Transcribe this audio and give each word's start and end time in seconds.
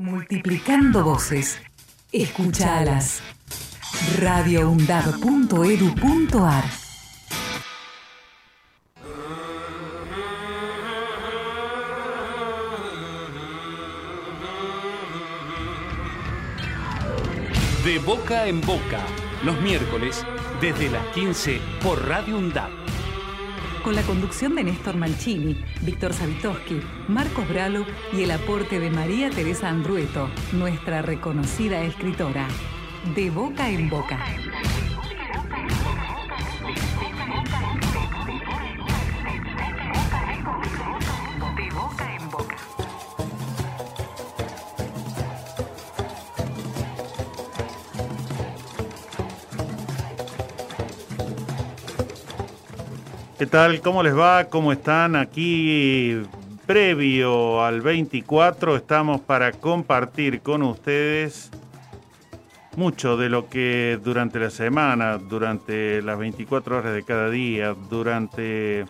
Multiplicando 0.00 1.02
voces. 1.02 1.60
Escuchalas. 2.12 3.20
radioundad.edu.ar 4.20 6.64
De 17.84 17.98
boca 17.98 18.46
en 18.46 18.60
boca, 18.60 19.00
los 19.44 19.60
miércoles 19.60 20.24
desde 20.60 20.88
las 20.90 21.04
15 21.08 21.60
por 21.82 22.06
Radio 22.06 22.38
UNDAD 22.38 22.81
con 23.82 23.94
la 23.94 24.02
conducción 24.02 24.54
de 24.54 24.64
Néstor 24.64 24.96
Mancini, 24.96 25.56
Víctor 25.82 26.12
Savitoski, 26.12 26.80
Marcos 27.08 27.48
Bralo 27.48 27.84
y 28.12 28.22
el 28.22 28.30
aporte 28.30 28.78
de 28.78 28.90
María 28.90 29.30
Teresa 29.30 29.68
Andrueto, 29.68 30.28
nuestra 30.52 31.02
reconocida 31.02 31.82
escritora. 31.82 32.48
De 33.14 33.30
boca 33.30 33.68
en 33.68 33.90
boca. 33.90 34.24
¿Qué 53.42 53.48
tal? 53.48 53.80
¿Cómo 53.80 54.04
les 54.04 54.16
va? 54.16 54.44
¿Cómo 54.44 54.70
están? 54.70 55.16
Aquí 55.16 56.22
previo 56.64 57.64
al 57.64 57.80
24 57.80 58.76
estamos 58.76 59.20
para 59.20 59.50
compartir 59.50 60.42
con 60.42 60.62
ustedes 60.62 61.50
mucho 62.76 63.16
de 63.16 63.28
lo 63.28 63.48
que 63.48 63.98
durante 64.00 64.38
la 64.38 64.48
semana, 64.48 65.18
durante 65.18 66.02
las 66.02 66.20
24 66.20 66.78
horas 66.78 66.94
de 66.94 67.02
cada 67.02 67.30
día, 67.30 67.74
durante 67.90 68.84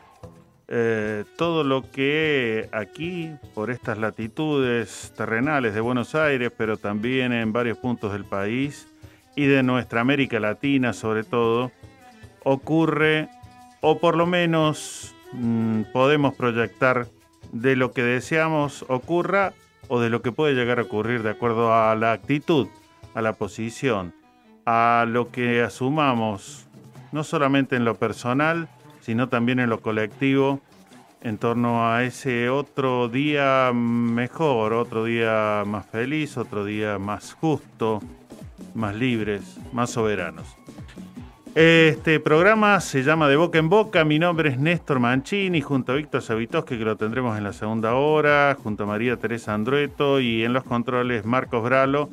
eh, 0.68 1.24
todo 1.38 1.64
lo 1.64 1.90
que 1.90 2.68
aquí, 2.72 3.30
por 3.54 3.70
estas 3.70 3.96
latitudes 3.96 5.14
terrenales 5.16 5.72
de 5.72 5.80
Buenos 5.80 6.14
Aires, 6.14 6.52
pero 6.54 6.76
también 6.76 7.32
en 7.32 7.54
varios 7.54 7.78
puntos 7.78 8.12
del 8.12 8.26
país 8.26 8.86
y 9.34 9.46
de 9.46 9.62
nuestra 9.62 10.02
América 10.02 10.38
Latina 10.38 10.92
sobre 10.92 11.24
todo, 11.24 11.72
ocurre 12.44 13.30
o 13.82 13.98
por 13.98 14.16
lo 14.16 14.26
menos 14.26 15.14
mm, 15.32 15.82
podemos 15.92 16.34
proyectar 16.34 17.08
de 17.52 17.76
lo 17.76 17.92
que 17.92 18.02
deseamos 18.02 18.86
ocurra 18.88 19.52
o 19.88 20.00
de 20.00 20.08
lo 20.08 20.22
que 20.22 20.32
puede 20.32 20.54
llegar 20.54 20.78
a 20.78 20.82
ocurrir 20.82 21.22
de 21.22 21.30
acuerdo 21.30 21.74
a 21.74 21.94
la 21.96 22.12
actitud, 22.12 22.68
a 23.14 23.20
la 23.20 23.34
posición, 23.34 24.14
a 24.64 25.04
lo 25.06 25.30
que 25.30 25.62
asumamos, 25.62 26.66
no 27.10 27.24
solamente 27.24 27.76
en 27.76 27.84
lo 27.84 27.96
personal, 27.96 28.68
sino 29.00 29.28
también 29.28 29.58
en 29.58 29.68
lo 29.68 29.80
colectivo, 29.80 30.60
en 31.20 31.36
torno 31.36 31.92
a 31.92 32.04
ese 32.04 32.48
otro 32.48 33.08
día 33.08 33.72
mejor, 33.74 34.72
otro 34.72 35.04
día 35.04 35.64
más 35.66 35.86
feliz, 35.86 36.36
otro 36.36 36.64
día 36.64 36.98
más 36.98 37.34
justo, 37.34 38.00
más 38.74 38.94
libres, 38.94 39.58
más 39.72 39.90
soberanos. 39.90 40.56
Este 41.54 42.18
programa 42.18 42.80
se 42.80 43.02
llama 43.02 43.28
De 43.28 43.36
Boca 43.36 43.58
en 43.58 43.68
Boca. 43.68 44.06
Mi 44.06 44.18
nombre 44.18 44.48
es 44.48 44.58
Néstor 44.58 45.00
Mancini, 45.00 45.60
junto 45.60 45.92
a 45.92 45.96
Víctor 45.96 46.22
Savitoski, 46.22 46.78
que 46.78 46.84
lo 46.86 46.96
tendremos 46.96 47.36
en 47.36 47.44
la 47.44 47.52
segunda 47.52 47.94
hora, 47.94 48.56
junto 48.62 48.84
a 48.84 48.86
María 48.86 49.18
Teresa 49.18 49.52
Andrueto 49.52 50.18
y 50.18 50.44
en 50.44 50.54
los 50.54 50.64
controles 50.64 51.26
Marcos 51.26 51.62
Bralo. 51.62 52.08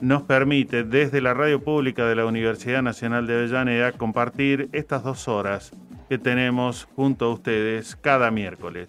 Nos 0.00 0.22
permite 0.22 0.82
desde 0.82 1.20
la 1.20 1.34
radio 1.34 1.62
pública 1.62 2.04
de 2.04 2.16
la 2.16 2.26
Universidad 2.26 2.82
Nacional 2.82 3.28
de 3.28 3.34
Avellaneda 3.34 3.92
compartir 3.92 4.68
estas 4.72 5.04
dos 5.04 5.28
horas 5.28 5.70
que 6.08 6.18
tenemos 6.18 6.88
junto 6.96 7.26
a 7.26 7.34
ustedes 7.34 7.94
cada 7.94 8.32
miércoles. 8.32 8.88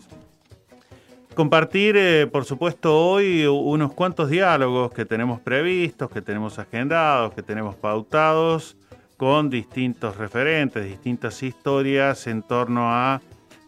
Compartir, 1.35 1.95
eh, 1.95 2.25
por 2.25 2.45
supuesto, 2.45 2.97
hoy 2.97 3.45
unos 3.45 3.93
cuantos 3.93 4.31
diálogos 4.31 4.91
que 4.93 5.05
tenemos 5.05 5.39
previstos, 5.39 6.09
que 6.09 6.23
tenemos 6.23 6.57
agendados, 6.57 7.35
que 7.35 7.43
tenemos 7.43 7.75
pautados 7.75 8.77
con 9.21 9.51
distintos 9.51 10.17
referentes, 10.17 10.83
distintas 10.83 11.43
historias 11.43 12.25
en 12.25 12.41
torno 12.41 12.91
a 12.91 13.21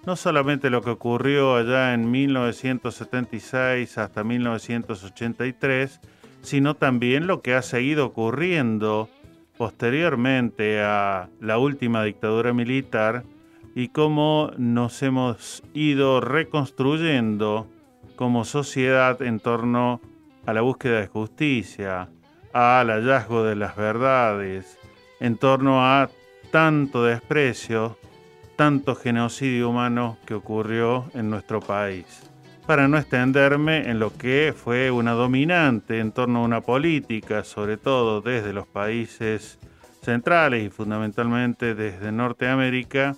no 0.03 0.15
solamente 0.15 0.71
lo 0.71 0.81
que 0.81 0.89
ocurrió 0.89 1.55
allá 1.55 1.93
en 1.93 2.09
1976 2.09 3.99
hasta 3.99 4.23
1983, 4.23 6.01
sino 6.41 6.73
también 6.73 7.27
lo 7.27 7.43
que 7.43 7.53
ha 7.53 7.61
seguido 7.61 8.07
ocurriendo 8.07 9.09
posteriormente 9.55 10.81
a 10.81 11.29
la 11.39 11.59
última 11.59 12.03
dictadura 12.03 12.51
militar 12.51 13.23
y 13.75 13.89
cómo 13.89 14.49
nos 14.57 15.03
hemos 15.03 15.61
ido 15.75 16.19
reconstruyendo 16.19 17.67
como 18.15 18.43
sociedad 18.43 19.21
en 19.21 19.39
torno 19.39 20.01
a 20.47 20.53
la 20.53 20.61
búsqueda 20.61 20.99
de 20.99 21.05
justicia, 21.05 22.09
al 22.53 22.87
hallazgo 22.87 23.43
de 23.43 23.55
las 23.55 23.75
verdades, 23.75 24.79
en 25.23 25.37
torno 25.37 25.85
a 25.85 26.09
tanto 26.51 27.05
desprecio, 27.05 27.97
tanto 28.57 28.93
genocidio 28.93 29.69
humano 29.69 30.17
que 30.25 30.33
ocurrió 30.33 31.09
en 31.13 31.29
nuestro 31.29 31.61
país. 31.61 32.29
Para 32.67 32.89
no 32.89 32.97
extenderme 32.97 33.89
en 33.89 33.99
lo 33.99 34.13
que 34.13 34.53
fue 34.53 34.91
una 34.91 35.13
dominante 35.13 35.99
en 35.99 36.11
torno 36.11 36.39
a 36.39 36.43
una 36.43 36.59
política, 36.59 37.45
sobre 37.45 37.77
todo 37.77 38.19
desde 38.19 38.51
los 38.51 38.67
países 38.67 39.59
centrales 40.01 40.65
y 40.65 40.69
fundamentalmente 40.69 41.73
desde 41.73 42.11
Norteamérica, 42.11 43.15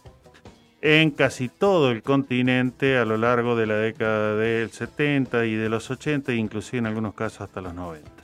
en 0.81 1.09
casi 1.09 1.49
todo 1.49 1.89
el 1.89 2.03
continente 2.03 2.99
a 2.99 3.05
lo 3.05 3.17
largo 3.17 3.55
de 3.55 3.65
la 3.65 3.77
década 3.77 4.35
del 4.35 4.69
70 4.69 5.47
y 5.47 5.55
de 5.55 5.69
los 5.69 5.89
80 5.89 6.33
e 6.33 6.35
inclusive 6.35 6.77
en 6.77 6.85
algunos 6.85 7.15
casos 7.15 7.41
hasta 7.41 7.61
los 7.61 7.73
90. 7.73 8.14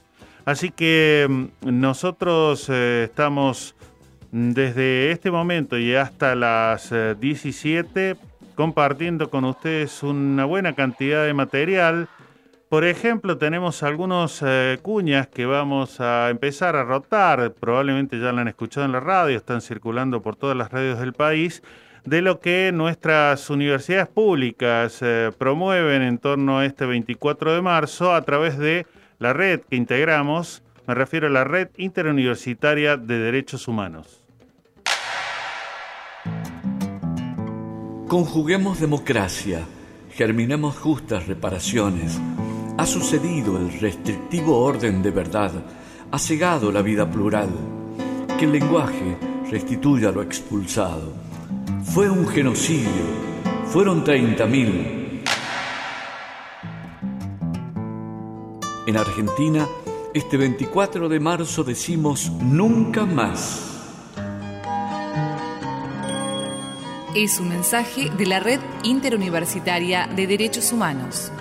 Así 0.46 0.72
que 0.72 1.28
mm, 1.30 1.80
nosotros 1.80 2.68
eh, 2.70 3.04
estamos 3.06 3.76
desde 4.32 5.12
este 5.12 5.30
momento 5.30 5.78
y 5.78 5.94
hasta 5.94 6.36
las 6.36 6.94
17 7.20 8.12
eh, 8.12 8.16
compartiendo 8.56 9.30
con 9.30 9.44
ustedes 9.46 10.04
una 10.04 10.46
buena 10.46 10.74
cantidad 10.74 11.26
de 11.26 11.34
material. 11.34 12.08
Por 12.70 12.86
ejemplo, 12.86 13.38
tenemos 13.38 13.84
algunos 13.84 14.42
eh, 14.46 14.80
cuñas 14.82 15.28
que 15.28 15.46
vamos 15.46 16.00
a 16.00 16.30
empezar 16.30 16.76
a 16.76 16.86
rotar, 16.86 17.54
probablemente 17.60 18.20
ya 18.20 18.32
la 18.32 18.42
han 18.42 18.48
escuchado 18.48 18.86
en 18.86 18.94
la 18.94 19.02
radio, 19.02 19.38
están 19.38 19.62
circulando 19.62 20.22
por 20.22 20.38
todas 20.38 20.56
las 20.56 20.72
radios 20.72 21.00
del 21.00 21.12
país, 21.12 21.62
de 22.06 22.22
lo 22.22 22.40
que 22.40 22.72
nuestras 22.74 23.50
universidades 23.50 24.08
públicas 24.08 25.04
promueven 25.38 26.02
en 26.02 26.18
torno 26.18 26.60
a 26.60 26.66
este 26.66 26.86
24 26.88 27.54
de 27.54 27.62
marzo 27.62 28.16
a 28.16 28.22
través 28.24 28.58
de 28.58 28.88
la 29.22 29.34
red 29.34 29.62
que 29.70 29.76
integramos, 29.76 30.64
me 30.88 30.96
refiero 30.96 31.28
a 31.28 31.30
la 31.30 31.44
Red 31.44 31.70
Interuniversitaria 31.78 32.98
de 32.98 33.20
Derechos 33.20 33.68
Humanos. 33.68 34.24
Conjuguemos 38.08 38.80
democracia, 38.80 39.60
germinemos 40.12 40.76
justas 40.76 41.28
reparaciones. 41.28 42.20
Ha 42.80 42.86
sucedido 42.88 43.58
el 43.58 43.80
restrictivo 43.80 44.58
orden 44.58 45.04
de 45.04 45.12
verdad, 45.12 45.52
ha 46.12 46.18
cegado 46.18 46.72
la 46.72 46.82
vida 46.82 47.10
plural. 47.10 47.50
Que 48.40 48.46
el 48.46 48.54
lenguaje 48.54 49.18
restituya 49.52 50.12
lo 50.12 50.24
expulsado. 50.24 51.14
Fue 51.84 52.10
un 52.10 52.28
genocidio, 52.28 53.06
fueron 53.66 54.04
30.000 54.04 55.01
En 58.92 58.98
Argentina, 58.98 59.70
este 60.14 60.36
24 60.36 61.08
de 61.08 61.22
marzo 61.22 61.64
decimos 61.64 62.30
nunca 62.30 63.06
más. 63.06 63.88
Es 67.16 67.40
un 67.40 67.48
mensaje 67.48 68.10
de 68.10 68.26
la 68.26 68.42
Red 68.42 68.60
Interuniversitaria 68.84 70.10
de 70.14 70.28
Derechos 70.28 70.74
Humanos. 70.74 71.32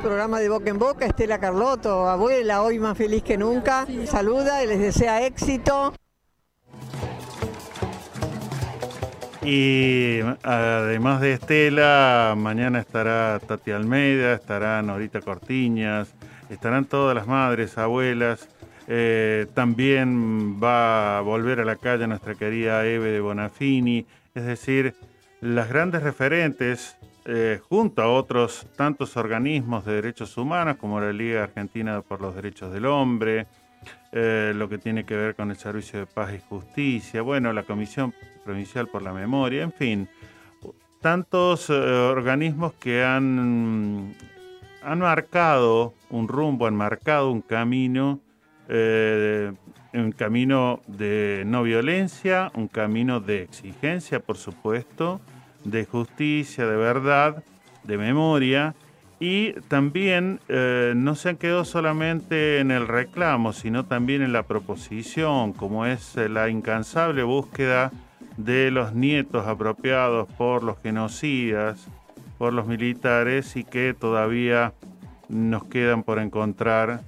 Programa 0.00 0.38
de 0.38 0.48
boca 0.48 0.70
en 0.70 0.78
boca, 0.78 1.04
Estela 1.04 1.40
Carlotto, 1.40 2.06
abuela, 2.06 2.62
hoy 2.62 2.78
más 2.78 2.96
feliz 2.96 3.24
que 3.24 3.36
nunca. 3.36 3.88
Saluda 4.06 4.62
y 4.62 4.68
les 4.68 4.78
desea 4.78 5.26
éxito. 5.26 5.94
Y 9.42 10.20
además 10.42 11.22
de 11.22 11.32
Estela, 11.32 12.34
mañana 12.36 12.78
estará 12.78 13.38
Tati 13.38 13.70
Almeida, 13.70 14.34
estará 14.34 14.82
Norita 14.82 15.22
Cortiñas, 15.22 16.14
estarán 16.50 16.84
todas 16.84 17.14
las 17.14 17.26
madres, 17.26 17.78
abuelas. 17.78 18.48
Eh, 18.86 19.46
también 19.54 20.62
va 20.62 21.18
a 21.18 21.20
volver 21.22 21.60
a 21.60 21.64
la 21.64 21.76
calle 21.76 22.06
nuestra 22.06 22.34
querida 22.34 22.84
Eve 22.84 23.12
de 23.12 23.20
Bonafini. 23.20 24.04
Es 24.34 24.44
decir, 24.44 24.94
las 25.40 25.70
grandes 25.70 26.02
referentes, 26.02 26.98
eh, 27.24 27.60
junto 27.66 28.02
a 28.02 28.08
otros 28.08 28.66
tantos 28.76 29.16
organismos 29.16 29.86
de 29.86 29.94
derechos 29.94 30.36
humanos, 30.36 30.76
como 30.76 31.00
la 31.00 31.14
Liga 31.14 31.44
Argentina 31.44 32.02
por 32.02 32.20
los 32.20 32.34
Derechos 32.34 32.74
del 32.74 32.84
Hombre, 32.84 33.46
eh, 34.12 34.52
lo 34.54 34.68
que 34.68 34.78
tiene 34.78 35.04
que 35.04 35.16
ver 35.16 35.34
con 35.34 35.50
el 35.50 35.56
Servicio 35.56 35.98
de 35.98 36.06
Paz 36.06 36.32
y 36.34 36.40
Justicia, 36.48 37.22
bueno, 37.22 37.52
la 37.52 37.62
Comisión 37.62 38.14
Provincial 38.44 38.88
por 38.88 39.02
la 39.02 39.12
Memoria, 39.12 39.62
en 39.62 39.72
fin, 39.72 40.08
tantos 41.00 41.70
organismos 41.70 42.74
que 42.74 43.04
han, 43.04 44.14
han 44.82 44.98
marcado 44.98 45.94
un 46.10 46.28
rumbo, 46.28 46.66
han 46.66 46.76
marcado 46.76 47.30
un 47.30 47.40
camino 47.40 48.20
un 49.92 50.12
camino 50.12 50.80
de 50.86 51.42
no 51.46 51.62
violencia, 51.62 52.50
un 52.54 52.68
camino 52.68 53.20
de 53.20 53.42
exigencia, 53.42 54.20
por 54.20 54.36
supuesto, 54.36 55.20
de 55.64 55.84
justicia, 55.84 56.66
de 56.66 56.76
verdad, 56.76 57.42
de 57.84 57.98
memoria, 57.98 58.74
y 59.20 59.52
también 59.68 60.40
eh, 60.48 60.94
no 60.96 61.14
se 61.14 61.28
han 61.28 61.36
quedado 61.36 61.66
solamente 61.66 62.58
en 62.58 62.70
el 62.70 62.88
reclamo, 62.88 63.52
sino 63.52 63.84
también 63.84 64.22
en 64.22 64.32
la 64.32 64.44
proposición, 64.44 65.52
como 65.52 65.84
es 65.84 66.16
la 66.16 66.48
incansable 66.48 67.22
búsqueda 67.22 67.92
de 68.38 68.70
los 68.70 68.94
nietos 68.94 69.46
apropiados 69.46 70.26
por 70.38 70.62
los 70.64 70.78
genocidas, 70.80 71.86
por 72.38 72.54
los 72.54 72.66
militares, 72.66 73.56
y 73.56 73.64
que 73.64 73.92
todavía 73.92 74.72
nos 75.28 75.64
quedan 75.64 76.02
por 76.02 76.18
encontrar 76.18 77.02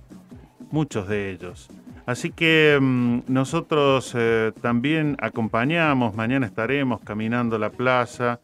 muchos 0.71 1.09
de 1.09 1.31
ellos. 1.31 1.71
Así 2.05 2.31
que 2.31 2.79
mm, 2.79 3.21
nosotros 3.29 4.13
eh, 4.15 4.53
también 4.61 5.17
acompañamos, 5.19 6.15
mañana 6.15 6.45
estaremos 6.45 7.01
caminando 7.01 7.59
la 7.59 7.71
plaza 7.71 8.41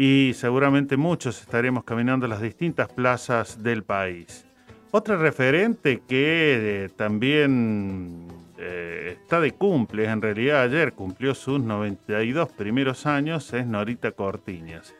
y 0.00 0.32
seguramente 0.34 0.96
muchos 0.96 1.40
estaremos 1.40 1.82
caminando 1.82 2.28
las 2.28 2.40
distintas 2.40 2.88
plazas 2.88 3.64
del 3.64 3.82
país. 3.82 4.46
Otra 4.92 5.16
referente 5.16 6.02
que 6.06 6.84
eh, 6.84 6.88
también 6.94 8.28
eh, 8.58 9.16
está 9.20 9.40
de 9.40 9.50
cumple, 9.50 10.04
en 10.04 10.22
realidad 10.22 10.62
ayer 10.62 10.92
cumplió 10.92 11.34
sus 11.34 11.58
92 11.58 12.48
primeros 12.50 13.06
años, 13.06 13.52
es 13.52 13.66
Norita 13.66 14.12
Cortiñas. 14.12 14.94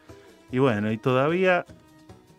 Y 0.50 0.59
bueno, 0.59 0.91
y 0.91 0.99
todavía 0.99 1.65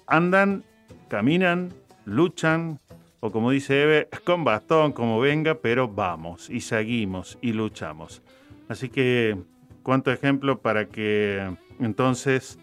andan, 0.06 0.66
caminan, 1.08 1.70
luchan, 2.04 2.78
o 3.22 3.32
como 3.32 3.52
dice 3.52 3.84
Eve, 3.84 4.10
con 4.26 4.44
bastón, 4.44 4.92
como 4.92 5.22
venga, 5.22 5.56
pero 5.56 5.88
vamos 5.88 6.50
y 6.50 6.60
seguimos 6.60 7.38
y 7.42 7.54
luchamos. 7.54 8.22
Así 8.68 8.90
que, 8.90 9.38
cuánto 9.82 10.12
ejemplo 10.12 10.60
para 10.60 10.90
que 10.90 11.56
entonces 11.80 12.60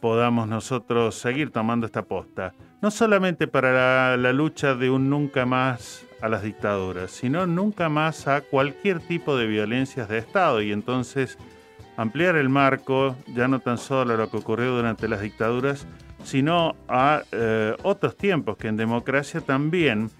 podamos 0.00 0.48
nosotros 0.48 1.14
seguir 1.14 1.50
tomando 1.50 1.86
esta 1.86 2.02
posta. 2.02 2.54
No 2.80 2.90
solamente 2.90 3.48
para 3.48 4.16
la, 4.16 4.32
lucha 4.32 4.74
de 4.74 4.90
un 4.90 5.10
nunca 5.10 5.46
más 5.46 6.06
a 6.20 6.28
las 6.28 6.42
dictaduras, 6.42 7.10
sino 7.10 7.46
nunca 7.46 7.88
más 7.88 8.28
a 8.28 8.40
cualquier 8.40 9.00
tipo 9.00 9.36
de 9.36 9.46
violencias 9.46 10.08
de 10.08 10.18
Estado 10.18 10.62
y 10.62 10.72
entonces 10.72 11.38
ampliar 11.96 12.36
el 12.36 12.48
marco, 12.48 13.16
ya 13.34 13.48
no 13.48 13.58
tan 13.58 13.78
solo 13.78 14.14
a 14.14 14.16
lo 14.16 14.30
que 14.30 14.36
ocurrió 14.36 14.76
durante 14.76 15.08
las 15.08 15.20
dictaduras, 15.20 15.86
sino 16.22 16.76
a 16.88 17.22
eh, 17.32 17.74
otros 17.82 18.16
tiempos 18.16 18.56
que 18.56 18.68
en 18.68 18.76
democracia 18.76 19.40
también 19.40 20.10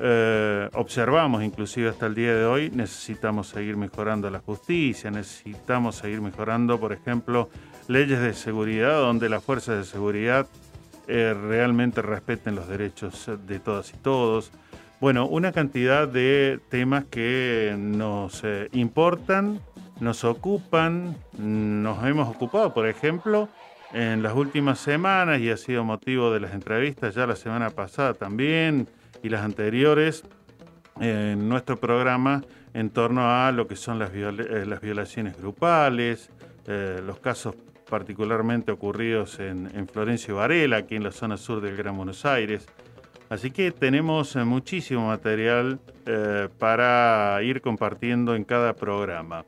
eh, 0.00 0.68
observamos, 0.74 1.42
inclusive 1.42 1.88
hasta 1.88 2.06
el 2.06 2.14
día 2.14 2.34
de 2.34 2.44
hoy, 2.44 2.70
necesitamos 2.70 3.48
seguir 3.48 3.76
mejorando 3.76 4.28
la 4.30 4.40
justicia, 4.40 5.10
necesitamos 5.10 5.96
seguir 5.96 6.20
mejorando, 6.20 6.80
por 6.80 6.92
ejemplo, 6.92 7.50
leyes 7.88 8.20
de 8.20 8.34
seguridad 8.34 9.00
donde 9.00 9.28
las 9.28 9.42
fuerzas 9.42 9.76
de 9.78 9.84
seguridad 9.84 10.46
eh, 11.08 11.34
realmente 11.34 12.02
respeten 12.02 12.54
los 12.54 12.68
derechos 12.68 13.30
de 13.46 13.58
todas 13.58 13.92
y 13.92 13.96
todos. 13.98 14.52
Bueno, 15.00 15.26
una 15.26 15.52
cantidad 15.52 16.06
de 16.06 16.60
temas 16.68 17.04
que 17.04 17.74
nos 17.76 18.42
importan, 18.70 19.60
nos 20.00 20.22
ocupan, 20.22 21.16
nos 21.36 22.04
hemos 22.04 22.28
ocupado, 22.28 22.72
por 22.72 22.86
ejemplo, 22.86 23.48
en 23.92 24.22
las 24.22 24.34
últimas 24.34 24.78
semanas 24.78 25.40
y 25.40 25.50
ha 25.50 25.56
sido 25.56 25.84
motivo 25.84 26.32
de 26.32 26.40
las 26.40 26.54
entrevistas 26.54 27.14
ya 27.14 27.26
la 27.26 27.36
semana 27.36 27.70
pasada 27.70 28.14
también 28.14 28.88
y 29.22 29.28
las 29.28 29.42
anteriores 29.42 30.24
en 31.00 31.48
nuestro 31.48 31.76
programa 31.78 32.42
en 32.74 32.90
torno 32.90 33.30
a 33.30 33.52
lo 33.52 33.66
que 33.66 33.76
son 33.76 33.98
las, 33.98 34.10
eh, 34.14 34.64
las 34.66 34.80
violaciones 34.80 35.36
grupales, 35.36 36.30
eh, 36.66 37.00
los 37.04 37.18
casos 37.18 37.54
particularmente 37.92 38.72
ocurridos 38.72 39.38
en, 39.38 39.70
en, 39.74 39.86
Florencio 39.86 40.36
Varela, 40.36 40.78
aquí 40.78 40.96
en 40.96 41.04
la 41.04 41.12
zona 41.12 41.36
sur 41.36 41.60
del 41.60 41.76
Gran 41.76 41.94
Buenos 41.94 42.24
Aires. 42.24 42.66
Así 43.28 43.50
que 43.50 43.70
tenemos 43.70 44.34
eh, 44.34 44.44
muchísimo 44.44 45.08
material 45.08 45.78
para 46.58 47.38
ir 47.42 47.60
compartiendo 47.60 48.34
en 48.34 48.44
cada 48.44 48.72
programa. 48.74 49.44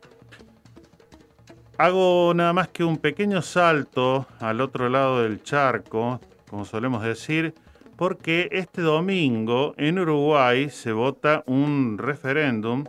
Hago 1.79 2.35
nada 2.35 2.53
más 2.53 2.69
que 2.69 2.85
un 2.85 2.99
pequeño 2.99 3.41
salto 3.41 4.27
al 4.41 4.61
otro 4.61 4.91
lado 4.91 5.23
del 5.23 5.43
charco, 5.43 6.21
como 6.51 6.67
solemos 6.67 7.03
decir, 7.03 7.55
porque 7.97 8.51
este 8.53 8.83
domingo 8.83 9.73
en 9.79 9.99
Uruguay 9.99 10.69
se 10.69 10.93
vota 10.93 11.43
un 11.47 11.97
referéndum 11.97 12.85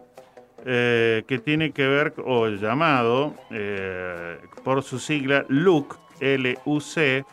eh, 0.65 1.23
que 1.27 1.39
tiene 1.39 1.71
que 1.71 1.87
ver, 1.87 2.13
o 2.25 2.47
llamado 2.47 3.33
eh, 3.51 4.39
por 4.63 4.83
su 4.83 4.99
sigla 4.99 5.45
LUC, 5.47 5.97
L-U-C, 6.19 7.23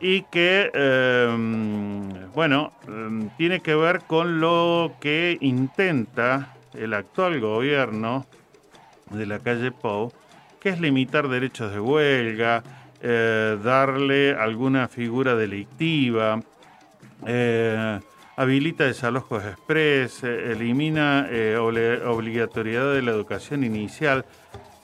y 0.00 0.22
que, 0.22 0.70
em, 0.74 2.32
bueno, 2.32 2.72
em, 2.88 3.28
tiene 3.36 3.60
que 3.60 3.74
ver 3.74 4.00
con 4.06 4.40
lo 4.40 4.92
que 5.00 5.38
intenta 5.40 6.56
el 6.74 6.94
actual 6.94 7.40
gobierno 7.40 8.26
de 9.10 9.26
la 9.26 9.38
calle 9.38 9.70
Pou 9.70 10.12
que 10.62 10.68
es 10.68 10.80
limitar 10.80 11.26
derechos 11.28 11.72
de 11.72 11.80
huelga, 11.80 12.62
eh, 13.00 13.58
darle 13.64 14.32
alguna 14.32 14.86
figura 14.86 15.34
delictiva, 15.34 16.40
habilita 18.36 18.84
desalojos 18.84 19.44
express, 19.44 20.24
eh, 20.24 20.52
elimina 20.52 21.28
obligatoriedad 22.06 22.92
de 22.94 23.02
la 23.02 23.10
educación 23.10 23.64
inicial. 23.64 24.24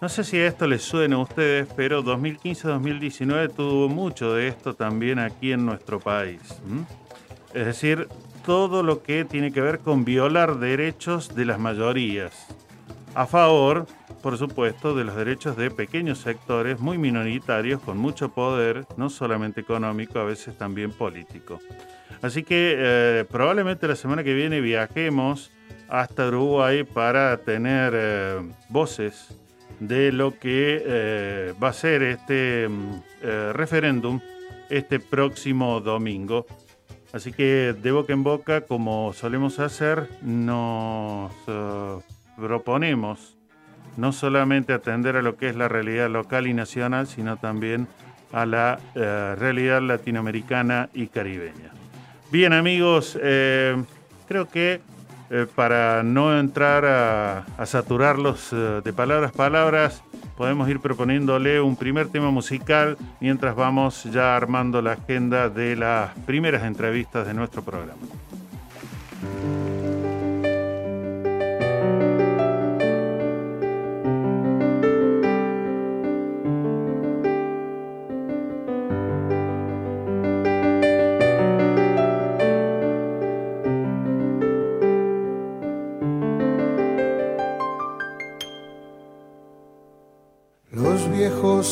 No 0.00 0.08
sé 0.08 0.22
si 0.22 0.38
esto 0.38 0.66
les 0.66 0.82
suena 0.82 1.16
a 1.16 1.20
ustedes, 1.20 1.66
pero 1.74 2.04
2015-2019 2.04 3.52
tuvo 3.54 3.88
mucho 3.88 4.32
de 4.32 4.48
esto 4.48 4.74
también 4.74 5.18
aquí 5.18 5.52
en 5.52 5.66
nuestro 5.66 5.98
país. 5.98 6.40
Es 7.52 7.66
decir, 7.66 8.06
todo 8.46 8.82
lo 8.82 9.02
que 9.02 9.24
tiene 9.24 9.52
que 9.52 9.60
ver 9.60 9.80
con 9.80 10.04
violar 10.04 10.58
derechos 10.58 11.34
de 11.34 11.44
las 11.44 11.58
mayorías 11.58 12.46
a 13.14 13.26
favor 13.26 13.86
por 14.22 14.36
supuesto, 14.36 14.94
de 14.94 15.04
los 15.04 15.16
derechos 15.16 15.56
de 15.56 15.70
pequeños 15.70 16.18
sectores 16.18 16.80
muy 16.80 16.98
minoritarios 16.98 17.80
con 17.80 17.98
mucho 17.98 18.30
poder, 18.30 18.86
no 18.96 19.10
solamente 19.10 19.60
económico, 19.60 20.18
a 20.18 20.24
veces 20.24 20.56
también 20.56 20.90
político. 20.92 21.60
Así 22.22 22.42
que 22.42 22.74
eh, 22.76 23.24
probablemente 23.30 23.86
la 23.86 23.96
semana 23.96 24.24
que 24.24 24.34
viene 24.34 24.60
viajemos 24.60 25.50
hasta 25.88 26.28
Uruguay 26.28 26.84
para 26.84 27.36
tener 27.38 27.92
eh, 27.94 28.40
voces 28.68 29.38
de 29.78 30.10
lo 30.10 30.38
que 30.38 30.82
eh, 30.84 31.54
va 31.62 31.68
a 31.68 31.72
ser 31.72 32.02
este 32.02 32.68
mm, 32.68 33.02
referéndum 33.52 34.20
este 34.68 34.98
próximo 34.98 35.80
domingo. 35.80 36.46
Así 37.12 37.32
que 37.32 37.74
de 37.80 37.90
boca 37.92 38.12
en 38.12 38.22
boca, 38.22 38.62
como 38.62 39.12
solemos 39.14 39.60
hacer, 39.60 40.10
nos 40.20 41.32
proponemos 42.36 43.37
no 43.98 44.12
solamente 44.12 44.72
atender 44.72 45.16
a 45.16 45.22
lo 45.22 45.36
que 45.36 45.48
es 45.48 45.56
la 45.56 45.68
realidad 45.68 46.08
local 46.08 46.46
y 46.46 46.54
nacional, 46.54 47.08
sino 47.08 47.36
también 47.36 47.88
a 48.32 48.46
la 48.46 48.78
eh, 48.94 49.34
realidad 49.36 49.82
latinoamericana 49.82 50.88
y 50.94 51.08
caribeña. 51.08 51.72
Bien 52.30 52.52
amigos, 52.52 53.18
eh, 53.20 53.76
creo 54.28 54.48
que 54.48 54.80
eh, 55.30 55.46
para 55.52 56.04
no 56.04 56.38
entrar 56.38 56.84
a, 56.84 57.38
a 57.58 57.66
saturarlos 57.66 58.54
de 58.84 58.92
palabras 58.92 59.32
palabras, 59.32 60.04
podemos 60.36 60.68
ir 60.68 60.78
proponiéndole 60.78 61.60
un 61.60 61.74
primer 61.74 62.08
tema 62.08 62.30
musical 62.30 62.96
mientras 63.20 63.56
vamos 63.56 64.04
ya 64.04 64.36
armando 64.36 64.80
la 64.80 64.92
agenda 64.92 65.48
de 65.48 65.74
las 65.74 66.14
primeras 66.20 66.62
entrevistas 66.62 67.26
de 67.26 67.34
nuestro 67.34 67.62
programa. 67.62 68.02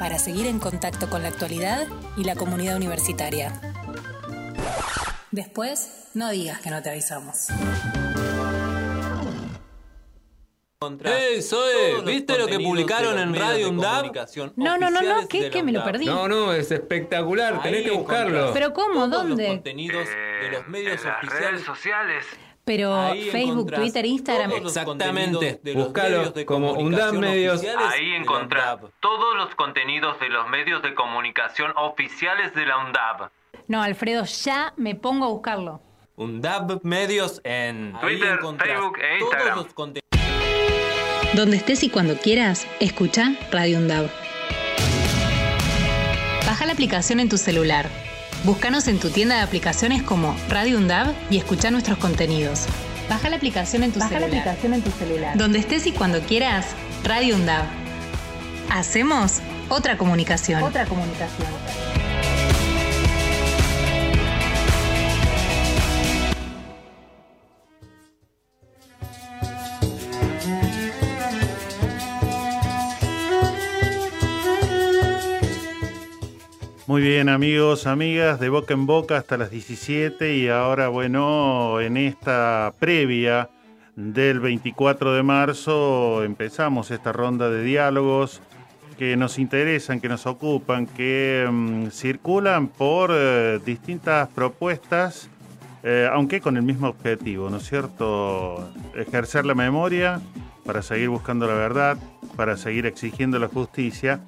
para 0.00 0.18
seguir 0.18 0.46
en 0.46 0.58
contacto 0.58 1.10
con 1.10 1.22
la 1.22 1.28
actualidad 1.28 1.86
y 2.16 2.24
la 2.24 2.34
comunidad 2.34 2.74
universitaria. 2.74 3.52
Después, 5.30 6.08
no 6.14 6.30
digas 6.30 6.62
que 6.62 6.70
no 6.70 6.82
te 6.82 6.88
avisamos. 6.88 7.48
Eso 11.04 11.68
es, 11.68 12.02
¿viste 12.02 12.38
lo 12.38 12.46
que 12.46 12.58
publicaron 12.58 13.18
en 13.18 13.34
Radio 13.34 13.68
UNDAB? 13.68 14.10
No, 14.56 14.78
no, 14.78 14.90
no, 14.90 15.02
no, 15.02 15.28
¿qué? 15.28 15.50
¿Qué? 15.50 15.62
Me 15.62 15.70
lo 15.70 15.84
perdí. 15.84 16.06
No, 16.06 16.26
no, 16.26 16.54
es 16.54 16.70
espectacular, 16.70 17.62
tenés 17.62 17.82
que 17.82 17.90
buscarlo. 17.90 18.54
¿Pero 18.54 18.72
cómo? 18.72 19.06
¿Dónde? 19.06 19.42
Los 19.42 19.52
contenidos 19.56 20.08
de 20.08 20.50
los 20.50 20.66
medios 20.68 21.02
oficiales. 21.04 21.60
sociales. 21.60 22.24
Pero 22.70 23.16
Facebook, 23.32 23.72
Twitter, 23.72 24.06
Instagram. 24.06 24.52
Exactamente, 24.52 25.60
buscalo 25.74 26.32
como 26.46 26.74
UNDAB 26.74 27.14
Medios. 27.14 27.64
Ahí 27.64 28.12
encontrás 28.12 28.78
todos 29.00 29.36
los 29.36 29.52
contenidos 29.56 30.20
de 30.20 30.28
los 30.28 30.48
medios 30.48 30.80
de 30.80 30.94
comunicación 30.94 31.72
oficiales 31.76 32.54
de 32.54 32.66
la 32.66 32.78
UNDAB. 32.78 33.28
No, 33.66 33.82
Alfredo, 33.82 34.24
ya 34.24 34.72
me 34.76 34.94
pongo 34.94 35.24
a 35.24 35.28
buscarlo. 35.30 35.80
UNDAB 36.14 36.84
Medios 36.84 37.40
en 37.42 37.92
Twitter, 38.00 38.38
Facebook 38.38 38.98
e 39.00 39.18
Instagram. 39.18 39.54
Todos 39.54 39.64
los 39.64 39.74
contenidos. 39.74 41.34
Donde 41.34 41.56
estés 41.56 41.82
y 41.82 41.90
cuando 41.90 42.18
quieras, 42.18 42.68
escucha 42.78 43.34
Radio 43.50 43.78
UNDAB. 43.78 44.08
Baja 46.46 46.66
la 46.66 46.72
aplicación 46.72 47.18
en 47.18 47.28
tu 47.28 47.36
celular. 47.36 48.09
Búscanos 48.44 48.88
en 48.88 48.98
tu 48.98 49.10
tienda 49.10 49.36
de 49.36 49.42
aplicaciones 49.42 50.02
como 50.02 50.34
Radio 50.48 50.78
UNDAB 50.78 51.12
y 51.28 51.36
escucha 51.36 51.70
nuestros 51.70 51.98
contenidos. 51.98 52.66
Baja 53.08 53.28
la 53.28 53.36
aplicación 53.36 53.82
en 53.82 53.92
tu 53.92 53.98
Baja 53.98 54.14
la 54.14 54.20
celular. 54.20 54.40
aplicación 54.40 54.74
en 54.74 54.82
tu 54.82 54.90
celular. 54.92 55.36
Donde 55.36 55.58
estés 55.58 55.86
y 55.86 55.92
cuando 55.92 56.20
quieras, 56.20 56.66
Radio 57.04 57.36
UNDAB. 57.36 57.64
Hacemos 58.70 59.40
otra 59.68 59.98
comunicación. 59.98 60.62
Otra 60.62 60.86
comunicación. 60.86 61.48
Muy 76.90 77.02
bien 77.02 77.28
amigos, 77.28 77.86
amigas, 77.86 78.40
de 78.40 78.48
boca 78.48 78.74
en 78.74 78.84
boca 78.84 79.16
hasta 79.16 79.36
las 79.36 79.52
17 79.52 80.34
y 80.34 80.48
ahora 80.48 80.88
bueno, 80.88 81.80
en 81.80 81.96
esta 81.96 82.74
previa 82.80 83.48
del 83.94 84.40
24 84.40 85.14
de 85.14 85.22
marzo 85.22 86.24
empezamos 86.24 86.90
esta 86.90 87.12
ronda 87.12 87.48
de 87.48 87.62
diálogos 87.62 88.42
que 88.98 89.16
nos 89.16 89.38
interesan, 89.38 90.00
que 90.00 90.08
nos 90.08 90.26
ocupan, 90.26 90.86
que 90.86 91.48
mm, 91.48 91.90
circulan 91.90 92.66
por 92.66 93.12
eh, 93.14 93.60
distintas 93.64 94.28
propuestas, 94.30 95.30
eh, 95.84 96.08
aunque 96.12 96.40
con 96.40 96.56
el 96.56 96.64
mismo 96.64 96.88
objetivo, 96.88 97.50
¿no 97.50 97.58
es 97.58 97.68
cierto? 97.68 98.68
Ejercer 98.96 99.46
la 99.46 99.54
memoria 99.54 100.20
para 100.64 100.82
seguir 100.82 101.10
buscando 101.10 101.46
la 101.46 101.54
verdad, 101.54 101.98
para 102.34 102.56
seguir 102.56 102.86
exigiendo 102.86 103.38
la 103.38 103.46
justicia. 103.46 104.18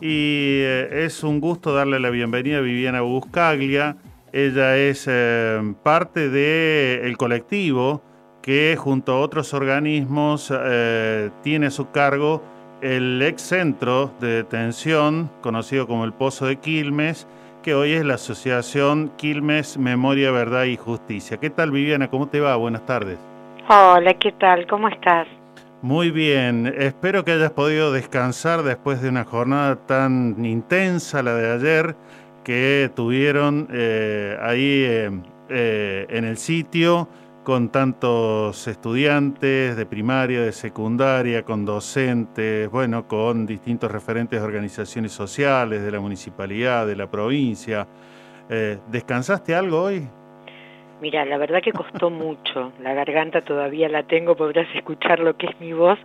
Y 0.00 0.60
eh, 0.62 1.04
es 1.04 1.22
un 1.22 1.40
gusto 1.40 1.74
darle 1.74 2.00
la 2.00 2.10
bienvenida 2.10 2.58
a 2.58 2.62
Viviana 2.62 3.02
Buscaglia. 3.02 3.96
Ella 4.32 4.76
es 4.76 5.06
eh, 5.10 5.74
parte 5.82 6.30
del 6.30 7.16
colectivo 7.18 8.02
que 8.40 8.76
junto 8.78 9.12
a 9.12 9.20
otros 9.20 9.52
organismos 9.52 10.52
eh, 10.56 11.30
tiene 11.42 11.66
a 11.66 11.70
su 11.70 11.90
cargo 11.90 12.42
el 12.80 13.20
ex 13.20 13.42
centro 13.42 14.10
de 14.20 14.28
detención 14.36 15.30
conocido 15.42 15.86
como 15.86 16.04
el 16.06 16.14
Pozo 16.14 16.46
de 16.46 16.56
Quilmes, 16.56 17.28
que 17.62 17.74
hoy 17.74 17.92
es 17.92 18.04
la 18.04 18.14
Asociación 18.14 19.12
Quilmes 19.18 19.76
Memoria, 19.76 20.30
Verdad 20.30 20.64
y 20.64 20.78
Justicia. 20.78 21.36
¿Qué 21.36 21.50
tal 21.50 21.72
Viviana? 21.72 22.08
¿Cómo 22.08 22.28
te 22.28 22.40
va? 22.40 22.56
Buenas 22.56 22.86
tardes. 22.86 23.18
Hola, 23.68 24.14
¿qué 24.14 24.32
tal? 24.32 24.66
¿Cómo 24.66 24.88
estás? 24.88 25.28
Muy 25.82 26.10
bien, 26.10 26.66
espero 26.66 27.24
que 27.24 27.32
hayas 27.32 27.52
podido 27.52 27.90
descansar 27.90 28.62
después 28.64 29.00
de 29.00 29.08
una 29.08 29.24
jornada 29.24 29.76
tan 29.76 30.44
intensa, 30.44 31.22
la 31.22 31.34
de 31.34 31.52
ayer, 31.52 31.96
que 32.44 32.90
tuvieron 32.94 33.66
eh, 33.72 34.36
ahí 34.42 34.84
eh, 34.84 35.10
eh, 35.48 36.06
en 36.10 36.26
el 36.26 36.36
sitio 36.36 37.08
con 37.44 37.70
tantos 37.70 38.68
estudiantes 38.68 39.74
de 39.74 39.86
primaria, 39.86 40.42
de 40.42 40.52
secundaria, 40.52 41.46
con 41.46 41.64
docentes, 41.64 42.70
bueno, 42.70 43.08
con 43.08 43.46
distintos 43.46 43.90
referentes 43.90 44.38
de 44.38 44.46
organizaciones 44.46 45.12
sociales, 45.12 45.82
de 45.82 45.90
la 45.90 46.00
municipalidad, 46.00 46.86
de 46.86 46.96
la 46.96 47.10
provincia. 47.10 47.88
¿Descansaste 48.90 49.54
algo 49.54 49.84
hoy? 49.84 50.08
Mira, 51.00 51.24
la 51.24 51.38
verdad 51.38 51.62
que 51.62 51.72
costó 51.72 52.10
mucho. 52.10 52.72
La 52.78 52.92
garganta 52.92 53.40
todavía 53.40 53.88
la 53.88 54.02
tengo, 54.02 54.36
podrás 54.36 54.68
escuchar 54.74 55.18
lo 55.20 55.34
que 55.34 55.46
es 55.46 55.58
mi 55.58 55.72
voz. 55.72 55.98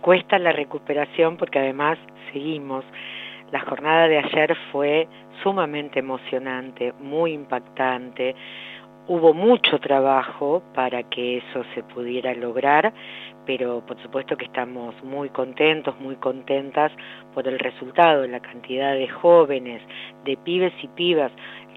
Cuesta 0.00 0.40
la 0.40 0.50
recuperación 0.50 1.36
porque 1.36 1.60
además 1.60 1.98
seguimos. 2.32 2.84
La 3.52 3.60
jornada 3.60 4.08
de 4.08 4.18
ayer 4.18 4.56
fue 4.72 5.06
sumamente 5.44 6.00
emocionante, 6.00 6.92
muy 6.98 7.32
impactante. 7.32 8.34
Hubo 9.06 9.34
mucho 9.34 9.78
trabajo 9.78 10.62
para 10.74 11.04
que 11.04 11.38
eso 11.38 11.64
se 11.74 11.84
pudiera 11.84 12.34
lograr, 12.34 12.92
pero 13.46 13.84
por 13.86 14.00
supuesto 14.02 14.36
que 14.36 14.44
estamos 14.44 14.94
muy 15.02 15.28
contentos, 15.30 15.98
muy 16.00 16.16
contentas 16.16 16.92
por 17.34 17.46
el 17.46 17.58
resultado, 17.58 18.26
la 18.26 18.40
cantidad 18.40 18.94
de 18.94 19.08
jóvenes, 19.08 19.82
de 20.24 20.36
pibes 20.36 20.72
y 20.82 20.88
pibas. 20.88 21.32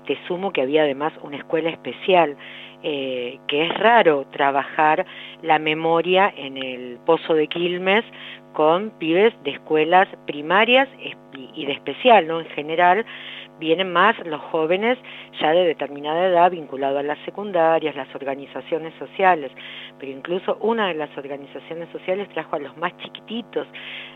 Te 0.06 0.18
sumo 0.28 0.52
que 0.52 0.62
había 0.62 0.84
además 0.84 1.14
una 1.22 1.38
escuela 1.38 1.70
especial, 1.70 2.36
eh, 2.84 3.40
que 3.48 3.66
es 3.66 3.74
raro 3.78 4.26
trabajar 4.32 5.06
la 5.42 5.60
memoria 5.60 6.34
en 6.36 6.58
el 6.58 6.98
Pozo 7.06 7.34
de 7.34 7.48
Quilmes 7.48 8.04
con 8.54 8.92
pibes 9.00 9.34
de 9.44 9.52
escuelas 9.52 10.08
primarias 10.28 10.88
y 11.56 11.66
de 11.66 11.72
especial, 11.72 12.28
¿no? 12.28 12.40
En 12.40 12.48
general 12.48 13.06
vienen 13.60 13.92
más 13.92 14.16
los 14.26 14.42
jóvenes 14.42 14.98
ya 15.40 15.52
de 15.52 15.66
determinada 15.66 16.28
edad 16.28 16.52
vinculados 16.52 17.00
a 17.00 17.04
las 17.04 17.20
secundarias, 17.26 17.96
las 17.96 18.14
organizaciones 18.16 18.94
sociales, 19.00 19.52
pero 20.00 20.12
incluso 20.12 20.58
una 20.62 20.88
de 20.88 20.96
las 20.96 21.16
organizaciones 21.18 21.90
sociales 21.92 22.30
trajo 22.30 22.56
a 22.56 22.60
los 22.60 22.76
más 22.78 22.96
chiquititos, 22.98 23.68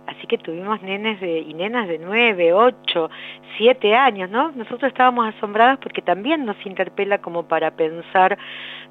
así 0.07 0.27
que 0.27 0.37
tuvimos 0.37 0.81
nenes 0.81 1.19
de, 1.19 1.39
y 1.39 1.53
nenas 1.53 1.87
de 1.87 1.99
9, 1.99 2.53
8, 2.53 3.09
7 3.57 3.95
años, 3.95 4.29
¿no? 4.29 4.51
Nosotros 4.51 4.83
estábamos 4.83 5.33
asombradas 5.35 5.79
porque 5.79 6.01
también 6.01 6.45
nos 6.45 6.57
interpela 6.65 7.19
como 7.19 7.47
para 7.47 7.71
pensar 7.71 8.37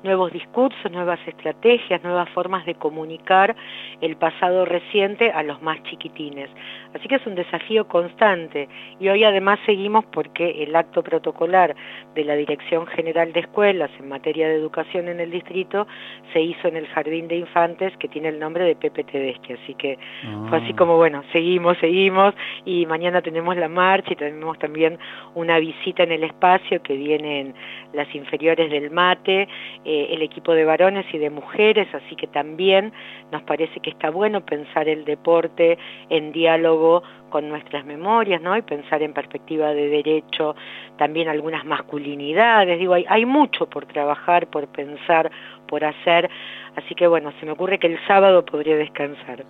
nuevos 0.07 0.33
discursos, 0.33 0.90
nuevas 0.90 1.21
estrategias, 1.27 2.03
nuevas 2.03 2.29
formas 2.31 2.64
de 2.64 2.75
comunicar 2.75 3.55
el 4.01 4.16
pasado 4.16 4.64
reciente 4.64 5.31
a 5.31 5.42
los 5.42 5.61
más 5.61 5.83
chiquitines. 5.85 6.49
Así 6.95 7.09
que 7.09 7.16
es 7.16 7.27
un 7.27 7.35
desafío 7.35 7.87
constante 7.88 8.69
y 8.99 9.09
hoy 9.09 9.25
además 9.25 9.59
seguimos 9.66 10.05
porque 10.07 10.62
el 10.62 10.75
acto 10.75 11.03
protocolar 11.03 11.75
de 12.14 12.25
la 12.25 12.35
Dirección 12.37 12.87
General 12.87 13.33
de 13.33 13.40
Escuelas 13.40 13.90
en 13.99 14.09
materia 14.09 14.49
de 14.49 14.55
educación 14.55 15.09
en 15.09 15.21
el 15.21 15.31
distrito 15.31 15.87
se 16.33 16.40
hizo 16.40 16.69
en 16.69 16.77
el 16.77 16.87
Jardín 16.87 17.29
de 17.29 17.37
Infantes 17.37 17.95
que 17.99 18.09
tiene 18.09 18.29
el 18.29 18.38
nombre 18.38 18.64
de 18.64 18.77
Pepe 18.77 19.05
Tedeschi. 19.05 19.53
Así 19.53 19.75
que 19.75 19.99
fue 20.49 20.59
así 20.59 20.73
como, 20.73 20.97
bueno, 20.97 21.23
seguimos, 21.33 21.77
seguimos 21.79 22.35
y 22.64 22.87
mañana 22.87 23.21
tenemos 23.21 23.57
la 23.57 23.69
marcha 23.69 24.12
y 24.12 24.16
tenemos 24.16 24.59
también 24.59 24.99
una 25.35 25.59
visita 25.59 26.05
en 26.05 26.12
el 26.12 26.25
espacio 26.25 26.83
que 26.83 26.97
vienen 26.97 27.55
las 27.92 28.12
inferiores 28.14 28.71
del 28.71 28.90
mate, 28.90 29.49
eh, 29.85 29.95
el 30.04 30.22
equipo 30.22 30.52
de 30.52 30.64
varones 30.64 31.06
y 31.12 31.18
de 31.18 31.30
mujeres, 31.30 31.88
así 31.94 32.16
que 32.16 32.26
también 32.26 32.92
nos 33.32 33.42
parece 33.42 33.80
que 33.80 33.90
está 33.90 34.11
bueno 34.11 34.40
pensar 34.40 34.88
el 34.88 35.04
deporte 35.04 35.78
en 36.09 36.32
diálogo 36.32 37.02
con 37.30 37.48
nuestras 37.48 37.85
memorias, 37.85 38.40
¿no? 38.40 38.56
Y 38.56 38.62
pensar 38.62 39.02
en 39.02 39.12
perspectiva 39.12 39.72
de 39.74 39.88
derecho, 39.88 40.54
también 40.96 41.28
algunas 41.28 41.64
masculinidades, 41.64 42.78
digo, 42.78 42.94
hay, 42.94 43.04
hay 43.09 43.26
mucho 43.26 43.66
por 43.66 43.87
trabajar, 43.87 44.46
por 44.46 44.66
pensar, 44.68 45.30
por 45.66 45.85
hacer, 45.85 46.30
así 46.76 46.94
que 46.94 47.06
bueno, 47.06 47.32
se 47.40 47.46
me 47.46 47.52
ocurre 47.52 47.78
que 47.78 47.88
el 47.88 47.98
sábado 48.06 48.44
podría 48.44 48.76
descansar. 48.76 49.44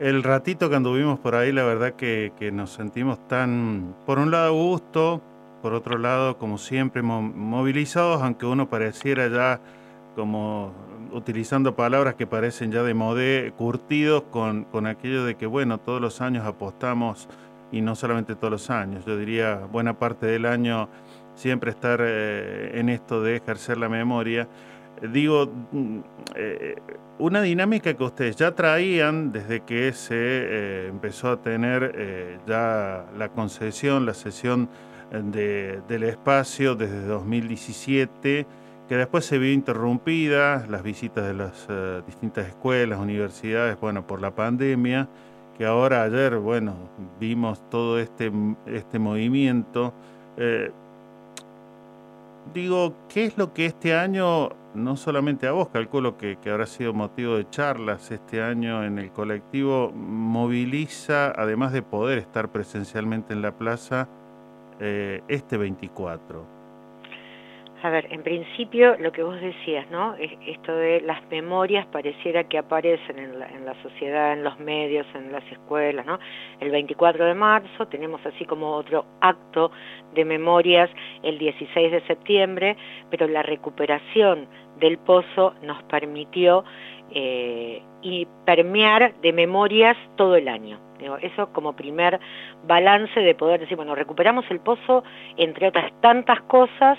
El 0.00 0.22
ratito 0.22 0.68
que 0.68 0.76
anduvimos 0.76 1.18
por 1.20 1.34
ahí, 1.34 1.52
la 1.52 1.64
verdad 1.64 1.94
que, 1.94 2.32
que 2.38 2.50
nos 2.50 2.70
sentimos 2.70 3.26
tan, 3.28 3.94
por 4.04 4.18
un 4.18 4.30
lado, 4.30 4.52
gusto, 4.52 5.22
por 5.62 5.74
otro 5.74 5.96
lado, 5.96 6.38
como 6.38 6.58
siempre, 6.58 7.02
movilizados, 7.02 8.20
aunque 8.20 8.44
uno 8.44 8.68
pareciera 8.68 9.28
ya 9.28 9.60
como 10.14 10.72
utilizando 11.12 11.76
palabras 11.76 12.14
que 12.14 12.26
parecen 12.26 12.72
ya 12.72 12.82
de 12.82 12.94
modé, 12.94 13.52
curtidos 13.56 14.24
con, 14.30 14.64
con 14.64 14.86
aquello 14.86 15.24
de 15.24 15.36
que, 15.36 15.46
bueno, 15.46 15.78
todos 15.78 16.00
los 16.00 16.20
años 16.20 16.46
apostamos, 16.46 17.28
y 17.72 17.80
no 17.80 17.96
solamente 17.96 18.36
todos 18.36 18.50
los 18.50 18.70
años, 18.70 19.04
yo 19.06 19.16
diría 19.16 19.66
buena 19.72 19.98
parte 19.98 20.26
del 20.26 20.44
año 20.44 20.88
siempre 21.34 21.70
estar 21.70 22.00
eh, 22.02 22.72
en 22.74 22.90
esto 22.90 23.22
de 23.22 23.36
ejercer 23.36 23.78
la 23.78 23.88
memoria. 23.88 24.46
Digo, 25.10 25.50
mm, 25.72 25.98
eh, 26.36 26.76
una 27.18 27.40
dinámica 27.40 27.94
que 27.94 28.04
ustedes 28.04 28.36
ya 28.36 28.54
traían 28.54 29.32
desde 29.32 29.62
que 29.62 29.92
se 29.94 30.14
eh, 30.16 30.86
empezó 30.88 31.30
a 31.30 31.40
tener 31.40 32.38
ya 32.46 33.06
la 33.16 33.28
concesión, 33.30 34.06
la 34.06 34.14
sesión 34.14 34.68
del 35.10 36.02
espacio 36.04 36.74
desde 36.74 37.04
2017, 37.06 38.46
que 38.92 38.98
después 38.98 39.24
se 39.24 39.38
vio 39.38 39.50
interrumpida, 39.54 40.66
las 40.68 40.82
visitas 40.82 41.26
de 41.26 41.32
las 41.32 41.66
distintas 42.06 42.46
escuelas, 42.48 42.98
universidades, 42.98 43.80
bueno, 43.80 44.06
por 44.06 44.20
la 44.20 44.34
pandemia, 44.34 45.08
que 45.56 45.64
ahora 45.64 46.02
ayer, 46.02 46.36
bueno, 46.36 46.74
vimos 47.18 47.70
todo 47.70 47.98
este, 47.98 48.30
este 48.66 48.98
movimiento 48.98 49.94
digo, 52.52 52.94
¿qué 53.08 53.24
es 53.24 53.38
lo 53.38 53.52
que 53.52 53.66
este 53.66 53.94
año, 53.94 54.50
no 54.74 54.96
solamente 54.96 55.46
a 55.46 55.52
vos, 55.52 55.68
calculo 55.68 56.16
que, 56.16 56.36
que, 56.36 56.50
habrá 56.50 56.66
sido 56.66 56.92
motivo 56.92 57.36
de 57.36 57.48
charlas 57.48 58.10
este 58.10 58.42
año 58.42 58.84
en 58.84 58.98
el 58.98 59.10
colectivo, 59.10 59.90
moviliza, 59.92 61.30
además 61.30 61.72
de 61.72 61.82
poder 61.82 62.18
estar 62.18 62.50
presencialmente 62.50 63.32
en 63.32 63.42
la 63.42 63.52
plaza, 63.52 64.08
eh, 64.80 65.22
este 65.28 65.56
24? 65.56 66.51
A 67.84 67.90
ver, 67.90 68.06
en 68.12 68.22
principio 68.22 68.96
lo 68.98 69.10
que 69.10 69.24
vos 69.24 69.40
decías, 69.40 69.90
¿no? 69.90 70.14
Esto 70.46 70.72
de 70.72 71.00
las 71.00 71.20
memorias 71.30 71.84
pareciera 71.86 72.44
que 72.44 72.56
aparecen 72.56 73.18
en 73.18 73.40
la, 73.40 73.48
en 73.48 73.64
la, 73.64 73.74
sociedad, 73.82 74.34
en 74.34 74.44
los 74.44 74.56
medios, 74.60 75.04
en 75.16 75.32
las 75.32 75.42
escuelas, 75.50 76.06
¿no? 76.06 76.20
El 76.60 76.70
24 76.70 77.24
de 77.24 77.34
marzo 77.34 77.88
tenemos 77.88 78.24
así 78.24 78.44
como 78.44 78.70
otro 78.70 79.04
acto 79.20 79.72
de 80.14 80.24
memorias 80.24 80.90
el 81.24 81.40
16 81.40 81.90
de 81.90 82.06
septiembre, 82.06 82.76
pero 83.10 83.26
la 83.26 83.42
recuperación 83.42 84.46
del 84.78 84.98
pozo 84.98 85.54
nos 85.62 85.82
permitió 85.82 86.64
eh, 87.10 87.82
permear 88.44 89.12
de 89.22 89.32
memorias 89.32 89.96
todo 90.16 90.36
el 90.36 90.46
año. 90.46 90.78
Eso 91.20 91.52
como 91.52 91.74
primer 91.74 92.20
balance 92.64 93.18
de 93.18 93.34
poder 93.34 93.60
decir, 93.60 93.76
bueno, 93.76 93.96
recuperamos 93.96 94.44
el 94.50 94.60
pozo, 94.60 95.02
entre 95.36 95.66
otras 95.66 95.92
tantas 96.00 96.40
cosas, 96.42 96.96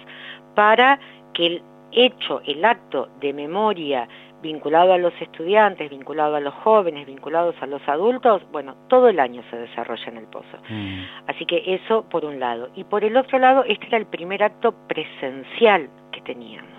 para 0.55 0.99
que 1.33 1.45
el 1.45 1.61
hecho, 1.91 2.41
el 2.45 2.63
acto 2.65 3.09
de 3.19 3.33
memoria 3.33 4.07
vinculado 4.41 4.93
a 4.93 4.97
los 4.97 5.13
estudiantes, 5.21 5.89
vinculado 5.89 6.35
a 6.35 6.39
los 6.39 6.53
jóvenes, 6.55 7.07
vinculados 7.07 7.55
a 7.61 7.65
los 7.65 7.81
adultos, 7.87 8.43
bueno, 8.51 8.75
todo 8.89 9.07
el 9.07 9.19
año 9.19 9.41
se 9.49 9.57
desarrolla 9.57 10.05
en 10.07 10.17
el 10.17 10.25
pozo. 10.25 10.57
Mm. 10.69 11.01
Así 11.27 11.45
que 11.45 11.63
eso 11.73 12.03
por 12.09 12.25
un 12.25 12.39
lado. 12.39 12.69
Y 12.75 12.83
por 12.83 13.03
el 13.03 13.15
otro 13.15 13.39
lado, 13.39 13.63
este 13.63 13.87
era 13.87 13.97
el 13.97 14.05
primer 14.05 14.43
acto 14.43 14.73
presencial 14.87 15.89
que 16.11 16.21
teníamos. 16.21 16.72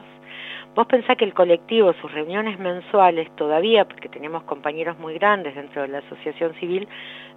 Vos 0.75 0.89
pensás 0.89 1.17
que 1.17 1.25
el 1.25 1.35
colectivo, 1.35 1.93
sus 2.01 2.11
reuniones 2.13 2.59
mensuales 2.59 3.31
todavía, 3.37 3.85
porque 3.85 4.09
tenemos 4.09 4.43
compañeros 4.43 4.99
muy 4.99 5.15
grandes 5.15 5.55
dentro 5.55 5.83
de 5.83 5.89
la 5.89 5.99
asociación 5.99 6.53
civil, 6.55 6.89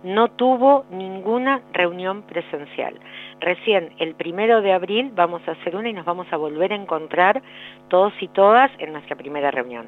no 0.04 0.30
tuvo 0.30 0.86
ninguna 0.90 1.62
reunión 1.72 2.24
presencial. 2.24 2.96
Recién 3.40 3.94
el 4.00 4.16
primero 4.16 4.62
de 4.62 4.74
abril 4.74 5.12
vamos 5.14 5.42
a 5.48 5.52
hacer 5.52 5.76
una 5.76 5.90
y 5.90 5.94
nos 5.94 6.06
vamos 6.06 6.26
a 6.32 6.38
volver 6.38 6.74
a 6.74 6.76
encontrar 6.76 7.44
todos 7.90 8.14
y 8.22 8.28
todas 8.30 8.72
en 8.80 8.94
nuestra 8.94 9.16
primera 9.16 9.52
reunión. 9.52 9.88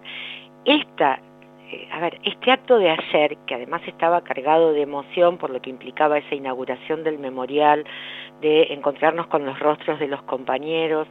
Esta 0.65 1.19
eh, 1.71 1.87
a 1.91 1.99
ver, 1.99 2.19
este 2.23 2.51
acto 2.51 2.79
de 2.79 2.89
ayer, 2.89 3.37
que 3.45 3.53
además 3.55 3.81
estaba 3.85 4.21
cargado 4.21 4.73
de 4.73 4.81
emoción 4.81 5.37
por 5.37 5.51
lo 5.51 5.61
que 5.61 5.69
implicaba 5.69 6.17
esa 6.17 6.33
inauguración 6.33 7.03
del 7.03 7.19
memorial, 7.19 7.85
de 8.41 8.73
encontrarnos 8.73 9.27
con 9.27 9.45
los 9.45 9.59
rostros 9.59 9.99
de 9.99 10.07
los 10.07 10.21
compañeros, 10.23 11.07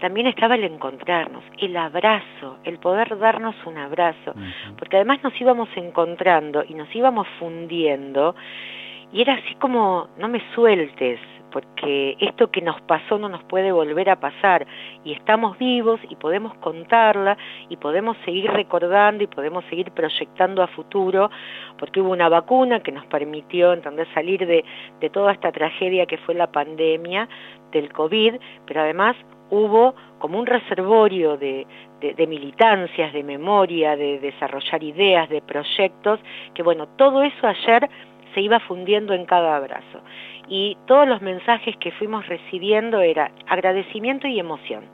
también 0.00 0.26
estaba 0.26 0.54
el 0.56 0.64
encontrarnos, 0.64 1.44
el 1.58 1.76
abrazo, 1.76 2.58
el 2.64 2.78
poder 2.78 3.18
darnos 3.18 3.54
un 3.64 3.78
abrazo, 3.78 4.34
porque 4.78 4.96
además 4.96 5.22
nos 5.22 5.38
íbamos 5.40 5.68
encontrando 5.76 6.64
y 6.66 6.74
nos 6.74 6.94
íbamos 6.94 7.26
fundiendo 7.38 8.34
y 9.12 9.22
era 9.22 9.34
así 9.34 9.54
como, 9.54 10.08
no 10.18 10.28
me 10.28 10.42
sueltes, 10.54 11.20
porque 11.52 12.16
esto 12.18 12.50
que 12.50 12.60
nos 12.60 12.80
pasó 12.80 13.16
no 13.16 13.28
nos 13.28 13.44
puede 13.44 13.70
volver 13.70 14.10
a 14.10 14.18
pasar 14.18 14.66
y 15.04 15.12
estamos 15.12 15.56
vivos 15.56 16.00
y 16.08 16.16
podemos 16.16 16.52
contarla 16.56 17.38
y 17.68 17.76
podemos 17.76 18.16
seguir 18.24 18.50
recordando 18.50 19.22
y 19.22 19.28
podemos 19.28 19.64
seguir 19.66 19.92
proyectando 19.92 20.64
a 20.64 20.66
futuro 20.66 21.30
porque 21.78 22.00
hubo 22.00 22.10
una 22.10 22.28
vacuna 22.28 22.80
que 22.80 22.90
nos 22.90 23.06
permitió 23.06 23.72
entender 23.72 24.08
salir 24.14 24.44
de, 24.44 24.64
de 24.98 25.10
toda 25.10 25.30
esta 25.30 25.52
tragedia 25.52 26.06
que 26.06 26.18
fue 26.18 26.34
la 26.34 26.50
pandemia 26.50 27.28
del 27.70 27.92
COVID, 27.92 28.34
pero 28.66 28.80
además 28.80 29.14
hubo 29.50 29.94
como 30.18 30.38
un 30.38 30.46
reservorio 30.46 31.36
de, 31.36 31.66
militancias, 32.26 33.12
de 33.12 33.22
memoria, 33.22 33.96
de 33.96 34.18
desarrollar 34.18 34.82
ideas, 34.82 35.28
de 35.28 35.42
proyectos, 35.42 36.20
que 36.54 36.62
bueno, 36.62 36.86
todo 36.96 37.22
eso 37.22 37.46
ayer 37.46 37.88
se 38.34 38.40
iba 38.40 38.58
fundiendo 38.60 39.14
en 39.14 39.26
cada 39.26 39.56
abrazo. 39.56 40.00
Y 40.48 40.76
todos 40.86 41.08
los 41.08 41.22
mensajes 41.22 41.76
que 41.76 41.92
fuimos 41.92 42.26
recibiendo 42.26 43.00
era 43.00 43.30
agradecimiento 43.46 44.26
y 44.26 44.38
emoción. 44.38 44.84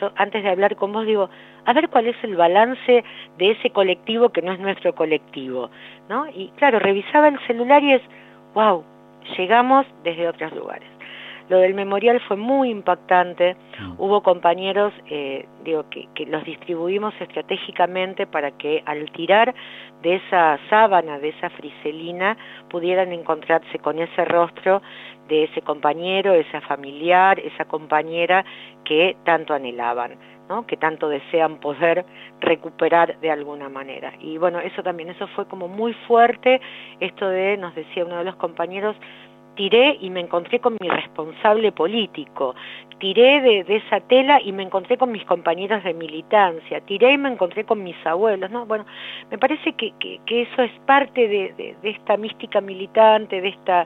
Yo 0.00 0.10
antes 0.16 0.42
de 0.42 0.50
hablar 0.50 0.76
con 0.76 0.92
vos 0.92 1.06
digo, 1.06 1.30
a 1.64 1.72
ver 1.72 1.88
cuál 1.88 2.06
es 2.06 2.16
el 2.22 2.36
balance 2.36 3.04
de 3.38 3.50
ese 3.50 3.70
colectivo 3.70 4.28
que 4.30 4.42
no 4.42 4.52
es 4.52 4.60
nuestro 4.60 4.94
colectivo. 4.94 5.70
¿no? 6.08 6.26
Y 6.28 6.48
claro, 6.56 6.78
revisaba 6.78 7.28
el 7.28 7.38
celular 7.46 7.82
y 7.82 7.94
es, 7.94 8.02
wow, 8.54 8.84
llegamos 9.36 9.86
desde 10.04 10.28
otros 10.28 10.52
lugares. 10.52 10.88
Lo 11.48 11.58
del 11.58 11.74
memorial 11.74 12.20
fue 12.28 12.36
muy 12.36 12.70
impactante. 12.70 13.56
Mm. 13.78 13.94
Hubo 13.98 14.22
compañeros, 14.22 14.92
eh, 15.08 15.46
digo, 15.64 15.84
que, 15.90 16.08
que, 16.14 16.26
los 16.26 16.44
distribuimos 16.44 17.14
estratégicamente 17.20 18.26
para 18.26 18.50
que 18.52 18.82
al 18.84 19.10
tirar 19.12 19.54
de 20.02 20.16
esa 20.16 20.58
sábana, 20.68 21.18
de 21.18 21.30
esa 21.30 21.50
friselina, 21.50 22.36
pudieran 22.68 23.12
encontrarse 23.12 23.78
con 23.78 23.98
ese 23.98 24.24
rostro 24.24 24.82
de 25.28 25.44
ese 25.44 25.62
compañero, 25.62 26.34
esa 26.34 26.60
familiar, 26.62 27.38
esa 27.38 27.64
compañera 27.64 28.44
que 28.84 29.16
tanto 29.24 29.54
anhelaban. 29.54 30.16
¿no? 30.48 30.66
que 30.66 30.76
tanto 30.76 31.08
desean 31.08 31.58
poder 31.58 32.04
recuperar 32.40 33.18
de 33.20 33.30
alguna 33.30 33.68
manera. 33.68 34.14
Y 34.20 34.38
bueno, 34.38 34.60
eso 34.60 34.82
también, 34.82 35.10
eso 35.10 35.26
fue 35.28 35.46
como 35.46 35.68
muy 35.68 35.92
fuerte, 36.06 36.60
esto 37.00 37.28
de, 37.28 37.56
nos 37.56 37.74
decía 37.74 38.04
uno 38.04 38.16
de 38.18 38.24
los 38.24 38.36
compañeros, 38.36 38.96
tiré 39.58 39.98
y 40.00 40.08
me 40.08 40.20
encontré 40.20 40.60
con 40.60 40.76
mi 40.80 40.88
responsable 40.88 41.72
político, 41.72 42.54
tiré 43.00 43.40
de, 43.40 43.76
esa 43.76 43.98
tela 43.98 44.40
y 44.40 44.52
me 44.52 44.62
encontré 44.62 44.96
con 44.96 45.10
mis 45.10 45.24
compañeros 45.24 45.82
de 45.82 45.94
militancia, 45.94 46.80
tiré 46.82 47.14
y 47.14 47.18
me 47.18 47.28
encontré 47.28 47.64
con 47.64 47.82
mis 47.82 47.96
abuelos, 48.06 48.52
¿no? 48.52 48.66
Bueno, 48.66 48.86
me 49.32 49.36
parece 49.36 49.72
que, 49.72 49.92
que, 49.98 50.42
eso 50.42 50.62
es 50.62 50.70
parte 50.86 51.26
de, 51.26 51.74
de, 51.82 51.90
esta 51.90 52.16
mística 52.16 52.60
militante, 52.60 53.40
de 53.40 53.48
esta 53.48 53.84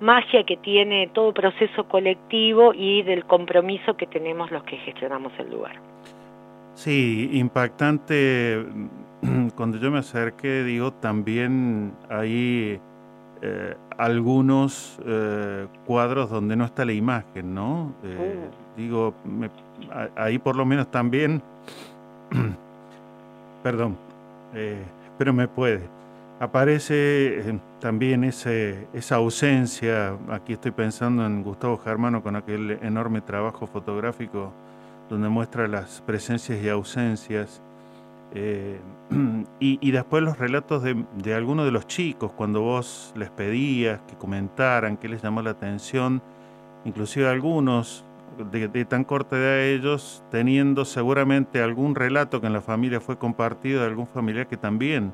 magia 0.00 0.44
que 0.44 0.58
tiene 0.58 1.08
todo 1.14 1.32
proceso 1.32 1.88
colectivo 1.88 2.74
y 2.74 3.02
del 3.02 3.24
compromiso 3.24 3.96
que 3.96 4.06
tenemos 4.06 4.50
los 4.50 4.64
que 4.64 4.76
gestionamos 4.76 5.32
el 5.38 5.50
lugar. 5.50 5.76
Sí, 6.74 7.30
impactante. 7.32 8.66
Cuando 9.56 9.78
yo 9.78 9.90
me 9.90 10.00
acerqué, 10.00 10.62
digo, 10.62 10.92
también 10.92 11.94
ahí 12.10 12.78
eh, 13.42 13.76
algunos 13.98 14.98
eh, 15.04 15.66
cuadros 15.86 16.30
donde 16.30 16.56
no 16.56 16.64
está 16.64 16.84
la 16.84 16.92
imagen, 16.92 17.54
¿no? 17.54 17.92
Eh, 18.02 18.48
mm. 18.76 18.78
Digo, 18.78 19.14
ahí 20.16 20.38
por 20.38 20.56
lo 20.56 20.64
menos 20.64 20.90
también, 20.90 21.42
perdón, 23.62 23.96
pero 25.18 25.32
me 25.32 25.48
puede. 25.48 25.82
Aparece 26.38 27.58
también 27.80 28.24
ese, 28.24 28.86
esa 28.92 29.16
ausencia, 29.16 30.16
aquí 30.30 30.52
estoy 30.52 30.72
pensando 30.72 31.24
en 31.24 31.42
Gustavo 31.42 31.78
Germano 31.78 32.22
con 32.22 32.36
aquel 32.36 32.78
enorme 32.82 33.22
trabajo 33.22 33.66
fotográfico 33.66 34.52
donde 35.08 35.28
muestra 35.28 35.68
las 35.68 36.02
presencias 36.02 36.62
y 36.62 36.68
ausencias 36.68 37.62
eh, 38.34 38.80
y, 39.60 39.90
después 39.90 40.22
los 40.22 40.38
relatos 40.38 40.82
de, 40.82 41.34
algunos 41.34 41.64
de 41.64 41.72
los 41.72 41.86
chicos, 41.86 42.32
cuando 42.32 42.60
vos 42.60 43.12
les 43.16 43.30
pedías 43.30 44.00
que 44.02 44.16
comentaran, 44.16 44.96
que 44.96 45.08
les 45.08 45.22
llamó 45.22 45.42
la 45.42 45.50
atención, 45.50 46.22
inclusive 46.84 47.28
algunos 47.28 48.04
de, 48.50 48.84
tan 48.84 49.04
corta 49.04 49.36
edad 49.36 49.60
ellos, 49.62 50.24
teniendo 50.30 50.84
seguramente 50.84 51.62
algún 51.62 51.94
relato 51.94 52.40
que 52.40 52.46
en 52.46 52.52
la 52.52 52.60
familia 52.60 53.00
fue 53.00 53.18
compartido 53.18 53.80
de 53.80 53.86
algún 53.86 54.06
familiar 54.06 54.46
que 54.46 54.56
también, 54.56 55.12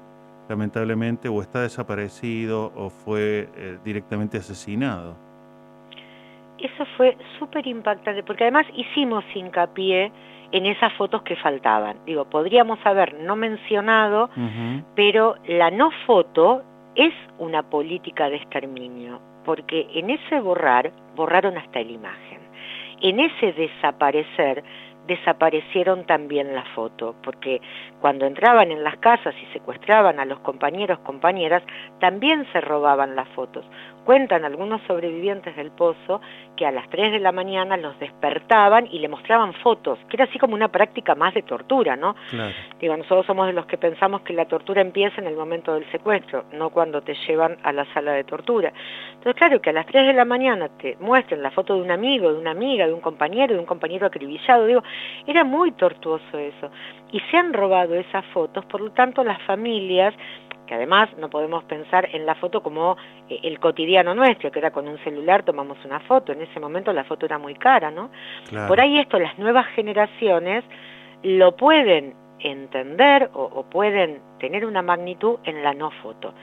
lamentablemente, 0.48 1.28
o 1.28 1.40
está 1.40 1.60
desaparecido 1.60 2.72
o 2.74 2.90
fue 2.90 3.48
eh, 3.56 3.78
directamente 3.84 4.38
asesinado. 4.38 5.14
eso 6.58 6.84
fue 6.96 7.16
súper 7.38 7.66
impactante, 7.66 8.22
porque 8.22 8.44
además 8.44 8.66
hicimos 8.74 9.24
hincapié 9.34 10.10
en 10.52 10.66
esas 10.66 10.92
fotos 10.94 11.22
que 11.22 11.36
faltaban. 11.36 11.96
Digo, 12.04 12.26
podríamos 12.26 12.78
haber 12.84 13.14
no 13.20 13.36
mencionado, 13.36 14.30
pero 14.94 15.36
la 15.46 15.70
no 15.70 15.90
foto 16.06 16.62
es 16.94 17.14
una 17.38 17.62
política 17.62 18.28
de 18.28 18.36
exterminio, 18.36 19.20
porque 19.44 19.88
en 19.94 20.10
ese 20.10 20.40
borrar, 20.40 20.92
borraron 21.16 21.56
hasta 21.56 21.82
la 21.82 21.90
imagen. 21.90 22.40
En 23.00 23.18
ese 23.18 23.52
desaparecer, 23.52 24.62
desaparecieron 25.06 26.04
también 26.06 26.54
la 26.54 26.64
foto, 26.74 27.16
porque 27.22 27.60
cuando 28.02 28.26
entraban 28.26 28.72
en 28.72 28.82
las 28.82 28.96
casas 28.96 29.32
y 29.40 29.46
secuestraban 29.52 30.18
a 30.18 30.24
los 30.24 30.40
compañeros, 30.40 30.98
compañeras, 30.98 31.62
también 32.00 32.44
se 32.52 32.60
robaban 32.60 33.14
las 33.14 33.28
fotos. 33.28 33.64
Cuentan 34.04 34.44
algunos 34.44 34.82
sobrevivientes 34.88 35.54
del 35.54 35.70
pozo 35.70 36.20
que 36.56 36.66
a 36.66 36.72
las 36.72 36.90
3 36.90 37.12
de 37.12 37.20
la 37.20 37.30
mañana 37.30 37.76
los 37.76 37.96
despertaban 38.00 38.88
y 38.90 38.98
le 38.98 39.06
mostraban 39.06 39.54
fotos, 39.54 40.00
que 40.08 40.16
era 40.16 40.24
así 40.24 40.40
como 40.40 40.54
una 40.54 40.66
práctica 40.66 41.14
más 41.14 41.32
de 41.34 41.42
tortura, 41.42 41.94
¿no? 41.94 42.16
Digo, 42.80 42.96
nosotros 42.96 43.24
somos 43.24 43.46
de 43.46 43.52
los 43.52 43.66
que 43.66 43.78
pensamos 43.78 44.22
que 44.22 44.32
la 44.32 44.46
tortura 44.46 44.80
empieza 44.80 45.20
en 45.20 45.28
el 45.28 45.36
momento 45.36 45.72
del 45.74 45.88
secuestro, 45.92 46.46
no 46.52 46.70
cuando 46.70 47.02
te 47.02 47.14
llevan 47.28 47.56
a 47.62 47.72
la 47.72 47.84
sala 47.94 48.14
de 48.14 48.24
tortura. 48.24 48.72
Entonces, 49.12 49.36
claro, 49.36 49.60
que 49.60 49.70
a 49.70 49.72
las 49.72 49.86
3 49.86 50.08
de 50.08 50.12
la 50.12 50.24
mañana 50.24 50.68
te 50.70 50.96
muestren 50.98 51.40
la 51.40 51.52
foto 51.52 51.76
de 51.76 51.82
un 51.82 51.92
amigo, 51.92 52.32
de 52.32 52.40
una 52.40 52.50
amiga, 52.50 52.84
de 52.88 52.92
un 52.92 53.00
compañero, 53.00 53.54
de 53.54 53.60
un 53.60 53.66
compañero 53.66 54.08
acribillado, 54.08 54.66
digo, 54.66 54.82
era 55.24 55.44
muy 55.44 55.70
tortuoso 55.70 56.36
eso. 56.36 56.68
Y 57.12 57.20
se 57.30 57.36
han 57.36 57.52
robado 57.52 57.94
esas 57.94 58.24
fotos, 58.26 58.64
por 58.66 58.80
lo 58.80 58.90
tanto 58.92 59.22
las 59.22 59.40
familias 59.42 60.14
que 60.66 60.74
además 60.74 61.10
no 61.18 61.28
podemos 61.28 61.64
pensar 61.64 62.08
en 62.12 62.24
la 62.24 62.34
foto 62.36 62.62
como 62.62 62.96
eh, 63.28 63.40
el 63.42 63.58
cotidiano 63.60 64.14
nuestro, 64.14 64.50
que 64.50 64.58
era 64.58 64.70
con 64.70 64.88
un 64.88 64.98
celular 65.04 65.42
tomamos 65.42 65.76
una 65.84 66.00
foto, 66.00 66.32
en 66.32 66.42
ese 66.42 66.60
momento 66.60 66.92
la 66.92 67.04
foto 67.04 67.26
era 67.26 67.38
muy 67.38 67.54
cara, 67.54 67.90
¿no? 67.90 68.10
Por 68.68 68.80
ahí 68.80 68.98
esto 68.98 69.18
las 69.18 69.38
nuevas 69.38 69.66
generaciones 69.74 70.64
lo 71.22 71.56
pueden 71.56 72.14
entender 72.38 73.30
o, 73.34 73.64
pueden 73.64 74.20
tener 74.40 74.66
una 74.66 74.82
magnitud 74.82 75.38
en 75.44 75.62
la 75.62 75.74
no 75.74 75.90
foto. 76.02 76.34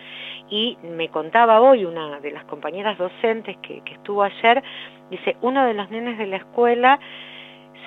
Y 0.49 0.77
me 0.83 1.09
contaba 1.09 1.59
hoy 1.61 1.85
una 1.85 2.19
de 2.19 2.31
las 2.31 2.45
compañeras 2.45 2.97
docentes 2.97 3.57
que, 3.57 3.81
que 3.81 3.93
estuvo 3.93 4.23
ayer, 4.23 4.63
dice, 5.09 5.35
uno 5.41 5.65
de 5.65 5.73
los 5.73 5.89
nenes 5.89 6.17
de 6.17 6.27
la 6.27 6.37
escuela 6.37 6.99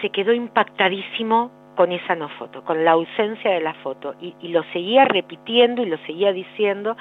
se 0.00 0.10
quedó 0.10 0.32
impactadísimo 0.32 1.50
con 1.74 1.92
esa 1.92 2.14
no 2.14 2.28
foto, 2.28 2.62
con 2.64 2.84
la 2.84 2.92
ausencia 2.92 3.50
de 3.50 3.60
la 3.60 3.74
foto, 3.74 4.14
y, 4.20 4.34
lo 4.48 4.62
seguía 4.72 5.04
repitiendo 5.04 5.82
y 5.82 5.86
lo 5.86 5.98
seguía 5.98 6.32
diciendo, 6.32 6.96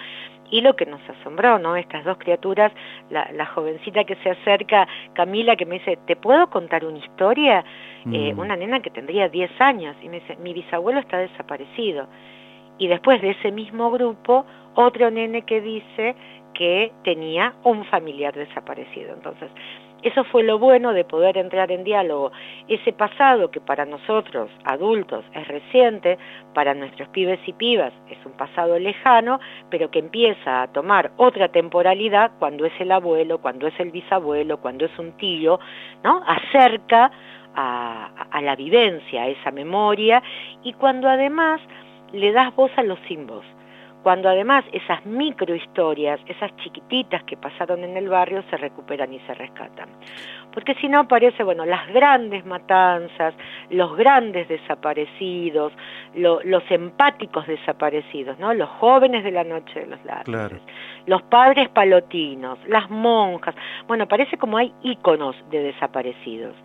y 0.49 0.61
lo 0.61 0.75
que 0.75 0.85
nos 0.85 1.01
asombró, 1.09 1.59
¿no? 1.59 1.75
Estas 1.75 2.03
dos 2.03 2.17
criaturas, 2.17 2.71
la, 3.09 3.45
jovencita 3.47 4.03
que 4.03 4.15
se 4.17 4.31
acerca, 4.31 4.87
Camila, 5.13 5.55
que 5.55 5.65
me 5.65 5.79
dice, 5.79 5.97
¿te 6.05 6.15
puedo 6.15 6.49
contar 6.49 6.85
una 6.85 6.97
historia? 6.97 7.63
Eh, 8.11 8.33
mm. 8.33 8.39
una 8.39 8.55
nena 8.55 8.81
que 8.81 8.89
tendría 8.89 9.29
10 9.29 9.49
años, 9.61 9.95
y 10.01 10.09
me 10.09 10.19
dice, 10.19 10.35
mi 10.37 10.53
bisabuelo 10.53 10.99
está 10.99 11.17
desaparecido. 11.17 12.07
Y 12.77 12.87
después 12.87 13.21
de 13.21 13.31
ese 13.31 13.51
mismo 13.51 13.91
grupo, 13.91 14.45
otro 14.75 15.11
nene 15.11 15.43
que 15.43 15.61
dice 15.61 16.15
que 16.53 16.91
tenía 17.03 17.53
un 17.63 17.85
familiar 17.85 18.33
desaparecido. 18.33 19.13
Entonces, 19.13 19.49
eso 20.03 20.23
fue 20.25 20.43
lo 20.43 20.57
bueno 20.57 20.93
de 20.93 21.03
poder 21.03 21.37
entrar 21.37 21.71
en 21.71 21.83
diálogo. 21.83 22.31
Ese 22.67 22.91
pasado 22.93 23.51
que 23.51 23.61
para 23.61 23.85
nosotros, 23.85 24.49
adultos, 24.63 25.23
es 25.33 25.47
reciente, 25.47 26.17
para 26.53 26.73
nuestros 26.73 27.07
pibes 27.09 27.39
y 27.45 27.53
pibas 27.53 27.93
es 28.09 28.17
un 28.25 28.33
pasado 28.33 28.79
lejano, 28.79 29.39
pero 29.69 29.91
que 29.91 29.99
empieza 29.99 30.63
a 30.63 30.67
tomar 30.67 31.11
otra 31.17 31.49
temporalidad 31.49 32.31
cuando 32.39 32.65
es 32.65 32.73
el 32.79 32.91
abuelo, 32.91 33.39
cuando 33.39 33.67
es 33.67 33.79
el 33.79 33.91
bisabuelo, 33.91 34.57
cuando 34.57 34.85
es 34.85 34.99
un 34.99 35.11
tío, 35.17 35.59
¿no? 36.03 36.23
Acerca 36.25 37.11
a, 37.53 38.27
a 38.31 38.41
la 38.41 38.55
vivencia, 38.55 39.23
a 39.23 39.27
esa 39.27 39.51
memoria, 39.51 40.23
y 40.63 40.73
cuando 40.73 41.09
además 41.09 41.61
le 42.13 42.31
das 42.31 42.55
voz 42.55 42.71
a 42.77 42.83
los 42.83 42.99
símbolos 43.07 43.45
cuando 44.03 44.29
además 44.29 44.65
esas 44.71 45.05
microhistorias, 45.05 46.19
esas 46.27 46.55
chiquititas 46.57 47.23
que 47.23 47.37
pasaron 47.37 47.83
en 47.83 47.95
el 47.97 48.09
barrio 48.09 48.43
se 48.49 48.57
recuperan 48.57 49.13
y 49.13 49.19
se 49.21 49.33
rescatan. 49.33 49.89
Porque 50.53 50.75
si 50.75 50.87
no 50.89 50.99
aparece, 50.99 51.43
bueno, 51.43 51.65
las 51.65 51.87
grandes 51.93 52.45
matanzas, 52.45 53.33
los 53.69 53.95
grandes 53.95 54.47
desaparecidos, 54.47 55.71
los 56.13 56.63
empáticos 56.69 57.47
desaparecidos, 57.47 58.37
¿no? 58.39 58.53
Los 58.53 58.69
jóvenes 58.69 59.23
de 59.23 59.31
la 59.31 59.43
noche 59.43 59.81
de 59.81 59.87
los 59.87 60.03
lápices, 60.03 60.61
los 61.05 61.21
padres 61.23 61.69
palotinos, 61.69 62.59
las 62.67 62.89
monjas. 62.89 63.55
Bueno, 63.87 64.07
parece 64.07 64.37
como 64.37 64.57
hay 64.57 64.73
íconos 64.83 65.35
de 65.49 65.63
desaparecidos. 65.63 66.55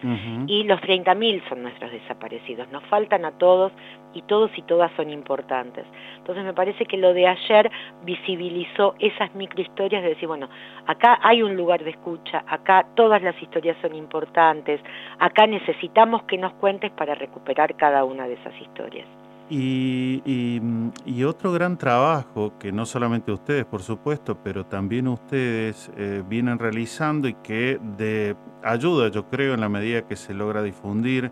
Y 0.47 0.65
los 0.65 0.81
30.000 0.81 1.49
son 1.49 1.63
nuestros 1.63 1.91
desaparecidos. 1.91 2.69
Nos 2.71 2.85
faltan 2.85 3.25
a 3.25 3.33
todos 3.33 3.73
y 4.15 4.23
todos 4.23 4.51
y 4.57 4.63
todas 4.63 4.91
son 4.97 5.11
importantes. 5.11 5.85
Entonces 6.17 6.45
me 6.45 6.55
parece 6.55 6.87
que 6.87 6.97
lo 6.97 7.13
de 7.13 7.27
ayer 7.27 7.71
visibilizó 8.05 8.95
esas 8.99 9.35
microhistorias 9.35 10.03
de 10.03 10.11
decir, 10.11 10.27
bueno, 10.27 10.49
acá 10.87 11.19
hay 11.23 11.43
un 11.43 11.57
lugar 11.57 11.85
de 11.85 11.91
escucha, 11.91 12.43
acá 12.47 12.87
todas 12.95 13.23
las 13.23 13.41
historias 13.41 13.76
son 13.81 13.95
importantes, 13.95 14.81
acá 15.19 15.47
necesitamos 15.47 16.23
que 16.25 16.39
nos 16.39 16.53
cuentes 16.55 16.91
para 16.93 17.15
recuperar 17.15 17.77
cada 17.77 18.05
una 18.05 18.27
de 18.27 18.35
esas 18.35 18.55
historias. 18.61 19.07
Y, 19.49 21.23
otro 21.25 21.53
gran 21.53 21.77
trabajo 21.77 22.53
que 22.59 22.73
no 22.73 22.87
solamente 22.87 23.33
ustedes, 23.33 23.65
por 23.65 23.83
supuesto, 23.83 24.37
pero 24.43 24.65
también 24.65 25.09
ustedes 25.09 25.91
eh, 25.97 26.23
vienen 26.27 26.59
realizando 26.59 27.27
y 27.27 27.35
que 27.35 27.79
de 27.97 28.37
ayuda, 28.63 29.09
yo 29.09 29.29
creo, 29.29 29.55
en 29.55 29.61
la 29.61 29.69
medida 29.69 30.03
que 30.03 30.17
se 30.17 30.35
logra 30.35 30.63
difundir, 30.63 31.31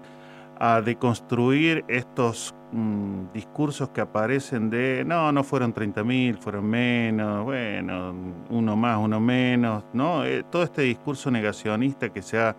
a 0.59 0.81
deconstruir 0.81 1.85
estos 1.89 2.55
mm, 2.73 3.33
discursos 3.33 3.89
que 3.91 4.01
aparecen 4.01 4.71
de, 4.71 5.05
no, 5.07 5.33
no 5.33 5.45
fueron 5.45 5.75
30.000, 5.75 6.39
fueron 6.39 6.67
menos, 6.67 7.45
bueno, 7.45 8.15
uno 8.51 8.77
más, 8.77 8.99
uno 8.99 9.21
menos, 9.21 9.85
¿no? 9.93 10.25
Eh, 10.25 10.45
todo 10.51 10.63
este 10.63 10.83
discurso 10.83 11.31
negacionista 11.31 12.11
que 12.11 12.23
se 12.23 12.39
ha 12.39 12.55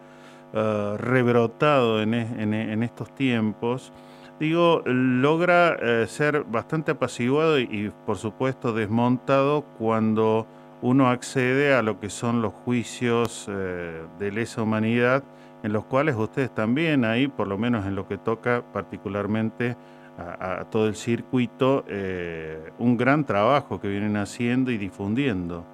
uh, 0.54 0.98
rebrotado 0.98 2.02
en, 2.02 2.14
estos 2.84 3.14
tiempos, 3.16 3.94
digo, 4.40 4.82
logra 4.86 5.78
eh, 5.82 6.06
ser 6.08 6.44
bastante 6.44 6.92
apaciguado 6.92 7.60
y, 7.60 7.92
por 8.06 8.18
supuesto 8.18 8.74
desmontado 8.74 9.64
cuando 9.78 10.48
uno 10.82 11.10
accede 11.10 11.74
a 11.74 11.82
lo 11.82 12.00
que 12.00 12.10
son 12.10 12.42
los 12.42 12.54
juicios 12.54 13.48
de 13.48 14.32
lesa 14.32 14.62
humanidad 14.62 15.24
en 15.66 15.74
los 15.74 15.86
cuales 15.86 16.16
ustedes 16.16 16.54
también 16.54 17.04
ahí, 17.06 17.28
por 17.28 17.48
lo 17.48 17.58
menos 17.58 17.88
en 17.88 17.96
lo 17.96 18.08
que 18.08 18.20
toca 18.20 18.64
particularmente 18.72 19.76
a, 20.16 20.66
todo 20.66 20.88
el 20.88 20.94
circuito, 20.94 21.84
eh, 21.90 22.72
un 22.78 22.96
gran 22.96 23.26
trabajo 23.26 23.82
que 23.82 23.88
vienen 23.88 24.16
haciendo 24.16 24.70
y 24.70 24.78
difundiendo. 24.78 25.66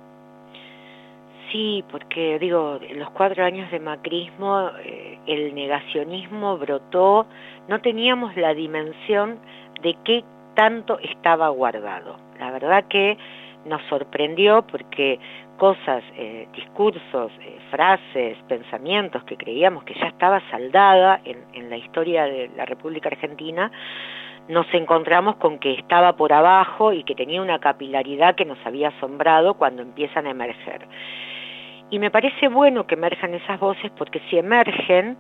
Sí, 1.52 1.84
porque 1.92 2.40
digo, 2.40 2.80
en 2.82 3.00
los 3.00 3.10
cuatro 3.10 3.44
años 3.44 3.70
de 3.70 3.82
macrismo 3.82 4.70
eh, 4.82 5.20
el 5.28 5.54
negacionismo 5.54 6.58
brotó, 6.58 7.26
no 7.68 7.82
teníamos 7.82 8.34
la 8.38 8.54
dimensión 8.54 9.40
de 9.82 9.98
qué 10.06 10.24
tanto 10.56 11.00
estaba 11.00 11.50
guardado. 11.50 12.16
La 12.40 12.50
verdad 12.50 12.86
que 12.88 13.18
nos 13.66 13.82
sorprendió 13.90 14.62
porque 14.62 15.20
cosas, 15.62 16.04
eh, 16.18 16.48
discursos, 16.56 17.32
eh, 17.40 17.60
frases, 17.70 18.36
pensamientos 18.48 19.24
que 19.26 19.38
creíamos 19.38 19.84
que 19.84 19.94
ya 19.94 20.08
estaba 20.08 20.42
saldada 20.50 21.22
en, 21.24 21.38
en 21.54 21.70
la 21.70 21.78
historia 21.78 22.24
de 22.24 22.50
la 22.58 22.66
República 22.66 23.10
Argentina, 23.10 23.72
nos 24.48 24.66
encontramos 24.74 25.36
con 25.36 25.60
que 25.60 25.74
estaba 25.74 26.14
por 26.14 26.34
abajo 26.34 26.94
y 26.94 27.04
que 27.04 27.14
tenía 27.14 27.44
una 27.44 27.60
capilaridad 27.60 28.34
que 28.34 28.44
nos 28.44 28.58
había 28.66 28.88
asombrado 28.88 29.54
cuando 29.54 29.84
empiezan 29.84 30.26
a 30.26 30.32
emerger. 30.32 30.88
Y 31.92 32.00
me 32.00 32.10
parece 32.10 32.48
bueno 32.48 32.88
que 32.88 32.96
emerjan 32.96 33.36
esas 33.36 33.60
voces 33.60 33.92
porque 33.96 34.20
si 34.32 34.40
emergen, 34.40 35.16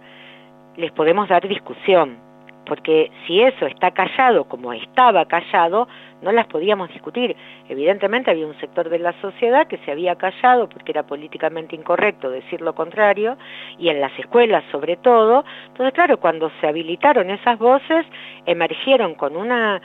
les 0.75 0.91
podemos 0.93 1.29
dar 1.29 1.47
discusión, 1.47 2.17
porque 2.65 3.11
si 3.27 3.43
eso 3.43 3.67
está 3.67 3.91
callado 3.91 4.45
como 4.45 4.73
estaba 4.73 5.23
callado, 5.25 5.87
no 6.21 6.31
las 6.31 6.47
podíamos 6.47 6.89
discutir. 6.89 7.35
Evidentemente 7.69 8.31
había 8.31 8.47
un 8.47 8.59
sector 8.59 8.89
de 8.89 8.99
la 8.99 9.13
sociedad 9.21 9.67
que 9.67 9.77
se 9.79 9.91
había 9.91 10.15
callado 10.15 10.69
porque 10.69 10.91
era 10.91 11.03
políticamente 11.03 11.75
incorrecto 11.75 12.29
decir 12.29 12.61
lo 12.61 12.73
contrario, 12.73 13.37
y 13.77 13.89
en 13.89 14.01
las 14.01 14.17
escuelas 14.19 14.63
sobre 14.71 14.97
todo. 14.97 15.43
Entonces, 15.67 15.93
claro, 15.93 16.19
cuando 16.19 16.51
se 16.59 16.67
habilitaron 16.67 17.29
esas 17.29 17.57
voces, 17.57 18.05
emergieron 18.45 19.15
con 19.15 19.35
una 19.35 19.81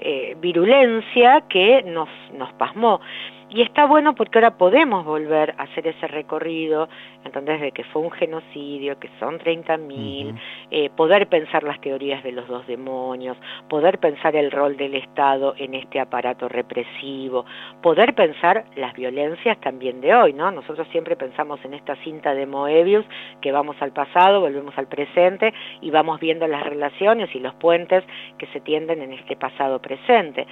eh, 0.00 0.36
virulencia 0.40 1.42
que 1.48 1.82
nos, 1.82 2.08
nos 2.32 2.52
pasmó. 2.52 3.00
Y 3.50 3.62
está 3.62 3.86
bueno 3.86 4.14
porque 4.14 4.38
ahora 4.38 4.58
podemos 4.58 5.06
volver 5.06 5.54
a 5.56 5.62
hacer 5.62 5.86
ese 5.86 6.06
recorrido, 6.06 6.88
entonces 7.24 7.62
de 7.62 7.72
que 7.72 7.82
fue 7.84 8.02
un 8.02 8.10
genocidio, 8.10 8.98
que 8.98 9.08
son 9.18 9.38
30.000, 9.38 10.38
eh, 10.70 10.90
poder 10.90 11.28
pensar 11.28 11.62
las 11.62 11.80
teorías 11.80 12.22
de 12.22 12.32
los 12.32 12.46
dos 12.46 12.66
demonios, 12.66 13.38
poder 13.70 13.98
pensar 13.98 14.36
el 14.36 14.50
rol 14.50 14.76
del 14.76 14.94
Estado 14.94 15.54
en 15.56 15.72
este 15.72 15.98
aparato 15.98 16.46
represivo, 16.46 17.46
poder 17.80 18.14
pensar 18.14 18.66
las 18.76 18.92
violencias 18.92 19.58
también 19.60 20.02
de 20.02 20.14
hoy, 20.14 20.34
¿no? 20.34 20.50
Nosotros 20.50 20.86
siempre 20.88 21.16
pensamos 21.16 21.58
en 21.64 21.72
esta 21.72 21.96
cinta 22.04 22.34
de 22.34 22.44
Moebius, 22.44 23.06
que 23.40 23.50
vamos 23.50 23.76
al 23.80 23.92
pasado, 23.92 24.40
volvemos 24.40 24.76
al 24.76 24.88
presente 24.88 25.54
y 25.80 25.90
vamos 25.90 26.20
viendo 26.20 26.46
las 26.46 26.64
relaciones 26.64 27.34
y 27.34 27.40
los 27.40 27.54
puentes 27.54 28.04
que 28.36 28.46
se 28.48 28.60
tienden 28.60 29.00
en 29.00 29.14
este 29.14 29.36
pasado 29.36 29.78
presente. 29.80 30.46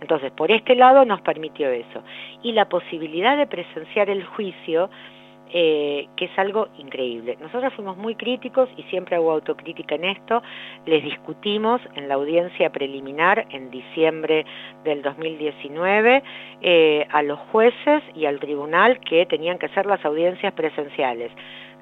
Entonces, 0.00 0.32
por 0.32 0.50
este 0.50 0.74
lado 0.74 1.04
nos 1.04 1.20
permitió 1.20 1.68
eso. 1.68 2.02
Y 2.42 2.52
la 2.52 2.68
posibilidad 2.68 3.36
de 3.36 3.46
presenciar 3.46 4.08
el 4.10 4.24
juicio, 4.24 4.90
eh, 5.52 6.06
que 6.16 6.26
es 6.26 6.38
algo 6.38 6.68
increíble. 6.78 7.36
Nosotros 7.40 7.74
fuimos 7.74 7.96
muy 7.96 8.14
críticos 8.14 8.68
y 8.76 8.84
siempre 8.84 9.16
hago 9.16 9.32
autocrítica 9.32 9.96
en 9.96 10.04
esto. 10.04 10.42
Les 10.86 11.02
discutimos 11.02 11.80
en 11.96 12.08
la 12.08 12.14
audiencia 12.14 12.70
preliminar 12.70 13.46
en 13.50 13.70
diciembre 13.70 14.46
del 14.84 15.02
2019 15.02 16.22
eh, 16.62 17.06
a 17.10 17.22
los 17.22 17.38
jueces 17.50 18.02
y 18.14 18.26
al 18.26 18.38
tribunal 18.38 19.00
que 19.00 19.26
tenían 19.26 19.58
que 19.58 19.66
hacer 19.66 19.86
las 19.86 20.04
audiencias 20.04 20.52
presenciales. 20.52 21.32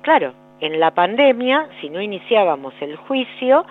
Claro, 0.01 0.33
en 0.61 0.81
la 0.81 0.93
pandemia, 0.93 1.69
si 1.81 1.91
no 1.91 2.01
iniciábamos 2.01 2.75
el 2.81 2.97
juicio, 2.97 3.65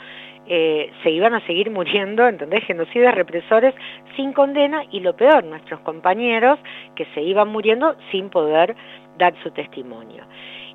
eh, 0.49 0.91
se 1.03 1.11
iban 1.11 1.33
a 1.33 1.45
seguir 1.45 1.69
muriendo, 1.71 2.27
¿entendés? 2.27 2.63
Genocidas 2.65 3.13
represores 3.13 3.73
sin 4.15 4.33
condena 4.33 4.83
y 4.91 5.01
lo 5.01 5.15
peor, 5.15 5.43
nuestros 5.43 5.79
compañeros 5.81 6.59
que 6.95 7.05
se 7.13 7.21
iban 7.21 7.49
muriendo 7.49 7.95
sin 8.11 8.29
poder 8.29 8.75
dar 9.17 9.33
su 9.43 9.51
testimonio. 9.51 10.23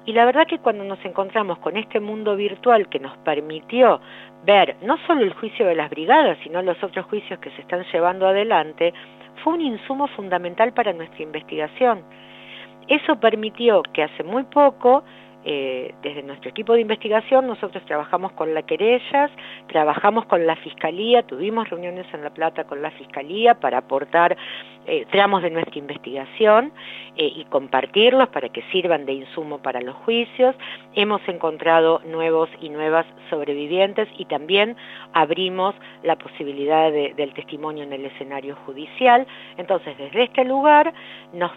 Y 0.04 0.12
la 0.12 0.24
verdad 0.24 0.46
que 0.46 0.58
cuando 0.58 0.84
nos 0.84 1.02
encontramos 1.04 1.58
con 1.58 1.76
este 1.76 2.00
mundo 2.00 2.34
virtual 2.36 2.88
que 2.88 2.98
nos 2.98 3.16
permitió 3.18 4.00
ver 4.44 4.76
no 4.82 4.98
solo 5.06 5.22
el 5.22 5.32
juicio 5.34 5.66
de 5.66 5.76
las 5.76 5.90
brigadas, 5.90 6.38
sino 6.42 6.60
los 6.60 6.82
otros 6.82 7.06
juicios 7.06 7.38
que 7.38 7.50
se 7.50 7.62
están 7.62 7.84
llevando 7.92 8.26
adelante, 8.26 8.92
fue 9.42 9.54
un 9.54 9.60
insumo 9.60 10.08
fundamental 10.08 10.72
para 10.72 10.92
nuestra 10.92 11.22
investigación. 11.22 12.02
Eso 12.88 13.18
permitió 13.20 13.82
que 13.94 14.02
hace 14.02 14.24
muy 14.24 14.42
poco 14.44 15.04
eh, 15.44 15.94
desde 16.02 16.22
nuestro 16.22 16.50
equipo 16.50 16.74
de 16.74 16.82
investigación 16.82 17.46
nosotros 17.46 17.84
trabajamos 17.86 18.32
con 18.32 18.54
la 18.54 18.62
querellas, 18.62 19.30
trabajamos 19.66 20.26
con 20.26 20.46
la 20.46 20.56
Fiscalía, 20.56 21.22
tuvimos 21.24 21.68
reuniones 21.68 22.06
en 22.14 22.22
La 22.22 22.30
Plata 22.30 22.64
con 22.64 22.80
la 22.80 22.90
Fiscalía 22.92 23.54
para 23.54 23.78
aportar 23.78 24.36
eh, 24.86 25.06
tramos 25.10 25.42
de 25.42 25.50
nuestra 25.50 25.78
investigación 25.78 26.72
eh, 27.16 27.32
y 27.36 27.44
compartirlos 27.44 28.28
para 28.28 28.48
que 28.48 28.62
sirvan 28.72 29.06
de 29.06 29.12
insumo 29.12 29.58
para 29.58 29.80
los 29.80 29.94
juicios. 29.96 30.56
Hemos 30.94 31.20
encontrado 31.28 32.00
nuevos 32.04 32.48
y 32.60 32.68
nuevas 32.68 33.06
sobrevivientes 33.30 34.08
y 34.18 34.24
también 34.24 34.76
abrimos 35.12 35.74
la 36.02 36.16
posibilidad 36.16 36.90
del 36.90 37.32
testimonio 37.34 37.84
en 37.84 37.92
el 37.92 38.06
escenario 38.06 38.56
judicial. 38.66 39.26
Entonces, 39.56 39.96
desde 39.98 40.24
este 40.24 40.44
lugar 40.44 40.92
nos 41.32 41.52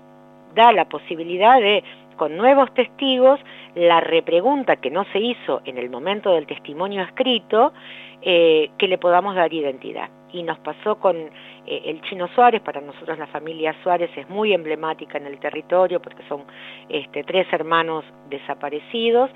da 0.56 0.72
la 0.72 0.86
posibilidad 0.86 1.60
de 1.60 1.84
con 2.16 2.38
nuevos 2.38 2.74
testigos, 2.74 3.40
la 3.76 4.00
repregunta 4.00 4.78
que 4.78 4.90
no 4.90 5.06
se 5.12 5.20
hizo 5.20 5.62
en 5.66 5.78
el 5.78 5.90
momento 5.90 6.32
del 6.32 6.48
testimonio 6.48 7.04
escrito, 7.04 7.74
eh, 8.22 8.72
que 8.78 8.88
le 8.88 8.98
podamos 8.98 9.36
dar 9.36 9.54
identidad. 9.54 10.10
Y 10.36 10.44
nos 10.44 10.60
pasó 10.60 10.96
con 10.96 11.16
eh, 11.16 11.82
el 11.86 12.02
Chino 12.02 12.28
Suárez, 12.36 12.62
para 12.62 12.82
nosotros 12.82 13.18
la 13.18 13.28
familia 13.28 13.74
Suárez 13.82 14.10
es 14.18 14.30
muy 14.30 14.52
emblemática 14.52 15.18
en 15.18 15.28
el 15.28 15.40
territorio 15.40 16.02
porque 16.02 16.24
son 16.28 16.44
este, 16.90 17.24
tres 17.24 17.48
hermanos 17.54 18.04
desaparecidos, 18.30 19.32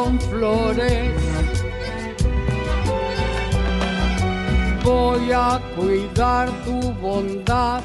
con 0.05 0.19
flores. 0.19 1.11
Voy 4.83 5.31
a 5.31 5.59
cuidar 5.75 6.47
tu 6.63 6.79
bondad 7.01 7.81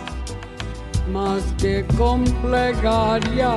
más 1.10 1.42
que 1.58 1.84
con 1.96 2.24
plegaria. 2.42 3.54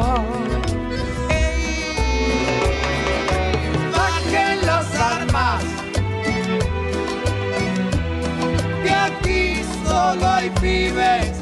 Bajen 3.96 4.66
las 4.66 4.96
armas. 4.96 5.64
Que 8.84 8.90
aquí 8.90 9.62
solo 9.86 10.26
hay 10.26 10.50
pibes 10.62 11.33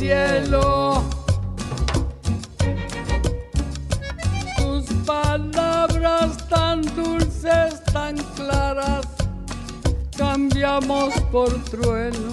cielo. 0.00 1.04
Tus 4.56 4.86
palabras 5.04 6.38
tan 6.48 6.80
dulces, 6.96 7.84
tan 7.92 8.16
claras, 8.34 9.06
cambiamos 10.16 11.12
por 11.30 11.52
trueno. 11.64 12.29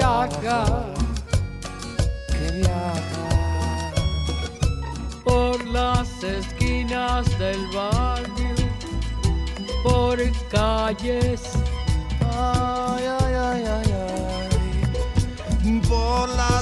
Viaja. 0.00 0.64
que 2.32 2.46
viaja. 2.58 3.26
por 5.24 5.64
las 5.66 6.08
esquinas 6.22 7.24
del 7.38 7.60
barrio, 7.74 8.54
por 9.84 10.18
calles, 10.50 11.42
Ay, 12.32 13.04
ay, 13.20 13.34
ay, 13.48 13.64
ay, 13.76 13.90
ay. 13.92 15.80
Por 15.88 16.28
las 16.42 16.59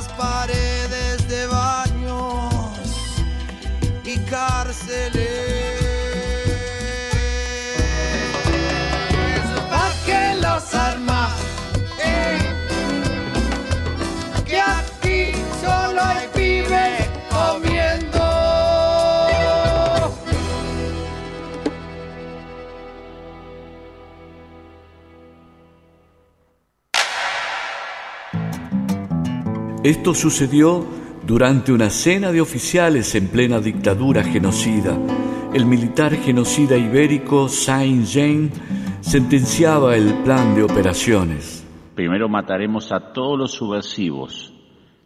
Esto 29.88 30.12
sucedió 30.12 30.84
durante 31.26 31.72
una 31.72 31.88
cena 31.88 32.30
de 32.30 32.42
oficiales 32.42 33.14
en 33.14 33.28
plena 33.28 33.58
dictadura 33.58 34.22
genocida. 34.22 34.94
El 35.54 35.64
militar 35.64 36.14
genocida 36.14 36.76
ibérico 36.76 37.48
Saint-Jean 37.48 38.50
sentenciaba 39.00 39.96
el 39.96 40.12
plan 40.24 40.54
de 40.54 40.62
operaciones. 40.62 41.66
Primero 41.94 42.28
mataremos 42.28 42.92
a 42.92 43.14
todos 43.14 43.38
los 43.38 43.52
subversivos, 43.52 44.52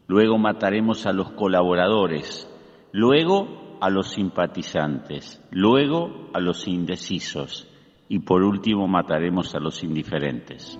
luego 0.08 0.36
mataremos 0.36 1.06
a 1.06 1.12
los 1.12 1.30
colaboradores, 1.30 2.50
luego 2.90 3.78
a 3.80 3.88
los 3.88 4.10
simpatizantes, 4.10 5.40
luego 5.52 6.28
a 6.34 6.40
los 6.40 6.66
indecisos 6.66 7.68
y 8.08 8.18
por 8.18 8.42
último 8.42 8.88
mataremos 8.88 9.54
a 9.54 9.60
los 9.60 9.84
indiferentes. 9.84 10.76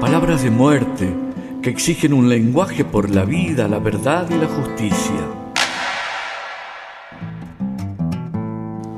Palabras 0.00 0.42
de 0.42 0.50
muerte 0.50 1.24
que 1.64 1.70
exigen 1.70 2.12
un 2.12 2.28
lenguaje 2.28 2.84
por 2.84 3.08
la 3.08 3.24
vida, 3.24 3.66
la 3.68 3.78
verdad 3.78 4.28
y 4.28 4.34
la 4.34 4.46
justicia. 4.46 5.16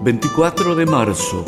24 0.02 0.74
de 0.74 0.84
marzo, 0.84 1.44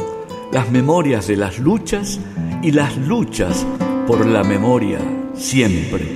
las 0.52 0.70
memorias 0.70 1.26
de 1.26 1.34
las 1.34 1.58
luchas 1.58 2.20
y 2.62 2.70
las 2.70 2.96
luchas 2.96 3.66
por 4.06 4.26
la 4.26 4.44
memoria 4.44 5.00
siempre. 5.34 6.06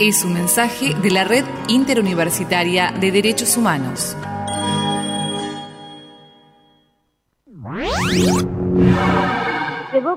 Es 0.00 0.24
un 0.24 0.32
mensaje 0.32 0.94
de 0.94 1.10
la 1.10 1.24
Red 1.24 1.44
Interuniversitaria 1.68 2.90
de 2.98 3.12
Derechos 3.12 3.58
Humanos. 3.58 4.16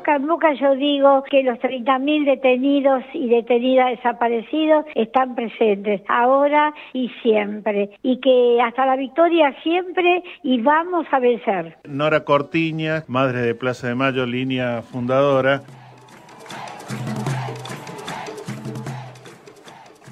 Boca 0.03 0.17
en 0.17 0.27
boca 0.27 0.53
yo 0.55 0.75
digo 0.75 1.23
que 1.31 1.43
los 1.43 1.57
30.000 1.59 2.25
detenidos 2.25 3.05
y 3.13 3.29
detenidas 3.29 3.91
desaparecidos 3.91 4.83
están 4.95 5.33
presentes 5.33 6.01
ahora 6.09 6.73
y 6.91 7.07
siempre 7.21 7.89
y 8.03 8.19
que 8.19 8.59
hasta 8.61 8.85
la 8.85 8.97
victoria 8.97 9.55
siempre 9.63 10.21
y 10.43 10.59
vamos 10.59 11.07
a 11.09 11.19
vencer. 11.19 11.77
Nora 11.85 12.25
Cortiña, 12.25 13.05
madre 13.07 13.43
de 13.43 13.55
Plaza 13.55 13.87
de 13.87 13.95
Mayo, 13.95 14.25
línea 14.25 14.81
fundadora. 14.81 15.61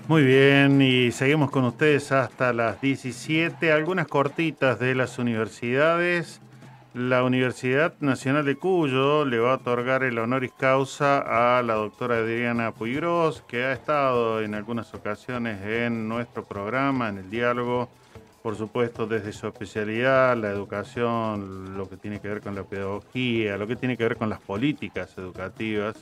Muy 0.08 0.24
bien, 0.24 0.82
y 0.82 1.12
seguimos 1.12 1.52
con 1.52 1.66
ustedes 1.66 2.14
hasta 2.14 2.54
las 2.54 2.80
17. 2.80 3.74
Algunas 3.74 4.08
cortitas 4.08 4.80
de 4.80 4.96
las 4.96 5.20
universidades. 5.20 6.40
La 6.94 7.24
Universidad 7.24 7.94
Nacional 8.02 8.44
de 8.44 8.58
Cuyo 8.58 9.24
le 9.24 9.40
va 9.40 9.54
a 9.54 9.56
otorgar 9.56 10.04
el 10.04 10.20
honoris 10.20 10.52
causa 10.52 11.58
a 11.58 11.64
la 11.64 11.76
doctora 11.76 12.18
Adriana 12.18 12.74
Puigros, 12.74 13.44
que 13.48 13.64
ha 13.64 13.72
estado 13.72 14.42
en 14.42 14.56
algunas 14.56 14.94
ocasiones 14.94 15.62
en 15.66 16.10
nuestro 16.10 16.44
programa, 16.44 17.08
en 17.08 17.20
el 17.20 17.30
diálogo, 17.30 17.88
por 18.44 18.58
supuesto 18.58 19.08
desde 19.08 19.32
su 19.32 19.48
especialidad, 19.48 20.36
la 20.36 20.50
educación, 20.50 21.78
lo 21.78 21.88
que 21.88 21.96
tiene 21.96 22.20
que 22.20 22.28
ver 22.28 22.42
con 22.42 22.56
la 22.56 22.64
pedagogía, 22.64 23.56
lo 23.56 23.68
que 23.68 23.78
tiene 23.78 23.96
que 23.96 24.04
ver 24.04 24.18
con 24.18 24.30
las 24.30 24.42
políticas 24.42 25.18
educativas. 25.18 25.96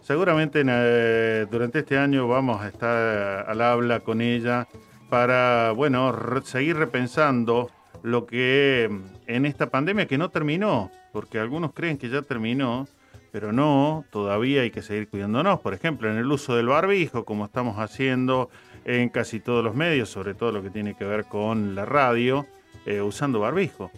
Seguramente 0.00 0.62
eh, 0.64 1.46
durante 1.50 1.80
este 1.80 1.98
año 1.98 2.28
vamos 2.28 2.62
a 2.62 2.68
estar 2.68 3.48
al 3.48 3.60
habla 3.60 3.98
con 3.98 4.20
ella 4.20 4.68
para, 5.08 5.72
bueno, 5.72 6.14
seguir 6.44 6.76
repensando 6.76 7.68
lo 8.04 8.26
que 8.26 8.88
en 9.30 9.46
esta 9.46 9.70
pandemia 9.70 10.06
que 10.06 10.18
no 10.18 10.30
terminó, 10.30 10.90
porque 11.12 11.38
algunos 11.38 11.72
creen 11.72 11.98
que 11.98 12.08
ya 12.08 12.22
terminó, 12.22 12.88
pero 13.30 13.52
no, 13.52 14.04
todavía 14.10 14.62
hay 14.62 14.72
que 14.72 14.82
seguir 14.82 15.08
cuidándonos. 15.08 15.60
Por 15.60 15.72
ejemplo, 15.72 16.10
en 16.10 16.16
el 16.16 16.30
uso 16.30 16.56
del 16.56 16.66
barbijo, 16.66 17.24
como 17.24 17.44
estamos 17.44 17.78
haciendo 17.78 18.50
en 18.84 19.08
casi 19.08 19.38
todos 19.38 19.62
los 19.62 19.74
medios, 19.74 20.08
sobre 20.08 20.34
todo 20.34 20.50
lo 20.50 20.62
que 20.62 20.70
tiene 20.70 20.96
que 20.96 21.04
ver 21.04 21.26
con 21.26 21.76
la 21.76 21.84
radio, 21.84 22.46
eh, 22.86 23.00
usando 23.00 23.38
barbijo, 23.38 23.92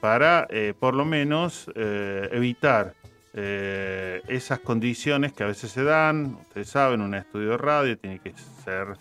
para 0.00 0.46
eh, 0.48 0.72
por 0.78 0.94
lo 0.94 1.04
menos 1.04 1.70
eh, 1.74 2.28
evitar 2.32 2.94
esas 3.32 4.58
condiciones 4.58 5.32
que 5.32 5.44
a 5.44 5.46
veces 5.46 5.70
se 5.70 5.84
dan. 5.84 6.38
Ustedes 6.40 6.68
saben, 6.68 7.00
un 7.00 7.14
estudio 7.14 7.50
de 7.50 7.58
radio 7.58 7.96
tiene 7.96 8.18
que 8.18 8.34
ser 8.64 8.96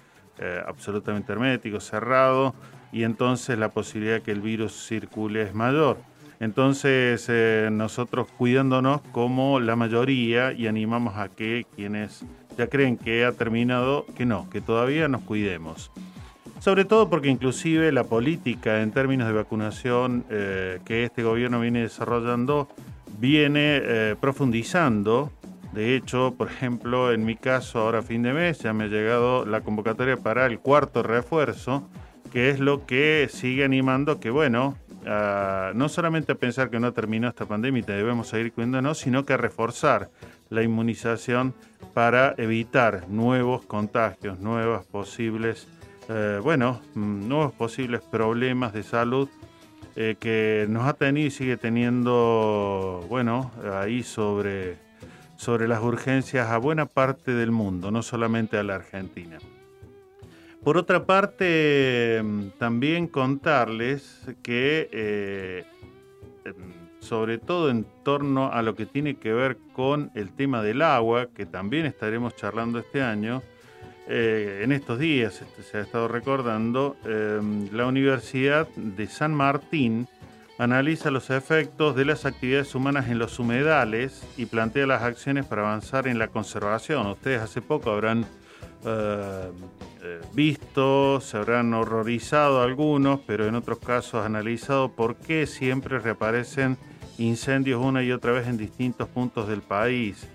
absolutamente 0.67 1.32
hermético, 1.34 1.80
cerrado 1.80 2.53
y 2.91 3.03
entonces 3.03 3.57
la 3.57 3.69
posibilidad 3.69 4.15
de 4.15 4.21
que 4.21 4.31
el 4.31 4.41
virus 4.41 4.87
circule 4.87 5.43
es 5.43 5.53
mayor. 5.53 5.97
Entonces 6.39 7.25
eh, 7.29 7.69
nosotros 7.71 8.27
cuidándonos 8.37 9.01
como 9.11 9.59
la 9.59 9.75
mayoría 9.75 10.53
y 10.53 10.67
animamos 10.67 11.17
a 11.17 11.27
que 11.27 11.65
quienes 11.75 12.23
ya 12.57 12.67
creen 12.67 12.97
que 12.97 13.25
ha 13.25 13.33
terminado, 13.33 14.05
que 14.15 14.25
no, 14.25 14.49
que 14.49 14.61
todavía 14.61 15.07
nos 15.07 15.21
cuidemos. 15.21 15.91
Sobre 16.59 16.85
todo 16.85 17.09
porque 17.09 17.29
inclusive 17.29 17.91
la 17.91 18.03
política 18.03 18.81
en 18.81 18.91
términos 18.91 19.27
de 19.27 19.33
vacunación 19.33 20.25
eh, 20.29 20.79
que 20.85 21.03
este 21.03 21.23
gobierno 21.23 21.59
viene 21.59 21.81
desarrollando 21.81 22.69
viene 23.17 23.81
eh, 23.81 24.15
profundizando. 24.19 25.31
De 25.73 25.95
hecho, 25.95 26.33
por 26.37 26.47
ejemplo, 26.47 27.13
en 27.13 27.25
mi 27.25 27.35
caso, 27.35 27.79
ahora 27.79 28.01
fin 28.01 28.23
de 28.23 28.33
mes, 28.33 28.59
ya 28.59 28.73
me 28.73 28.85
ha 28.85 28.87
llegado 28.87 29.45
la 29.45 29.61
convocatoria 29.61 30.17
para 30.17 30.45
el 30.45 30.59
cuarto 30.59 31.03
refuerzo 31.03 31.87
que 32.32 32.49
es 32.49 32.59
lo 32.59 32.86
que 32.86 33.27
sigue 33.32 33.63
animando 33.63 34.19
que, 34.19 34.30
bueno, 34.30 34.77
no 35.05 35.89
solamente 35.89 36.36
pensar 36.36 36.69
que 36.69 36.80
no 36.80 36.93
terminó 36.93 37.30
esta 37.30 37.45
pandemia 37.45 37.80
y 37.80 37.84
debemos 37.84 38.27
seguir 38.27 38.53
cuidándonos, 38.53 38.99
sino 38.99 39.25
que 39.25 39.38
reforzar 39.38 40.09
la 40.49 40.63
inmunización 40.63 41.53
para 41.93 42.34
evitar 42.38 43.07
nuevos 43.09 43.65
contagios, 43.65 44.39
nuevas 44.39 44.86
posibles, 44.86 45.67
eh, 46.09 46.39
bueno, 46.43 46.82
mm, 46.95 47.27
nuevos 47.27 47.53
posibles 47.53 48.01
problemas 48.01 48.73
de 48.73 48.84
salud 48.84 49.30
eh, 49.95 50.15
que 50.19 50.65
nos 50.69 50.88
ha 50.88 50.93
tenido 50.93 51.27
y 51.27 51.32
sigue 51.32 51.57
teniendo, 51.57 53.05
bueno, 53.09 53.51
ahí 53.73 54.03
sobre, 54.03 54.77
sobre 55.36 55.67
las 55.67 55.82
urgencias 55.82 56.49
a 56.49 56.57
buena 56.57 56.86
parte 56.86 57.34
del 57.34 57.51
mundo, 57.51 57.91
no 57.91 58.01
solamente 58.01 58.57
a 58.57 58.63
la 58.63 58.75
Argentina. 58.75 59.39
Por 60.64 60.78
otra 60.78 61.05
parte, 61.05 62.22
mm, 62.24 62.49
también 62.57 63.07
contarles 63.07 64.22
que, 64.43 64.89
eh, 64.91 65.64
sobre 66.99 67.38
todo 67.38 67.70
en 67.70 67.86
torno 68.03 68.51
a 68.51 68.62
lo 68.62 68.76
que 68.76 68.86
tiene 68.86 69.16
que 69.16 69.32
ver 69.34 69.57
con 69.74 70.12
el 70.16 70.32
tema 70.32 70.62
del 70.62 70.82
agua, 70.82 71.28
que 71.34 71.45
también 71.45 71.86
estaremos 71.86 72.36
charlando 72.36 72.80
este 72.80 73.01
año, 73.01 73.41
eh, 74.12 74.62
en 74.64 74.72
estos 74.72 74.99
días 74.99 75.41
este, 75.41 75.64
se 75.64 75.78
ha 75.78 75.82
estado 75.82 76.07
recordando, 76.07 76.97
em, 77.05 77.70
la 77.72 77.86
Universidad 77.86 78.68
de 78.76 79.07
San 79.07 79.34
Martín 79.34 80.07
analiza 80.57 81.10
los 81.10 81.30
efectos 81.30 81.95
de 81.95 82.05
las 82.05 82.26
actividades 82.26 82.76
humanas 82.76 83.07
en 83.07 83.18
los 83.18 83.39
humedales 83.39 84.28
y 84.36 84.47
plantea 84.47 84.88
las 84.88 85.03
acciones 85.03 85.45
para 85.45 85.62
avanzar 85.62 86.07
en 86.07 86.20
la 86.20 86.28
conservación. 86.28 87.07
Ustedes 87.07 87.41
hace 87.41 87.62
poco 87.62 87.91
habrán 87.91 88.26
eh, 88.86 89.51
eh, 90.01 90.21
visto, 90.34 91.19
se 91.19 91.38
habrán 91.38 91.73
horrorizado 91.73 92.61
algunos, 92.61 93.19
pero 93.27 93.45
en 93.45 93.55
otros 93.55 93.80
casos 93.80 94.25
analizado 94.25 94.89
por 94.93 95.15
qué 95.17 95.45
siempre 95.45 95.99
reaparecen 95.99 96.77
incendios 97.17 97.84
una 97.84 98.01
y 98.03 98.11
otra 98.11 98.32
vez 98.32 98.47
en 98.47 98.57
distintos 98.57 99.09
puntos 99.09 99.49
del 99.49 99.61
país. 99.61 100.27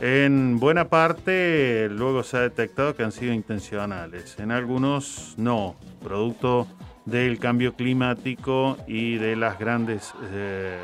En 0.00 0.60
buena 0.60 0.88
parte 0.88 1.88
luego 1.90 2.22
se 2.22 2.36
ha 2.36 2.40
detectado 2.40 2.94
que 2.94 3.02
han 3.02 3.12
sido 3.12 3.32
intencionales, 3.32 4.38
en 4.38 4.52
algunos 4.52 5.34
no, 5.36 5.74
producto 6.02 6.68
del 7.04 7.38
cambio 7.38 7.74
climático 7.74 8.76
y 8.86 9.16
de 9.16 9.36
las 9.36 9.58
grandes, 9.58 10.14
eh, 10.32 10.78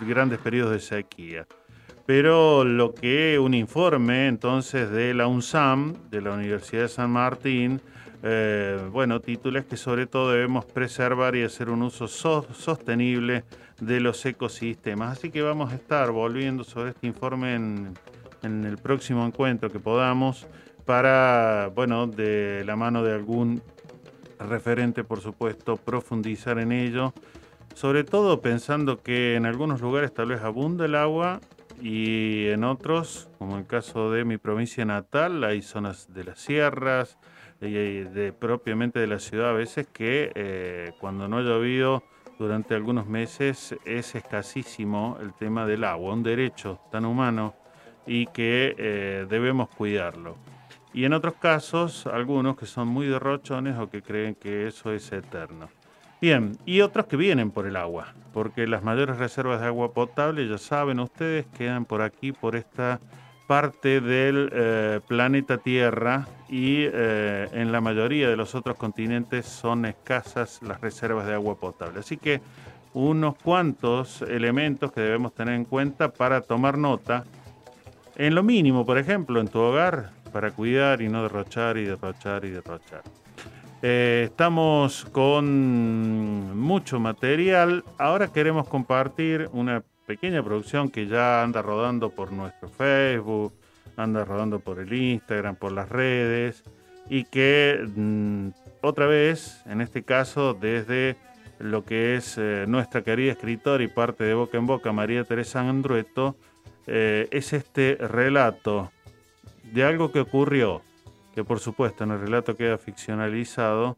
grandes 0.00 0.38
periodos 0.40 0.72
de 0.72 0.80
sequía 0.80 1.46
pero 2.08 2.64
lo 2.64 2.94
que 2.94 3.38
un 3.38 3.52
informe 3.52 4.28
entonces 4.28 4.90
de 4.90 5.12
la 5.12 5.26
UNSAM, 5.26 5.92
de 6.10 6.22
la 6.22 6.32
Universidad 6.32 6.84
de 6.84 6.88
San 6.88 7.10
Martín, 7.10 7.82
eh, 8.22 8.78
bueno, 8.90 9.20
título 9.20 9.58
es 9.58 9.66
que 9.66 9.76
sobre 9.76 10.06
todo 10.06 10.32
debemos 10.32 10.64
preservar 10.64 11.36
y 11.36 11.42
hacer 11.42 11.68
un 11.68 11.82
uso 11.82 12.08
sostenible 12.08 13.44
de 13.78 14.00
los 14.00 14.24
ecosistemas. 14.24 15.18
Así 15.18 15.28
que 15.28 15.42
vamos 15.42 15.70
a 15.70 15.74
estar 15.74 16.10
volviendo 16.10 16.64
sobre 16.64 16.92
este 16.92 17.06
informe 17.06 17.56
en, 17.56 17.92
en 18.42 18.64
el 18.64 18.78
próximo 18.78 19.26
encuentro 19.26 19.68
que 19.68 19.78
podamos 19.78 20.46
para, 20.86 21.70
bueno, 21.74 22.06
de 22.06 22.62
la 22.64 22.74
mano 22.74 23.04
de 23.04 23.12
algún 23.12 23.60
referente, 24.38 25.04
por 25.04 25.20
supuesto, 25.20 25.76
profundizar 25.76 26.58
en 26.58 26.72
ello. 26.72 27.12
Sobre 27.74 28.02
todo 28.02 28.40
pensando 28.40 29.02
que 29.02 29.34
en 29.34 29.44
algunos 29.44 29.82
lugares 29.82 30.14
tal 30.14 30.28
vez 30.28 30.40
abunda 30.40 30.86
el 30.86 30.94
agua 30.94 31.40
y 31.80 32.48
en 32.48 32.64
otros, 32.64 33.30
como 33.38 33.58
el 33.58 33.66
caso 33.66 34.10
de 34.10 34.24
mi 34.24 34.38
provincia 34.38 34.84
natal, 34.84 35.44
hay 35.44 35.62
zonas 35.62 36.12
de 36.12 36.24
las 36.24 36.40
sierras, 36.40 37.18
y 37.60 38.04
de, 38.04 38.32
propiamente 38.32 39.00
de 39.00 39.06
la 39.06 39.18
ciudad 39.18 39.50
a 39.50 39.52
veces 39.52 39.86
que 39.88 40.30
eh, 40.34 40.92
cuando 41.00 41.26
no 41.28 41.38
ha 41.38 41.42
llovido 41.42 42.04
durante 42.38 42.74
algunos 42.74 43.06
meses 43.06 43.74
es 43.84 44.14
escasísimo 44.14 45.18
el 45.20 45.32
tema 45.34 45.66
del 45.66 45.84
agua, 45.84 46.14
un 46.14 46.22
derecho 46.22 46.80
tan 46.92 47.04
humano 47.04 47.54
y 48.06 48.26
que 48.26 48.74
eh, 48.78 49.26
debemos 49.28 49.68
cuidarlo. 49.70 50.36
Y 50.94 51.04
en 51.04 51.12
otros 51.12 51.34
casos, 51.34 52.06
algunos 52.06 52.56
que 52.56 52.66
son 52.66 52.88
muy 52.88 53.06
derrochones 53.06 53.76
o 53.76 53.90
que 53.90 54.02
creen 54.02 54.34
que 54.34 54.68
eso 54.68 54.92
es 54.92 55.12
eterno. 55.12 55.68
Bien, 56.20 56.58
y 56.66 56.80
otros 56.80 57.06
que 57.06 57.16
vienen 57.16 57.52
por 57.52 57.66
el 57.66 57.76
agua, 57.76 58.12
porque 58.32 58.66
las 58.66 58.82
mayores 58.82 59.18
reservas 59.18 59.60
de 59.60 59.68
agua 59.68 59.92
potable, 59.92 60.48
ya 60.48 60.58
saben 60.58 60.98
ustedes, 60.98 61.46
quedan 61.56 61.84
por 61.84 62.02
aquí, 62.02 62.32
por 62.32 62.56
esta 62.56 62.98
parte 63.46 64.00
del 64.00 64.50
eh, 64.52 65.00
planeta 65.06 65.58
Tierra 65.58 66.26
y 66.48 66.82
eh, 66.82 67.48
en 67.52 67.70
la 67.70 67.80
mayoría 67.80 68.28
de 68.28 68.36
los 68.36 68.54
otros 68.54 68.76
continentes 68.76 69.46
son 69.46 69.86
escasas 69.86 70.60
las 70.62 70.80
reservas 70.80 71.26
de 71.26 71.34
agua 71.34 71.54
potable. 71.54 72.00
Así 72.00 72.16
que 72.16 72.40
unos 72.94 73.36
cuantos 73.36 74.22
elementos 74.22 74.92
que 74.92 75.00
debemos 75.00 75.34
tener 75.34 75.54
en 75.54 75.64
cuenta 75.64 76.12
para 76.12 76.40
tomar 76.40 76.76
nota. 76.76 77.24
En 78.16 78.34
lo 78.34 78.42
mínimo, 78.42 78.84
por 78.84 78.98
ejemplo, 78.98 79.40
en 79.40 79.46
tu 79.46 79.60
hogar, 79.60 80.10
para 80.32 80.50
cuidar 80.50 81.00
y 81.00 81.08
no 81.08 81.22
derrochar 81.22 81.78
y 81.78 81.84
derrochar 81.84 82.44
y 82.44 82.50
derrochar. 82.50 83.02
Eh, 83.80 84.24
estamos 84.24 85.04
con 85.12 86.58
mucho 86.58 86.98
material. 86.98 87.84
Ahora 87.96 88.28
queremos 88.28 88.66
compartir 88.66 89.48
una 89.52 89.84
pequeña 90.06 90.42
producción 90.42 90.90
que 90.90 91.06
ya 91.06 91.42
anda 91.42 91.62
rodando 91.62 92.10
por 92.10 92.32
nuestro 92.32 92.68
Facebook, 92.68 93.52
anda 93.96 94.24
rodando 94.24 94.58
por 94.58 94.80
el 94.80 94.92
Instagram, 94.92 95.54
por 95.54 95.72
las 95.72 95.88
redes 95.88 96.64
y 97.08 97.24
que 97.24 97.86
mm, 97.94 98.48
otra 98.80 99.06
vez, 99.06 99.62
en 99.66 99.80
este 99.80 100.02
caso 100.02 100.54
desde 100.54 101.16
lo 101.58 101.84
que 101.84 102.16
es 102.16 102.36
eh, 102.38 102.64
nuestra 102.68 103.02
querida 103.02 103.32
escritora 103.32 103.82
y 103.82 103.88
parte 103.88 104.24
de 104.24 104.34
Boca 104.34 104.58
en 104.58 104.66
Boca, 104.66 104.92
María 104.92 105.24
Teresa 105.24 105.60
Andrueto, 105.60 106.36
eh, 106.86 107.28
es 107.30 107.52
este 107.52 107.96
relato 108.00 108.90
de 109.72 109.84
algo 109.84 110.10
que 110.12 110.20
ocurrió, 110.20 110.82
que 111.38 111.44
por 111.44 111.60
supuesto 111.60 112.02
en 112.02 112.10
el 112.10 112.18
relato 112.18 112.56
queda 112.56 112.78
ficcionalizado 112.78 113.96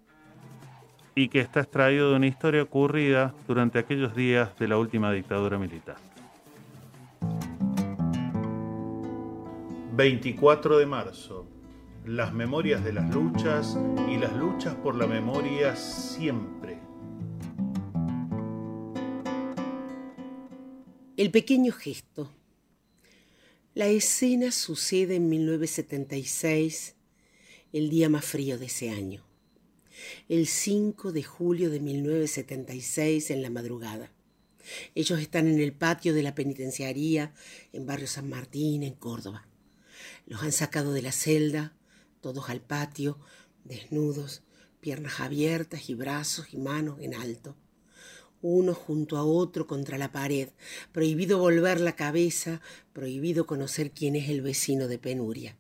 y 1.15 1.31
que 1.31 1.41
está 1.41 1.61
extraído 1.61 2.11
de 2.11 2.17
una 2.17 2.27
historia 2.27 2.63
ocurrida 2.63 3.35
durante 3.49 3.79
aquellos 3.79 4.15
días 4.15 4.59
de 4.59 4.69
la 4.69 4.77
última 4.77 5.11
dictadura 5.11 5.57
militar. 5.57 5.97
24 9.93 10.77
de 10.77 10.85
marzo. 10.85 11.47
Las 12.05 12.35
memorias 12.35 12.85
de 12.85 12.93
las 12.93 13.09
luchas 13.09 13.79
y 14.07 14.19
las 14.19 14.37
luchas 14.37 14.75
por 14.75 14.95
la 14.95 15.07
memoria 15.07 15.75
siempre. 15.77 16.79
El 21.17 21.31
pequeño 21.31 21.73
gesto. 21.73 22.31
La 23.73 23.87
escena 23.87 24.51
sucede 24.51 25.17
en 25.17 25.31
1976, 25.31 26.97
el 27.73 27.91
día 27.91 28.09
más 28.09 28.25
frío 28.25 28.59
de 28.59 28.67
ese 28.67 28.91
año. 28.91 29.25
El 30.29 30.47
5 30.47 31.13
de 31.13 31.23
julio 31.23 31.71
de 31.71 31.81
1976 31.81 33.31
en 33.31 33.43
la 33.43 33.51
madrugada. 33.51 34.13
Ellos 34.95 35.21
están 35.21 35.47
en 35.49 35.61
el 35.61 35.73
patio 35.73 36.15
de 36.15 36.23
la 36.23 36.35
penitenciaría 36.35 37.35
en 37.73 37.87
Barrio 37.87 38.07
San 38.07 38.29
Martín, 38.29 38.83
en 38.83 38.95
Córdoba. 38.95 39.47
Los 40.27 40.43
han 40.43 40.53
sacado 40.53 40.93
de 40.93 41.03
la 41.03 41.13
celda, 41.13 41.75
todos 42.21 42.51
al 42.51 42.61
patio, 42.61 43.19
desnudos, 43.65 44.43
piernas 44.81 45.21
abiertas 45.21 45.91
y 45.91 45.95
brazos 45.95 46.53
y 46.53 46.57
manos 46.57 46.99
en 47.01 47.15
alto 47.15 47.57
uno 48.43 48.75
junto 48.75 49.17
a 49.17 49.25
otro 49.25 49.67
contra 49.67 49.99
la 49.99 50.13
pared, 50.13 50.49
prohibido 50.93 51.39
volver 51.39 51.81
la 51.81 51.97
cabeza, 51.97 52.61
prohibido 52.93 53.47
conocer 53.47 53.91
quién 53.91 54.17
es 54.17 54.29
el 54.29 54.41
vecino 54.41 54.89
de 54.89 54.99
penuria. 54.99 55.57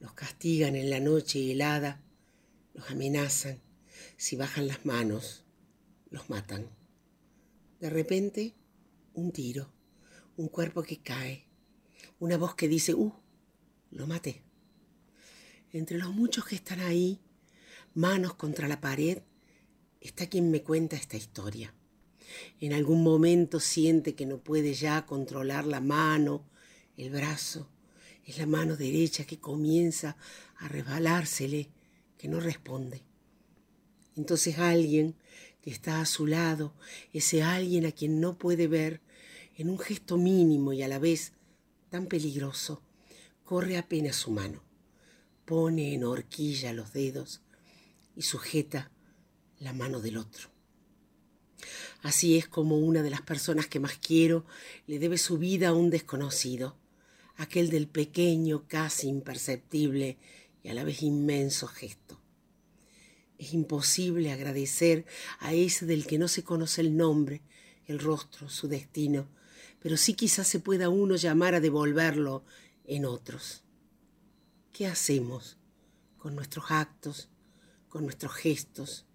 Los 0.00 0.12
castigan 0.12 0.76
en 0.76 0.90
la 0.90 1.00
noche 1.00 1.50
helada, 1.50 2.00
los 2.74 2.90
amenazan, 2.90 3.60
si 4.16 4.36
bajan 4.36 4.68
las 4.68 4.86
manos, 4.86 5.44
los 6.10 6.30
matan. 6.30 6.68
De 7.80 7.90
repente, 7.90 8.54
un 9.14 9.32
tiro, 9.32 9.72
un 10.36 10.48
cuerpo 10.48 10.82
que 10.82 10.98
cae, 10.98 11.46
una 12.20 12.36
voz 12.36 12.54
que 12.54 12.68
dice, 12.68 12.94
¡uh! 12.94 13.12
Lo 13.90 14.06
maté. 14.06 14.42
Entre 15.72 15.98
los 15.98 16.14
muchos 16.14 16.44
que 16.44 16.54
están 16.54 16.80
ahí, 16.80 17.20
manos 17.94 18.34
contra 18.34 18.68
la 18.68 18.80
pared, 18.80 19.18
está 20.00 20.28
quien 20.28 20.50
me 20.50 20.62
cuenta 20.62 20.96
esta 20.96 21.16
historia. 21.16 21.74
En 22.60 22.72
algún 22.72 23.02
momento 23.02 23.60
siente 23.60 24.14
que 24.14 24.26
no 24.26 24.38
puede 24.38 24.74
ya 24.74 25.06
controlar 25.06 25.66
la 25.66 25.80
mano, 25.80 26.44
el 26.96 27.10
brazo. 27.10 27.68
Es 28.28 28.36
la 28.36 28.44
mano 28.44 28.76
derecha 28.76 29.24
que 29.24 29.38
comienza 29.38 30.18
a 30.58 30.68
resbalársele, 30.68 31.70
que 32.18 32.28
no 32.28 32.40
responde. 32.40 33.02
Entonces 34.16 34.58
alguien 34.58 35.14
que 35.62 35.70
está 35.70 36.02
a 36.02 36.04
su 36.04 36.26
lado, 36.26 36.74
ese 37.14 37.42
alguien 37.42 37.86
a 37.86 37.92
quien 37.92 38.20
no 38.20 38.36
puede 38.36 38.66
ver, 38.66 39.00
en 39.56 39.70
un 39.70 39.78
gesto 39.78 40.18
mínimo 40.18 40.74
y 40.74 40.82
a 40.82 40.88
la 40.88 40.98
vez 40.98 41.32
tan 41.88 42.04
peligroso, 42.04 42.82
corre 43.44 43.78
apenas 43.78 44.16
su 44.16 44.30
mano, 44.30 44.62
pone 45.46 45.94
en 45.94 46.04
horquilla 46.04 46.74
los 46.74 46.92
dedos 46.92 47.40
y 48.14 48.22
sujeta 48.22 48.90
la 49.58 49.72
mano 49.72 50.00
del 50.00 50.18
otro. 50.18 50.50
Así 52.02 52.36
es 52.36 52.46
como 52.46 52.76
una 52.76 53.02
de 53.02 53.08
las 53.08 53.22
personas 53.22 53.68
que 53.68 53.80
más 53.80 53.96
quiero 53.96 54.44
le 54.86 54.98
debe 54.98 55.16
su 55.16 55.38
vida 55.38 55.68
a 55.68 55.72
un 55.72 55.88
desconocido, 55.88 56.76
aquel 57.38 57.70
del 57.70 57.88
pequeño, 57.88 58.68
casi 58.68 59.08
imperceptible 59.08 60.18
y 60.62 60.68
a 60.68 60.74
la 60.74 60.84
vez 60.84 61.02
inmenso 61.02 61.66
gesto. 61.66 62.20
Es 63.38 63.54
imposible 63.54 64.30
agradecer 64.30 65.06
a 65.38 65.54
ese 65.54 65.86
del 65.86 66.06
que 66.06 66.18
no 66.18 66.28
se 66.28 66.44
conoce 66.44 66.82
el 66.82 66.96
nombre, 66.96 67.40
el 67.86 67.98
rostro, 67.98 68.50
su 68.50 68.68
destino, 68.68 69.26
pero 69.80 69.96
sí 69.96 70.12
quizás 70.12 70.46
se 70.46 70.60
pueda 70.60 70.90
uno 70.90 71.16
llamar 71.16 71.54
a 71.54 71.60
devolverlo 71.60 72.44
en 72.84 73.06
otros. 73.06 73.62
¿Qué 74.72 74.86
hacemos 74.86 75.56
con 76.18 76.34
nuestros 76.34 76.70
actos, 76.70 77.30
con 77.88 78.04
nuestros 78.04 78.34
gestos, 78.34 79.06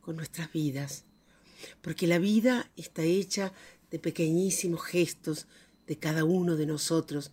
con 0.00 0.14
nuestras 0.14 0.52
vidas? 0.52 1.04
porque 1.80 2.06
la 2.06 2.18
vida 2.18 2.70
está 2.76 3.02
hecha 3.02 3.52
de 3.90 3.98
pequeñísimos 3.98 4.82
gestos 4.82 5.46
de 5.86 5.98
cada 5.98 6.24
uno 6.24 6.56
de 6.56 6.66
nosotros, 6.66 7.32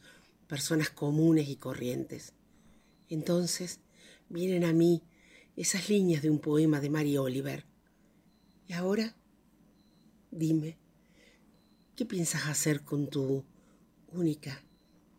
personas 0.52 0.90
comunes 0.90 1.48
y 1.48 1.56
corrientes. 1.56 2.34
Entonces 3.08 3.80
vienen 4.28 4.66
a 4.66 4.74
mí 4.74 5.02
esas 5.56 5.88
líneas 5.88 6.22
de 6.22 6.30
un 6.30 6.40
poema 6.40 6.82
de 6.82 6.90
Mary 6.90 7.16
Oliver. 7.16 7.64
Y 8.68 8.74
ahora, 8.74 9.16
dime, 10.30 10.78
¿qué 11.96 12.06
piensas 12.06 12.48
hacer 12.48 12.84
con 12.84 13.10
tu 13.10 13.46
única, 14.12 14.62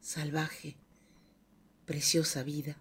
salvaje, 0.00 0.76
preciosa 1.86 2.42
vida? 2.42 2.76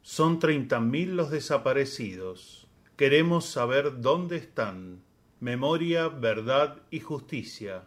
Son 0.00 0.38
30.000 0.38 1.06
los 1.06 1.32
desaparecidos. 1.32 2.61
Queremos 2.96 3.46
saber 3.46 4.00
dónde 4.00 4.36
están. 4.36 5.02
Memoria, 5.40 6.08
verdad 6.08 6.82
y 6.90 7.00
justicia. 7.00 7.84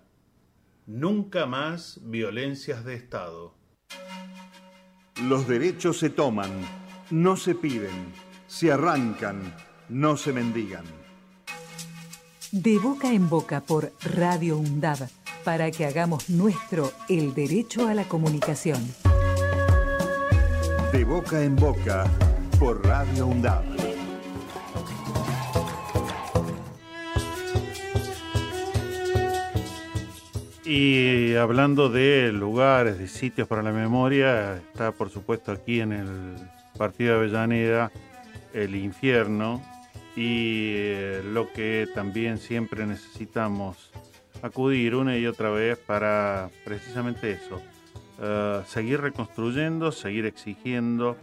Nunca 0.88 1.45
más 1.45 1.99
violencias 2.03 2.84
de 2.84 2.95
Estado. 2.95 3.53
Los 5.24 5.47
derechos 5.47 5.99
se 5.99 6.10
toman, 6.10 6.49
no 7.12 7.38
se 7.38 7.53
piden, 7.53 8.12
se 8.47 8.72
arrancan, 8.72 9.56
no 9.89 10.18
se 10.18 10.34
mendigan. 10.34 10.86
De 12.51 12.80
boca 12.80 13.14
en 13.14 13.30
boca 13.30 13.62
por 13.62 13.91
Radio 14.01 14.58
UNDAB, 14.58 15.08
para 15.43 15.70
que 15.72 15.86
hagamos 15.86 16.30
nuestro 16.30 16.91
el 17.10 17.34
derecho 17.34 17.88
a 17.88 17.93
la 17.93 18.06
comunicación. 18.06 18.84
De 20.91 21.06
boca 21.06 21.43
en 21.43 21.56
boca 21.56 22.06
por 22.60 22.84
Radio 22.86 23.28
UNDAB. 23.28 23.75
Y 30.66 31.36
hablando 31.36 31.89
de 31.89 32.32
lugares, 32.32 32.97
de 32.97 33.07
sitios 33.07 33.47
para 33.47 33.61
la 33.61 33.72
memoria, 33.72 34.57
está 34.57 34.91
por 34.91 35.11
supuesto 35.11 35.51
aquí 35.51 35.80
en 35.80 35.91
el 35.91 36.36
Partido 36.76 37.13
de 37.13 37.20
Avellaneda 37.20 37.91
el 38.51 38.76
infierno 38.76 39.61
y 40.16 40.74
eh, 40.74 41.22
lo 41.24 41.53
que 41.53 41.88
también 41.93 42.39
siempre 42.39 42.88
necesitamos 42.88 43.91
acudir 44.41 44.95
una 44.95 45.16
y 45.18 45.28
otra 45.28 45.51
vez 45.51 45.78
para 45.78 46.49
precisamente 46.63 47.32
eso, 47.32 47.61
eh, 48.22 48.61
seguir 48.66 49.01
reconstruyendo, 49.01 49.91
seguir 49.91 50.26
exigiendo 50.26 51.16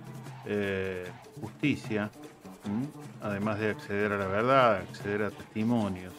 eh, 0.47 1.05
justicia, 1.41 2.11
además 3.21 3.59
de 3.59 3.71
acceder 3.71 4.13
a 4.13 4.19
la 4.19 4.27
verdad, 4.27 4.77
acceder 4.77 5.25
a 5.25 5.31
testimonios. 5.31 6.13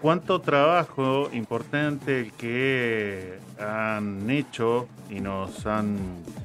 Cuánto 0.00 0.40
trabajo 0.40 1.28
importante 1.32 2.32
que 2.38 3.38
han 3.58 4.30
hecho 4.30 4.88
y 5.10 5.20
nos 5.20 5.66
han, 5.66 5.98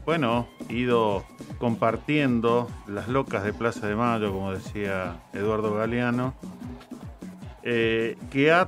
bueno, 0.05 0.47
ido 0.69 1.23
compartiendo 1.57 2.69
las 2.87 3.07
locas 3.07 3.43
de 3.43 3.53
Plaza 3.53 3.87
de 3.87 3.95
Mayo, 3.95 4.31
como 4.31 4.51
decía 4.51 5.17
Eduardo 5.33 5.73
Galeano, 5.73 6.33
eh, 7.63 8.17
que 8.29 8.51
ha 8.51 8.61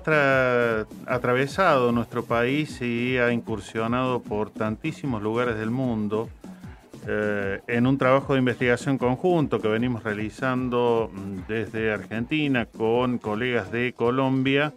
atravesado 1.06 1.92
nuestro 1.92 2.24
país 2.24 2.82
y 2.82 3.18
ha 3.18 3.32
incursionado 3.32 4.22
por 4.22 4.50
tantísimos 4.50 5.22
lugares 5.22 5.58
del 5.58 5.70
mundo 5.70 6.30
eh, 7.08 7.62
en 7.68 7.88
un 7.88 7.98
trabajo 7.98 8.34
de 8.34 8.40
investigación 8.40 8.98
conjunto 8.98 9.62
que 9.62 9.68
venimos 9.68 10.04
realizando 10.04 11.10
mm, 11.14 11.48
desde 11.48 11.92
Argentina 11.92 12.66
con 12.66 13.18
colegas 13.18 13.72
de 13.72 13.94
Colombia. 13.94 14.74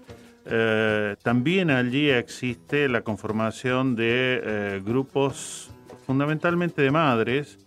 Eh, 0.46 1.16
también 1.22 1.70
allí 1.70 2.10
existe 2.10 2.88
la 2.88 3.02
conformación 3.02 3.96
de 3.96 4.80
grupos 4.84 5.70
fundamentalmente 6.06 6.82
de 6.82 6.90
madres 6.90 7.58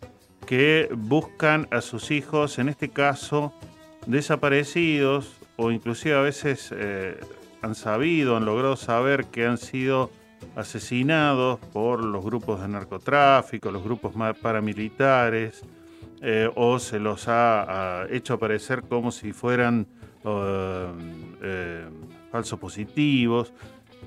que 0.46 0.90
buscan 0.94 1.68
a 1.72 1.82
sus 1.82 2.12
hijos, 2.12 2.60
en 2.60 2.70
este 2.70 2.90
caso 2.90 3.54
desaparecidos 4.06 5.36
o 5.56 5.72
inclusive 5.72 6.16
a 6.16 6.22
veces 6.22 6.74
eh, 6.76 7.18
han 7.62 7.76
sabido, 7.76 8.36
han 8.36 8.46
logrado 8.46 8.76
saber 8.76 9.26
que 9.26 9.46
han 9.46 9.58
sido 9.58 10.10
asesinados 10.56 11.60
por 11.72 12.04
los 12.04 12.24
grupos 12.24 12.62
de 12.62 12.68
narcotráfico, 12.68 13.72
los 13.72 13.84
grupos 13.84 14.14
paramilitares, 14.42 15.64
eh, 16.22 16.50
o 16.56 16.80
se 16.80 17.00
los 17.00 17.28
ha, 17.28 18.06
hecho 18.10 18.36
aparecer 18.36 18.84
como 18.84 19.12
si 19.12 19.34
fueran 19.34 19.88
eh, 20.24 20.88
eh, 21.42 21.86
falsos 22.32 22.58
positivos 22.58 23.52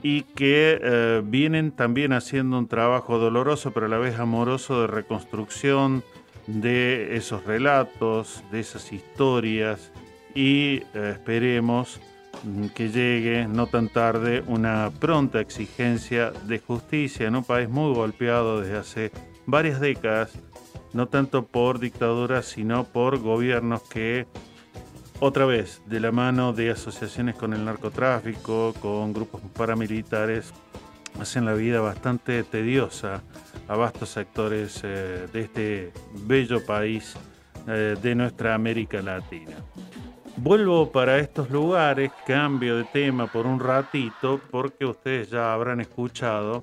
y 0.02 0.22
que 0.22 0.80
eh, 0.82 1.22
vienen 1.22 1.72
también 1.72 2.14
haciendo 2.14 2.58
un 2.58 2.68
trabajo 2.68 3.18
doloroso 3.18 3.72
pero 3.72 3.84
a 3.84 3.88
la 3.90 3.98
vez 3.98 4.18
amoroso 4.18 4.80
de 4.80 4.86
reconstrucción 4.86 6.02
de 6.46 7.16
esos 7.16 7.44
relatos, 7.44 8.42
de 8.50 8.60
esas 8.60 8.94
historias 8.94 9.92
y 10.34 10.82
esperemos 10.94 12.00
que 12.74 12.90
llegue 12.90 13.46
no 13.48 13.66
tan 13.66 13.88
tarde 13.88 14.42
una 14.46 14.90
pronta 14.98 15.40
exigencia 15.40 16.30
de 16.30 16.58
justicia 16.58 17.26
en 17.26 17.36
un 17.36 17.44
país 17.44 17.68
muy 17.68 17.94
golpeado 17.94 18.60
desde 18.60 18.78
hace 18.78 19.12
varias 19.46 19.80
décadas, 19.80 20.32
no 20.92 21.08
tanto 21.08 21.46
por 21.46 21.78
dictaduras, 21.78 22.46
sino 22.46 22.84
por 22.84 23.18
gobiernos 23.18 23.82
que 23.82 24.26
otra 25.18 25.46
vez, 25.46 25.80
de 25.86 25.98
la 25.98 26.12
mano 26.12 26.52
de 26.52 26.70
asociaciones 26.70 27.36
con 27.36 27.54
el 27.54 27.64
narcotráfico, 27.64 28.74
con 28.80 29.14
grupos 29.14 29.40
paramilitares, 29.56 30.52
hacen 31.18 31.46
la 31.46 31.54
vida 31.54 31.80
bastante 31.80 32.42
tediosa 32.44 33.22
a 33.66 33.76
vastos 33.76 34.10
sectores 34.10 34.80
eh, 34.84 35.26
de 35.32 35.40
este 35.40 35.92
bello 36.26 36.64
país 36.66 37.14
eh, 37.66 37.96
de 38.00 38.14
nuestra 38.14 38.54
América 38.54 39.00
Latina. 39.00 39.56
Vuelvo 40.38 40.92
para 40.92 41.18
estos 41.18 41.50
lugares, 41.50 42.12
cambio 42.26 42.76
de 42.76 42.84
tema 42.84 43.26
por 43.26 43.46
un 43.46 43.58
ratito, 43.58 44.38
porque 44.50 44.84
ustedes 44.84 45.30
ya 45.30 45.54
habrán 45.54 45.80
escuchado 45.80 46.62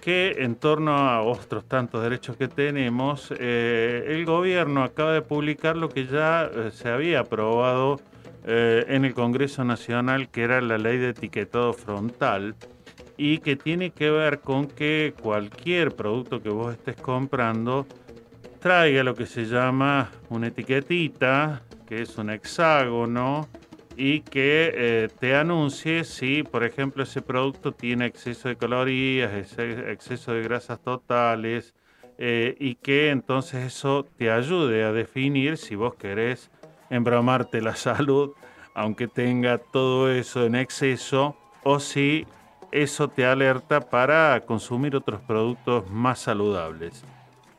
que 0.00 0.36
en 0.38 0.56
torno 0.56 0.96
a 0.96 1.22
otros 1.22 1.64
tantos 1.66 2.02
derechos 2.02 2.36
que 2.36 2.48
tenemos, 2.48 3.32
eh, 3.38 4.04
el 4.08 4.24
gobierno 4.24 4.82
acaba 4.82 5.12
de 5.12 5.22
publicar 5.22 5.76
lo 5.76 5.88
que 5.88 6.06
ya 6.06 6.50
eh, 6.52 6.70
se 6.72 6.88
había 6.88 7.20
aprobado 7.20 8.00
eh, 8.44 8.84
en 8.88 9.04
el 9.04 9.14
Congreso 9.14 9.64
Nacional, 9.64 10.28
que 10.28 10.42
era 10.42 10.60
la 10.60 10.76
ley 10.76 10.98
de 10.98 11.10
etiquetado 11.10 11.72
frontal, 11.74 12.56
y 13.16 13.38
que 13.38 13.54
tiene 13.54 13.90
que 13.90 14.10
ver 14.10 14.40
con 14.40 14.66
que 14.66 15.14
cualquier 15.22 15.94
producto 15.94 16.42
que 16.42 16.48
vos 16.48 16.72
estés 16.72 16.96
comprando 16.96 17.86
traiga 18.58 19.04
lo 19.04 19.14
que 19.14 19.26
se 19.26 19.44
llama 19.44 20.10
una 20.30 20.48
etiquetita, 20.48 21.62
que 21.88 22.02
es 22.02 22.18
un 22.18 22.30
hexágono, 22.30 23.48
y 23.96 24.20
que 24.20 24.72
eh, 24.76 25.08
te 25.18 25.34
anuncie 25.34 26.04
si, 26.04 26.44
por 26.44 26.62
ejemplo, 26.62 27.02
ese 27.02 27.20
producto 27.20 27.72
tiene 27.72 28.06
exceso 28.06 28.48
de 28.48 28.56
calorías, 28.56 29.32
exceso 29.58 30.32
de 30.32 30.42
grasas 30.42 30.80
totales, 30.80 31.74
eh, 32.16 32.56
y 32.60 32.76
que 32.76 33.10
entonces 33.10 33.66
eso 33.66 34.06
te 34.16 34.30
ayude 34.30 34.84
a 34.84 34.92
definir 34.92 35.56
si 35.56 35.74
vos 35.74 35.96
querés 35.96 36.48
embromarte 36.90 37.60
la 37.60 37.74
salud, 37.90 38.34
aunque 38.72 39.08
tenga 39.08 39.58
todo 39.58 40.12
eso 40.12 40.46
en 40.46 40.54
exceso, 40.54 41.36
o 41.64 41.80
si 41.80 42.24
eso 42.70 43.08
te 43.08 43.26
alerta 43.26 43.80
para 43.80 44.40
consumir 44.46 44.94
otros 44.94 45.20
productos 45.22 45.90
más 45.90 46.20
saludables. 46.20 47.04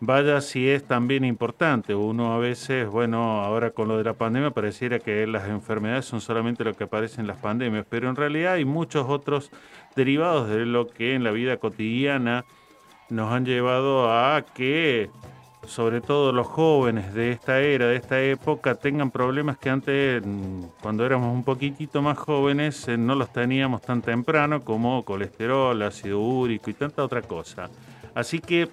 Vaya 0.01 0.39
si 0.39 0.69
es 0.69 0.85
también 0.85 1.25
importante. 1.25 1.93
Uno 1.93 2.33
a 2.33 2.37
veces, 2.37 2.87
bueno, 2.87 3.41
ahora 3.41 3.71
con 3.71 3.89
lo 3.89 3.97
de 3.97 4.05
la 4.05 4.13
pandemia 4.13 4.51
pareciera 4.51 4.99
que 4.99 5.27
las 5.27 5.49
enfermedades 5.49 6.05
son 6.05 6.21
solamente 6.21 6.63
lo 6.63 6.73
que 6.73 6.85
aparece 6.85 7.19
en 7.19 7.27
las 7.27 7.37
pandemias, 7.37 7.85
pero 7.89 8.09
en 8.09 8.15
realidad 8.15 8.53
hay 8.53 8.63
muchos 8.63 9.09
otros 9.09 9.51
derivados 9.97 10.47
de 10.47 10.65
lo 10.65 10.87
que 10.87 11.15
en 11.15 11.25
la 11.25 11.31
vida 11.31 11.57
cotidiana 11.57 12.45
nos 13.09 13.33
han 13.33 13.45
llevado 13.45 14.09
a 14.09 14.41
que, 14.53 15.09
sobre 15.67 15.99
todo 15.99 16.31
los 16.31 16.47
jóvenes 16.47 17.13
de 17.13 17.33
esta 17.33 17.59
era, 17.59 17.87
de 17.87 17.97
esta 17.97 18.21
época, 18.21 18.75
tengan 18.75 19.11
problemas 19.11 19.57
que 19.57 19.69
antes, 19.69 20.25
mm, 20.25 20.63
cuando 20.81 21.05
éramos 21.05 21.33
un 21.33 21.43
poquitito 21.43 22.01
más 22.01 22.17
jóvenes, 22.17 22.87
eh, 22.87 22.97
no 22.97 23.15
los 23.15 23.33
teníamos 23.33 23.81
tan 23.81 24.01
temprano, 24.01 24.63
como 24.63 25.03
colesterol, 25.03 25.81
ácido 25.81 26.21
úrico 26.21 26.69
y 26.69 26.73
tanta 26.73 27.03
otra 27.03 27.21
cosa. 27.21 27.69
Así 28.15 28.39
que 28.39 28.69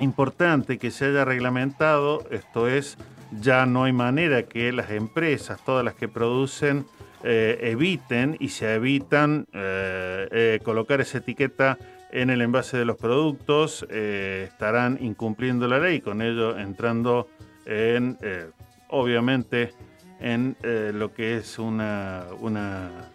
importante 0.00 0.78
que 0.78 0.90
se 0.90 1.06
haya 1.06 1.24
reglamentado, 1.24 2.24
esto 2.30 2.68
es, 2.68 2.98
ya 3.40 3.66
no 3.66 3.84
hay 3.84 3.92
manera 3.92 4.44
que 4.44 4.72
las 4.72 4.90
empresas, 4.90 5.64
todas 5.64 5.84
las 5.84 5.94
que 5.94 6.08
producen, 6.08 6.86
eh, 7.24 7.58
eviten 7.72 8.36
y 8.38 8.50
se 8.50 8.74
evitan 8.74 9.46
eh, 9.52 10.28
eh, 10.30 10.60
colocar 10.62 11.00
esa 11.00 11.18
etiqueta 11.18 11.78
en 12.12 12.30
el 12.30 12.40
envase 12.40 12.76
de 12.76 12.84
los 12.84 12.96
productos, 12.96 13.84
estarán 13.90 14.96
incumpliendo 15.00 15.66
la 15.66 15.80
ley, 15.80 16.00
con 16.00 16.22
ello 16.22 16.56
entrando 16.56 17.28
en, 17.66 18.16
obviamente, 18.88 19.72
en 20.20 20.56
lo 20.62 21.12
que 21.12 21.36
es 21.36 21.58
una, 21.58 22.24
una 22.40 23.10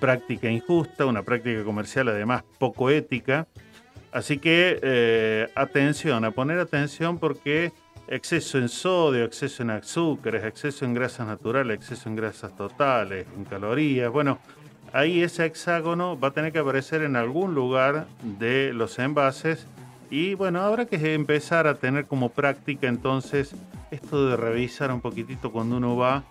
práctica 0.00 0.48
injusta, 0.48 1.04
una 1.04 1.22
práctica 1.22 1.62
comercial 1.64 2.08
además 2.08 2.44
poco 2.58 2.90
ética. 2.90 3.48
Así 4.12 4.38
que 4.38 4.78
eh, 4.82 5.48
atención, 5.54 6.24
a 6.24 6.30
poner 6.30 6.58
atención 6.58 7.18
porque 7.18 7.72
exceso 8.06 8.58
en 8.58 8.68
sodio, 8.68 9.24
exceso 9.24 9.62
en 9.62 9.70
azúcares, 9.70 10.44
exceso 10.44 10.84
en 10.84 10.92
grasas 10.92 11.26
naturales, 11.26 11.78
exceso 11.78 12.10
en 12.10 12.16
grasas 12.16 12.54
totales, 12.54 13.26
en 13.34 13.44
calorías, 13.44 14.12
bueno, 14.12 14.38
ahí 14.92 15.22
ese 15.22 15.46
hexágono 15.46 16.18
va 16.20 16.28
a 16.28 16.30
tener 16.32 16.52
que 16.52 16.58
aparecer 16.58 17.02
en 17.02 17.16
algún 17.16 17.54
lugar 17.54 18.06
de 18.38 18.72
los 18.74 18.98
envases. 18.98 19.66
Y 20.10 20.34
bueno, 20.34 20.60
habrá 20.60 20.84
que 20.84 21.14
empezar 21.14 21.66
a 21.66 21.76
tener 21.76 22.04
como 22.04 22.28
práctica 22.28 22.86
entonces 22.86 23.54
esto 23.90 24.28
de 24.28 24.36
revisar 24.36 24.92
un 24.92 25.00
poquitito 25.00 25.50
cuando 25.50 25.78
uno 25.78 25.96
va 25.96 26.22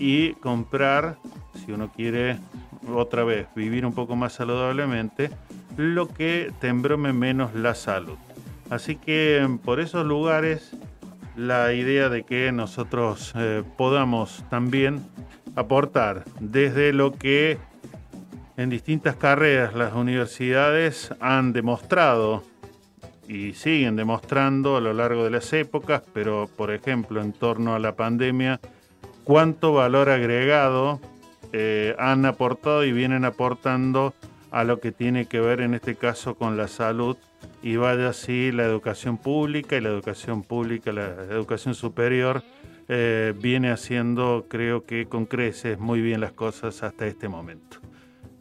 y 0.00 0.32
comprar, 0.34 1.18
si 1.54 1.70
uno 1.70 1.92
quiere 1.92 2.38
otra 2.92 3.22
vez 3.22 3.46
vivir 3.54 3.84
un 3.84 3.92
poco 3.92 4.16
más 4.16 4.32
saludablemente, 4.32 5.30
lo 5.76 6.08
que 6.08 6.52
te 6.58 6.68
embrome 6.68 7.12
menos 7.12 7.54
la 7.54 7.74
salud. 7.74 8.16
Así 8.70 8.96
que 8.96 9.46
por 9.64 9.78
esos 9.78 10.06
lugares 10.06 10.72
la 11.36 11.72
idea 11.72 12.08
de 12.08 12.24
que 12.24 12.50
nosotros 12.50 13.32
eh, 13.36 13.62
podamos 13.76 14.44
también 14.48 15.04
aportar 15.54 16.24
desde 16.40 16.92
lo 16.92 17.12
que 17.12 17.58
en 18.56 18.70
distintas 18.70 19.16
carreras 19.16 19.74
las 19.74 19.94
universidades 19.94 21.14
han 21.20 21.52
demostrado 21.52 22.42
y 23.28 23.52
siguen 23.52 23.96
demostrando 23.96 24.76
a 24.76 24.80
lo 24.80 24.92
largo 24.92 25.24
de 25.24 25.30
las 25.30 25.52
épocas, 25.52 26.02
pero 26.12 26.48
por 26.56 26.72
ejemplo 26.72 27.20
en 27.20 27.32
torno 27.32 27.74
a 27.74 27.78
la 27.78 27.94
pandemia, 27.94 28.60
cuánto 29.30 29.72
valor 29.72 30.08
agregado 30.08 31.00
eh, 31.52 31.94
han 32.00 32.26
aportado 32.26 32.84
y 32.84 32.90
vienen 32.90 33.24
aportando 33.24 34.12
a 34.50 34.64
lo 34.64 34.80
que 34.80 34.90
tiene 34.90 35.26
que 35.26 35.38
ver 35.38 35.60
en 35.60 35.74
este 35.74 35.94
caso 35.94 36.34
con 36.34 36.56
la 36.56 36.66
salud 36.66 37.16
y 37.62 37.76
vaya 37.76 38.08
así 38.08 38.50
la 38.50 38.64
educación 38.64 39.18
pública 39.18 39.76
y 39.76 39.82
la 39.82 39.90
educación 39.90 40.42
pública, 40.42 40.90
la 40.90 41.10
educación 41.30 41.76
superior 41.76 42.42
eh, 42.88 43.32
viene 43.40 43.70
haciendo 43.70 44.46
creo 44.48 44.84
que 44.84 45.06
con 45.06 45.26
creces 45.26 45.78
muy 45.78 46.00
bien 46.00 46.20
las 46.20 46.32
cosas 46.32 46.82
hasta 46.82 47.06
este 47.06 47.28
momento. 47.28 47.76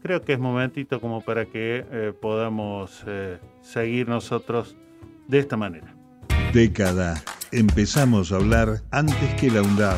Creo 0.01 0.23
que 0.23 0.33
es 0.33 0.39
momentito 0.39 0.99
como 0.99 1.21
para 1.21 1.45
que 1.45 1.85
eh, 1.91 2.13
podamos 2.19 3.03
eh, 3.05 3.37
seguir 3.61 4.09
nosotros 4.09 4.75
de 5.27 5.37
esta 5.37 5.55
manera. 5.55 5.93
Década. 6.51 7.21
Empezamos 7.51 8.31
a 8.31 8.37
hablar 8.37 8.81
antes 8.89 9.35
que 9.35 9.51
la 9.51 9.61
UNDAD, 9.61 9.97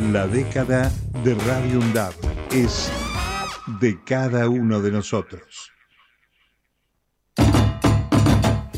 La 0.00 0.26
década 0.26 0.92
de 1.24 1.34
Radio 1.34 1.78
UNDAB 1.78 2.12
es 2.52 2.92
de 3.80 3.98
cada 4.04 4.46
uno 4.46 4.82
de 4.82 4.92
nosotros. 4.92 5.72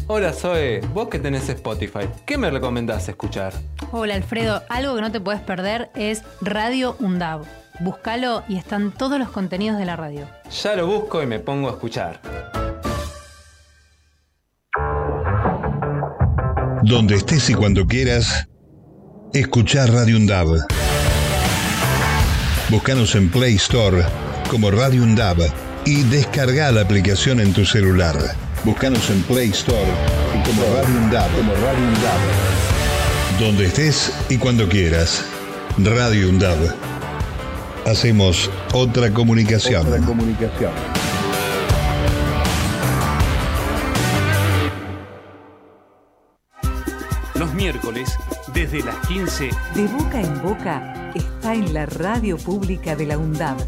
Hola 0.07 0.33
Zoe, 0.33 0.81
vos 0.95 1.09
que 1.09 1.19
tenés 1.19 1.49
Spotify, 1.49 2.09
¿qué 2.25 2.39
me 2.39 2.51
recomendás 2.51 3.09
escuchar? 3.09 3.53
Hola 3.91 4.15
Alfredo, 4.15 4.63
algo 4.69 4.95
que 4.95 5.01
no 5.01 5.11
te 5.11 5.21
puedes 5.21 5.41
perder 5.41 5.91
es 5.97 6.23
Radio 6.41 6.97
UNDAB. 7.01 7.45
Búscalo 7.81 8.45
y 8.49 8.57
están 8.57 8.93
todos 8.93 9.19
los 9.19 9.31
contenidos 9.31 9.77
de 9.77 9.87
la 9.87 9.97
radio. 9.97 10.29
Ya 10.63 10.77
lo 10.77 10.87
busco 10.87 11.21
y 11.21 11.27
me 11.27 11.41
pongo 11.41 11.69
a 11.69 11.73
escuchar. 11.73 12.21
Donde 16.85 17.17
estés 17.17 17.51
y 17.51 17.55
cuando 17.55 17.87
quieras, 17.87 18.49
escuchar 19.33 19.91
Radio 19.91 20.17
UNDAB. 20.17 20.78
Búscanos 22.71 23.15
en 23.15 23.31
Play 23.31 23.55
Store 23.55 24.05
como 24.51 24.71
Radio 24.71 25.03
Undab 25.03 25.39
y 25.87 26.03
descarga 26.03 26.71
la 26.71 26.83
aplicación 26.83 27.41
en 27.41 27.55
tu 27.55 27.65
celular. 27.65 28.15
Búscanos 28.63 29.09
en 29.09 29.23
Play 29.23 29.49
Store 29.51 29.91
como 30.45 30.63
Radio 30.75 30.97
Undab, 31.03 31.31
como 31.35 31.55
Radio 31.55 31.89
Undab. 31.89 33.41
Donde 33.41 33.67
estés 33.69 34.13
y 34.29 34.37
cuando 34.37 34.69
quieras. 34.69 35.25
Radio 35.79 36.29
Undab. 36.29 36.59
Hacemos 37.87 38.51
otra 38.75 39.15
comunicación. 39.15 39.87
Otra 39.87 40.01
comunicación. 40.01 40.73
Los 47.35 47.55
miércoles, 47.55 48.11
desde 48.53 48.83
las 48.83 48.97
15, 49.07 49.49
De 49.75 49.87
boca 49.87 50.21
en 50.21 50.43
boca 50.43 51.08
está 51.19 51.55
en 51.55 51.75
la 51.75 51.87
radio 51.87 52.37
pública 52.39 52.97
de 52.97 53.07
la 53.07 53.19
UNDAB, 53.19 53.59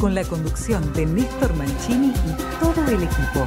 con 0.00 0.14
la 0.14 0.24
conducción 0.24 0.92
de 0.94 1.06
Néstor 1.06 1.54
Mancini 1.54 2.08
y 2.08 2.32
todo 2.58 2.86
el 2.88 3.02
equipo. 3.02 3.44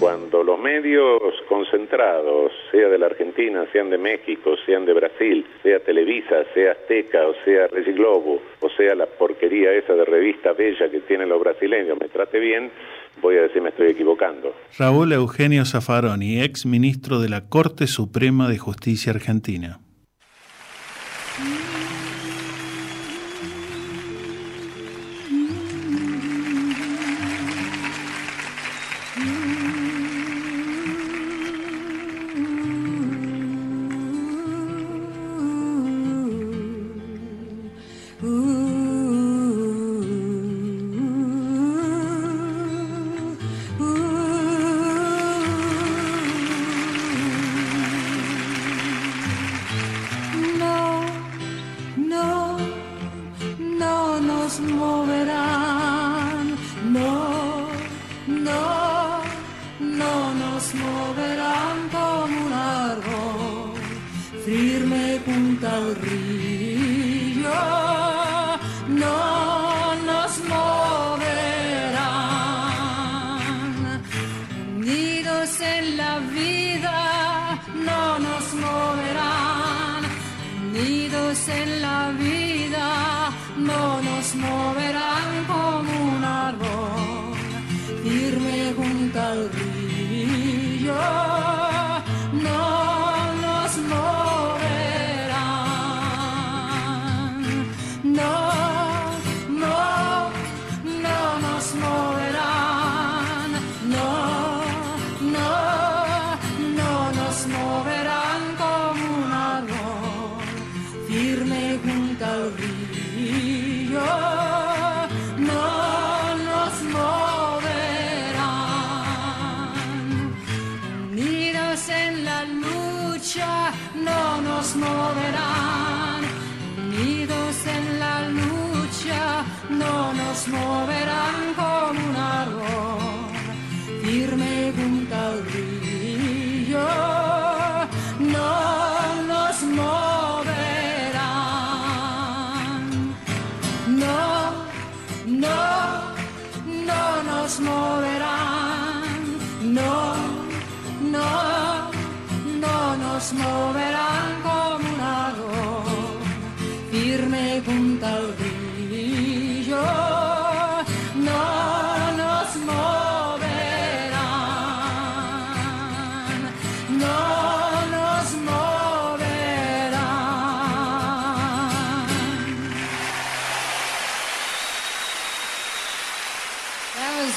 Cuando 0.00 0.42
los 0.42 0.60
medios 0.60 1.20
concentrados, 1.48 2.52
sea 2.70 2.88
de 2.88 2.98
la 2.98 3.06
Argentina, 3.06 3.66
sean 3.72 3.90
de 3.90 3.98
México, 3.98 4.54
sean 4.66 4.84
de 4.84 4.92
Brasil, 4.92 5.46
sea 5.62 5.80
Televisa, 5.80 6.44
sea 6.54 6.72
Azteca, 6.72 7.26
o 7.26 7.34
sea 7.44 7.66
Regi 7.68 7.92
Globo, 7.92 8.40
o 8.60 8.68
sea 8.70 8.94
la 8.94 9.06
porquería 9.06 9.72
esa 9.72 9.94
de 9.94 10.04
revista 10.04 10.52
bella 10.52 10.90
que 10.90 11.00
tienen 11.00 11.28
los 11.28 11.40
brasileños, 11.40 11.98
me 11.98 12.08
trate 12.08 12.38
bien, 12.38 12.70
estoy 13.74 13.88
equivocando. 13.88 14.54
Raúl 14.78 15.12
Eugenio 15.12 15.64
Zaffaroni, 15.64 16.40
ex 16.40 16.64
ministro 16.66 17.20
de 17.20 17.28
la 17.28 17.48
Corte 17.48 17.86
Suprema 17.86 18.48
de 18.48 18.58
Justicia 18.58 19.12
Argentina. 19.12 19.80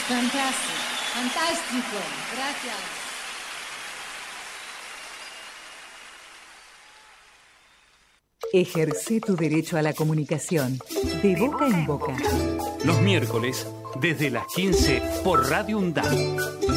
Fantastic. 0.08 0.76
Fantástico. 1.14 1.98
Gracias. 2.34 2.76
Ejerce 8.54 9.20
tu 9.20 9.36
derecho 9.36 9.78
a 9.78 9.82
la 9.82 9.94
comunicación, 9.94 10.80
de 11.22 11.36
boca 11.36 11.68
en 11.68 11.86
boca. 11.86 12.16
los 12.86 13.02
miércoles, 13.02 13.68
desde 14.00 14.30
las 14.30 14.48
15, 14.48 15.02
por 15.24 15.50
Radio 15.50 15.80
UNDAB. 15.80 16.77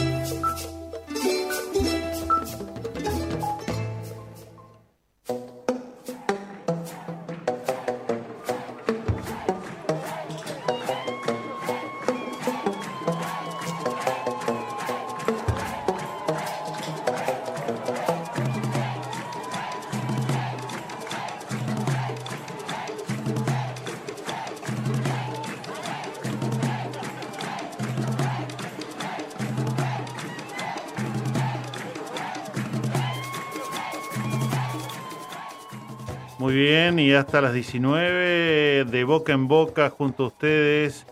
Hasta 37.21 37.43
las 37.43 37.53
19, 37.53 38.87
de 38.87 39.05
boca 39.05 39.33
en 39.35 39.47
boca, 39.47 39.91
junto 39.91 40.25
a 40.25 40.27
ustedes. 40.29 41.07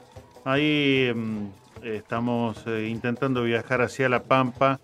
Ahí 0.44 1.12
mm, 1.14 1.48
estamos 1.84 2.64
eh, 2.66 2.88
intentando 2.88 3.42
viajar 3.42 3.82
hacia 3.82 4.08
La 4.08 4.22
Pampa, 4.22 4.80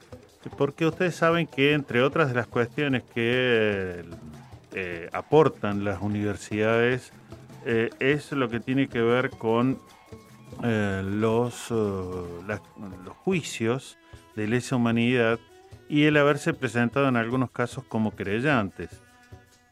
porque 0.58 0.86
ustedes 0.86 1.14
saben 1.14 1.46
que, 1.46 1.72
entre 1.72 2.02
otras 2.02 2.28
de 2.28 2.34
las 2.34 2.46
cuestiones 2.46 3.02
que 3.14 4.04
eh, 4.74 5.08
aportan 5.12 5.82
las 5.82 6.02
universidades, 6.02 7.12
eh, 7.64 7.88
es 8.00 8.30
lo 8.32 8.50
que 8.50 8.60
tiene 8.60 8.88
que 8.88 9.00
ver 9.00 9.30
con 9.30 9.78
los, 10.60 11.70
los 11.70 13.16
juicios 13.24 13.98
de 14.36 14.46
lesa 14.46 14.76
humanidad 14.76 15.38
y 15.88 16.04
el 16.04 16.16
haberse 16.16 16.54
presentado 16.54 17.08
en 17.08 17.16
algunos 17.16 17.50
casos 17.50 17.84
como 17.84 18.14
querellantes. 18.14 19.03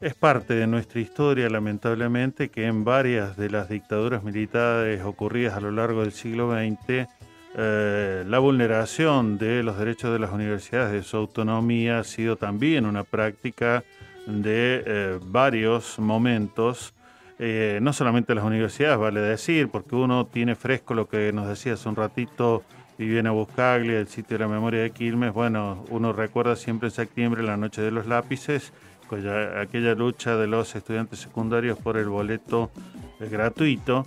Es 0.03 0.15
parte 0.15 0.53
de 0.55 0.67
nuestra 0.67 0.99
historia, 0.99 1.49
lamentablemente, 1.49 2.49
que 2.49 2.65
en 2.65 2.83
varias 2.83 3.37
de 3.37 3.49
las 3.49 3.69
dictaduras 3.69 4.21
militares 4.21 5.01
ocurridas 5.01 5.55
a 5.55 5.61
lo 5.61 5.71
largo 5.71 6.01
del 6.01 6.11
siglo 6.11 6.51
XX, 6.51 7.07
eh, 7.55 8.25
la 8.27 8.39
vulneración 8.39 9.37
de 9.37 9.63
los 9.63 9.77
derechos 9.77 10.11
de 10.11 10.19
las 10.19 10.33
universidades, 10.33 10.91
de 10.91 11.03
su 11.03 11.15
autonomía, 11.15 11.99
ha 11.99 12.03
sido 12.03 12.35
también 12.35 12.85
una 12.85 13.05
práctica 13.05 13.85
de 14.27 14.83
eh, 14.85 15.19
varios 15.23 15.97
momentos. 15.99 16.93
Eh, 17.39 17.79
no 17.81 17.93
solamente 17.93 18.35
las 18.35 18.43
universidades, 18.43 18.97
vale 18.97 19.21
decir, 19.21 19.69
porque 19.69 19.95
uno 19.95 20.25
tiene 20.25 20.55
fresco 20.55 20.95
lo 20.95 21.07
que 21.07 21.31
nos 21.31 21.47
decía 21.47 21.75
hace 21.75 21.87
un 21.87 21.95
ratito 21.95 22.63
Viviana 22.97 23.31
Buscaglia, 23.31 23.99
el 23.99 24.09
sitio 24.09 24.37
de 24.37 24.43
la 24.43 24.49
memoria 24.49 24.81
de 24.81 24.91
Quilmes. 24.91 25.31
Bueno, 25.31 25.85
uno 25.89 26.11
recuerda 26.11 26.57
siempre 26.57 26.89
en 26.89 26.91
septiembre 26.91 27.41
la 27.41 27.55
noche 27.55 27.81
de 27.81 27.91
los 27.91 28.05
lápices 28.05 28.73
aquella 29.15 29.95
lucha 29.95 30.35
de 30.35 30.47
los 30.47 30.75
estudiantes 30.75 31.19
secundarios 31.19 31.77
por 31.77 31.97
el 31.97 32.09
boleto 32.09 32.71
eh, 33.19 33.29
gratuito, 33.29 34.05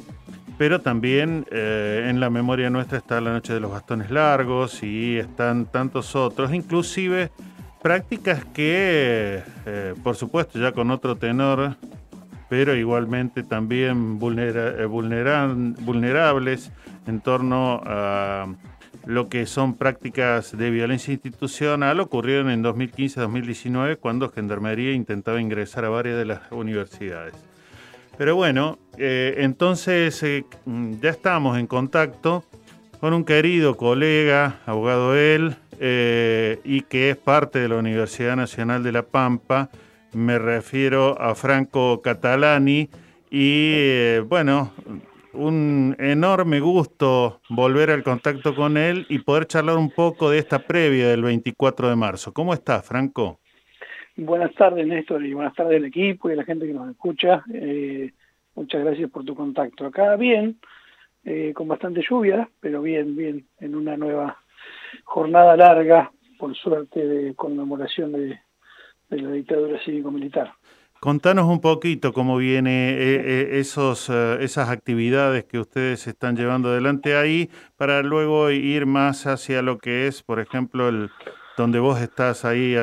pero 0.59 0.81
también 0.81 1.47
eh, 1.51 2.07
en 2.09 2.21
la 2.21 2.31
memoria 2.31 2.71
nuestra 2.71 2.99
está 2.99 3.21
la 3.21 3.33
noche 3.33 3.53
de 3.53 3.61
los 3.61 3.71
bastones 3.71 4.11
largos 4.11 4.83
y 4.83 5.19
están 5.19 5.67
tantos 5.67 6.17
otros, 6.17 6.53
inclusive 6.53 7.31
prácticas 7.83 8.45
que, 8.47 9.43
eh, 9.67 9.95
por 10.03 10.17
supuesto, 10.17 10.59
ya 10.59 10.73
con 10.73 10.91
otro 10.91 11.17
tenor, 11.17 11.77
pero 12.49 12.75
igualmente 12.75 13.43
también 13.43 14.19
vulnerables 14.19 16.73
en 17.07 17.21
torno 17.21 17.83
a 17.85 18.47
lo 19.07 19.29
que 19.29 19.47
son 19.47 19.77
prácticas 19.77 20.57
de 20.57 20.71
violencia 20.71 21.15
institucional 21.15 22.01
ocurrieron 22.01 22.51
en 22.51 22.63
2015-2019 22.65 23.99
cuando 23.99 24.31
Gendarmería 24.31 24.93
intentaba 24.93 25.41
ingresar 25.41 25.85
a 25.85 25.89
varias 25.89 26.19
de 26.19 26.25
las 26.25 26.51
universidades. 26.51 27.35
Pero 28.19 28.35
bueno, 28.35 28.79
eh, 28.99 29.37
entonces 29.39 30.21
eh, 30.25 30.45
ya 31.01 31.11
estamos 31.11 31.57
en 31.59 31.69
contacto 31.69 32.45
con 33.01 33.13
un 33.13 33.25
querido 33.25 33.77
colega, 33.77 34.61
abogado 34.67 35.15
él, 35.17 35.57
eh, 35.79 36.59
y 36.65 36.81
que 36.81 37.11
es 37.11 37.17
parte 37.17 37.61
de 37.61 37.69
la 37.69 37.77
Universidad 37.77 38.35
Nacional 38.35 38.83
de 38.83 38.93
La 38.93 39.03
Pampa. 39.03 39.71
Me 40.15 40.39
refiero 40.39 41.21
a 41.21 41.35
Franco 41.35 42.01
Catalani. 42.03 42.89
Y 43.31 44.19
bueno, 44.21 44.73
un 45.37 45.97
enorme 45.99 46.61
gusto 46.61 47.41
volver 47.49 47.91
al 47.91 48.03
contacto 48.03 48.55
con 48.55 48.77
él 48.77 49.07
y 49.09 49.21
poder 49.21 49.47
charlar 49.47 49.77
un 49.77 49.91
poco 49.91 50.31
de 50.31 50.39
esta 50.39 50.59
previa 50.59 51.09
del 51.09 51.23
24 51.23 51.89
de 51.89 51.97
marzo. 51.97 52.33
¿Cómo 52.33 52.55
estás, 52.55 52.87
Franco? 52.87 53.41
Buenas 54.17 54.55
tardes, 54.55 54.87
Néstor, 54.87 55.25
y 55.25 55.35
buenas 55.35 55.55
tardes 55.55 55.77
al 55.77 55.85
equipo 55.85 56.29
y 56.29 56.33
a 56.33 56.37
la 56.37 56.45
gente 56.45 56.67
que 56.67 56.73
nos 56.73 56.91
escucha. 56.91 57.45
Eh, 57.53 58.13
muchas 58.55 58.83
gracias 58.83 59.11
por 59.11 59.25
tu 59.25 59.35
contacto. 59.35 59.87
Acá 59.87 60.17
bien, 60.17 60.59
eh, 61.25 61.53
con 61.55 61.69
bastante 61.69 62.03
lluvia, 62.09 62.49
pero 62.61 62.81
bien, 62.81 63.15
bien, 63.15 63.47
en 63.61 63.75
una 63.75 63.97
nueva 63.97 64.39
jornada 65.05 65.57
larga, 65.57 66.11
por 66.39 66.57
suerte, 66.57 67.07
de 67.07 67.35
conmemoración 67.35 68.13
de, 68.13 68.41
de 69.11 69.21
la 69.21 69.31
dictadura 69.33 69.79
cívico-militar. 69.85 70.53
Contanos 71.01 71.47
un 71.47 71.61
poquito 71.61 72.13
cómo 72.13 72.39
viene 72.39 72.91
eh, 72.91 72.97
eh, 72.99 73.49
esos, 73.59 74.09
eh, 74.09 74.39
esas 74.41 74.71
actividades 74.71 75.45
que 75.45 75.59
ustedes 75.59 76.07
están 76.07 76.37
llevando 76.37 76.71
adelante 76.71 77.17
ahí 77.17 77.51
para 77.77 78.03
luego 78.03 78.51
ir 78.51 78.87
más 78.87 79.27
hacia 79.27 79.63
lo 79.63 79.79
que 79.79 80.07
es, 80.07 80.23
por 80.23 80.41
ejemplo, 80.41 80.89
el 80.89 81.11
donde 81.57 81.79
vos 81.79 82.01
estás 82.01 82.45
ahí 82.45 82.77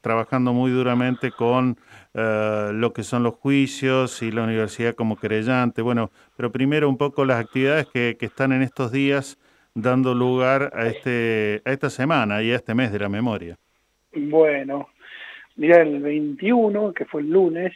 trabajando 0.00 0.52
muy 0.52 0.70
duramente 0.70 1.32
con 1.32 1.76
lo 2.14 2.92
que 2.92 3.02
son 3.02 3.24
los 3.24 3.34
juicios 3.34 4.22
y 4.22 4.30
la 4.30 4.44
universidad 4.44 4.94
como 4.94 5.16
querellante. 5.16 5.82
Bueno, 5.82 6.12
pero 6.36 6.52
primero 6.52 6.88
un 6.88 6.98
poco 6.98 7.24
las 7.24 7.40
actividades 7.40 7.88
que, 7.92 8.16
que 8.16 8.26
están 8.26 8.52
en 8.52 8.62
estos 8.62 8.92
días 8.92 9.38
dando 9.74 10.14
lugar 10.14 10.70
a, 10.74 10.86
este, 10.86 11.62
a 11.64 11.72
esta 11.72 11.90
semana 11.90 12.42
y 12.42 12.52
a 12.52 12.56
este 12.56 12.74
mes 12.74 12.92
de 12.92 12.98
la 13.00 13.08
memoria. 13.08 13.58
Bueno, 14.14 14.88
Mira, 15.56 15.82
el 15.82 16.00
21, 16.00 16.92
que 16.92 17.04
fue 17.04 17.20
el 17.20 17.30
lunes, 17.30 17.72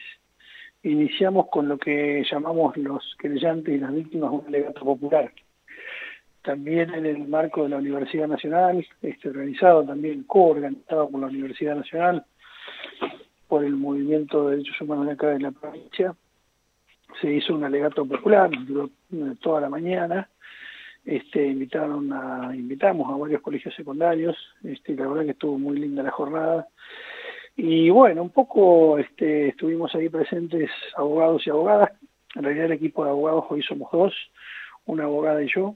iniciamos 0.83 1.49
con 1.49 1.69
lo 1.69 1.79
que 1.79 2.25
llamamos 2.31 2.77
los 2.77 3.17
querellantes 3.19 3.75
y 3.75 3.79
las 3.79 3.95
víctimas 3.95 4.31
un 4.33 4.51
legato 4.51 4.81
popular. 4.81 5.33
También 6.43 6.95
en 6.95 7.07
el 7.07 7.27
marco 7.27 7.65
de 7.65 7.71
la 7.71 7.79
Universidad 7.79 8.29
Nacional, 8.29 8.87
este, 9.03 9.29
organizado 9.29 9.85
también, 9.85 10.23
co-organizado 10.25 11.11
por 11.11 11.21
la 11.21 11.27
Universidad 11.27 11.77
Nacional, 11.77 12.25
por 13.49 13.65
el 13.65 13.77
Movimiento 13.77 14.49
de 14.49 14.57
Derechos 14.57 14.81
Humanos 14.81 15.07
de 15.07 15.13
acá 15.13 15.29
de 15.29 15.41
la 15.41 15.51
provincia, 15.51 16.15
se 17.21 17.33
hizo 17.33 17.55
un 17.55 17.65
alegato 17.65 18.07
popular, 18.07 18.51
duró 18.67 18.91
eh, 19.13 19.35
toda 19.41 19.61
la 19.61 19.69
mañana, 19.69 20.29
este, 21.05 21.47
invitaron 21.47 22.13
a, 22.13 22.55
invitamos 22.55 23.13
a 23.13 23.17
varios 23.17 23.41
colegios 23.41 23.75
secundarios, 23.75 24.37
este, 24.65 24.95
la 24.95 25.07
verdad 25.07 25.25
que 25.25 25.31
estuvo 25.33 25.59
muy 25.59 25.79
linda 25.79 26.03
la 26.03 26.11
jornada, 26.11 26.69
y 27.57 27.89
bueno, 27.89 28.23
un 28.23 28.31
poco 28.31 28.99
este, 28.99 29.49
estuvimos 29.49 29.95
ahí 29.95 30.11
presentes 30.11 30.71
abogados 30.95 31.47
y 31.47 31.51
abogadas. 31.51 31.91
En 32.35 32.43
realidad 32.43 32.67
el 32.67 32.73
equipo 32.73 33.03
de 33.03 33.11
abogados 33.11 33.47
hoy 33.49 33.63
somos 33.63 33.91
dos, 33.91 34.15
una 34.85 35.05
abogada 35.05 35.43
y 35.43 35.49
yo. 35.49 35.75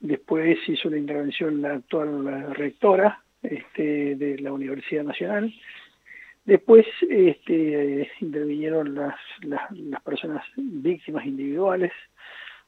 Después 0.00 0.58
hizo 0.68 0.90
la 0.90 0.98
intervención 0.98 1.62
la 1.62 1.74
actual 1.74 2.54
rectora 2.54 3.22
este, 3.42 4.16
de 4.16 4.38
la 4.40 4.52
Universidad 4.52 5.04
Nacional. 5.04 5.54
Después 6.44 6.86
este, 7.08 8.10
intervinieron 8.20 8.94
las, 8.94 9.14
las, 9.42 10.02
personas 10.02 10.42
víctimas 10.56 11.26
individuales, 11.26 11.92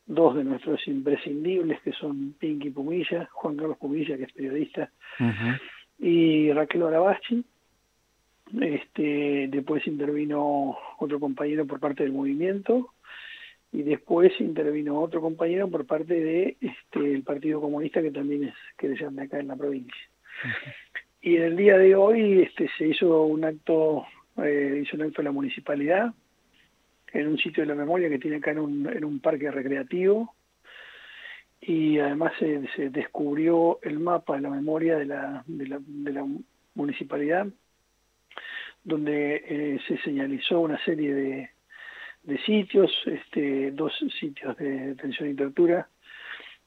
dos 0.06 0.36
de 0.36 0.44
nuestros 0.44 0.86
imprescindibles 0.86 1.80
que 1.80 1.92
son 1.92 2.34
Pinky 2.38 2.70
Pumilla, 2.70 3.28
Juan 3.32 3.56
Carlos 3.56 3.78
Pumilla, 3.78 4.16
que 4.16 4.24
es 4.24 4.32
periodista, 4.32 4.90
y 5.98 6.52
Raquel 6.52 6.82
Arabachi 6.82 7.44
este, 8.60 9.48
después 9.48 9.86
intervino 9.86 10.76
otro 10.98 11.20
compañero 11.20 11.66
por 11.66 11.80
parte 11.80 12.02
del 12.02 12.12
movimiento 12.12 12.92
y 13.72 13.82
después 13.82 14.32
intervino 14.40 15.00
otro 15.00 15.20
compañero 15.20 15.68
por 15.68 15.86
parte 15.86 16.14
de 16.14 16.56
este, 16.60 17.14
el 17.14 17.22
Partido 17.22 17.60
Comunista 17.60 18.02
que 18.02 18.10
también 18.10 18.44
es 18.44 18.54
que 18.76 18.88
de 18.88 19.22
acá 19.22 19.38
en 19.38 19.48
la 19.48 19.56
provincia. 19.56 20.02
Y 21.22 21.36
en 21.36 21.42
el 21.42 21.56
día 21.56 21.78
de 21.78 21.94
hoy 21.94 22.42
este, 22.42 22.68
se 22.76 22.88
hizo 22.88 23.24
un 23.24 23.44
acto, 23.44 24.06
eh, 24.38 24.82
hizo 24.82 24.96
un 24.96 25.02
acto 25.02 25.18
de 25.18 25.24
la 25.24 25.32
municipalidad 25.32 26.12
en 27.12 27.26
un 27.28 27.38
sitio 27.38 27.62
de 27.62 27.68
la 27.68 27.74
memoria 27.74 28.08
que 28.08 28.18
tiene 28.18 28.38
acá 28.38 28.52
en 28.52 28.58
un, 28.58 28.88
en 28.88 29.04
un 29.04 29.20
parque 29.20 29.50
recreativo. 29.50 30.34
Y 31.60 31.98
además 31.98 32.32
se, 32.38 32.66
se 32.74 32.88
descubrió 32.88 33.80
el 33.82 34.00
mapa 34.00 34.36
de 34.36 34.42
la 34.42 34.50
memoria 34.50 34.96
de 34.96 35.04
la, 35.04 35.44
de 35.46 35.68
la, 35.68 35.78
de 35.80 36.12
la 36.12 36.26
municipalidad 36.74 37.46
donde 38.84 39.42
eh, 39.46 39.80
se 39.86 39.98
señalizó 39.98 40.60
una 40.60 40.82
serie 40.84 41.14
de, 41.14 41.50
de 42.22 42.38
sitios, 42.38 42.90
este, 43.06 43.70
dos 43.72 43.92
sitios 44.18 44.56
de 44.56 44.88
detención 44.88 45.30
y 45.30 45.34
tortura 45.34 45.88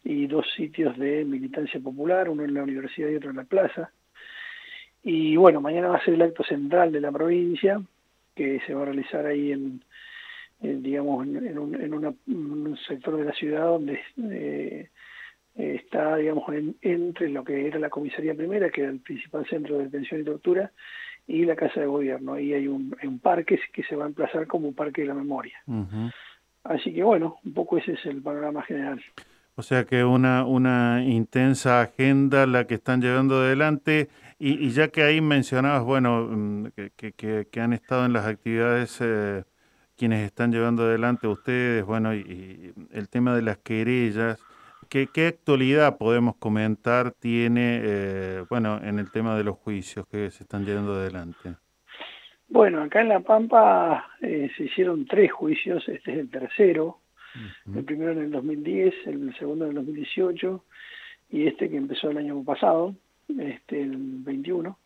y 0.04 0.28
dos 0.28 0.46
sitios 0.56 0.98
de 0.98 1.24
militancia 1.24 1.80
popular, 1.80 2.30
uno 2.30 2.44
en 2.44 2.54
la 2.54 2.64
universidad 2.64 3.10
y 3.10 3.16
otro 3.16 3.30
en 3.30 3.38
la 3.38 3.46
plaza. 3.46 3.92
Y 5.04 5.36
bueno, 5.36 5.62
mañana 5.62 5.90
va 5.90 5.98
a 5.98 6.04
ser 6.04 6.14
el 6.16 6.22
acto 6.22 6.44
central 6.44 6.92
de 6.92 7.02
la 7.02 7.12
provincia, 7.12 7.82
que 8.36 8.60
se 8.66 8.74
va 8.74 8.84
a 8.84 8.86
realizar 8.86 9.26
ahí 9.26 9.52
en, 9.52 9.84
digamos, 10.60 11.28
en, 11.28 11.58
un, 11.58 11.76
en, 11.76 11.94
un, 11.94 12.78
sector 12.88 13.18
de 13.18 13.26
la 13.26 13.34
ciudad 13.34 13.66
donde 13.66 14.00
eh, 14.32 14.90
está, 15.56 16.16
digamos, 16.16 16.46
entre 16.82 17.30
lo 17.30 17.44
que 17.44 17.68
era 17.68 17.80
la 17.80 17.90
comisaría 17.90 18.34
primera, 18.34 18.70
que 18.70 18.82
era 18.82 18.92
el 18.92 19.00
principal 19.00 19.46
centro 19.48 19.78
de 19.78 19.86
detención 19.86 20.22
y 20.22 20.24
tortura, 20.24 20.72
y 21.28 21.46
la 21.46 21.56
Casa 21.56 21.80
de 21.80 21.88
Gobierno. 21.88 22.34
Ahí 22.34 22.54
hay 22.54 22.68
un, 22.68 22.96
un 23.04 23.20
parque 23.20 23.60
que 23.72 23.84
se 23.84 23.96
va 23.96 24.06
a 24.06 24.08
emplazar 24.08 24.48
como 24.48 24.68
un 24.68 24.74
parque 24.74 25.02
de 25.02 25.08
la 25.08 25.14
memoria. 25.14 25.58
Así 26.64 26.94
que 26.94 27.04
bueno, 27.04 27.38
un 27.44 27.54
poco 27.54 27.78
ese 27.78 27.94
es 27.94 28.06
el 28.06 28.22
panorama 28.22 28.64
general. 28.64 29.02
O 29.56 29.62
sea 29.62 29.86
que 29.86 30.04
una, 30.04 30.46
una 30.46 31.04
intensa 31.04 31.82
agenda 31.82 32.48
la 32.48 32.66
que 32.66 32.74
están 32.76 33.02
llevando 33.02 33.38
adelante 33.38 34.10
y, 34.40 34.70
ya 34.72 34.88
que 34.88 35.04
ahí 35.04 35.22
mencionabas, 35.22 35.84
bueno, 35.84 36.28
mm, 36.30 36.68
que, 36.96 37.14
que, 37.14 37.48
que 37.50 37.62
han 37.62 37.72
estado 37.72 38.06
en 38.06 38.14
las 38.14 38.26
actividades 38.26 38.98
eh, 39.00 39.44
quienes 39.96 40.26
están 40.26 40.52
llevando 40.52 40.84
adelante 40.84 41.28
ustedes, 41.28 41.86
bueno, 41.86 42.14
y 42.14 42.74
el 42.92 43.10
tema 43.10 43.36
de 43.36 43.44
las 43.44 43.60
querellas, 43.60 44.40
¿Qué, 44.94 45.26
actualidad 45.26 45.98
podemos 45.98 46.36
comentar 46.36 47.14
tiene, 47.14 47.80
eh, 47.82 48.44
bueno, 48.48 48.80
en 48.84 49.00
el 49.00 49.10
tema 49.10 49.36
de 49.36 49.44
los 49.44 49.58
juicios 49.58 50.06
que 50.06 50.30
se 50.30 50.44
están 50.44 50.66
llevando 50.66 50.94
adelante? 50.94 51.56
Bueno, 52.48 52.84
acá 52.84 53.02
en 53.02 53.10
La 53.10 53.22
Pampa 53.22 54.06
eh, 54.22 54.52
se 54.56 54.66
hicieron 54.66 55.08
tres 55.08 55.32
juicios, 55.32 55.84
este 55.90 56.12
es 56.12 56.20
el 56.20 56.30
tercero, 56.30 57.00
el 57.76 57.84
primero 57.84 58.12
en 58.12 58.20
el 58.20 58.30
2010, 58.30 58.94
el 59.08 59.36
segundo 59.40 59.66
en 59.66 59.72
el 59.72 59.78
2018 59.78 60.64
y 61.32 61.48
este 61.48 61.72
que 61.72 61.78
empezó 61.78 62.12
el 62.12 62.20
año 62.20 62.44
pasado, 62.44 62.94
este 63.40 63.82
el 63.82 63.98
21. 63.98 64.78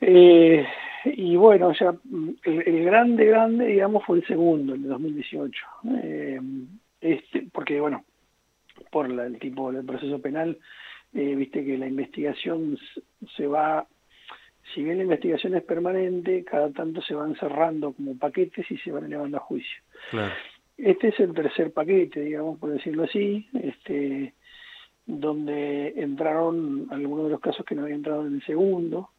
Eh, 0.00 0.66
y 1.04 1.36
bueno, 1.36 1.72
mm, 2.04 2.28
el, 2.42 2.68
el 2.68 2.84
grande, 2.86 3.26
grande, 3.26 3.66
digamos, 3.66 4.02
fue 4.06 4.16
el 4.16 4.26
segundo, 4.26 4.72
el 4.72 4.82
de 4.82 4.88
2018. 4.88 5.66
Eh, 6.02 6.40
este, 7.02 7.46
porque, 7.52 7.80
bueno, 7.80 8.02
por 8.90 9.10
la- 9.10 9.26
el 9.26 9.38
tipo 9.38 9.72
del 9.72 9.84
proceso 9.84 10.20
penal, 10.20 10.58
eh, 11.14 11.34
viste 11.34 11.64
que 11.64 11.78
la 11.78 11.86
investigación 11.86 12.76
se 13.36 13.46
va, 13.46 13.86
si 14.74 14.82
bien 14.82 14.98
la 14.98 15.04
investigación 15.04 15.54
es 15.54 15.62
permanente, 15.62 16.44
cada 16.44 16.70
tanto 16.70 17.00
se 17.02 17.14
van 17.14 17.34
cerrando 17.36 17.92
como 17.92 18.18
paquetes 18.18 18.70
y 18.70 18.76
se 18.78 18.92
van 18.92 19.04
elevando 19.04 19.38
a 19.38 19.40
juicio. 19.40 19.82
Claro. 20.10 20.34
Este 20.76 21.08
es 21.08 21.18
el 21.20 21.32
tercer 21.32 21.72
paquete, 21.72 22.20
digamos, 22.20 22.58
por 22.58 22.70
decirlo 22.70 23.04
así, 23.04 23.48
este, 23.62 24.34
donde 25.06 25.94
entraron 25.96 26.86
algunos 26.90 27.24
de 27.24 27.30
los 27.30 27.40
casos 27.40 27.64
que 27.64 27.74
no 27.74 27.82
habían 27.82 27.98
entrado 27.98 28.26
en 28.26 28.34
el 28.34 28.42
segundo, 28.44 29.10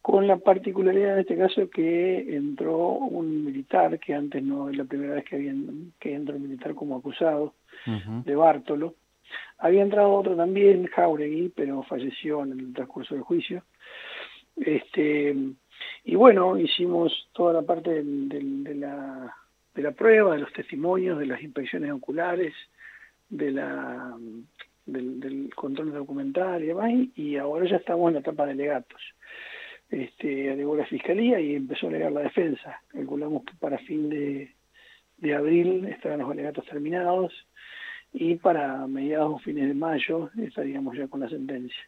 con 0.00 0.26
la 0.26 0.38
particularidad 0.38 1.14
en 1.14 1.20
este 1.20 1.36
caso 1.36 1.68
que 1.68 2.34
entró 2.34 2.92
un 2.92 3.44
militar, 3.44 3.98
que 3.98 4.14
antes 4.14 4.42
no 4.42 4.70
es 4.70 4.76
la 4.76 4.84
primera 4.84 5.14
vez 5.14 5.24
que, 5.24 5.36
habían, 5.36 5.92
que 6.00 6.14
entra 6.14 6.34
un 6.36 6.42
militar 6.42 6.74
como 6.74 6.96
acusado, 6.96 7.54
de 8.24 8.34
Bártolo. 8.34 8.94
Había 9.58 9.82
entrado 9.82 10.12
otro 10.12 10.36
también, 10.36 10.86
Jauregui, 10.86 11.48
pero 11.50 11.82
falleció 11.82 12.42
en 12.44 12.52
el 12.52 12.72
transcurso 12.72 13.14
del 13.14 13.24
juicio. 13.24 13.64
Este, 14.56 15.34
y 16.04 16.14
bueno, 16.14 16.58
hicimos 16.58 17.28
toda 17.32 17.52
la 17.52 17.62
parte 17.62 17.90
del- 18.02 18.28
de, 18.64 18.74
la, 18.74 19.34
de 19.74 19.82
la 19.82 19.90
prueba, 19.92 20.34
de 20.34 20.40
los 20.40 20.52
testimonios, 20.52 21.18
de 21.18 21.26
las 21.26 21.42
inspecciones 21.42 21.90
oculares, 21.92 22.54
de 23.28 23.50
la, 23.52 24.16
del, 24.86 25.50
control 25.54 25.92
documental 25.92 26.62
y 26.62 26.66
demás, 26.68 26.90
y- 26.90 27.12
y 27.16 27.36
ahora 27.36 27.66
ya 27.68 27.76
estamos 27.76 28.08
en 28.08 28.14
la 28.14 28.20
etapa 28.20 28.46
de 28.46 28.54
legatos. 28.54 29.00
Este, 29.90 30.50
alegó 30.50 30.76
la 30.76 30.84
fiscalía 30.86 31.40
y 31.40 31.54
empezó 31.54 31.86
a 31.86 31.90
alegar 31.90 32.12
la 32.12 32.20
defensa. 32.20 32.82
Calculamos 32.88 33.44
que 33.44 33.54
para 33.58 33.78
fin 33.78 34.08
de, 34.10 34.54
de 35.18 35.34
abril 35.34 35.86
estarán 35.86 36.18
los 36.20 36.30
alegatos 36.30 36.66
terminados 36.66 37.32
y 38.12 38.36
para 38.36 38.86
mediados 38.86 39.32
o 39.34 39.38
fines 39.38 39.68
de 39.68 39.74
mayo 39.74 40.30
estaríamos 40.38 40.96
ya 40.96 41.08
con 41.08 41.20
la 41.20 41.28
sentencia. 41.28 41.78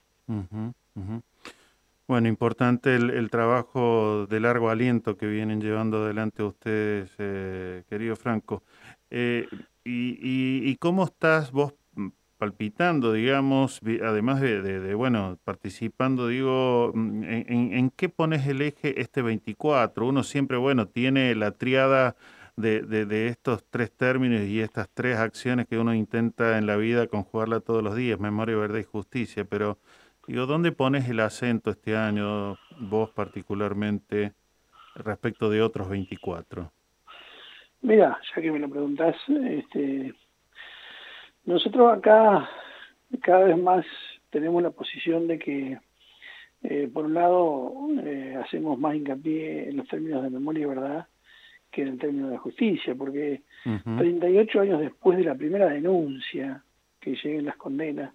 Bueno, 2.06 2.26
importante 2.28 2.96
el, 2.96 3.10
el 3.10 3.30
trabajo 3.30 4.26
de 4.28 4.40
largo 4.40 4.68
aliento 4.70 5.16
que 5.16 5.26
vienen 5.26 5.60
llevando 5.60 5.98
adelante 6.04 6.42
ustedes, 6.42 7.14
eh, 7.18 7.84
querido 7.88 8.16
Franco. 8.16 8.64
Eh, 9.10 9.46
y, 9.84 10.18
y- 10.20 10.68
y 10.70 10.76
cómo 10.76 11.04
estás 11.04 11.52
vos 11.52 11.74
palpitando, 12.36 13.12
digamos, 13.12 13.80
además 14.02 14.40
de, 14.40 14.60
de- 14.62 14.80
de, 14.80 14.94
bueno, 14.94 15.38
participando, 15.44 16.26
digo, 16.26 16.90
mm, 16.94 17.22
en, 17.24 17.44
en- 17.52 17.72
en 17.74 17.90
qué 17.90 18.08
pones 18.08 18.46
el 18.46 18.62
eje 18.62 19.00
este 19.00 19.22
24? 19.22 20.06
Uno 20.06 20.22
siempre, 20.24 20.56
bueno, 20.56 20.88
tiene 20.88 21.34
la 21.34 21.52
triada 21.52 22.16
de, 22.56 22.82
de- 22.82 23.06
de 23.06 23.28
estos 23.28 23.64
tres 23.70 23.90
términos 23.92 24.42
y 24.42 24.60
estas 24.60 24.88
tres 24.94 25.16
acciones 25.18 25.66
que 25.68 25.78
uno 25.78 25.94
intenta 25.94 26.58
en 26.58 26.66
la 26.66 26.76
vida 26.76 27.06
conjugarla 27.08 27.60
todos 27.60 27.82
los 27.82 27.96
días, 27.96 28.20
memoria, 28.20 28.56
verdad 28.56 28.78
y 28.80 28.84
justicia, 28.84 29.44
pero 29.44 29.78
digo, 30.26 30.46
¿dónde 30.46 30.72
pones 30.72 31.08
el 31.08 31.20
acento 31.20 31.70
este 31.70 31.96
año, 31.96 32.56
vos 32.80 33.10
particularmente, 33.10 34.34
respecto 34.96 35.50
de 35.50 35.62
otros 35.62 35.88
24? 35.88 36.72
Mira, 37.82 38.18
ya 38.34 38.42
que 38.42 38.50
me 38.52 38.58
lo 38.58 38.68
preguntás, 38.68 39.16
este, 39.28 40.12
nosotros 41.44 41.92
acá 41.98 42.48
cada 43.22 43.44
vez 43.44 43.56
más 43.58 43.84
tenemos 44.30 44.62
la 44.62 44.70
posición 44.70 45.26
de 45.26 45.38
que, 45.38 45.78
eh, 46.64 46.90
por 46.92 47.06
un 47.06 47.14
lado, 47.14 47.74
eh, 48.04 48.36
hacemos 48.44 48.78
más 48.78 48.94
hincapié 48.96 49.70
en 49.70 49.78
los 49.78 49.88
términos 49.88 50.22
de 50.24 50.30
memoria 50.30 50.62
y 50.64 50.66
verdad 50.66 51.08
que 51.70 51.82
en 51.82 51.88
el 51.88 51.98
término 51.98 52.28
de 52.28 52.38
justicia, 52.38 52.94
porque 52.94 53.42
38 53.96 54.60
años 54.60 54.80
después 54.80 55.18
de 55.18 55.24
la 55.24 55.34
primera 55.34 55.68
denuncia 55.68 56.62
que 57.00 57.14
lleguen 57.14 57.46
las 57.46 57.56
condenas, 57.56 58.12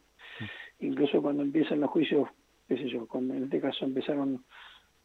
incluso 0.79 1.21
cuando 1.21 1.43
empiezan 1.43 1.79
los 1.79 1.89
juicios, 1.89 2.27
qué 2.67 2.77
sé 2.77 2.89
yo, 2.89 3.07
cuando 3.07 3.33
en 3.33 3.43
este 3.45 3.61
caso 3.61 3.85
empezaron, 3.85 4.43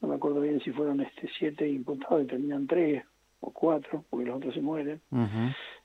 no 0.00 0.08
me 0.08 0.14
acuerdo 0.14 0.40
bien 0.40 0.60
si 0.60 0.70
fueron 0.72 1.00
este 1.00 1.28
siete 1.38 1.68
imputados 1.68 2.24
y 2.24 2.26
terminan 2.26 2.66
tres 2.66 3.04
o 3.40 3.52
cuatro, 3.52 4.04
porque 4.10 4.26
los 4.26 4.36
otros 4.36 4.54
se 4.54 4.60
mueren. 4.60 5.00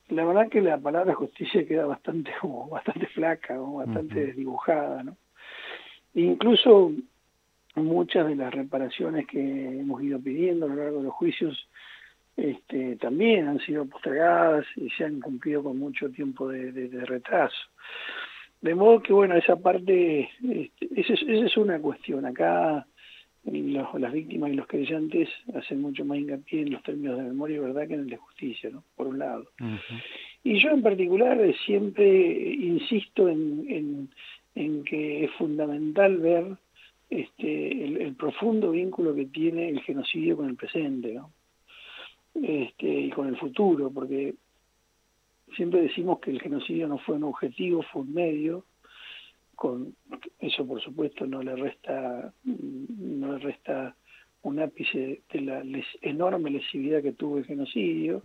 La 0.09 0.23
verdad 0.23 0.49
que 0.49 0.61
la 0.61 0.77
palabra 0.77 1.13
justicia 1.15 1.65
queda 1.67 1.85
bastante 1.85 2.31
como 2.41 2.69
bastante 2.69 3.07
flaca 3.07 3.59
o 3.61 3.77
bastante 3.77 4.27
desdibujada, 4.27 5.03
¿no? 5.03 5.17
Incluso 6.13 6.91
muchas 7.75 8.27
de 8.27 8.35
las 8.35 8.53
reparaciones 8.53 9.27
que 9.27 9.79
hemos 9.79 10.01
ido 10.01 10.19
pidiendo 10.19 10.65
a 10.65 10.69
lo 10.69 10.75
largo 10.75 10.97
de 10.99 11.03
los 11.05 11.13
juicios 11.13 11.67
este, 12.37 12.95
también 12.97 13.47
han 13.47 13.59
sido 13.59 13.85
postergadas 13.85 14.65
y 14.75 14.89
se 14.91 15.05
han 15.05 15.19
cumplido 15.21 15.63
con 15.63 15.77
mucho 15.77 16.09
tiempo 16.09 16.49
de, 16.49 16.71
de- 16.71 16.89
de 16.89 17.05
retraso. 17.05 17.55
De 18.61 18.73
modo 18.75 19.01
que, 19.01 19.13
bueno, 19.13 19.35
esa 19.35 19.55
parte, 19.57 20.29
este, 20.43 20.89
esa, 20.99 21.13
es, 21.13 21.21
esa 21.21 21.45
es 21.45 21.57
una 21.57 21.79
cuestión. 21.79 22.25
Acá 22.25 22.85
los- 23.45 23.93
las 24.01 24.11
víctimas 24.11 24.51
y 24.51 24.55
los 24.55 24.65
creyentes 24.67 25.29
hacen 25.53 25.79
mucho 25.81 26.03
más 26.03 26.17
hincapié 26.17 26.61
en 26.63 26.71
los 26.71 26.81
términos 26.83 27.17
de 27.17 27.23
memoria 27.25 27.57
y 27.57 27.59
verdad 27.59 27.87
que 27.87 27.93
en 27.93 27.99
el 28.01 28.09
de 28.09 28.17
justicia, 28.17 28.69
¿no? 28.71 28.83
Por 28.95 29.07
un 29.07 29.19
lado. 29.19 29.45
Y 30.43 30.59
yo 30.59 30.71
en 30.71 30.81
particular 30.81 31.39
eh, 31.39 31.55
siempre 31.65 32.05
insisto 32.55 33.29
en, 33.29 33.65
en, 33.69 34.09
en 34.55 34.83
que 34.83 35.25
es 35.25 35.31
fundamental 35.33 36.17
ver 36.17 36.45
este, 37.09 37.83
el, 37.85 38.01
el 38.01 38.15
profundo 38.15 38.71
vínculo 38.71 39.13
que 39.13 39.25
tiene 39.25 39.69
el 39.69 39.79
genocidio 39.81 40.37
con 40.37 40.49
el 40.49 40.55
presente, 40.55 41.13
¿no? 41.13 41.31
Este, 42.41 42.87
y 42.87 43.09
con 43.11 43.27
el 43.27 43.37
futuro, 43.37 43.89
porque 43.91 44.35
siempre 45.55 45.81
decimos 45.81 46.19
que 46.19 46.31
el 46.31 46.41
genocidio 46.41 46.87
no 46.87 46.97
fue 46.99 47.15
un 47.15 47.23
objetivo, 47.23 47.81
fue 47.93 48.01
un 48.01 48.13
medio, 48.13 48.65
con 49.55 49.95
eso 50.39 50.67
por 50.67 50.81
supuesto 50.81 51.25
no 51.25 51.41
le 51.41 51.55
resta 51.55 52.33
no 52.43 53.33
le 53.33 53.39
resta 53.39 53.95
un 54.41 54.59
ápice 54.59 55.21
de 55.31 55.41
la 55.41 55.63
les- 55.63 55.97
enorme 56.01 56.49
lesividad 56.51 57.01
que 57.01 57.13
tuvo 57.13 57.37
el 57.37 57.45
genocidio, 57.45 58.21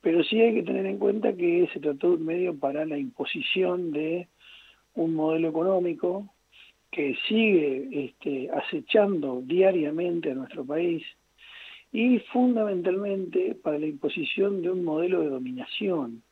pero 0.00 0.24
sí 0.24 0.40
hay 0.40 0.54
que 0.54 0.64
tener 0.64 0.84
en 0.86 0.98
cuenta 0.98 1.32
que 1.32 1.68
se 1.72 1.78
trató 1.78 2.08
de 2.10 2.16
un 2.16 2.26
medio 2.26 2.58
para 2.58 2.84
la 2.84 2.98
imposición 2.98 3.92
de 3.92 4.26
un 4.94 5.14
modelo 5.14 5.48
económico 5.48 6.28
que 6.90 7.16
sigue 7.28 7.88
este, 7.92 8.50
acechando 8.50 9.40
diariamente 9.42 10.32
a 10.32 10.34
nuestro 10.34 10.64
país 10.64 11.02
y 11.92 12.18
fundamentalmente 12.32 13.54
para 13.54 13.78
la 13.78 13.86
imposición 13.86 14.62
de 14.62 14.70
un 14.70 14.82
modelo 14.82 15.20
de 15.20 15.28
dominación 15.28 16.22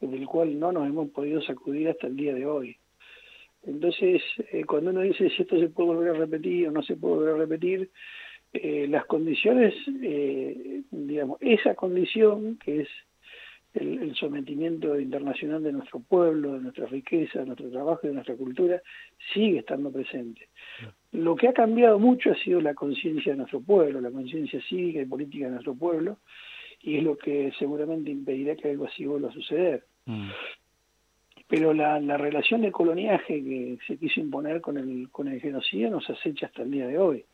del 0.00 0.26
cual 0.26 0.58
no 0.58 0.72
nos 0.72 0.86
hemos 0.86 1.10
podido 1.10 1.42
sacudir 1.42 1.88
hasta 1.88 2.06
el 2.06 2.16
día 2.16 2.34
de 2.34 2.46
hoy. 2.46 2.76
Entonces, 3.64 4.22
eh, 4.52 4.64
cuando 4.64 4.90
uno 4.90 5.00
dice 5.00 5.28
si 5.30 5.42
esto 5.42 5.58
se 5.58 5.68
puede 5.68 5.94
volver 5.94 6.16
a 6.16 6.18
repetir 6.18 6.68
o 6.68 6.70
no 6.70 6.82
se 6.82 6.96
puede 6.96 7.16
volver 7.16 7.34
a 7.34 7.38
repetir, 7.38 7.90
eh, 8.52 8.86
las 8.88 9.04
condiciones, 9.04 9.74
eh, 10.02 10.82
digamos, 10.90 11.38
esa 11.40 11.74
condición 11.74 12.56
que 12.56 12.82
es 12.82 12.88
el, 13.74 14.02
el 14.02 14.14
sometimiento 14.16 14.98
internacional 14.98 15.62
de 15.62 15.72
nuestro 15.72 16.00
pueblo, 16.00 16.54
de 16.54 16.60
nuestra 16.60 16.86
riqueza, 16.86 17.40
de 17.40 17.46
nuestro 17.46 17.70
trabajo 17.70 18.00
y 18.04 18.08
de 18.08 18.14
nuestra 18.14 18.34
cultura, 18.36 18.82
sigue 19.32 19.58
estando 19.58 19.92
presente. 19.92 20.48
Lo 21.12 21.34
que 21.36 21.48
ha 21.48 21.52
cambiado 21.52 21.98
mucho 21.98 22.30
ha 22.30 22.36
sido 22.36 22.60
la 22.60 22.74
conciencia 22.74 23.32
de 23.32 23.38
nuestro 23.38 23.60
pueblo, 23.60 24.00
la 24.00 24.10
conciencia 24.10 24.60
cívica 24.68 25.00
y 25.00 25.06
política 25.06 25.46
de 25.46 25.50
nuestro 25.52 25.74
pueblo, 25.74 26.18
y 26.82 26.96
es 26.98 27.02
lo 27.02 27.16
que 27.18 27.52
seguramente 27.58 28.10
impedirá 28.10 28.54
que 28.56 28.70
algo 28.70 28.86
así 28.86 29.04
vuelva 29.06 29.28
a 29.28 29.32
suceder. 29.32 29.84
Pero 31.48 31.74
la, 31.74 31.98
la 32.00 32.16
relación 32.16 32.60
de 32.62 32.70
coloniaje 32.70 33.42
que 33.42 33.78
se 33.86 33.96
quiso 33.98 34.20
imponer 34.20 34.60
con 34.60 34.78
el, 34.78 35.08
con 35.10 35.26
el 35.26 35.40
genocidio 35.40 35.90
nos 35.90 36.08
acecha 36.08 36.46
hasta 36.46 36.62
el 36.62 36.70
día 36.70 36.86
de 36.86 36.98
hoy. 36.98 37.24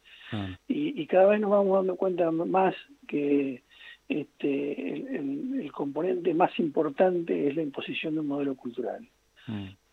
Y, 0.67 1.01
y 1.01 1.07
cada 1.07 1.27
vez 1.27 1.41
nos 1.41 1.51
vamos 1.51 1.77
dando 1.77 1.97
cuenta 1.97 2.31
más 2.31 2.75
que 3.07 3.63
este, 4.09 4.91
el, 4.93 5.07
el- 5.17 5.61
el 5.61 5.73
componente 5.73 6.33
más 6.33 6.59
importante 6.59 7.47
es 7.49 7.57
la 7.57 7.63
imposición 7.63 8.15
de 8.15 8.21
un 8.21 8.29
modelo 8.29 8.55
cultural. 8.57 9.07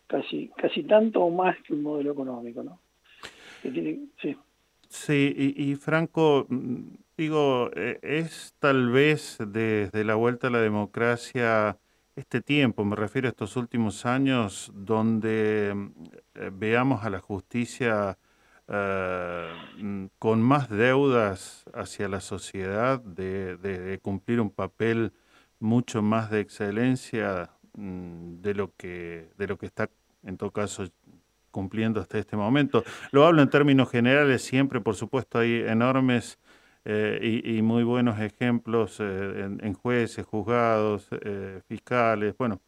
Casi, 0.06 0.50
casi 0.56 0.84
tanto 0.84 1.20
o 1.22 1.30
más 1.30 1.56
que 1.62 1.74
un 1.74 1.82
modelo 1.82 2.12
económico, 2.12 2.62
¿no? 2.62 2.78
Sí. 4.20 4.36
Sí, 4.88 5.34
y, 5.36 5.72
y 5.72 5.74
Franco, 5.76 6.46
mm, 6.48 6.82
digo, 7.16 7.70
eh, 7.74 7.98
es 8.02 8.54
tal 8.58 8.90
vez 8.90 9.38
desde 9.40 10.04
la 10.04 10.14
vuelta 10.14 10.48
a 10.48 10.50
la 10.50 10.60
democracia 10.60 11.78
este 12.16 12.40
tiempo, 12.40 12.84
me 12.84 12.96
refiero 12.96 13.26
a 13.28 13.30
estos 13.30 13.56
últimos 13.56 14.06
años, 14.06 14.70
donde 14.74 15.72
mm, 15.74 15.86
eh, 16.34 16.50
veamos 16.52 17.04
a 17.04 17.10
la 17.10 17.20
justicia 17.20 18.18
eh, 18.68 19.52
mm, 19.78 20.06
con 20.18 20.42
más 20.42 20.68
deudas 20.70 21.64
hacia 21.74 22.08
la 22.08 22.20
sociedad, 22.20 23.00
de, 23.00 23.98
cumplir 24.02 24.40
un 24.40 24.50
papel 24.50 25.12
mucho 25.58 26.02
más 26.02 26.30
de 26.30 26.40
excelencia 26.40 27.50
de 27.74 28.54
lo 28.54 28.72
que 28.76 29.30
de 29.36 29.48
lo 29.48 29.58
que 29.58 29.66
está 29.66 29.90
en 30.22 30.36
todo 30.36 30.52
caso 30.52 30.86
cumpliendo 31.54 32.00
hasta 32.00 32.18
este 32.18 32.36
momento. 32.36 32.82
Lo 33.12 33.24
hablo 33.24 33.40
en 33.40 33.48
términos 33.48 33.88
generales, 33.88 34.42
siempre, 34.42 34.80
por 34.80 34.96
supuesto, 34.96 35.38
hay 35.38 35.60
enormes 35.60 36.36
eh, 36.84 37.42
y, 37.44 37.62
muy 37.62 37.84
buenos 37.84 38.18
ejemplos 38.18 38.98
eh, 39.00 39.48
en, 39.60 39.72
jueces, 39.72 40.26
juzgados, 40.26 41.08
eh, 41.12 41.60
fiscales, 41.68 42.36
bueno, 42.36 42.60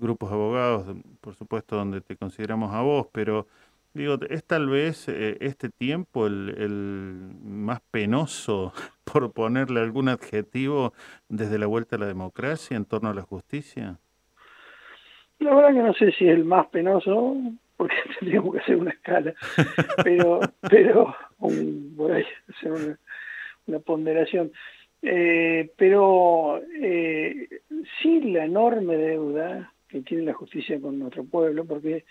grupos 0.00 0.30
de 0.30 0.36
abogados, 0.36 0.96
por 1.20 1.34
supuesto, 1.34 1.76
donde 1.76 2.00
te 2.00 2.16
consideramos 2.16 2.72
a 2.72 2.80
vos, 2.80 3.08
pero 3.12 3.48
digo, 3.92 4.16
es 4.30 4.42
tal 4.44 4.68
vez 4.68 5.08
este 5.08 5.68
tiempo 5.68 6.26
el 6.26 7.32
más 7.42 7.80
penoso, 7.90 8.72
por 9.04 9.32
ponerle 9.32 9.80
algún 9.80 10.08
adjetivo, 10.08 10.94
desde 11.28 11.58
la 11.58 11.66
vuelta 11.66 11.96
a 11.96 11.98
la 11.98 12.06
democracia 12.06 12.76
en 12.76 12.86
torno 12.86 13.10
a 13.10 13.14
la 13.14 13.22
justicia. 13.22 13.98
La 15.40 15.54
verdad 15.54 15.74
que 15.74 15.82
no 15.82 15.94
sé 15.94 16.12
si 16.12 16.26
es 16.26 16.34
el 16.34 16.44
más 16.44 16.66
penoso, 16.68 17.36
porque 17.78 17.94
tendríamos 18.20 18.52
que 18.52 18.60
hacer 18.60 18.76
una 18.76 18.90
escala, 18.90 19.32
pero, 20.04 20.40
pero 20.68 21.14
un- 21.38 21.94
por 21.96 22.12
ahí 22.12 22.24
hacer 22.50 22.72
una, 22.72 22.98
una 23.66 23.78
ponderación. 23.78 24.52
Eh, 25.00 25.70
pero 25.76 26.60
eh, 26.82 27.48
sí 28.02 28.20
la 28.20 28.44
enorme 28.44 28.96
deuda 28.96 29.72
que 29.88 30.02
tiene 30.02 30.24
la 30.24 30.34
justicia 30.34 30.78
con 30.80 30.98
nuestro 30.98 31.24
pueblo, 31.24 31.64
porque 31.64 32.04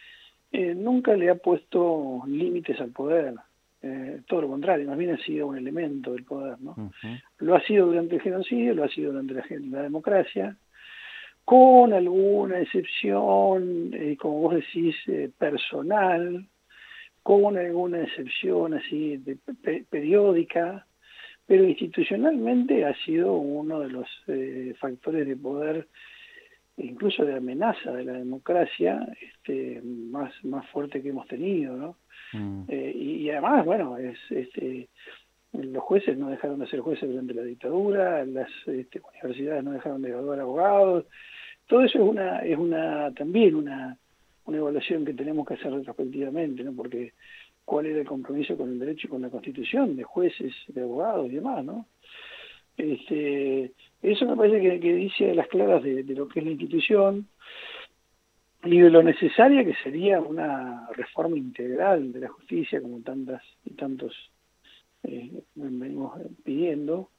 eh, 0.51 0.73
nunca 0.73 1.15
le 1.15 1.29
ha 1.29 1.35
puesto 1.35 2.23
límites 2.25 2.79
al 2.79 2.91
poder. 2.91 3.35
Eh, 3.83 4.21
todo 4.25 4.41
lo 4.41 4.47
contrario, 4.47 4.87
más 4.87 4.97
bien 4.97 5.11
ha 5.11 5.17
sido 5.17 5.45
un 5.47 5.57
elemento 5.57 6.13
del 6.13 6.23
poder, 6.23 6.59
¿no? 6.61 6.73
Lo 7.39 7.53
ha 7.55 7.61
sido 7.61 7.85
durante 7.85 8.15
el 8.15 8.21
genocidio, 8.21 8.73
lo 8.73 8.83
ha 8.85 8.89
sido 8.89 9.11
durante 9.11 9.35
la 9.69 9.83
democracia, 9.83 10.55
con 11.47 11.93
alguna 11.93 12.59
excepción, 12.59 13.93
eh, 13.93 14.17
como 14.19 14.41
vos 14.41 14.55
decís, 14.55 14.93
eh, 15.07 15.29
personal, 15.37 16.45
con 17.23 17.55
alguna 17.57 18.01
excepción 18.03 18.73
así 18.73 19.15
de, 19.15 19.37
pe- 19.63 19.85
periódica, 19.89 20.85
pero 21.45 21.63
institucionalmente 21.63 22.83
ha 22.83 22.93
sido 23.05 23.31
uno 23.35 23.79
de 23.79 23.89
los 23.89 24.07
eh, 24.27 24.73
factores 24.77 25.25
de 25.25 25.37
poder, 25.37 25.87
incluso 26.75 27.23
de 27.23 27.35
amenaza 27.37 27.93
de 27.93 28.03
la 28.03 28.13
democracia, 28.13 29.07
este, 29.21 29.81
más, 29.83 30.33
más 30.43 30.67
fuerte 30.71 31.01
que 31.01 31.09
hemos 31.09 31.27
tenido, 31.27 31.77
¿no? 31.77 31.95
Eh, 32.67 32.91
y, 32.93 33.09
y 33.21 33.29
además, 33.29 33.65
bueno, 33.65 33.97
es 33.97 34.17
este 34.29 34.89
los 35.53 35.81
jueces 35.81 36.17
no 36.17 36.29
dejaron 36.29 36.59
de 36.59 36.67
ser 36.67 36.81
jueces 36.81 37.09
durante 37.09 37.33
la 37.33 37.41
dictadura, 37.43 38.25
las 38.25 38.49
este, 38.67 39.01
universidades 39.13 39.63
no 39.63 39.71
dejaron 39.71 40.01
de 40.01 40.09
graduar 40.09 40.41
abogados, 40.41 41.05
todo 41.67 41.81
eso 41.83 41.99
es 41.99 42.03
una 42.03 42.39
es 42.39 42.57
una 42.57 43.13
también 43.13 43.55
una 43.55 43.97
una 44.45 44.57
evaluación 44.57 45.05
que 45.05 45.13
tenemos 45.13 45.45
que 45.45 45.55
hacer 45.55 45.73
retrospectivamente, 45.73 46.63
¿no? 46.63 46.73
Porque 46.73 47.13
cuál 47.65 47.85
era 47.85 47.99
el 47.99 48.07
compromiso 48.07 48.55
con 48.55 48.69
el 48.69 48.79
derecho 48.79 49.07
y 49.07 49.09
con 49.09 49.21
la 49.21 49.29
Constitución 49.29 49.97
de 49.97 50.03
jueces, 50.03 50.53
de 50.69 50.81
abogados 50.81 51.27
y 51.27 51.35
demás, 51.35 51.65
¿no? 51.65 51.85
Este, 52.77 53.73
eso 54.01 54.25
me 54.25 54.37
parece 54.37 54.79
que, 54.79 54.93
dice 54.93 55.35
las 55.35 55.47
claras 55.47 55.83
de, 55.83 56.03
de 56.03 56.13
lo 56.15 56.29
que 56.29 56.39
es 56.39 56.45
la 56.45 56.51
institución 56.51 57.27
y 58.63 58.79
de 58.79 58.89
lo 58.89 59.03
necesaria 59.03 59.65
que 59.65 59.75
sería 59.83 60.21
una 60.21 60.87
reforma 60.95 61.37
integral 61.37 62.11
de 62.11 62.21
la 62.21 62.29
justicia, 62.29 62.81
como 62.81 63.01
tantas 63.01 63.41
y 63.65 63.71
tantos 63.71 64.13
eh, 65.03 65.43
venimos 65.55 66.19
pidiendo, 66.43 67.11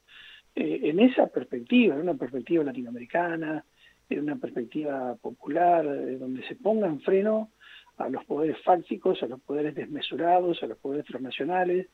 eh, 0.55 0.81
en 0.83 0.99
esa 0.99 1.27
perspectiva, 1.27 1.95
en 1.95 2.01
una 2.01 2.15
perspectiva 2.15 2.63
latinoamericana, 2.63 3.63
en 4.09 4.21
una 4.21 4.35
perspectiva 4.37 5.15
popular, 5.15 5.85
eh, 5.85 6.17
donde 6.17 6.43
se 6.47 6.55
ponga 6.55 6.87
en 6.87 6.99
freno 7.01 7.49
a 7.97 8.09
los 8.09 8.23
poderes 8.25 8.57
fácticos, 8.63 9.21
a 9.23 9.27
los 9.27 9.39
poderes 9.41 9.75
desmesurados, 9.75 10.63
a 10.63 10.67
los 10.67 10.77
poderes 10.77 11.05
transnacionales, 11.05 11.87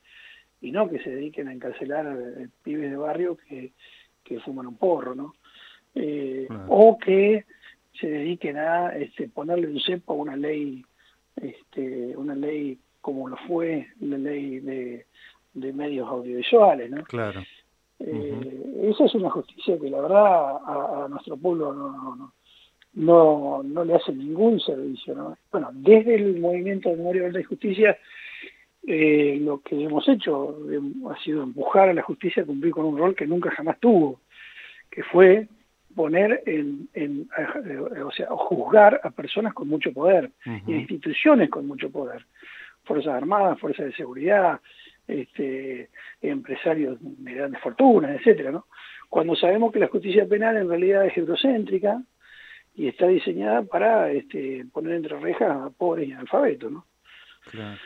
y 0.62 0.72
no 0.72 0.90
que 0.90 1.00
se 1.00 1.10
dediquen 1.10 1.48
a 1.48 1.54
encarcelar 1.54 2.06
eh, 2.08 2.48
pibes 2.64 2.92
de 2.92 2.98
barrio 2.98 3.38
que, 3.38 3.74
que 4.24 4.40
fuman 4.40 4.68
un 4.68 4.78
porro, 4.78 5.16
¿no? 5.16 5.36
Eh, 5.94 6.48
O 6.68 6.98
que 6.98 7.46
se 8.00 8.08
dediquen 8.08 8.58
a 8.58 8.90
este, 8.96 9.30
ponerle 9.30 9.68
un 9.68 9.80
cepo 9.80 10.14
a 10.14 10.18
una 10.18 10.36
ley, 10.36 10.84
este, 11.36 12.16
una 12.18 12.36
ley 12.36 12.78
como 13.02 13.30
lo 13.30 13.38
fue 13.48 13.88
la 14.00 14.18
ley 14.18 14.60
de, 14.60 15.06
de 15.54 15.74
medios 15.74 16.08
audiovisuales, 16.08 16.90
¿no? 16.92 17.04
Claro. 17.04 17.42
Eh, 18.00 18.90
Esa 18.92 19.06
es 19.06 19.16
una 19.16 19.30
justicia 19.30 19.80
que 19.80 19.90
la 19.90 20.02
verdad 20.02 20.26
a, 20.26 21.06
a 21.06 21.08
nuestro 21.08 21.38
pueblo 21.38 21.74
no, 21.74 21.92
no, 21.92 22.16
no, 22.16 22.34
no, 22.96 23.64
no 23.64 23.84
le 23.86 23.96
hace 23.96 24.14
ningún 24.14 24.60
servicio. 24.60 25.16
¿no? 25.16 25.38
Bueno, 25.52 25.70
desde 25.74 26.16
el 26.16 26.40
movimiento 26.40 26.90
de 26.90 26.98
memoria, 26.98 27.24
verdad 27.24 27.40
y 27.40 27.44
justicia, 27.44 27.98
eh, 28.88 29.40
lo 29.42 29.62
que 29.62 29.84
hemos 29.84 30.08
hecho 30.08 30.58
eh, 30.72 30.80
ha 31.10 31.24
sido 31.24 31.44
empujar 31.44 31.90
a 31.90 31.94
la 31.94 32.04
justicia 32.04 32.44
a 32.44 32.46
cumplir 32.46 32.72
con 32.72 32.86
un 32.86 32.98
rol 32.98 33.16
que 33.16 33.26
nunca 33.26 33.50
jamás 33.52 33.80
tuvo, 33.80 34.22
que 34.92 35.04
fue 35.04 35.48
poner 35.96 36.44
en, 36.46 36.90
en 36.94 37.28
eh, 37.38 38.02
o 38.02 38.12
sea, 38.12 38.28
juzgar 38.28 39.00
a 39.04 39.10
personas 39.12 39.54
con 39.54 39.68
mucho 39.70 39.94
poder 39.94 40.32
y 40.68 40.74
a 40.74 40.78
instituciones 40.78 41.50
con 41.50 41.66
mucho 41.66 41.90
poder, 41.90 42.26
fuerzas 42.84 43.14
armadas, 43.14 43.60
fuerzas 43.60 43.86
de 43.88 43.94
seguridad, 43.94 44.60
este, 45.07 45.90
empresarios 46.22 46.98
de 47.02 47.34
grandes 47.34 47.61
fortunas, 47.61 48.11
etcétera, 48.11 48.52
¿no? 48.52 48.68
Cuando 49.10 49.36
sabemos 49.36 49.72
que 49.72 49.80
la 49.80 49.88
justicia 49.88 50.27
penal 50.27 50.57
en 50.57 50.69
realidad 50.69 51.06
es 51.06 51.15
eurocéntrica 51.18 52.02
y 52.73 52.88
está 52.88 53.07
diseñada 53.07 53.64
para 53.64 54.11
este, 54.11 54.65
poner 54.72 54.95
entre 54.95 55.19
rejas 55.19 55.52
a 55.52 55.69
pobres 55.69 56.10
y 56.10 56.11
analfabetos, 56.11 56.72
¿no? 56.72 56.86
Claro. 57.52 57.80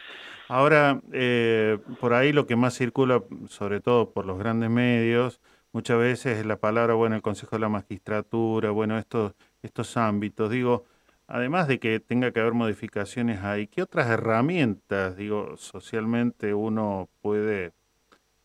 Ahora, 0.47 0.99
eh, 1.13 1.77
por 1.99 2.13
ahí 2.13 2.33
lo 2.33 2.47
que 2.47 2.55
más 2.55 2.75
circula, 2.75 3.21
sobre 3.49 3.81
todo 3.81 4.11
por 4.11 4.25
los 4.25 4.39
grandes 4.39 4.71
medios, 4.71 5.39
muchas 5.73 5.99
veces 5.99 6.39
es 6.39 6.45
la 6.45 6.57
palabra, 6.57 6.95
bueno, 6.95 7.15
el 7.15 7.21
Consejo 7.21 7.55
de 7.55 7.59
la 7.59 7.69
Magistratura, 7.69 8.71
bueno, 8.71 8.97
estos, 8.97 9.35
estos 9.61 9.95
ámbitos. 9.95 10.49
Digo, 10.49 10.85
además 11.29 11.67
de 11.67 11.79
que 11.79 11.99
tenga 11.99 12.31
que 12.31 12.39
haber 12.39 12.53
modificaciones 12.53 13.43
ahí, 13.43 13.67
¿qué 13.67 13.83
otras 13.83 14.09
herramientas, 14.09 15.15
digo, 15.15 15.55
socialmente 15.57 16.55
uno 16.55 17.07
puede, 17.21 17.71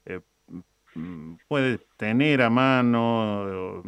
eh, 0.04 0.20
mm, 0.94 1.36
puede 1.48 1.78
tener 1.96 2.42
a 2.42 2.50
mano, 2.50 3.78
o, 3.78 3.82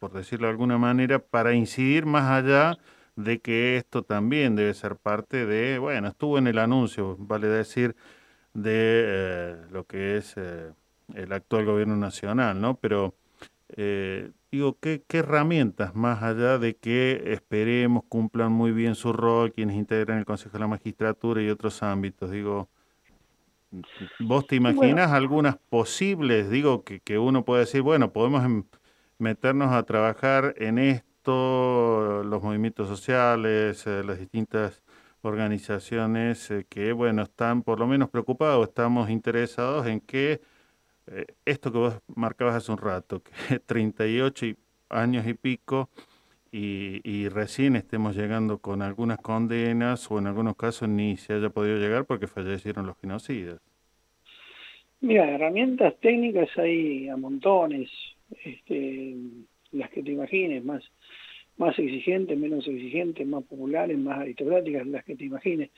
por 0.00 0.12
decirlo 0.12 0.48
de 0.48 0.52
alguna 0.52 0.78
manera, 0.78 1.20
para 1.20 1.54
incidir 1.54 2.06
más 2.06 2.30
allá 2.30 2.76
de 3.16 3.40
que 3.40 3.76
esto 3.76 4.02
también 4.02 4.56
debe 4.56 4.74
ser 4.74 4.96
parte 4.96 5.46
de, 5.46 5.78
bueno, 5.78 6.08
estuvo 6.08 6.36
en 6.38 6.48
el 6.48 6.58
anuncio, 6.58 7.16
vale 7.20 7.46
decir, 7.46 7.94
de 8.52 8.72
eh, 8.74 9.56
lo 9.70 9.84
que 9.84 10.16
es 10.16 10.34
eh, 10.36 10.72
el 11.14 11.32
actual 11.32 11.66
gobierno 11.66 11.96
nacional, 11.96 12.60
¿no? 12.60 12.74
Pero 12.74 13.14
digo, 14.52 14.78
¿qué, 14.80 15.04
¿qué 15.08 15.18
herramientas 15.18 15.94
más 15.94 16.22
allá 16.22 16.58
de 16.58 16.76
que 16.76 17.32
esperemos 17.32 18.04
cumplan 18.08 18.52
muy 18.52 18.72
bien 18.72 18.94
su 18.94 19.12
rol 19.12 19.52
quienes 19.52 19.76
integran 19.76 20.18
el 20.18 20.24
Consejo 20.24 20.52
de 20.54 20.60
la 20.60 20.66
Magistratura 20.68 21.42
y 21.42 21.50
otros 21.50 21.82
ámbitos? 21.82 22.30
Digo, 22.30 22.70
¿vos 24.18 24.46
te 24.46 24.56
imaginas 24.56 25.12
algunas 25.12 25.56
posibles, 25.68 26.50
digo, 26.50 26.84
que, 26.84 27.00
que 27.00 27.18
uno 27.18 27.44
puede 27.44 27.60
decir, 27.60 27.82
bueno, 27.82 28.12
podemos 28.12 28.44
em- 28.44 28.64
meternos 29.18 29.72
a 29.72 29.82
trabajar 29.84 30.54
en 30.58 30.78
esto, 30.78 32.22
los 32.24 32.42
movimientos 32.42 32.88
sociales, 32.88 33.86
eh, 33.86 34.02
las 34.04 34.18
distintas 34.18 34.82
organizaciones 35.22 36.50
eh, 36.50 36.66
que, 36.68 36.92
bueno, 36.92 37.22
están 37.22 37.62
por 37.62 37.78
lo 37.78 37.86
menos 37.86 38.08
preocupados, 38.10 38.68
estamos 38.68 39.10
interesados 39.10 39.86
en 39.86 40.00
que 40.00 40.40
eh, 41.06 41.26
esto 41.44 41.72
que 41.72 41.78
vos 41.78 41.94
marcabas 42.14 42.56
hace 42.56 42.72
un 42.72 42.78
rato, 42.78 43.22
que 43.22 43.32
38 43.66 44.46
y- 44.46 44.56
años 44.88 45.26
y 45.26 45.34
pico 45.34 45.88
y, 46.52 47.00
y 47.04 47.28
recién 47.28 47.76
estemos 47.76 48.16
llegando 48.16 48.58
con 48.58 48.82
algunas 48.82 49.18
condenas 49.18 50.10
o 50.10 50.18
en 50.18 50.26
algunos 50.26 50.56
casos 50.56 50.88
ni 50.88 51.16
se 51.16 51.34
haya 51.34 51.50
podido 51.50 51.78
llegar 51.78 52.04
porque 52.06 52.26
fallecieron 52.26 52.86
los 52.86 52.98
genocidas. 52.98 53.60
Mira, 55.00 55.30
herramientas 55.30 55.94
técnicas 56.00 56.48
hay 56.58 57.08
a 57.08 57.16
montones, 57.16 57.88
este, 58.44 59.14
las 59.72 59.88
que 59.90 60.02
te 60.02 60.12
imagines, 60.12 60.62
más, 60.64 60.82
más 61.56 61.78
exigentes, 61.78 62.36
menos 62.38 62.66
exigentes, 62.66 63.26
más 63.26 63.44
populares, 63.44 63.96
más 63.96 64.18
aristocráticas, 64.18 64.86
las 64.86 65.04
que 65.04 65.16
te 65.16 65.24
imagines. 65.24 65.70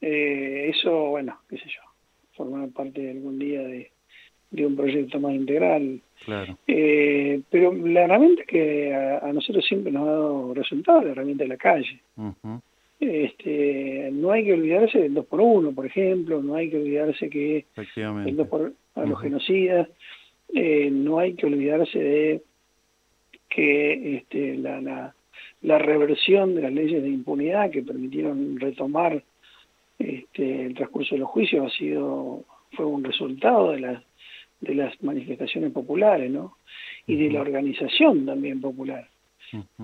Eh, 0.00 0.70
eso, 0.74 1.10
bueno, 1.10 1.38
qué 1.48 1.58
sé 1.58 1.66
yo, 1.66 1.82
formar 2.36 2.70
parte 2.70 3.08
algún 3.10 3.38
día 3.38 3.60
de, 3.60 3.92
de 4.50 4.66
un 4.66 4.76
proyecto 4.76 5.20
más 5.20 5.34
integral. 5.34 6.00
Claro. 6.24 6.58
Eh, 6.66 7.40
pero 7.50 7.72
la 7.72 8.04
herramienta 8.04 8.42
que 8.44 8.94
a, 8.94 9.18
a 9.18 9.32
nosotros 9.32 9.64
siempre 9.64 9.92
nos 9.92 10.08
ha 10.08 10.10
dado 10.10 10.54
resultado 10.54 11.00
es 11.00 11.04
la 11.06 11.12
herramienta 11.12 11.44
de 11.44 11.48
la 11.48 11.56
calle. 11.56 12.00
Este, 13.00 14.10
no 14.12 14.30
hay 14.30 14.44
que 14.44 14.52
olvidarse 14.52 14.98
del 14.98 15.14
2 15.14 15.24
por 15.26 15.40
1 15.40 15.72
por 15.72 15.86
ejemplo, 15.86 16.42
no 16.42 16.54
hay 16.54 16.68
que 16.68 16.76
olvidarse 16.76 17.30
que 17.30 17.56
el 17.56 17.64
Efectivamente. 17.72 18.32
2 18.32 18.48
por 18.48 18.72
a 18.96 19.04
los 19.06 19.20
genocidas, 19.20 19.88
eh, 20.52 20.90
no 20.90 21.18
hay 21.18 21.34
que 21.34 21.46
olvidarse 21.46 21.98
de 21.98 22.42
que 23.48 24.16
este, 24.16 24.56
la, 24.56 24.80
la, 24.80 25.14
la 25.62 25.78
reversión 25.78 26.54
de 26.54 26.62
las 26.62 26.72
leyes 26.72 27.02
de 27.02 27.08
impunidad 27.08 27.70
que 27.70 27.82
permitieron 27.82 28.58
retomar 28.58 29.22
este, 29.98 30.66
el 30.66 30.74
transcurso 30.74 31.14
de 31.14 31.20
los 31.20 31.30
juicios 31.30 31.66
ha 31.66 31.76
sido 31.76 32.44
fue 32.72 32.86
un 32.86 33.02
resultado 33.04 33.72
de 33.72 33.80
las 33.80 34.02
de 34.60 34.74
las 34.74 35.02
manifestaciones 35.02 35.72
populares, 35.72 36.30
¿no? 36.30 36.56
Y 37.06 37.16
de 37.16 37.30
la 37.30 37.40
organización 37.40 38.26
también 38.26 38.60
popular. 38.60 39.08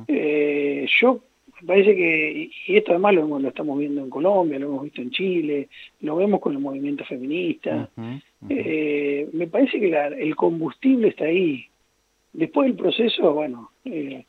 Eh, 0.09 0.87
yo 1.01 1.23
me 1.63 1.67
parece 1.67 1.97
que, 1.97 2.51
y 2.67 2.77
esto 2.77 2.93
además 2.93 3.15
lo, 3.15 3.39
lo 3.39 3.49
estamos 3.49 3.79
viendo 3.79 4.03
en 4.03 4.11
Colombia, 4.11 4.59
lo 4.59 4.67
hemos 4.67 4.83
visto 4.85 5.01
en 5.01 5.11
Chile, 5.11 5.69
lo 6.03 6.17
vemos 6.17 6.41
con 6.41 6.53
los 6.53 6.61
movimientos 6.63 7.09
feministas, 7.09 7.89
eh, 8.51 9.29
me 9.33 9.47
parece 9.47 9.81
que 9.81 9.89
la- 9.89 10.09
el 10.09 10.37
combustible 10.37 11.09
está 11.09 11.25
ahí. 11.25 11.67
Después 12.35 12.69
del 12.69 12.77
proceso, 12.77 13.33
bueno, 13.33 13.71
eh, 13.87 14.25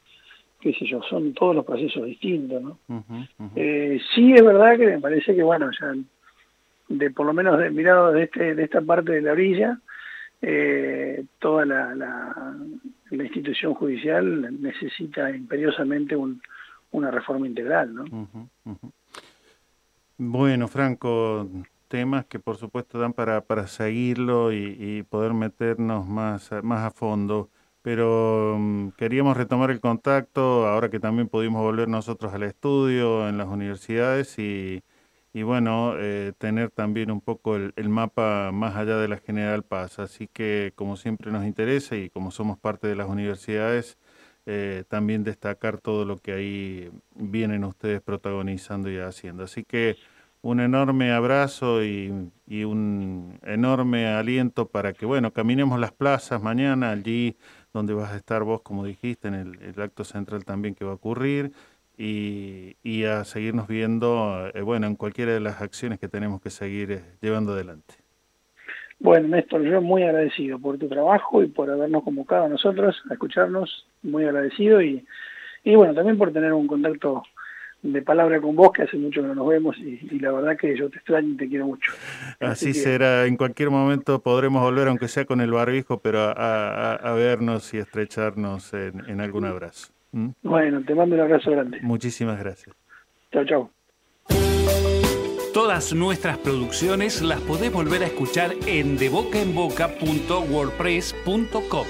qué 0.62 0.74
sé 0.74 0.86
yo, 0.86 1.02
son 1.04 1.34
todos 1.34 1.54
los 1.56 1.66
procesos 1.66 2.06
distintos, 2.06 2.64
¿no? 2.64 2.80
Eh, 3.56 4.00
sí 4.16 4.32
es 4.34 4.44
verdad 4.44 4.78
que 4.78 4.88
me 4.88 5.00
parece 5.00 5.36
que, 5.36 5.44
bueno, 5.44 5.70
ya 5.80 5.94
de 6.90 7.12
por 7.12 7.26
lo 7.26 7.34
menos 7.34 7.60
de, 7.60 7.70
mirado 7.70 8.14
de, 8.14 8.24
este, 8.24 8.56
de 8.56 8.64
esta 8.64 8.80
parte 8.82 9.12
de 9.12 9.22
la 9.22 9.34
orilla, 9.34 9.78
eh, 10.42 11.26
toda 11.40 11.66
la, 11.66 11.96
la, 11.96 13.24
institución 13.24 13.74
judicial 13.74 14.62
necesita 14.62 15.30
imperiosamente 15.32 16.16
un, 16.16 16.42
una 16.92 17.10
reforma 17.10 17.48
integral, 17.48 17.94
¿no? 17.94 18.50
Bueno, 20.18 20.68
Franco, 20.68 21.48
temas 21.88 22.26
que 22.26 22.40
por 22.40 22.58
supuesto 22.58 23.00
dan 23.00 23.14
para, 23.14 23.42
para 23.42 23.68
seguirlo 23.68 24.52
y, 24.52 25.04
poder 25.10 25.34
meternos 25.34 26.08
más, 26.08 26.52
más 26.64 26.86
a 26.86 26.92
fondo, 26.92 27.50
pero 27.82 28.58
mm, 28.60 28.90
queríamos 28.98 29.38
retomar 29.38 29.72
el 29.72 29.80
contacto 29.80 30.68
ahora 30.68 30.90
que 30.90 31.00
también 31.00 31.30
pudimos 31.30 31.62
volver 31.62 31.88
nosotros 31.88 32.34
al 32.34 32.44
estudio 32.44 33.28
en 33.30 33.38
las 33.38 33.48
universidades 33.48 34.38
y, 34.40 34.84
y 35.38 35.44
bueno, 35.44 35.94
eh, 36.00 36.34
tener 36.40 36.72
también 36.72 37.12
un 37.12 37.22
poco 37.22 37.58
el, 37.58 37.90
mapa 37.90 38.52
más 38.52 38.76
allá 38.76 38.98
de 38.98 39.08
la 39.08 39.18
General 39.18 39.62
Paz. 39.62 40.00
Así 40.00 40.28
que 40.28 40.74
como 40.76 40.98
siempre 40.98 41.32
nos 41.32 41.46
interesa 41.46 41.96
y 41.96 42.10
como 42.10 42.32
somos 42.32 42.58
parte 42.58 42.88
de 42.88 42.96
las 42.96 43.08
universidades, 43.08 44.00
eh, 44.48 44.84
también 44.90 45.24
destacar 45.24 45.78
todo 45.80 46.06
lo 46.06 46.18
que 46.18 46.32
ahí 46.32 46.92
vienen 47.14 47.66
ustedes 47.66 48.02
protagonizando 48.02 48.90
y 48.90 48.98
haciendo. 48.98 49.44
Así 49.44 49.64
que 49.64 49.98
un 50.42 50.60
enorme 50.60 51.12
abrazo 51.12 51.84
y, 51.84 52.32
y 52.48 52.64
un 52.64 53.38
enorme 53.44 54.08
aliento 54.08 54.68
para 54.70 54.94
que, 54.94 55.06
bueno, 55.06 55.34
caminemos 55.34 55.80
las 55.80 55.92
plazas 55.92 56.42
mañana 56.42 56.90
allí 56.90 57.38
donde 57.74 57.94
vas 57.94 58.12
a 58.12 58.18
estar 58.18 58.44
vos, 58.44 58.64
como 58.64 58.86
dijiste, 58.86 59.28
en 59.28 59.36
el 59.36 59.82
acto 59.82 60.04
central 60.04 60.46
también 60.46 60.74
que 60.74 60.84
va 60.84 60.94
a 60.94 60.96
ocurrir 60.96 61.52
y, 61.98 62.76
y 62.84 63.06
a 63.06 63.24
seguirnos 63.24 63.68
viendo, 63.68 64.50
eh, 64.54 64.62
bueno, 64.62 64.88
en 64.88 64.96
cualquiera 64.96 65.34
de 65.34 65.40
las 65.40 65.62
acciones 65.62 66.00
que 66.00 66.08
tenemos 66.08 66.42
que 66.42 66.50
seguir 66.50 66.92
eh, 66.92 67.02
llevando 67.22 67.54
adelante. 67.54 67.96
Bueno, 69.00 69.28
Néstor, 69.28 69.62
yo 69.64 69.82
muy 69.82 70.04
agradecido 70.04 70.58
por 70.60 70.78
tu 70.78 70.88
trabajo 70.88 71.44
y 71.44 71.48
por 71.48 71.70
habernos 71.70 72.04
convocado 72.04 72.46
a 72.46 72.50
nosotros 72.50 72.96
a 73.10 73.14
escucharnos, 73.14 73.88
muy 74.04 74.26
agradecido 74.26 74.82
y, 74.82 75.06
y 75.64 75.76
bueno, 75.76 75.94
también 75.94 76.18
por 76.18 76.34
tener 76.34 76.52
un 76.54 76.66
contacto 76.68 77.24
de 77.84 78.02
palabra 78.02 78.42
con 78.42 78.56
vos, 78.56 78.72
que 78.72 78.82
hace 78.82 78.98
mucho 78.98 79.22
que 79.22 79.28
no 79.28 79.36
nos 79.36 79.48
vemos 79.48 79.78
y, 79.78 80.00
y 80.12 80.20
la 80.20 80.32
verdad 80.32 80.58
que 80.58 80.76
yo 80.76 80.90
te 80.90 80.98
extraño 80.98 81.30
y 81.30 81.38
te 81.38 81.48
quiero 81.48 81.68
mucho. 81.68 81.92
Así 82.40 82.68
que- 82.74 82.80
será, 82.80 83.26
en 83.28 83.38
cualquier 83.38 83.70
momento 83.70 84.20
podremos 84.22 84.64
volver, 84.64 84.88
aunque 84.88 85.08
sea 85.08 85.26
con 85.26 85.42
el 85.42 85.52
barbijo, 85.52 86.00
pero 86.00 86.20
a, 86.22 86.32
a- 86.32 86.96
a 86.96 87.14
vernos 87.14 87.72
y 87.76 87.78
estrecharnos 87.78 88.74
en, 88.74 89.08
en 89.08 89.22
algún 89.22 89.46
abrazo. 89.46 89.94
¿Mm? 90.12 90.30
Bueno, 90.44 90.84
te 90.86 90.94
mando 90.96 91.16
un 91.16 91.22
abrazo 91.22 91.52
grande. 91.52 91.80
Muchísimas 91.82 92.38
gracias. 92.40 92.76
Chao, 93.32 93.46
chao. 93.46 93.72
Todas 95.54 95.94
nuestras 95.94 96.38
producciones 96.38 97.22
las 97.22 97.40
podés 97.42 97.74
volver 97.74 98.04
a 98.04 98.06
escuchar 98.06 98.52
en 98.68 98.98
debocaenboca.wordpress.com. 98.98 101.88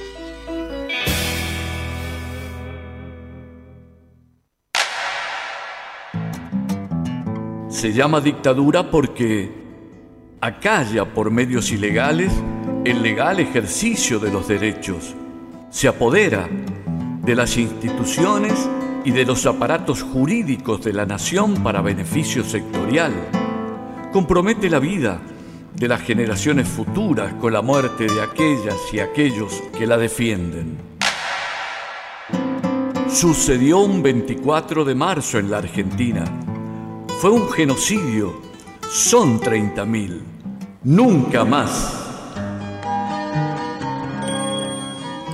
Se 7.70 7.94
llama 7.94 8.22
dictadura 8.22 8.90
porque 8.90 9.52
acalla 10.42 11.06
por 11.06 11.30
medios 11.30 11.72
ilegales 11.72 12.34
el 12.86 13.04
legal 13.04 13.40
ejercicio 13.40 14.18
de 14.18 14.32
los 14.32 14.48
derechos, 14.48 15.16
se 15.70 15.88
apodera 15.90 16.50
de 17.28 17.36
las 17.36 17.58
instituciones 17.58 18.54
y 19.04 19.12
de 19.12 19.26
los 19.26 19.46
aparatos 19.46 20.02
jurídicos 20.02 20.82
de 20.86 20.94
la 20.94 21.06
nación 21.06 21.62
para 21.62 21.82
beneficio 21.82 22.42
sectorial, 22.42 23.12
compromete 24.14 24.70
la 24.70 24.80
vida 24.80 25.20
de 25.76 25.90
las 25.90 26.02
generaciones 26.04 26.70
futuras 26.70 27.34
con 27.34 27.52
la 27.52 27.62
muerte 27.62 28.06
de 28.06 28.22
aquellas 28.22 28.78
y 28.94 29.02
aquellos 29.02 29.62
que 29.78 29.86
la 29.86 29.98
defienden. 29.98 30.78
Sucedió 33.10 33.80
un 33.80 34.02
24 34.02 34.86
de 34.86 34.96
marzo 34.96 35.38
en 35.38 35.52
la 35.52 35.58
Argentina. 35.58 36.24
Fue 37.20 37.30
un 37.30 37.50
genocidio. 37.50 38.42
Son 38.90 39.42
30.000. 39.42 40.22
Nunca 40.86 41.44
más. 41.44 42.07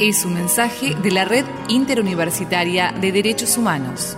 Es 0.04 0.26
un 0.26 0.34
mensaje 0.34 0.96
de 0.96 1.12
la 1.12 1.24
Red 1.24 1.46
Interuniversitaria 1.70 2.92
de 2.92 3.14
Derechos 3.14 3.58
Humanos. 3.58 4.18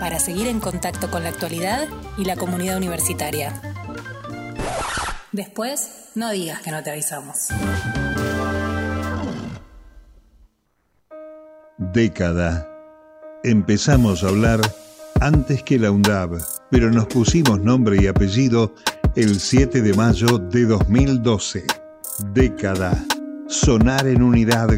para 0.00 0.18
seguir 0.18 0.48
en 0.48 0.58
contacto 0.58 1.10
con 1.10 1.22
la 1.22 1.28
actualidad 1.28 1.86
y 2.16 2.24
la 2.24 2.34
comunidad 2.36 2.78
universitaria. 2.78 3.60
Después, 5.30 6.08
no 6.16 6.30
digas 6.30 6.60
que 6.62 6.72
no 6.72 6.82
te 6.82 6.90
avisamos. 6.90 7.48
Década. 11.78 12.66
Empezamos 13.44 14.24
a 14.24 14.28
hablar 14.28 14.60
antes 15.20 15.62
que 15.62 15.78
la 15.78 15.90
UNDAB, 15.90 16.42
pero 16.70 16.90
nos 16.90 17.06
pusimos 17.06 17.60
nombre 17.60 17.96
y 18.02 18.06
apellido 18.06 18.74
el 19.16 19.38
7 19.38 19.82
de 19.82 19.94
mayo 19.94 20.38
de 20.38 20.64
2012. 20.64 21.64
Década. 22.32 22.92
Sonar 23.48 24.06
en 24.06 24.22
unidad, 24.22 24.68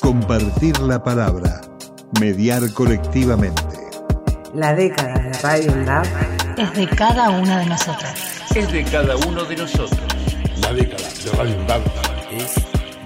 compartir 0.00 0.78
la 0.80 1.02
palabra, 1.02 1.60
mediar 2.20 2.72
colectivamente. 2.72 3.71
La 4.54 4.74
década 4.74 5.14
de 5.14 5.32
Radio 5.38 5.72
UNDAB 5.72 6.04
Es 6.58 6.74
de 6.74 6.86
cada 6.86 7.30
una 7.30 7.60
de 7.60 7.66
nosotras. 7.66 8.14
Es 8.54 8.70
de 8.70 8.84
cada 8.84 9.16
uno 9.16 9.44
de 9.44 9.56
nosotros. 9.56 9.98
La 10.60 10.74
década 10.74 11.08
de 11.24 11.30
Radio 11.32 11.56
UNDAB 11.56 11.82
es 12.30 12.54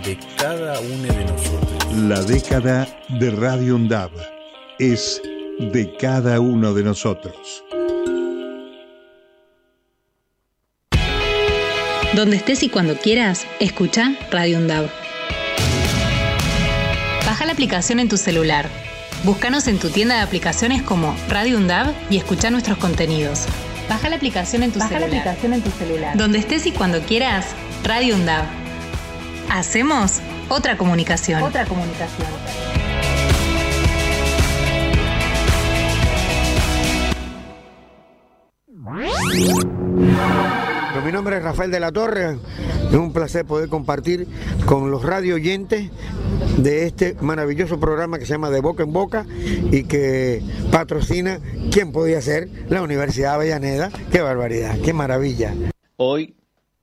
de 0.05 0.19
cada 0.37 0.81
uno 0.81 1.13
de 1.15 1.25
nosotros. 1.25 1.95
La 1.95 2.21
década 2.23 2.89
de 3.11 3.31
Radio 3.31 3.77
UNDAB 3.77 4.11
es 4.81 5.23
de 5.61 5.97
cada 5.97 6.41
uno 6.41 6.75
de 6.75 6.83
nosotros. 6.83 7.63
Donde 12.15 12.37
estés 12.37 12.65
y 12.65 12.71
cuando 12.71 12.97
quieras, 12.97 13.47
escucha 13.61 14.17
Radio 14.33 14.59
UNDAB. 14.59 14.91
Baja 17.25 17.47
la 17.47 17.53
aplicación 17.53 18.01
en 18.01 18.09
tu 18.09 18.17
celular. 18.17 18.69
Búscanos 19.27 19.67
en 19.67 19.81
tu 19.81 19.91
tienda 19.91 20.15
de 20.15 20.21
aplicaciones 20.21 20.83
como 20.83 21.13
Radio 21.29 21.57
UNDAB 21.57 21.93
y 22.11 22.17
escucha 22.17 22.49
nuestros 22.49 22.79
contenidos. 22.79 23.47
Baja 23.89 24.09
la 24.09 24.15
aplicación 24.15 24.63
en 24.63 24.71
tu 24.71 24.79
Baja 24.79 25.01
la 25.01 25.01
celular. 25.01 25.19
aplicación 25.21 25.53
en 25.53 25.63
tu 25.63 25.71
celular. 25.73 26.17
Donde 26.17 26.39
estés 26.39 26.65
y 26.67 26.71
cuando 26.71 27.01
quieras, 27.01 27.47
Radio 27.83 28.15
UNDAB. 28.15 28.45
Hacemos 29.51 30.21
otra 30.49 30.77
comunicación. 30.77 31.43
Otra 31.43 31.65
comunicación. 31.65 32.29
Pero 40.97 41.05
mi 41.05 41.13
nombre 41.13 41.37
es 41.37 41.43
Rafael 41.43 41.71
de 41.71 41.79
la 41.79 41.93
Torre. 41.93 42.39
Es 42.89 42.95
un 42.95 43.13
placer 43.13 43.45
poder 43.45 43.69
compartir 43.69 44.27
con 44.65 44.91
los 44.91 45.03
radio 45.03 45.35
oyentes 45.35 45.91
de 46.57 46.87
este 46.87 47.15
maravilloso 47.21 47.79
programa 47.79 48.19
que 48.19 48.25
se 48.25 48.33
llama 48.33 48.49
De 48.49 48.63
Boca 48.63 48.83
en 48.83 48.95
Boca 48.95 49.27
y 49.71 49.85
que 49.85 50.41
patrocina, 50.73 51.39
¿quién 51.71 51.93
podía 51.93 52.23
ser? 52.23 52.49
La 52.71 52.81
Universidad 52.81 53.35
Avellaneda. 53.35 53.91
¡Qué 54.11 54.23
barbaridad! 54.23 54.79
¡Qué 54.83 54.95
maravilla! 54.95 55.53
Hoy, 55.99 56.35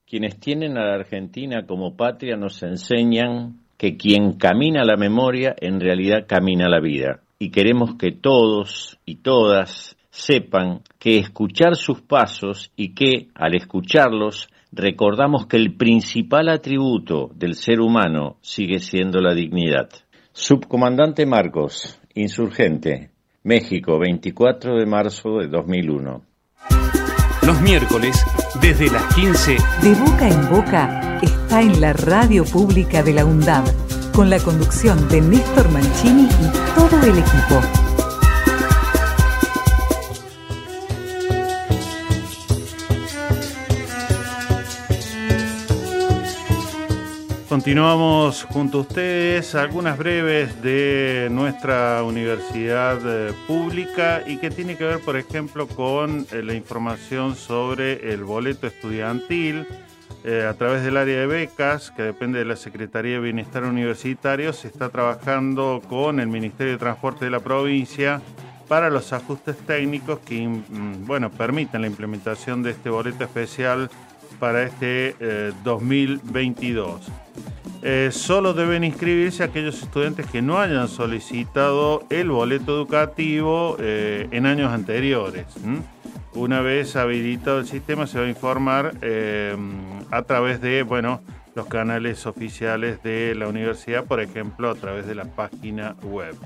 quienes 0.06 0.38
tienen 0.38 0.78
a 0.78 0.84
la 0.84 0.94
Argentina 0.94 1.66
como 1.66 1.96
patria 1.96 2.36
nos 2.36 2.62
enseñan 2.62 3.62
que 3.76 3.96
quien 3.96 4.34
camina 4.34 4.84
la 4.84 4.96
memoria 4.96 5.56
en 5.60 5.80
realidad 5.80 6.26
camina 6.28 6.68
la 6.68 6.78
vida. 6.78 7.22
Y 7.40 7.50
queremos 7.50 7.96
que 7.96 8.12
todos 8.12 8.96
y 9.04 9.16
todas 9.16 9.93
sepan 10.14 10.82
que 10.98 11.18
escuchar 11.18 11.74
sus 11.74 12.00
pasos 12.00 12.70
y 12.76 12.94
que, 12.94 13.28
al 13.34 13.56
escucharlos, 13.56 14.48
recordamos 14.70 15.46
que 15.46 15.56
el 15.56 15.76
principal 15.76 16.48
atributo 16.48 17.30
del 17.34 17.54
ser 17.54 17.80
humano 17.80 18.36
sigue 18.40 18.78
siendo 18.78 19.20
la 19.20 19.34
dignidad. 19.34 19.90
Subcomandante 20.32 21.26
Marcos, 21.26 22.00
insurgente, 22.14 23.10
México, 23.42 23.98
24 23.98 24.76
de 24.76 24.86
marzo 24.86 25.38
de 25.40 25.48
2001. 25.48 26.22
Los 27.44 27.60
miércoles, 27.60 28.24
desde 28.62 28.90
las 28.90 29.14
15, 29.14 29.56
De 29.82 29.94
boca 29.94 30.28
en 30.28 30.48
boca 30.48 31.18
está 31.22 31.60
en 31.60 31.80
la 31.80 31.92
radio 31.92 32.44
pública 32.44 33.02
de 33.02 33.14
la 33.14 33.24
UNDAB, 33.24 33.64
con 34.12 34.30
la 34.30 34.38
conducción 34.38 35.08
de 35.08 35.20
Néstor 35.20 35.70
Mancini 35.70 36.24
y 36.24 36.74
todo 36.74 37.02
el 37.02 37.18
equipo. 37.18 37.83
Continuamos 47.54 48.42
junto 48.42 48.78
a 48.78 48.80
ustedes 48.80 49.54
algunas 49.54 49.96
breves 49.96 50.60
de 50.60 51.28
nuestra 51.30 52.02
universidad 52.02 52.98
eh, 53.06 53.32
pública 53.46 54.24
y 54.26 54.38
que 54.38 54.50
tiene 54.50 54.76
que 54.76 54.82
ver, 54.82 54.98
por 54.98 55.16
ejemplo, 55.16 55.68
con 55.68 56.26
eh, 56.32 56.42
la 56.42 56.54
información 56.54 57.36
sobre 57.36 58.12
el 58.12 58.24
boleto 58.24 58.66
estudiantil 58.66 59.68
eh, 60.24 60.44
a 60.50 60.54
través 60.54 60.82
del 60.82 60.96
área 60.96 61.20
de 61.20 61.28
becas, 61.28 61.92
que 61.92 62.02
depende 62.02 62.40
de 62.40 62.44
la 62.44 62.56
Secretaría 62.56 63.12
de 63.12 63.20
Bienestar 63.20 63.62
Universitario, 63.62 64.52
se 64.52 64.66
está 64.66 64.88
trabajando 64.88 65.80
con 65.88 66.18
el 66.18 66.26
Ministerio 66.26 66.72
de 66.72 66.78
Transporte 66.80 67.26
de 67.26 67.30
la 67.30 67.38
provincia 67.38 68.20
para 68.66 68.90
los 68.90 69.12
ajustes 69.12 69.56
técnicos 69.58 70.18
que 70.18 70.44
mm, 70.44 71.06
bueno, 71.06 71.30
permiten 71.30 71.82
la 71.82 71.86
implementación 71.86 72.64
de 72.64 72.72
este 72.72 72.90
boleto 72.90 73.22
especial 73.22 73.90
para 74.44 74.64
este 74.64 75.16
eh, 75.20 75.52
2022. 75.64 77.10
Eh, 77.82 78.10
solo 78.12 78.52
deben 78.52 78.84
inscribirse 78.84 79.42
aquellos 79.42 79.82
estudiantes 79.82 80.26
que 80.26 80.42
no 80.42 80.58
hayan 80.58 80.86
solicitado 80.86 82.04
el 82.10 82.28
boleto 82.28 82.76
educativo 82.76 83.78
eh, 83.80 84.28
en 84.32 84.44
años 84.44 84.70
anteriores. 84.70 85.46
Una 86.34 86.60
vez 86.60 86.94
habilitado 86.94 87.60
el 87.60 87.66
sistema 87.66 88.06
se 88.06 88.18
va 88.18 88.26
a 88.26 88.28
informar 88.28 88.92
eh, 89.00 89.56
a 90.10 90.20
través 90.24 90.60
de 90.60 90.82
bueno, 90.82 91.22
los 91.54 91.64
canales 91.64 92.26
oficiales 92.26 93.02
de 93.02 93.34
la 93.34 93.48
universidad, 93.48 94.04
por 94.04 94.20
ejemplo, 94.20 94.68
a 94.68 94.74
través 94.74 95.06
de 95.06 95.14
la 95.14 95.24
página 95.24 95.96
web. 96.02 96.36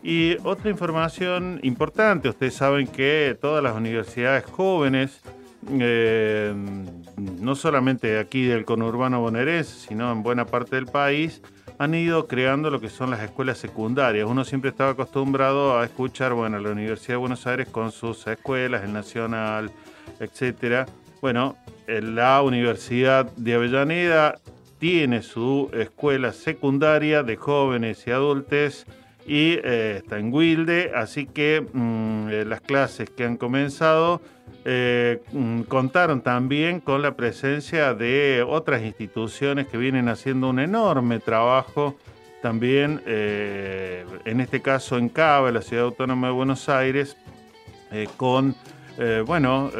Y 0.00 0.36
otra 0.44 0.70
información 0.70 1.58
importante, 1.64 2.28
ustedes 2.28 2.54
saben 2.54 2.86
que 2.86 3.36
todas 3.40 3.64
las 3.64 3.74
universidades 3.74 4.44
jóvenes, 4.44 5.22
eh, 5.68 6.54
no 7.16 7.54
solamente 7.54 8.18
aquí 8.18 8.44
del 8.44 8.64
conurbano 8.64 9.20
bonaerense, 9.20 9.88
sino 9.88 10.10
en 10.12 10.22
buena 10.22 10.46
parte 10.46 10.76
del 10.76 10.86
país, 10.86 11.42
han 11.78 11.94
ido 11.94 12.26
creando 12.26 12.70
lo 12.70 12.80
que 12.80 12.88
son 12.88 13.10
las 13.10 13.22
escuelas 13.22 13.58
secundarias. 13.58 14.28
Uno 14.28 14.44
siempre 14.44 14.70
estaba 14.70 14.90
acostumbrado 14.90 15.78
a 15.78 15.84
escuchar, 15.84 16.32
bueno, 16.34 16.58
la 16.58 16.70
Universidad 16.70 17.14
de 17.14 17.16
Buenos 17.16 17.46
Aires 17.46 17.68
con 17.68 17.92
sus 17.92 18.26
escuelas, 18.26 18.84
el 18.84 18.92
Nacional, 18.92 19.70
etcétera. 20.20 20.86
Bueno, 21.20 21.56
la 21.86 22.42
Universidad 22.42 23.30
de 23.36 23.54
Avellaneda 23.54 24.38
tiene 24.78 25.22
su 25.22 25.70
escuela 25.72 26.32
secundaria 26.32 27.22
de 27.22 27.36
jóvenes 27.36 28.04
y 28.06 28.10
adultos 28.10 28.86
y 29.26 29.58
eh, 29.62 29.98
está 29.98 30.18
en 30.18 30.32
Wilde, 30.32 30.92
así 30.94 31.26
que 31.26 31.64
mm, 31.72 32.28
eh, 32.30 32.44
las 32.44 32.60
clases 32.60 33.10
que 33.10 33.24
han 33.24 33.36
comenzado 33.36 34.20
eh, 34.64 35.22
mm, 35.32 35.62
contaron 35.62 36.22
también 36.22 36.80
con 36.80 37.02
la 37.02 37.14
presencia 37.16 37.94
de 37.94 38.44
otras 38.46 38.82
instituciones 38.82 39.68
que 39.68 39.78
vienen 39.78 40.08
haciendo 40.08 40.50
un 40.50 40.58
enorme 40.58 41.20
trabajo 41.20 41.96
también, 42.42 43.00
en 43.06 44.40
este 44.40 44.60
caso 44.60 44.98
en 44.98 45.08
Cava, 45.08 45.52
la 45.52 45.62
Ciudad 45.62 45.84
Autónoma 45.84 46.26
de 46.26 46.32
Buenos 46.32 46.68
Aires, 46.68 47.16
con 48.16 48.56
bueno, 49.24 49.70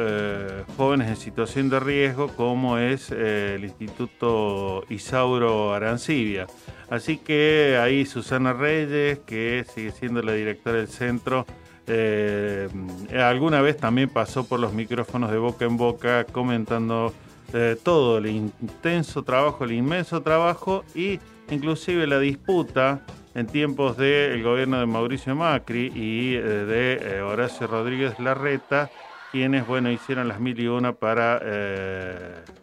jóvenes 0.77 1.09
en 1.09 1.17
situación 1.17 1.69
de 1.69 1.81
riesgo, 1.81 2.29
como 2.29 2.77
es 2.77 3.11
el 3.11 3.65
Instituto 3.65 4.85
Isauro 4.87 5.73
Arancibia. 5.73 6.47
Así 6.93 7.17
que 7.17 7.79
ahí 7.81 8.05
Susana 8.05 8.53
Reyes, 8.53 9.17
que 9.25 9.65
sigue 9.73 9.89
siendo 9.89 10.21
la 10.21 10.33
directora 10.33 10.77
del 10.77 10.87
centro, 10.87 11.43
eh, 11.87 12.69
alguna 13.17 13.63
vez 13.63 13.77
también 13.77 14.09
pasó 14.09 14.47
por 14.47 14.59
los 14.59 14.73
micrófonos 14.73 15.31
de 15.31 15.39
boca 15.39 15.65
en 15.65 15.75
boca 15.75 16.23
comentando 16.25 17.11
eh, 17.51 17.77
todo 17.81 18.19
el 18.19 18.27
intenso 18.27 19.23
trabajo, 19.23 19.63
el 19.63 19.71
inmenso 19.71 20.21
trabajo 20.21 20.85
y 20.93 21.19
inclusive 21.49 22.05
la 22.05 22.19
disputa 22.19 23.01
en 23.33 23.47
tiempos 23.47 23.97
del 23.97 24.43
gobierno 24.43 24.79
de 24.79 24.85
Mauricio 24.85 25.35
Macri 25.35 25.91
y 25.95 26.35
eh, 26.35 26.41
de 26.43 27.21
Horacio 27.23 27.65
Rodríguez 27.65 28.19
Larreta 28.19 28.91
quienes, 29.31 29.65
bueno, 29.65 29.91
hicieron 29.91 30.27
las 30.27 30.39
mil 30.39 30.59
y 30.59 30.67
una 30.67 30.93
para 30.93 31.41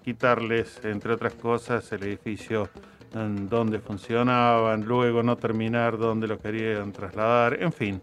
quitarles, 0.05 0.79
entre 0.85 1.15
otras 1.15 1.35
cosas, 1.35 1.91
el 1.91 2.05
edificio 2.05 2.71
en 3.15 3.49
donde 3.49 3.79
funcionaban, 3.79 4.85
luego 4.85 5.23
no 5.23 5.37
terminar 5.37 5.99
donde 5.99 6.29
lo 6.29 6.39
querían 6.39 6.93
trasladar, 6.93 7.63
en 7.63 7.73
fin. 7.73 8.01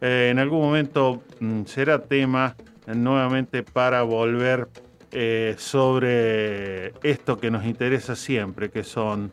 Eh, 0.00 0.28
en 0.30 0.38
algún 0.38 0.60
momento 0.60 1.22
mm, 1.40 1.64
será 1.64 2.02
tema 2.02 2.56
eh, 2.86 2.94
nuevamente 2.94 3.62
para 3.62 4.02
volver 4.02 4.68
sobre 5.56 6.88
esto 7.02 7.38
que 7.38 7.50
nos 7.50 7.64
interesa 7.64 8.14
siempre, 8.14 8.68
que 8.68 8.84
son 8.84 9.32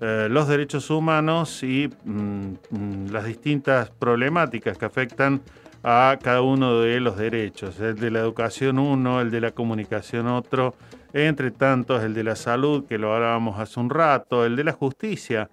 los 0.00 0.46
derechos 0.46 0.90
humanos 0.90 1.62
y 1.62 1.88
mm, 2.04 2.56
mm, 2.68 3.06
las 3.10 3.24
distintas 3.24 3.88
problemáticas 3.88 4.76
que 4.76 4.84
afectan 4.84 5.40
a 5.82 6.18
cada 6.22 6.42
uno 6.42 6.80
de 6.80 7.00
los 7.00 7.16
derechos, 7.16 7.80
el 7.80 7.96
de 7.96 8.10
la 8.10 8.20
educación 8.20 8.78
uno, 8.78 9.20
el 9.20 9.30
de 9.30 9.40
la 9.40 9.50
comunicación 9.50 10.28
otro, 10.28 10.74
entre 11.12 11.50
tantos 11.50 12.02
el 12.02 12.14
de 12.14 12.24
la 12.24 12.36
salud, 12.36 12.84
que 12.86 12.98
lo 12.98 13.14
hablábamos 13.14 13.58
hace 13.58 13.78
un 13.80 13.90
rato, 13.90 14.44
el 14.44 14.56
de 14.56 14.64
la 14.64 14.72
justicia, 14.72 15.50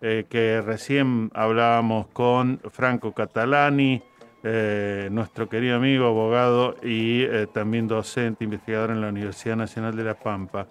eh, 0.00 0.26
que 0.28 0.60
recién 0.60 1.30
hablábamos 1.34 2.06
con 2.08 2.60
Franco 2.70 3.12
Catalani, 3.12 4.02
eh, 4.42 5.08
nuestro 5.10 5.48
querido 5.48 5.76
amigo, 5.76 6.06
abogado 6.06 6.76
y 6.82 7.22
eh, 7.22 7.46
también 7.52 7.88
docente, 7.88 8.44
investigador 8.44 8.90
en 8.90 9.00
la 9.00 9.08
Universidad 9.08 9.56
Nacional 9.56 9.96
de 9.96 10.04
La 10.04 10.14
Pampa. 10.14 10.66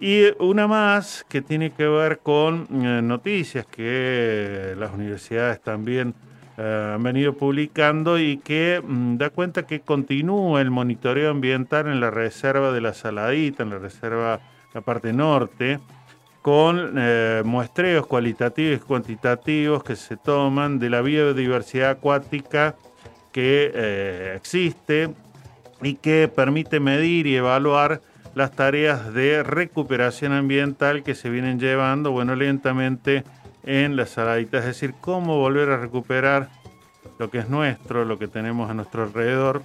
Y 0.00 0.26
una 0.38 0.66
más 0.66 1.26
que 1.28 1.42
tiene 1.42 1.72
que 1.72 1.86
ver 1.86 2.20
con 2.20 2.68
noticias 2.70 3.66
que 3.66 4.74
las 4.78 4.94
universidades 4.94 5.60
también 5.60 6.14
eh, 6.60 6.92
han 6.96 7.02
venido 7.04 7.34
publicando 7.34 8.18
y 8.18 8.38
que 8.38 8.82
mm, 8.84 9.16
da 9.16 9.30
cuenta 9.30 9.64
que 9.64 9.78
continúa 9.78 10.60
el 10.60 10.72
monitoreo 10.72 11.30
ambiental 11.30 11.86
en 11.86 12.00
la 12.00 12.10
reserva 12.10 12.72
de 12.72 12.80
la 12.80 12.94
Saladita, 12.94 13.62
en 13.62 13.70
la 13.70 13.78
reserva, 13.78 14.40
la 14.74 14.80
parte 14.80 15.12
norte, 15.12 15.78
con 16.42 16.94
eh, 16.96 17.42
muestreos 17.44 18.08
cualitativos 18.08 18.76
y 18.76 18.80
cuantitativos 18.80 19.84
que 19.84 19.94
se 19.94 20.16
toman 20.16 20.80
de 20.80 20.90
la 20.90 21.00
biodiversidad 21.00 21.90
acuática 21.90 22.74
que 23.30 23.70
eh, 23.72 24.32
existe 24.34 25.14
y 25.80 25.94
que 25.94 26.26
permite 26.26 26.80
medir 26.80 27.28
y 27.28 27.36
evaluar 27.36 28.00
las 28.34 28.50
tareas 28.50 29.14
de 29.14 29.44
recuperación 29.44 30.32
ambiental 30.32 31.04
que 31.04 31.14
se 31.14 31.30
vienen 31.30 31.60
llevando, 31.60 32.10
bueno, 32.10 32.34
lentamente 32.34 33.22
en 33.68 33.96
las 33.96 34.08
saladitas, 34.08 34.60
es 34.60 34.80
decir, 34.80 34.94
cómo 34.98 35.36
volver 35.38 35.68
a 35.68 35.76
recuperar 35.76 36.48
lo 37.18 37.30
que 37.30 37.38
es 37.38 37.50
nuestro, 37.50 38.06
lo 38.06 38.18
que 38.18 38.26
tenemos 38.26 38.70
a 38.70 38.74
nuestro 38.74 39.02
alrededor 39.02 39.62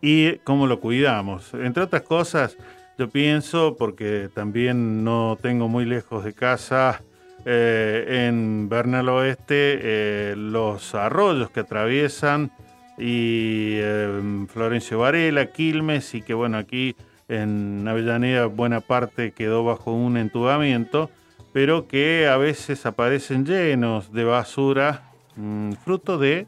y 0.00 0.38
cómo 0.38 0.66
lo 0.66 0.80
cuidamos. 0.80 1.54
Entre 1.54 1.84
otras 1.84 2.02
cosas, 2.02 2.56
yo 2.98 3.08
pienso, 3.08 3.76
porque 3.78 4.28
también 4.34 5.04
no 5.04 5.38
tengo 5.40 5.68
muy 5.68 5.84
lejos 5.84 6.24
de 6.24 6.32
casa, 6.32 7.02
eh, 7.44 8.26
en 8.28 8.68
Bernal 8.68 9.08
Oeste, 9.08 9.78
eh, 9.80 10.34
los 10.36 10.96
arroyos 10.96 11.50
que 11.50 11.60
atraviesan 11.60 12.50
y 12.98 13.74
eh, 13.76 14.46
Florencio 14.48 14.98
Varela, 14.98 15.46
Quilmes 15.46 16.14
y 16.14 16.22
que 16.22 16.34
bueno, 16.34 16.58
aquí 16.58 16.96
en 17.28 17.86
Avellaneda 17.86 18.46
buena 18.46 18.80
parte 18.80 19.30
quedó 19.30 19.62
bajo 19.62 19.92
un 19.92 20.16
entubamiento 20.16 21.10
pero 21.52 21.86
que 21.86 22.28
a 22.28 22.36
veces 22.36 22.86
aparecen 22.86 23.44
llenos 23.44 24.12
de 24.12 24.24
basura, 24.24 25.02
mm, 25.36 25.72
fruto 25.84 26.18
de, 26.18 26.46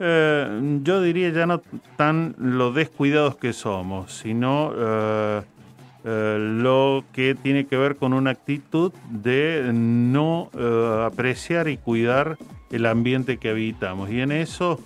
eh, 0.00 0.80
yo 0.84 1.02
diría 1.02 1.30
ya 1.30 1.46
no 1.46 1.60
tan 1.96 2.34
los 2.38 2.74
descuidados 2.74 3.36
que 3.36 3.52
somos, 3.52 4.12
sino 4.12 4.72
eh, 4.76 5.42
eh, 6.04 6.36
lo 6.38 7.04
que 7.12 7.34
tiene 7.34 7.66
que 7.66 7.76
ver 7.76 7.96
con 7.96 8.12
una 8.12 8.30
actitud 8.30 8.92
de 9.10 9.70
no 9.74 10.50
apreciar 11.04 11.68
y 11.68 11.76
cuidar 11.76 12.38
el 12.70 12.86
ambiente 12.86 13.38
que 13.38 13.50
habitamos. 13.50 14.10
Y 14.10 14.20
en 14.20 14.32
eso 14.32 14.80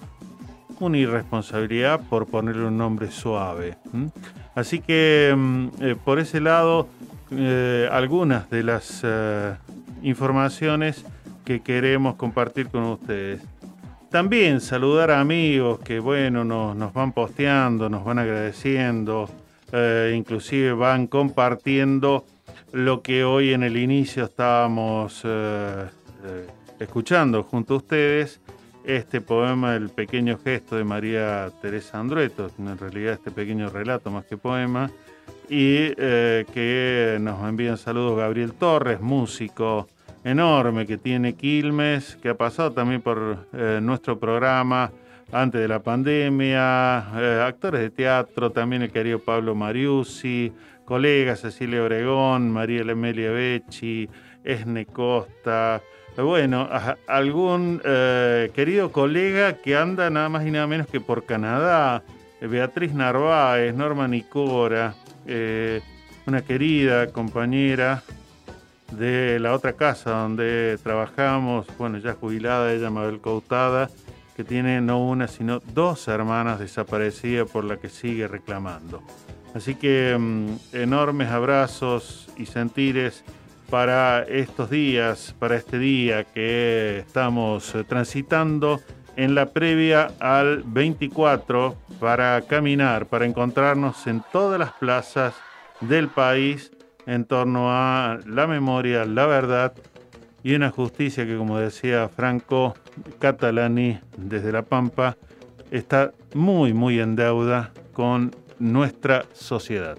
una 0.81 0.99
irresponsabilidad 0.99 2.01
por 2.09 2.27
ponerle 2.27 2.65
un 2.65 2.79
nombre 2.79 3.11
suave. 3.11 3.77
Así 4.55 4.81
que 4.81 5.35
mm, 5.37 5.69
por 6.05 6.19
ese 6.19 6.41
lado 6.41 6.89
eh, 7.39 7.89
algunas 7.91 8.51
de 8.51 8.63
las 8.63 9.01
eh, 9.03 9.55
informaciones 10.03 11.05
que 11.45 11.61
queremos 11.61 12.17
compartir 12.17 12.69
con 12.69 12.85
ustedes. 12.85 13.43
También 14.11 14.61
saludar 14.61 15.11
a 15.11 15.21
amigos 15.21 15.81
que, 15.81 15.99
bueno, 15.99 16.45
nos, 16.45 16.93
van 16.93 17.13
posteando, 17.13 17.89
nos 17.89 18.05
van 18.05 18.19
agradeciendo, 18.19 19.29
eh, 19.73 20.15
inclusive 20.15 20.73
van 20.73 21.07
compartiendo 21.07 22.25
lo 22.73 23.03
que 23.03 23.25
hoy 23.25 23.53
en 23.53 23.63
el 23.63 23.77
inicio 23.77 24.25
estábamos 24.25 25.25
escuchando 26.79 27.43
junto 27.43 27.75
a 27.75 27.77
ustedes, 27.79 28.41
este 28.85 29.21
poema 29.21 29.77
El 29.77 29.91
pequeño 29.91 30.39
gesto 30.39 30.77
de 30.77 30.85
María 30.85 31.51
Teresa 31.61 32.01
Andrueto, 32.01 32.51
en 32.59 32.79
realidad 32.79 33.15
este 33.15 33.31
pequeño 33.31 33.71
relato 33.71 34.11
más 34.11 34.25
que 34.25 34.37
poema, 34.37 34.91
y 35.53 35.93
eh, 35.99 36.47
que 36.55 37.19
nos 37.21 37.47
envían 37.47 37.77
saludos 37.77 38.17
Gabriel 38.17 38.55
Torres, 38.55 39.03
músico 39.03 39.87
enorme 40.25 40.87
que 40.87 40.97
tiene 40.97 41.35
Quilmes, 41.35 42.17
que 42.23 42.31
ha 42.31 42.35
pasado 42.35 42.73
también 42.73 43.03
por 43.03 43.49
eh, 43.53 43.81
nuestro 43.83 44.19
programa 44.19 44.91
antes 45.31 45.61
de 45.61 45.69
la 45.69 45.81
pandemia, 45.81 47.05
eh, 47.17 47.43
actores 47.45 47.83
de 47.83 47.91
teatro, 47.91 48.51
también 48.51 48.81
el 48.81 48.91
querido 48.91 49.19
Pablo 49.19 49.55
Mariusi, 49.55 50.53
colegas 50.87 51.41
Cecilia 51.41 51.83
Obregón, 51.83 52.51
María 52.51 52.81
Emelia 52.81 53.31
Becci, 53.31 54.09
Esne 54.45 54.87
Costa, 54.87 55.83
bueno, 56.17 56.67
algún 57.07 57.81
querido 58.55 58.93
colega 58.93 59.55
que 59.55 59.77
anda 59.77 60.11
nada 60.11 60.29
más 60.29 60.47
y 60.47 60.51
nada 60.51 60.67
menos 60.67 60.87
que 60.87 61.01
por 61.01 61.25
Canadá, 61.25 62.03
Beatriz 62.41 62.93
Narváez, 62.93 63.75
Norma 63.75 64.09
Nicora, 64.09 64.95
eh, 65.27 65.81
una 66.27 66.43
querida 66.43 67.09
compañera 67.09 68.03
de 68.93 69.39
la 69.41 69.55
otra 69.55 69.73
casa 69.75 70.11
donde 70.11 70.79
trabajamos, 70.83 71.67
bueno, 71.79 71.99
ya 71.99 72.15
jubilada, 72.15 72.73
ella 72.73 72.91
Mabel 72.91 73.21
Coutada, 73.21 73.89
que 74.37 74.45
tiene 74.45 74.81
no 74.81 75.05
una, 75.05 75.29
sino 75.29 75.61
dos 75.61 76.09
hermanas 76.09 76.59
desaparecidas 76.59 77.51
por 77.51 77.65
la 77.65 77.77
que 77.77 77.89
sigue 77.89 78.29
reclamando. 78.29 79.03
Así 79.55 79.75
que 79.75 80.17
mm, 80.19 80.77
enormes 80.77 81.29
abrazos 81.29 82.31
y 82.37 82.47
sentires 82.47 83.25
para 83.71 84.23
estos 84.25 84.71
días, 84.71 85.35
para 85.39 85.57
este 85.57 85.79
día 85.79 86.25
que 86.25 86.99
estamos 86.99 87.75
eh, 87.75 87.85
transitando 87.85 88.81
en 89.17 89.35
la 89.35 89.47
previa 89.47 90.11
al 90.21 90.63
24 90.65 91.77
para 92.01 92.41
caminar, 92.43 93.07
para 93.07 93.27
encontrarnos 93.27 94.07
en 94.07 94.23
todas 94.33 94.59
las 94.59 94.73
plazas 94.73 95.35
del 95.81 96.09
país 96.09 96.73
en 97.07 97.25
torno 97.25 97.71
a 97.71 98.19
la 98.27 98.47
memoria, 98.47 99.05
la 99.05 99.27
verdad 99.27 99.75
y 100.43 100.55
una 100.55 100.71
justicia 100.71 101.25
que, 101.27 101.37
como 101.37 101.59
decía 101.59 102.09
Franco 102.09 102.75
Catalani 103.19 104.01
desde 104.17 104.53
La 104.53 104.63
Pampa, 104.63 105.17
está 105.71 106.13
muy, 106.35 106.73
muy 106.73 107.01
en 107.01 107.17
deuda 107.17 107.73
con 107.93 108.35
nuestra 108.59 109.25
sociedad. 109.33 109.99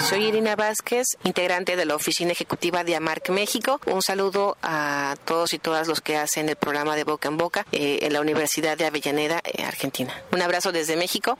Soy 0.00 0.24
Irina 0.24 0.56
Vázquez, 0.56 1.06
integrante 1.22 1.76
de 1.76 1.84
la 1.84 1.94
Oficina 1.94 2.32
Ejecutiva 2.32 2.82
de 2.82 2.96
AMARC 2.96 3.30
México. 3.30 3.80
Un 3.86 4.02
saludo 4.02 4.56
a 4.62 5.14
todos 5.24 5.54
y 5.54 5.58
todas 5.58 5.86
los 5.86 6.00
que 6.00 6.16
hacen 6.16 6.48
el 6.48 6.56
programa 6.56 6.96
de 6.96 7.04
Boca 7.04 7.28
en 7.28 7.36
Boca 7.36 7.66
eh, 7.70 8.00
en 8.02 8.12
la 8.12 8.20
Universidad 8.20 8.76
de 8.76 8.86
Avellaneda, 8.86 9.40
eh, 9.44 9.62
Argentina. 9.62 10.12
Un 10.32 10.42
abrazo 10.42 10.72
desde 10.72 10.96
México 10.96 11.38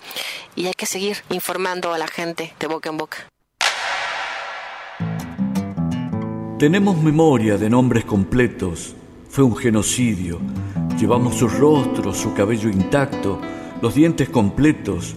y 0.54 0.66
hay 0.66 0.74
que 0.74 0.86
seguir 0.86 1.18
informando 1.30 1.92
a 1.92 1.98
la 1.98 2.06
gente 2.06 2.54
de 2.60 2.66
Boca 2.68 2.88
en 2.88 2.98
Boca. 2.98 3.18
Tenemos 6.58 6.96
memoria 6.96 7.58
de 7.58 7.68
nombres 7.68 8.04
completos. 8.04 8.94
Fue 9.28 9.42
un 9.42 9.56
genocidio. 9.56 10.40
Llevamos 10.98 11.34
su 11.34 11.48
rostro, 11.48 12.14
su 12.14 12.32
cabello 12.32 12.68
intacto, 12.68 13.40
los 13.82 13.94
dientes 13.94 14.28
completos. 14.28 15.16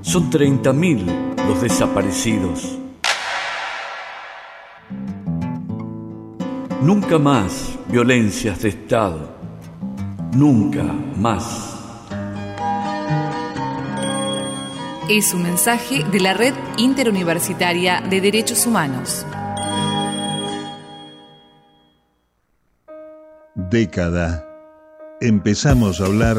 Son 0.00 0.30
30.000 0.30 1.46
los 1.48 1.60
desaparecidos. 1.60 2.78
Nunca 6.80 7.18
más 7.18 7.76
violencias 7.88 8.62
de 8.62 8.68
Estado. 8.68 9.36
Nunca 10.32 10.84
más. 11.16 11.76
Es 15.08 15.34
un 15.34 15.42
mensaje 15.42 16.04
de 16.04 16.20
la 16.20 16.34
Red 16.34 16.54
Interuniversitaria 16.76 18.02
de 18.02 18.20
Derechos 18.20 18.66
Humanos. 18.66 19.26
Década. 23.54 24.44
Empezamos 25.20 26.00
a 26.00 26.06
hablar 26.06 26.38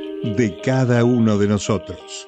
de 0.23 0.59
cada 0.63 1.03
uno 1.03 1.37
de 1.37 1.47
nosotros. 1.47 2.27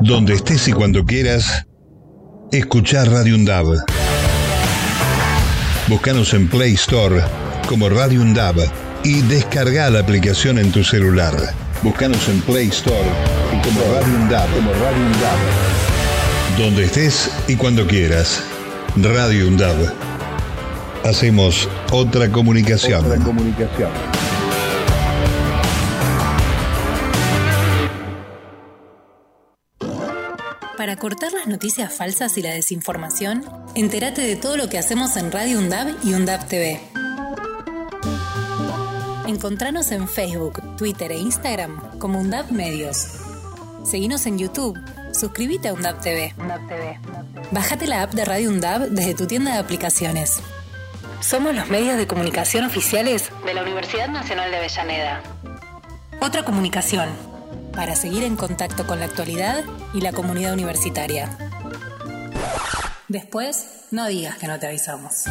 Donde 0.00 0.34
estés 0.34 0.66
y 0.68 0.72
cuando 0.72 1.04
quieras, 1.04 1.66
escuchar 2.50 3.08
Radio 3.08 3.36
UNDAB. 3.36 3.84
Búscanos 5.88 6.34
en 6.34 6.48
Play 6.48 6.74
Store 6.74 7.22
como 7.68 7.88
Radio 7.88 8.20
UNDAB 8.22 8.56
y 9.04 9.20
descarga 9.22 9.90
la 9.90 10.00
aplicación 10.00 10.58
en 10.58 10.72
tu 10.72 10.82
celular. 10.82 11.34
Búscanos 11.82 12.28
en 12.28 12.40
Play 12.42 12.68
Store 12.68 13.08
y 13.52 13.62
como 13.62 13.80
Radio 13.94 14.14
UNDAB, 14.22 14.54
como 14.54 14.72
Radio 14.72 15.06
UNDAB. 15.06 15.38
Donde 16.58 16.84
estés 16.84 17.30
y 17.46 17.56
cuando 17.56 17.86
quieras. 17.86 18.42
Radio 18.96 19.46
UNDAB. 19.46 20.09
Hacemos 21.04 21.66
otra 21.92 22.30
comunicación. 22.30 23.22
comunicación. 23.22 23.90
Para 30.76 30.96
cortar 30.96 31.32
las 31.32 31.46
noticias 31.46 31.92
falsas 31.92 32.36
y 32.36 32.42
la 32.42 32.52
desinformación, 32.52 33.44
entérate 33.74 34.20
de 34.20 34.36
todo 34.36 34.56
lo 34.58 34.68
que 34.68 34.78
hacemos 34.78 35.16
en 35.16 35.32
Radio 35.32 35.58
UNDAB 35.58 35.88
y 36.04 36.12
UNDAB 36.12 36.46
TV. 36.48 36.80
Encontranos 39.26 39.92
en 39.92 40.06
Facebook, 40.06 40.76
Twitter 40.76 41.12
e 41.12 41.18
Instagram 41.18 41.98
como 41.98 42.20
UNDAB 42.20 42.50
Medios. 42.52 43.06
Seguinos 43.84 44.26
en 44.26 44.38
YouTube. 44.38 44.78
Suscríbete 45.12 45.68
a 45.68 45.72
UNDAB 45.72 46.00
TV. 46.00 46.34
Bájate 47.52 47.86
la 47.86 48.02
app 48.02 48.12
de 48.12 48.24
Radio 48.26 48.50
UNDAB 48.50 48.90
desde 48.90 49.14
tu 49.14 49.26
tienda 49.26 49.54
de 49.54 49.58
aplicaciones. 49.58 50.42
Somos 51.20 51.54
los 51.54 51.68
medios 51.68 51.98
de 51.98 52.06
comunicación 52.06 52.64
oficiales 52.64 53.30
de 53.44 53.54
la 53.54 53.62
Universidad 53.62 54.08
Nacional 54.08 54.50
de 54.50 54.56
Avellaneda. 54.56 55.22
Otra 56.20 56.44
comunicación, 56.44 57.08
para 57.74 57.94
seguir 57.94 58.24
en 58.24 58.36
contacto 58.36 58.86
con 58.86 58.98
la 58.98 59.04
actualidad 59.04 59.62
y 59.92 60.00
la 60.00 60.12
comunidad 60.12 60.54
universitaria. 60.54 61.36
Después, 63.08 63.86
no 63.90 64.06
digas 64.06 64.38
que 64.38 64.46
no 64.46 64.58
te 64.58 64.66
avisamos. 64.68 65.24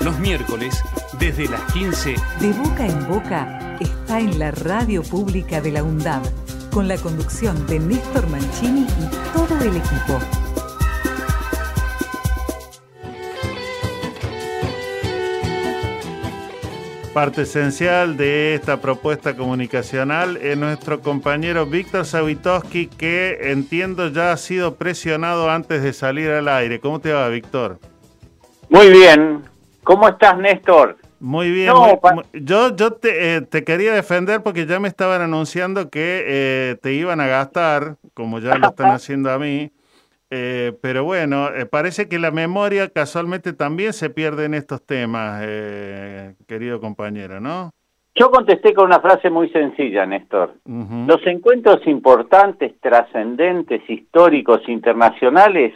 Los 0.00 0.18
miércoles, 0.18 0.82
desde 1.18 1.48
las 1.48 1.60
15, 1.72 2.14
De 2.40 2.52
boca 2.52 2.86
en 2.86 3.08
boca 3.08 3.76
está 3.80 4.20
en 4.20 4.38
la 4.38 4.50
radio 4.52 5.02
pública 5.02 5.60
de 5.60 5.72
la 5.72 5.82
UNDAB, 5.82 6.22
con 6.70 6.86
la 6.86 6.96
conducción 6.96 7.66
de 7.66 7.80
Néstor 7.80 8.28
Mancini 8.28 8.82
y 8.82 9.36
todo 9.36 9.58
el 9.60 9.76
equipo. 9.76 10.41
Parte 17.14 17.42
esencial 17.42 18.16
de 18.16 18.54
esta 18.54 18.80
propuesta 18.80 19.36
comunicacional 19.36 20.38
es 20.38 20.56
nuestro 20.56 21.00
compañero 21.02 21.66
Víctor 21.66 22.06
Savitoski, 22.06 22.86
que 22.86 23.50
entiendo 23.52 24.08
ya 24.08 24.32
ha 24.32 24.36
sido 24.38 24.76
presionado 24.76 25.50
antes 25.50 25.82
de 25.82 25.92
salir 25.92 26.30
al 26.30 26.48
aire. 26.48 26.80
¿Cómo 26.80 27.00
te 27.00 27.12
va, 27.12 27.28
Víctor? 27.28 27.78
Muy 28.70 28.88
bien. 28.90 29.42
¿Cómo 29.84 30.08
estás, 30.08 30.38
Néstor? 30.38 30.96
Muy 31.20 31.50
bien. 31.50 31.66
No, 31.66 32.00
muy- 32.14 32.24
yo 32.32 32.74
yo 32.74 32.94
te, 32.94 33.36
eh, 33.36 33.40
te 33.42 33.62
quería 33.62 33.92
defender 33.92 34.42
porque 34.42 34.64
ya 34.64 34.80
me 34.80 34.88
estaban 34.88 35.20
anunciando 35.20 35.90
que 35.90 36.24
eh, 36.26 36.76
te 36.80 36.94
iban 36.94 37.20
a 37.20 37.26
gastar, 37.26 37.96
como 38.14 38.38
ya 38.38 38.56
lo 38.56 38.68
están 38.68 38.90
haciendo 38.92 39.30
a 39.30 39.38
mí. 39.38 39.70
Eh, 40.34 40.72
pero 40.80 41.04
bueno, 41.04 41.48
eh, 41.48 41.66
parece 41.66 42.08
que 42.08 42.18
la 42.18 42.30
memoria 42.30 42.88
casualmente 42.88 43.52
también 43.52 43.92
se 43.92 44.08
pierde 44.08 44.46
en 44.46 44.54
estos 44.54 44.80
temas, 44.80 45.42
eh, 45.44 46.36
querido 46.48 46.80
compañero, 46.80 47.38
¿no? 47.38 47.70
Yo 48.14 48.30
contesté 48.30 48.72
con 48.72 48.86
una 48.86 49.00
frase 49.00 49.28
muy 49.28 49.50
sencilla, 49.50 50.06
Néstor. 50.06 50.54
Los 50.64 51.26
encuentros 51.26 51.86
importantes, 51.86 52.80
trascendentes, 52.80 53.82
históricos, 53.90 54.66
internacionales, 54.68 55.74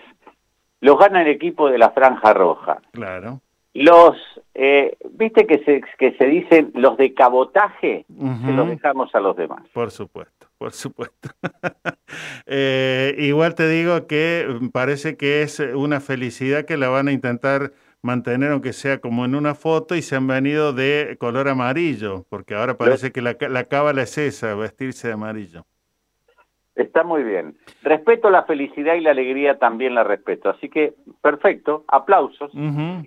los 0.81 0.99
gana 0.99 1.21
el 1.21 1.29
equipo 1.29 1.69
de 1.69 1.77
la 1.77 1.91
Franja 1.91 2.33
Roja. 2.33 2.79
Claro. 2.93 3.43
Los, 3.77 4.17
eh, 4.55 4.97
viste 5.11 5.47
que 5.47 5.63
se, 5.65 5.83
que 5.99 6.13
se 6.17 6.25
dicen 6.27 6.73
los 6.75 6.97
de 6.97 7.13
cabotaje, 7.13 8.07
se 8.09 8.53
los 8.53 8.69
dejamos 8.69 9.15
a 9.15 9.21
los 9.21 9.37
demás. 9.37 9.63
Por 9.75 9.91
supuesto, 9.91 10.49
por 10.59 10.73
supuesto. 10.73 11.31
Eh, 12.49 13.17
igual 13.19 13.57
te 13.57 13.69
digo 13.69 14.07
que 14.07 14.47
mm, 14.49 14.69
parece 14.69 15.17
que 15.17 15.43
es 15.43 15.59
una 15.59 16.01
felicidad 16.01 16.65
que 16.65 16.77
la 16.77 16.89
van 16.89 17.09
a 17.09 17.13
intentar 17.13 17.73
mantener, 18.01 18.53
aunque 18.53 18.73
sea 18.73 19.01
como 19.01 19.25
en 19.25 19.35
una 19.35 19.57
foto, 19.57 19.97
y 19.97 20.03
se 20.03 20.15
han 20.15 20.29
venido 20.29 20.73
de 20.73 21.17
color 21.19 21.49
amarillo, 21.49 22.25
porque 22.31 22.55
ahora 22.55 22.79
parece 22.79 23.11
que 23.11 23.21
la, 23.23 23.37
la 23.41 23.65
cábala 23.65 24.03
es 24.03 24.17
esa, 24.17 24.55
vestirse 24.55 25.09
de 25.09 25.15
amarillo. 25.15 25.67
Está 26.77 27.03
muy 27.03 27.25
bien. 27.25 27.57
Respeto 27.83 28.31
la 28.31 28.45
felicidad 28.45 28.95
y 28.95 29.01
la 29.01 29.11
alegría 29.11 29.59
también 29.59 29.95
la 29.95 30.05
respeto. 30.05 30.51
Así 30.51 30.69
que, 30.69 30.95
perfecto, 31.23 31.85
aplausos. 31.89 32.55
Ujú. 32.55 33.03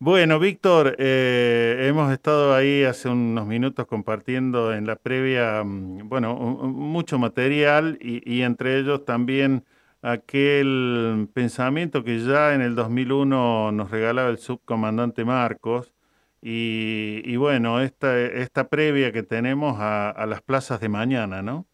Bueno, 0.00 0.38
Víctor, 0.38 0.94
eh, 0.98 1.86
hemos 1.88 2.12
estado 2.12 2.54
ahí 2.54 2.84
hace 2.84 3.08
unos 3.08 3.46
minutos 3.46 3.84
compartiendo 3.86 4.72
en 4.72 4.86
la 4.86 4.94
previa, 4.94 5.64
mm, 5.64 6.08
bueno, 6.08 6.36
mucho 6.36 7.18
material 7.18 7.98
y, 8.00 8.22
y 8.32 8.42
entre 8.42 8.78
ellos 8.78 9.04
también 9.04 9.64
aquel 10.00 11.28
pensamiento 11.34 12.04
que 12.04 12.20
ya 12.20 12.54
en 12.54 12.60
el 12.60 12.76
2001 12.76 13.72
nos 13.72 13.90
regalaba 13.90 14.28
el 14.30 14.38
subcomandante 14.38 15.24
Marcos 15.24 15.92
y, 16.40 17.20
y 17.24 17.36
bueno, 17.36 17.80
esta, 17.80 18.16
esta 18.20 18.68
previa 18.68 19.10
que 19.10 19.24
tenemos 19.24 19.80
a, 19.80 20.10
a 20.10 20.26
las 20.26 20.42
plazas 20.42 20.78
de 20.80 20.88
mañana, 20.88 21.42
¿no? 21.42 21.66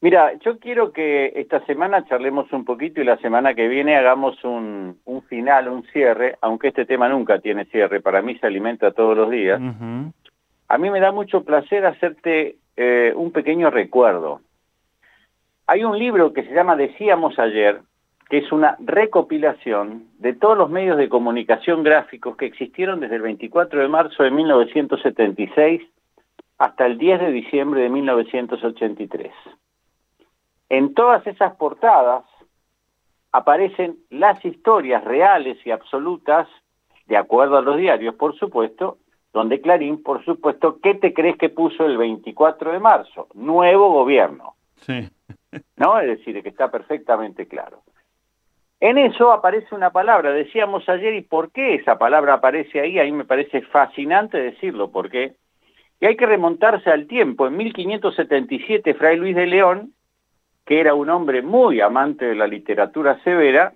Mira, 0.00 0.34
yo 0.44 0.58
quiero 0.58 0.92
que 0.92 1.32
esta 1.34 1.64
semana 1.66 2.04
charlemos 2.04 2.52
un 2.52 2.64
poquito 2.64 3.00
y 3.00 3.04
la 3.04 3.16
semana 3.16 3.54
que 3.54 3.66
viene 3.66 3.96
hagamos 3.96 4.42
un, 4.44 5.00
un 5.04 5.22
final, 5.22 5.68
un 5.68 5.82
cierre, 5.86 6.36
aunque 6.40 6.68
este 6.68 6.86
tema 6.86 7.08
nunca 7.08 7.40
tiene 7.40 7.64
cierre, 7.64 8.00
para 8.00 8.22
mí 8.22 8.38
se 8.38 8.46
alimenta 8.46 8.92
todos 8.92 9.16
los 9.16 9.28
días. 9.28 9.60
A 10.68 10.78
mí 10.78 10.90
me 10.90 11.00
da 11.00 11.10
mucho 11.10 11.42
placer 11.42 11.84
hacerte 11.84 12.58
eh, 12.76 13.12
un 13.16 13.32
pequeño 13.32 13.70
recuerdo. 13.70 14.40
Hay 15.66 15.82
un 15.82 15.98
libro 15.98 16.32
que 16.32 16.44
se 16.44 16.54
llama 16.54 16.76
Decíamos 16.76 17.36
ayer, 17.40 17.80
que 18.30 18.38
es 18.38 18.52
una 18.52 18.76
recopilación 18.78 20.04
de 20.18 20.32
todos 20.32 20.56
los 20.56 20.70
medios 20.70 20.96
de 20.96 21.08
comunicación 21.08 21.82
gráficos 21.82 22.36
que 22.36 22.46
existieron 22.46 23.00
desde 23.00 23.16
el 23.16 23.22
24 23.22 23.80
de 23.80 23.88
marzo 23.88 24.22
de 24.22 24.30
1976 24.30 25.82
hasta 26.58 26.86
el 26.86 26.98
10 26.98 27.20
de 27.20 27.32
diciembre 27.32 27.80
de 27.80 27.88
1983. 27.88 29.32
En 30.68 30.94
todas 30.94 31.26
esas 31.26 31.54
portadas 31.56 32.24
aparecen 33.32 33.96
las 34.10 34.42
historias 34.44 35.04
reales 35.04 35.58
y 35.66 35.70
absolutas, 35.70 36.48
de 37.06 37.16
acuerdo 37.16 37.56
a 37.56 37.62
los 37.62 37.76
diarios, 37.76 38.14
por 38.14 38.36
supuesto, 38.38 38.98
donde 39.32 39.60
Clarín, 39.60 40.02
por 40.02 40.24
supuesto, 40.24 40.78
¿qué 40.82 40.94
te 40.94 41.12
crees 41.12 41.36
que 41.36 41.48
puso 41.48 41.84
el 41.86 41.96
24 41.98 42.72
de 42.72 42.80
marzo? 42.80 43.28
Nuevo 43.34 43.90
gobierno, 43.92 44.54
Sí. 44.76 45.08
¿no? 45.76 45.98
Es 46.00 46.06
decir, 46.08 46.42
que 46.42 46.48
está 46.48 46.70
perfectamente 46.70 47.46
claro. 47.46 47.82
En 48.80 48.96
eso 48.96 49.32
aparece 49.32 49.74
una 49.74 49.90
palabra, 49.90 50.30
decíamos 50.30 50.88
ayer, 50.88 51.14
¿y 51.14 51.22
por 51.22 51.50
qué 51.50 51.74
esa 51.74 51.98
palabra 51.98 52.34
aparece 52.34 52.80
ahí? 52.80 52.98
A 52.98 53.04
mí 53.04 53.12
me 53.12 53.24
parece 53.24 53.62
fascinante 53.62 54.38
decirlo, 54.38 54.90
¿por 54.90 55.10
qué? 55.10 55.34
Y 56.00 56.06
hay 56.06 56.16
que 56.16 56.26
remontarse 56.26 56.88
al 56.90 57.08
tiempo. 57.08 57.48
En 57.48 57.56
1577, 57.56 58.94
Fray 58.94 59.16
Luis 59.16 59.34
de 59.34 59.46
León, 59.46 59.92
que 60.68 60.80
era 60.80 60.92
un 60.92 61.08
hombre 61.08 61.40
muy 61.40 61.80
amante 61.80 62.26
de 62.26 62.34
la 62.34 62.46
literatura 62.46 63.18
severa, 63.24 63.72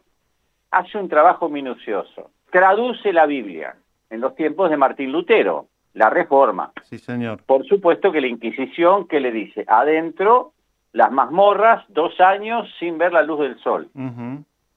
hace 0.70 0.98
un 0.98 1.08
trabajo 1.08 1.48
minucioso. 1.48 2.32
Traduce 2.50 3.14
la 3.14 3.24
Biblia 3.24 3.76
en 4.10 4.20
los 4.20 4.34
tiempos 4.34 4.68
de 4.68 4.76
Martín 4.76 5.10
Lutero, 5.10 5.68
la 5.94 6.10
Reforma. 6.10 6.70
Sí, 6.82 6.98
señor. 6.98 7.44
Por 7.46 7.64
supuesto 7.64 8.12
que 8.12 8.20
la 8.20 8.26
Inquisición, 8.26 9.08
que 9.08 9.20
le 9.20 9.32
dice? 9.32 9.64
Adentro, 9.68 10.52
las 10.92 11.10
mazmorras, 11.10 11.82
dos 11.88 12.20
años 12.20 12.68
sin 12.78 12.98
ver 12.98 13.14
la 13.14 13.22
luz 13.22 13.40
del 13.40 13.58
sol. 13.60 13.88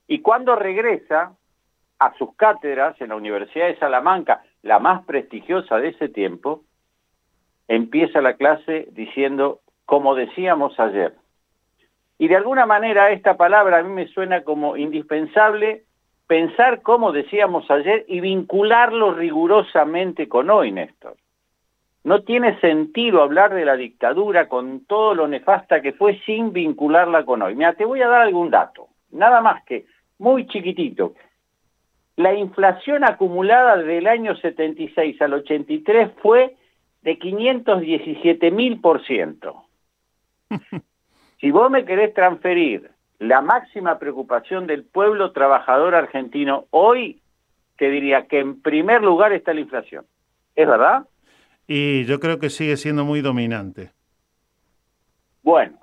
Y 0.08 0.20
cuando 0.20 0.56
regresa 0.56 1.34
a 2.00 2.14
sus 2.14 2.34
cátedras 2.38 2.96
en 3.02 3.10
la 3.10 3.18
Universidad 3.18 3.68
de 3.68 3.78
Salamanca, 3.78 4.42
la 4.62 4.80
más 4.80 5.04
prestigiosa 5.04 5.80
de 5.80 5.90
ese 5.90 6.08
tiempo, 6.08 6.64
empieza 7.68 8.22
la 8.22 8.36
clase 8.36 8.88
diciendo, 8.94 9.60
como 9.84 10.16
decíamos 10.16 10.80
ayer. 10.80 11.14
Y 12.18 12.28
de 12.28 12.36
alguna 12.36 12.66
manera 12.66 13.12
esta 13.12 13.36
palabra 13.36 13.80
a 13.80 13.84
mí 13.84 13.90
me 13.90 14.08
suena 14.08 14.44
como 14.44 14.78
indispensable 14.78 15.84
pensar 16.28 16.82
como 16.82 17.12
decíamos 17.12 17.70
ayer 17.70 18.06
y 18.08 18.20
vincularlo 18.20 19.14
rigurosamente 19.14 20.28
con 20.28 20.50
hoy, 20.50 20.72
Néstor. 20.72 21.18
No 22.04 22.22
tiene 22.22 22.60
sentido 22.60 23.22
hablar 23.22 23.54
de 23.54 23.66
la 23.66 23.76
dictadura 23.76 24.48
con 24.48 24.86
todo 24.86 25.16
lo 25.16 25.28
nefasta 25.28 25.82
que 25.82 25.94
fue 25.94 26.20
sin 26.26 26.54
vincularla 26.54 27.26
con 27.26 27.42
hoy. 27.42 27.56
Mira, 27.56 27.74
te 27.74 27.86
voy 27.86 28.02
a 28.02 28.08
dar 28.08 28.22
algún 28.22 28.52
dato, 28.52 28.88
nada 29.12 29.42
más 29.42 29.64
que 29.66 29.86
muy 30.20 30.48
chiquitito. 30.48 31.16
La 32.16 32.34
inflación 32.34 33.04
acumulada 33.04 33.78
del 33.78 34.08
año 34.08 34.36
76 34.36 35.22
al 35.22 35.34
83 35.34 36.12
fue 36.22 36.56
de 37.02 37.18
517 37.18 38.52
mil 38.52 38.80
por 38.80 39.06
ciento. 39.06 39.64
Si 41.40 41.52
vos 41.52 41.70
me 41.70 41.86
querés 41.86 42.14
transferir 42.14 42.92
la 43.20 43.42
máxima 43.42 44.00
preocupación 44.00 44.68
del 44.68 44.84
pueblo 44.84 45.32
trabajador 45.32 45.96
argentino 45.96 46.66
hoy, 46.72 47.22
te 47.78 47.90
diría 47.90 48.28
que 48.28 48.40
en 48.40 48.62
primer 48.62 49.02
lugar 49.04 49.34
está 49.34 49.54
la 49.54 49.62
inflación. 49.62 50.06
¿Es 50.56 50.68
verdad? 50.68 51.06
Y 51.68 52.06
yo 52.06 52.20
creo 52.20 52.40
que 52.40 52.50
sigue 52.50 52.78
siendo 52.78 53.04
muy 53.04 53.22
dominante. 53.22 53.92
Bueno, 55.44 55.78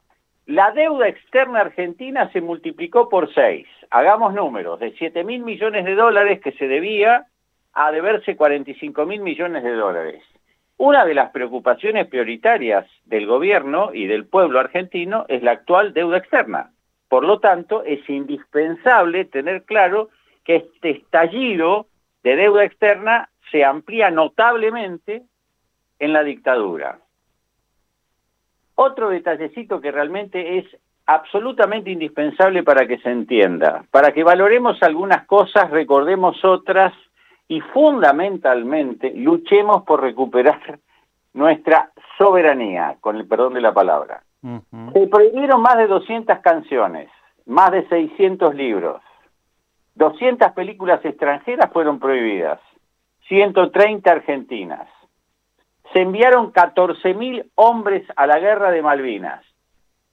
la 0.46 0.72
deuda 0.72 1.08
externa 1.08 1.60
argentina 1.60 2.30
se 2.32 2.40
multiplicó 2.40 3.08
por 3.08 3.32
seis. 3.32 3.66
Hagamos 3.90 4.34
números, 4.34 4.80
de 4.80 4.92
7 4.92 5.22
mil 5.24 5.42
millones 5.42 5.84
de 5.84 5.94
dólares 5.94 6.40
que 6.40 6.52
se 6.52 6.66
debía 6.66 7.26
a 7.74 7.92
deberse 7.92 8.36
45 8.36 9.06
mil 9.06 9.20
millones 9.20 9.62
de 9.62 9.72
dólares. 9.72 10.22
Una 10.84 11.04
de 11.04 11.14
las 11.14 11.30
preocupaciones 11.30 12.08
prioritarias 12.08 12.84
del 13.04 13.24
gobierno 13.24 13.94
y 13.94 14.08
del 14.08 14.26
pueblo 14.26 14.58
argentino 14.58 15.26
es 15.28 15.40
la 15.40 15.52
actual 15.52 15.94
deuda 15.94 16.16
externa. 16.16 16.72
Por 17.08 17.24
lo 17.24 17.38
tanto, 17.38 17.84
es 17.84 18.00
indispensable 18.10 19.24
tener 19.26 19.62
claro 19.62 20.08
que 20.42 20.56
este 20.56 20.90
estallido 20.90 21.86
de 22.24 22.34
deuda 22.34 22.64
externa 22.64 23.28
se 23.52 23.64
amplía 23.64 24.10
notablemente 24.10 25.22
en 26.00 26.12
la 26.12 26.24
dictadura. 26.24 26.98
Otro 28.74 29.10
detallecito 29.10 29.80
que 29.80 29.92
realmente 29.92 30.58
es 30.58 30.66
absolutamente 31.06 31.92
indispensable 31.92 32.64
para 32.64 32.88
que 32.88 32.98
se 32.98 33.10
entienda, 33.10 33.84
para 33.92 34.10
que 34.10 34.24
valoremos 34.24 34.82
algunas 34.82 35.26
cosas, 35.26 35.70
recordemos 35.70 36.44
otras 36.44 36.92
y 37.52 37.60
fundamentalmente 37.60 39.12
luchemos 39.14 39.82
por 39.82 40.00
recuperar 40.00 40.78
nuestra 41.34 41.92
soberanía, 42.16 42.96
con 42.98 43.16
el 43.16 43.26
perdón 43.26 43.52
de 43.52 43.60
la 43.60 43.74
palabra. 43.74 44.22
Se 44.94 45.06
prohibieron 45.06 45.60
más 45.60 45.76
de 45.76 45.86
200 45.86 46.38
canciones, 46.38 47.10
más 47.44 47.70
de 47.70 47.86
600 47.88 48.54
libros, 48.54 49.02
200 49.96 50.52
películas 50.52 51.04
extranjeras 51.04 51.70
fueron 51.70 52.00
prohibidas, 52.00 52.58
130 53.28 54.10
argentinas. 54.10 54.88
Se 55.92 56.00
enviaron 56.00 56.54
14.000 56.54 57.50
hombres 57.56 58.02
a 58.16 58.26
la 58.26 58.38
guerra 58.38 58.70
de 58.70 58.80
Malvinas. 58.80 59.44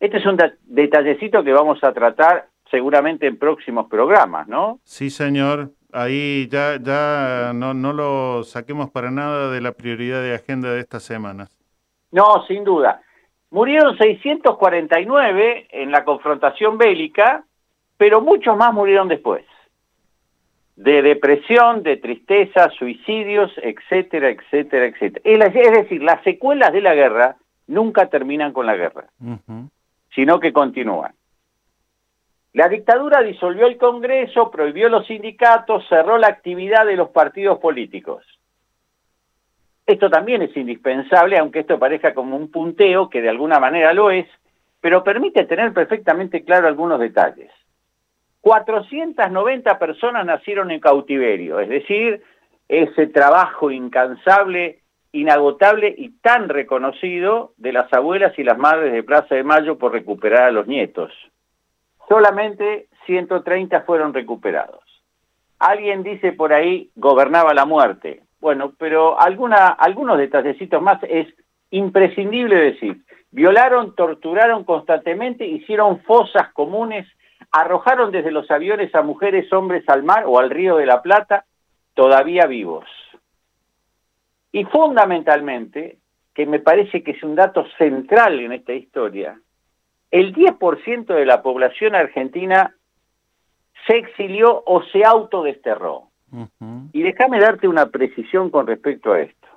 Este 0.01 0.17
es 0.17 0.25
un 0.25 0.37
detallecito 0.65 1.41
que 1.41 1.53
vamos 1.53 1.81
a 1.85 1.93
tratar 1.93 2.49
seguramente 2.69 3.27
en 3.27 3.39
próximos 3.39 3.87
programas, 3.89 4.49
¿no? 4.49 4.79
Sí, 4.83 5.09
señor 5.09 5.71
ahí 5.91 6.47
ya, 6.49 6.77
ya 6.81 7.51
no, 7.53 7.73
no 7.73 7.93
lo 7.93 8.43
saquemos 8.43 8.89
para 8.89 9.11
nada 9.11 9.51
de 9.51 9.61
la 9.61 9.71
prioridad 9.71 10.21
de 10.21 10.35
agenda 10.35 10.71
de 10.71 10.79
estas 10.79 11.03
semanas. 11.03 11.57
No, 12.11 12.45
sin 12.47 12.63
duda. 12.63 13.01
Murieron 13.51 13.97
649 13.97 15.67
en 15.71 15.91
la 15.91 16.03
confrontación 16.05 16.77
bélica, 16.77 17.43
pero 17.97 18.21
muchos 18.21 18.55
más 18.55 18.73
murieron 18.73 19.07
después. 19.07 19.43
De 20.75 21.01
depresión, 21.01 21.83
de 21.83 21.97
tristeza, 21.97 22.69
suicidios, 22.69 23.51
etcétera, 23.57 24.29
etcétera, 24.29 24.85
etcétera. 24.85 25.21
Es 25.23 25.71
decir, 25.71 26.03
las 26.03 26.23
secuelas 26.23 26.71
de 26.71 26.81
la 26.81 26.93
guerra 26.93 27.35
nunca 27.67 28.07
terminan 28.07 28.53
con 28.53 28.65
la 28.65 28.75
guerra, 28.75 29.07
sino 30.15 30.39
que 30.39 30.53
continúan. 30.53 31.13
La 32.60 32.68
dictadura 32.68 33.22
disolvió 33.22 33.68
el 33.68 33.77
Congreso, 33.77 34.52
prohibió 34.52 34.90
los 34.90 35.07
sindicatos, 35.07 35.88
cerró 35.88 36.18
la 36.18 36.27
actividad 36.27 36.86
de 36.86 36.98
los 36.98 37.07
partidos 37.11 37.57
políticos. 37.60 38.26
Esto 39.86 40.10
también 40.10 40.41
es 40.41 40.57
indispensable, 40.57 41.38
aunque 41.38 41.60
esto 41.60 41.80
parezca 41.80 42.14
como 42.14 42.36
un 42.36 42.52
punteo, 42.52 43.10
que 43.10 43.22
de 43.22 43.30
alguna 43.30 43.61
manera 43.61 43.94
lo 43.94 44.11
es, 44.11 44.27
pero 44.81 45.06
permite 45.06 45.45
tener 45.45 45.72
perfectamente 45.72 46.44
claro 46.44 46.68
algunos 46.68 46.99
detalles. 46.99 47.49
490 48.41 49.80
personas 49.80 50.26
nacieron 50.26 50.69
en 50.72 50.81
cautiverio, 50.81 51.61
es 51.61 51.69
decir, 51.69 52.22
ese 52.68 53.07
trabajo 53.07 53.72
incansable, 53.72 54.81
inagotable 55.14 55.95
y 55.98 56.10
tan 56.19 56.49
reconocido 56.49 57.53
de 57.56 57.72
las 57.72 57.94
abuelas 57.94 58.38
y 58.38 58.44
las 58.44 58.57
madres 58.57 58.91
de 58.91 59.03
Plaza 59.03 59.36
de 59.36 59.45
Mayo 59.45 59.77
por 59.77 59.94
recuperar 59.94 60.44
a 60.44 60.52
los 60.52 60.68
nietos 60.68 61.14
solamente 62.10 62.88
130 63.06 63.81
fueron 63.81 64.14
recuperados. 64.14 64.84
Alguien 65.60 66.03
dice 66.03 66.34
por 66.34 66.52
ahí, 66.52 66.90
gobernaba 66.95 67.53
la 67.53 67.65
muerte. 67.65 68.23
Bueno, 68.41 68.73
pero 68.77 69.19
alguna, 69.19 69.68
algunos 69.68 70.18
detallecitos 70.18 70.81
más 70.81 71.02
es 71.03 71.27
imprescindible 71.72 72.56
decir. 72.56 72.98
Violaron, 73.31 73.95
torturaron 73.95 74.64
constantemente, 74.64 75.45
hicieron 75.45 76.02
fosas 76.02 76.52
comunes, 76.53 77.07
arrojaron 77.52 78.11
desde 78.11 78.31
los 78.31 78.49
aviones 78.49 78.94
a 78.95 79.02
mujeres, 79.02 79.52
hombres 79.53 79.88
al 79.88 80.03
mar 80.03 80.23
o 80.26 80.40
al 80.40 80.49
río 80.49 80.77
de 80.77 80.86
la 80.86 81.02
Plata, 81.02 81.45
todavía 81.94 82.48
vivos. 82.48 82.86
Y 84.52 84.64
fundamentalmente, 84.65 85.98
que 86.34 86.45
me 86.45 86.60
parece 86.60 87.03
que 87.03 87.11
es 87.11 87.22
un 87.22 87.36
dato 87.36 87.65
central 87.77 88.40
en 88.40 88.53
esta 88.53 88.73
historia, 88.73 89.40
el 90.11 90.34
10% 90.34 91.06
de 91.06 91.26
la 91.26 91.41
población 91.41 91.95
argentina 91.95 92.76
se 93.88 93.98
exilió 93.98 94.64
o 94.65 94.84
se 94.84 95.03
autodesterró. 95.03 96.10
Y 96.94 97.02
déjame 97.02 97.40
darte 97.40 97.68
una 97.68 97.88
precisión 97.88 98.52
con 98.52 98.68
respecto 98.68 99.14
a 99.14 99.22
esto. 99.22 99.48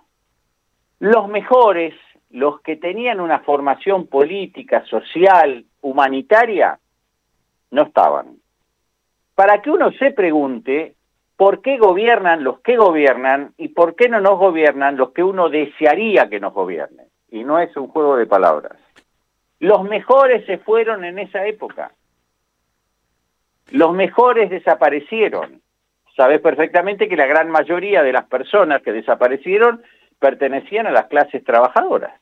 Los 1.00 1.28
mejores, 1.28 1.94
los 2.30 2.60
que 2.62 2.76
tenían 2.76 3.20
una 3.20 3.40
formación 3.40 4.06
política, 4.06 4.84
social, 4.86 5.66
humanitaria, 5.82 6.78
no 7.70 7.82
estaban. 7.82 8.36
Para 9.34 9.60
que 9.60 9.70
uno 9.70 9.90
se 9.92 10.12
pregunte 10.12 10.94
por 11.36 11.60
qué 11.60 11.76
gobiernan 11.76 12.44
los 12.44 12.60
que 12.60 12.76
gobiernan 12.76 13.52
y 13.58 13.68
por 13.68 13.96
qué 13.96 14.08
no 14.08 14.20
nos 14.20 14.38
gobiernan 14.38 14.96
los 14.96 15.10
que 15.10 15.24
uno 15.24 15.48
desearía 15.48 16.28
que 16.28 16.40
nos 16.40 16.54
gobiernen. 16.54 17.06
Y 17.30 17.44
no 17.44 17.58
es 17.58 17.76
un 17.76 17.88
juego 17.88 18.16
de 18.16 18.26
palabras. 18.26 18.76
Los 19.62 19.84
mejores 19.84 20.44
se 20.46 20.58
fueron 20.58 21.04
en 21.04 21.20
esa 21.20 21.46
época. 21.46 21.92
Los 23.70 23.92
mejores 23.94 24.50
desaparecieron. 24.50 25.62
Sabes 26.16 26.40
perfectamente 26.40 27.08
que 27.08 27.14
la 27.14 27.26
gran 27.26 27.48
mayoría 27.48 28.02
de 28.02 28.12
las 28.12 28.24
personas 28.24 28.82
que 28.82 28.90
desaparecieron 28.90 29.80
pertenecían 30.18 30.88
a 30.88 30.90
las 30.90 31.06
clases 31.06 31.44
trabajadoras. 31.44 32.12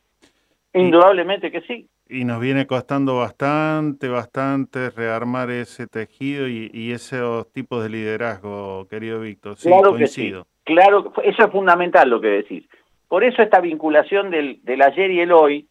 Indudablemente 0.71 1.49
que 1.49 1.61
sí. 1.61 1.89
Y 2.07 2.25
nos 2.25 2.39
viene 2.39 2.67
costando 2.67 3.17
bastante, 3.17 4.07
bastante 4.07 4.91
rearmar 4.91 5.49
ese 5.49 5.87
tejido 5.87 6.47
y, 6.47 6.91
esos 6.91 7.51
tipos 7.51 7.81
de 7.81 7.89
liderazgo, 7.89 8.87
querido 8.87 9.21
Víctor. 9.21 9.57
Sí, 9.57 9.67
claro 9.67 9.89
coincido. 9.93 10.43
que 10.43 10.49
sí. 10.49 10.75
Claro, 10.75 11.11
eso 11.23 11.43
es 11.43 11.51
fundamental 11.51 12.07
lo 12.07 12.21
que 12.21 12.27
decís. 12.27 12.69
Por 13.07 13.23
eso 13.23 13.41
esta 13.41 13.61
vinculación 13.61 14.29
del, 14.29 14.59
del 14.61 14.83
ayer 14.83 15.09
y 15.09 15.21
el 15.21 15.31
hoy 15.31 15.70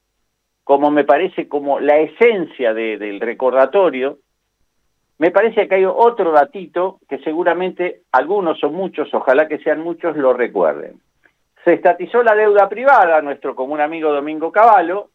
como 0.71 0.93
me 0.93 1.03
parece 1.03 1.49
como 1.49 1.81
la 1.81 1.99
esencia 1.99 2.73
del 2.73 3.19
recordatorio, 3.19 4.19
me 5.19 5.33
parece 5.33 5.67
que 5.67 5.75
hay 5.75 5.85
otro 5.85 6.31
datito 6.31 7.01
que 7.09 7.19
seguramente 7.19 8.03
algunos 8.13 8.63
o 8.63 8.71
muchos, 8.71 9.13
ojalá 9.13 9.49
que 9.49 9.59
sean 9.59 9.81
muchos, 9.81 10.17
lo 10.17 10.33
recuerden. 10.33 11.01
Se 11.65 11.73
estatizó 11.73 12.23
la 12.23 12.37
deuda 12.37 12.69
privada, 12.69 13.21
nuestro 13.21 13.57
común 13.57 13.81
amigo 13.81 14.13
Domingo 14.13 14.53
Cavallo, 14.53 15.09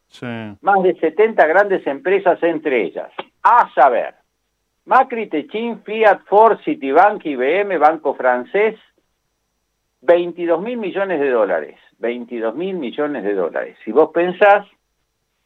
más 0.60 0.82
de 0.82 0.94
70 1.00 1.46
grandes 1.46 1.86
empresas 1.86 2.38
entre 2.42 2.82
ellas. 2.82 3.10
A 3.42 3.72
saber, 3.72 4.14
Macri, 4.84 5.26
Techin, 5.30 5.82
Fiat, 5.84 6.20
Ford, 6.26 6.58
Citibank, 6.66 7.24
IBM, 7.24 7.78
Banco 7.78 8.12
Francés, 8.12 8.78
22 10.02 10.60
mil 10.60 10.76
millones 10.76 11.18
de 11.18 11.30
dólares. 11.30 11.78
22 11.98 12.54
mil 12.54 12.76
millones 12.76 13.24
de 13.24 13.32
dólares. 13.32 13.78
Si 13.86 13.90
vos 13.90 14.10
pensás, 14.12 14.66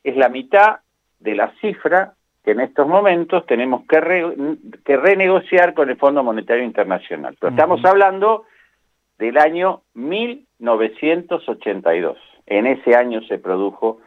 es 0.04 0.16
la 0.16 0.28
mitad 0.28 0.76
de 1.18 1.34
la 1.34 1.52
cifra 1.60 2.14
que 2.44 2.52
en 2.52 2.60
estos 2.60 2.86
momentos 2.86 3.44
tenemos 3.46 3.84
que, 3.86 3.98
que 4.84 4.96
renegociar 4.96 5.74
con 5.74 5.90
el 5.90 5.96
Fondo 5.96 6.22
Monetario 6.22 6.62
Internacional. 6.64 7.36
Pero 7.38 7.50
estamos 7.50 7.84
hablando 7.84 8.44
del 9.18 9.36
año 9.36 9.82
1982. 9.94 12.16
En 12.46 12.66
ese 12.66 12.94
año 12.96 13.20
se 13.22 13.38
produjo 13.38 13.98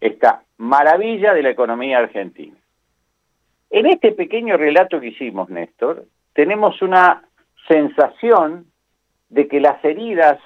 esta 0.00 0.44
maravilla 0.56 1.34
de 1.34 1.42
la 1.42 1.50
economía 1.50 1.98
argentina. 1.98 2.56
En 3.70 3.86
este 3.86 4.12
pequeño 4.12 4.56
relato 4.56 5.00
que 5.00 5.08
hicimos, 5.08 5.50
Néstor, 5.50 6.06
tenemos 6.32 6.80
una 6.82 7.24
sensación 7.68 8.66
de 9.28 9.48
que 9.48 9.60
las 9.60 9.84
heridas 9.84 10.38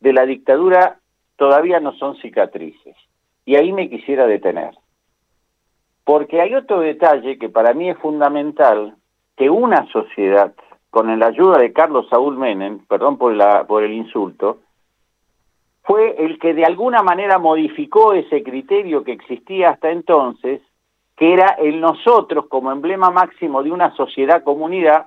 de 0.00 0.12
la 0.12 0.26
dictadura 0.26 0.98
todavía 1.36 1.80
no 1.80 1.94
son 1.94 2.16
cicatrices. 2.16 2.94
Y 3.44 3.56
ahí 3.56 3.72
me 3.72 3.88
quisiera 3.88 4.26
detener. 4.26 4.74
Porque 6.04 6.40
hay 6.40 6.54
otro 6.54 6.80
detalle 6.80 7.38
que 7.38 7.48
para 7.48 7.72
mí 7.72 7.90
es 7.90 7.98
fundamental, 7.98 8.96
que 9.36 9.50
una 9.50 9.86
sociedad, 9.90 10.54
con 10.90 11.18
la 11.18 11.26
ayuda 11.26 11.58
de 11.58 11.72
Carlos 11.72 12.06
Saúl 12.08 12.36
Menem, 12.36 12.86
perdón 12.86 13.18
por, 13.18 13.34
la, 13.34 13.66
por 13.66 13.82
el 13.82 13.92
insulto, 13.92 14.58
fue 15.82 16.14
el 16.24 16.38
que 16.38 16.54
de 16.54 16.64
alguna 16.64 17.02
manera 17.02 17.38
modificó 17.38 18.14
ese 18.14 18.42
criterio 18.42 19.04
que 19.04 19.12
existía 19.12 19.70
hasta 19.70 19.90
entonces, 19.90 20.60
que 21.16 21.32
era 21.32 21.48
el 21.58 21.80
nosotros 21.80 22.46
como 22.48 22.72
emblema 22.72 23.10
máximo 23.10 23.62
de 23.62 23.70
una 23.70 23.94
sociedad-comunidad, 23.94 25.06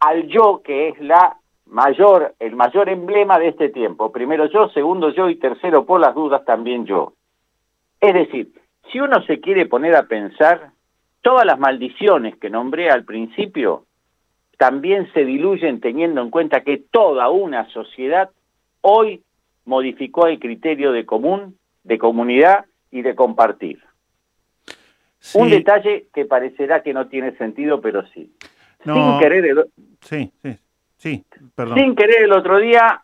al 0.00 0.26
yo, 0.26 0.62
que 0.64 0.88
es 0.88 1.00
la 1.00 1.36
mayor, 1.66 2.34
el 2.40 2.56
mayor 2.56 2.88
emblema 2.88 3.38
de 3.38 3.48
este 3.48 3.68
tiempo. 3.68 4.10
Primero 4.10 4.46
yo, 4.46 4.68
segundo 4.70 5.10
yo 5.10 5.28
y 5.28 5.36
tercero, 5.36 5.84
por 5.86 6.00
las 6.00 6.14
dudas, 6.14 6.44
también 6.44 6.84
yo. 6.84 7.12
Es 8.02 8.14
decir, 8.14 8.52
si 8.90 8.98
uno 8.98 9.22
se 9.22 9.40
quiere 9.40 9.66
poner 9.66 9.94
a 9.94 10.08
pensar, 10.08 10.72
todas 11.22 11.46
las 11.46 11.58
maldiciones 11.58 12.36
que 12.36 12.50
nombré 12.50 12.90
al 12.90 13.04
principio 13.04 13.86
también 14.58 15.10
se 15.12 15.24
diluyen 15.24 15.80
teniendo 15.80 16.20
en 16.20 16.30
cuenta 16.30 16.62
que 16.62 16.78
toda 16.90 17.30
una 17.30 17.68
sociedad 17.70 18.30
hoy 18.80 19.22
modificó 19.64 20.26
el 20.26 20.40
criterio 20.40 20.90
de 20.90 21.06
común, 21.06 21.56
de 21.84 21.98
comunidad 21.98 22.66
y 22.90 23.02
de 23.02 23.14
compartir. 23.14 23.80
Un 25.34 25.50
detalle 25.50 26.06
que 26.12 26.24
parecerá 26.24 26.82
que 26.82 26.92
no 26.92 27.06
tiene 27.06 27.36
sentido, 27.36 27.80
pero 27.80 28.04
sí. 28.08 28.32
Sin 28.82 29.18
querer 29.20 29.46
el... 29.46 29.64
Sí, 30.00 30.32
sí, 30.42 30.58
sí, 30.96 31.24
perdón. 31.54 31.78
Sin 31.78 31.94
querer 31.94 32.24
el 32.24 32.32
otro 32.32 32.58
día 32.58 33.02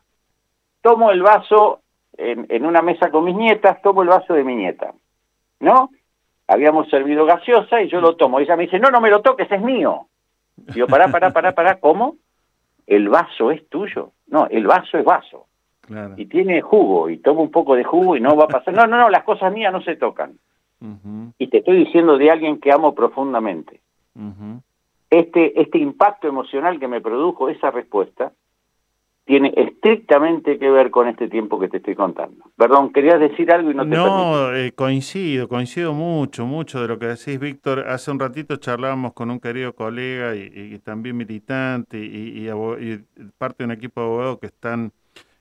tomo 0.83 1.13
el 1.13 1.23
vaso 1.23 1.83
en, 2.19 2.47
en 2.49 2.67
una 2.67 2.83
mesa 2.83 3.11
con 3.11 3.25
mis 3.25 3.37
nietas, 3.37 3.81
tomo 3.81 4.03
el 4.03 4.09
vaso 4.09 4.35
de 4.35 4.45
mi 4.45 4.55
nieta. 4.57 4.93
¿no? 5.61 5.91
Habíamos 6.47 6.89
servido 6.89 7.27
gaseosa 7.27 7.83
y 7.83 7.89
yo 7.89 8.01
lo 8.01 8.17
tomo. 8.17 8.41
Ella 8.41 8.57
me 8.57 8.65
dice, 8.65 8.79
no, 8.79 8.91
no 8.91 9.01
me 9.01 9.11
lo 9.11 9.21
toques, 9.21 9.51
es 9.51 9.61
mío. 9.61 10.07
Digo, 10.57 10.87
pará, 10.87 11.09
pará, 11.09 11.31
pará, 11.31 11.53
pará, 11.53 11.79
¿cómo? 11.79 12.17
El 12.87 13.09
vaso 13.09 13.51
es 13.51 13.69
tuyo. 13.69 14.13
No, 14.29 14.47
el 14.47 14.67
vaso 14.67 14.99
es 14.99 15.05
vaso. 15.05 15.47
Y 16.17 16.27
tiene 16.27 16.61
jugo, 16.61 17.09
y 17.09 17.19
tomo 17.19 17.43
un 17.43 17.51
poco 17.51 17.75
de 17.75 17.85
jugo 17.85 18.17
y 18.17 18.21
no 18.21 18.37
va 18.37 18.45
a 18.45 18.49
pasar. 18.49 18.75
No, 18.75 18.87
no, 18.87 18.99
no, 18.99 19.09
las 19.09 19.25
cosas 19.25 19.53
mías 19.53 19.73
no 19.73 19.83
se 19.83 19.97
tocan. 19.97 20.39
Y 21.39 21.49
te 21.49 21.59
estoy 21.59 21.85
diciendo 21.85 22.19
de 22.19 22.31
alguien 22.31 22.61
que 22.61 22.73
amo 22.73 22.95
profundamente. 22.95 23.81
este, 25.11 25.61
este 25.61 25.79
impacto 25.79 26.29
emocional 26.29 26.79
que 26.79 26.89
me 26.89 27.01
produjo 27.01 27.49
esa 27.49 27.71
respuesta 27.71 28.33
tiene 29.29 29.53
estrictamente 29.55 30.59
que 30.59 30.71
ver 30.71 30.91
con 30.91 31.07
este 31.07 31.29
tiempo 31.29 31.61
que 31.61 31.69
te 31.69 31.77
estoy 31.77 31.95
contando. 31.95 32.47
Perdón, 32.57 32.95
querías 32.95 33.21
decir 33.21 33.53
algo 33.53 33.71
y 33.71 33.75
no 33.75 33.83
te 33.83 33.91
No, 33.91 34.55
eh, 34.55 34.73
coincido, 34.73 35.49
coincido 35.49 35.93
mucho, 35.93 36.47
mucho 36.47 36.81
de 36.81 36.89
lo 36.89 36.99
que 36.99 37.09
decís, 37.09 37.39
Víctor. 37.39 37.81
Hace 37.89 38.11
un 38.11 38.19
ratito 38.19 38.57
charlábamos 38.57 39.13
con 39.13 39.31
un 39.31 39.39
querido 39.39 39.75
colega 39.75 40.35
y, 40.35 40.79
también 40.79 41.19
militante 41.19 41.99
y, 41.99 42.49
parte 43.37 43.59
de 43.59 43.65
un 43.67 43.73
equipo 43.73 44.01
de 44.01 44.07
abogados 44.07 44.39
que 44.39 44.47
están 44.47 44.93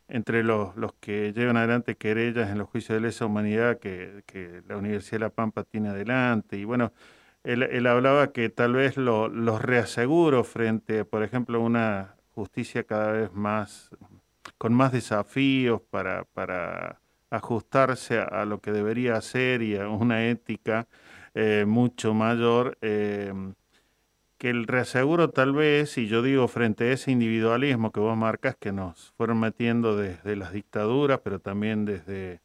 entre 0.09 0.43
los, 0.43 0.75
los 0.75 0.91
que 0.99 1.31
llevan 1.31 1.55
adelante 1.55 1.95
querellas 1.95 2.49
en 2.49 2.57
los 2.57 2.67
juicios 2.67 2.97
de 2.97 3.07
lesa 3.07 3.25
humanidad 3.25 3.79
que, 3.79 4.21
la 4.67 4.75
Universidad 4.75 5.13
de 5.13 5.19
La 5.19 5.29
Pampa 5.29 5.63
tiene 5.63 5.87
adelante. 5.87 6.57
Y 6.57 6.65
bueno, 6.65 6.91
él, 7.45 7.87
hablaba 7.87 8.33
que 8.33 8.49
tal 8.49 8.73
vez 8.73 8.97
los 8.97 9.61
reaseguros 9.61 10.45
frente, 10.45 11.05
por 11.05 11.23
ejemplo, 11.23 11.61
una 11.61 12.16
justicia 12.37 12.83
cada 12.83 13.13
vez 13.13 13.33
más, 13.33 13.89
con 14.59 14.71
más 14.71 14.91
desafíos 14.91 15.81
para, 15.89 16.25
para 16.25 17.01
ajustarse 17.31 18.19
a, 18.19 18.45
lo 18.45 18.61
que 18.61 18.71
debería 18.71 19.15
hacer 19.15 19.63
y 19.63 19.75
a 19.75 19.89
una 19.89 20.27
ética 20.27 20.87
eh, 21.33 21.65
mucho 21.67 22.13
mayor, 22.13 22.77
eh, 22.81 23.33
que 24.37 24.51
el 24.51 24.67
reaseguro 24.67 25.31
tal 25.31 25.53
vez, 25.53 25.97
y 25.97 26.05
yo 26.07 26.21
digo 26.21 26.47
frente 26.47 26.83
a 26.83 26.93
ese 26.93 27.09
individualismo 27.09 27.91
que 27.91 27.99
vos 27.99 28.15
marcas, 28.15 28.55
que 28.55 28.71
nos 28.71 29.13
fueron 29.17 29.39
metiendo 29.39 29.97
desde 29.97 30.35
las 30.35 30.53
dictaduras, 30.53 31.21
pero 31.23 31.39
también 31.39 31.85
desde 31.85 32.41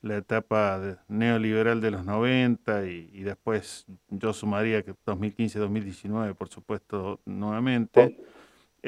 la 0.00 0.16
etapa 0.16 0.98
neoliberal 1.08 1.82
de 1.82 1.90
los 1.90 2.06
90 2.06 2.86
y, 2.86 3.22
después 3.22 3.84
yo 4.08 4.32
sumaría 4.32 4.82
que 4.82 4.94
2015-2019, 4.94 6.34
por 6.34 6.48
supuesto, 6.48 7.20
nuevamente. 7.26 8.16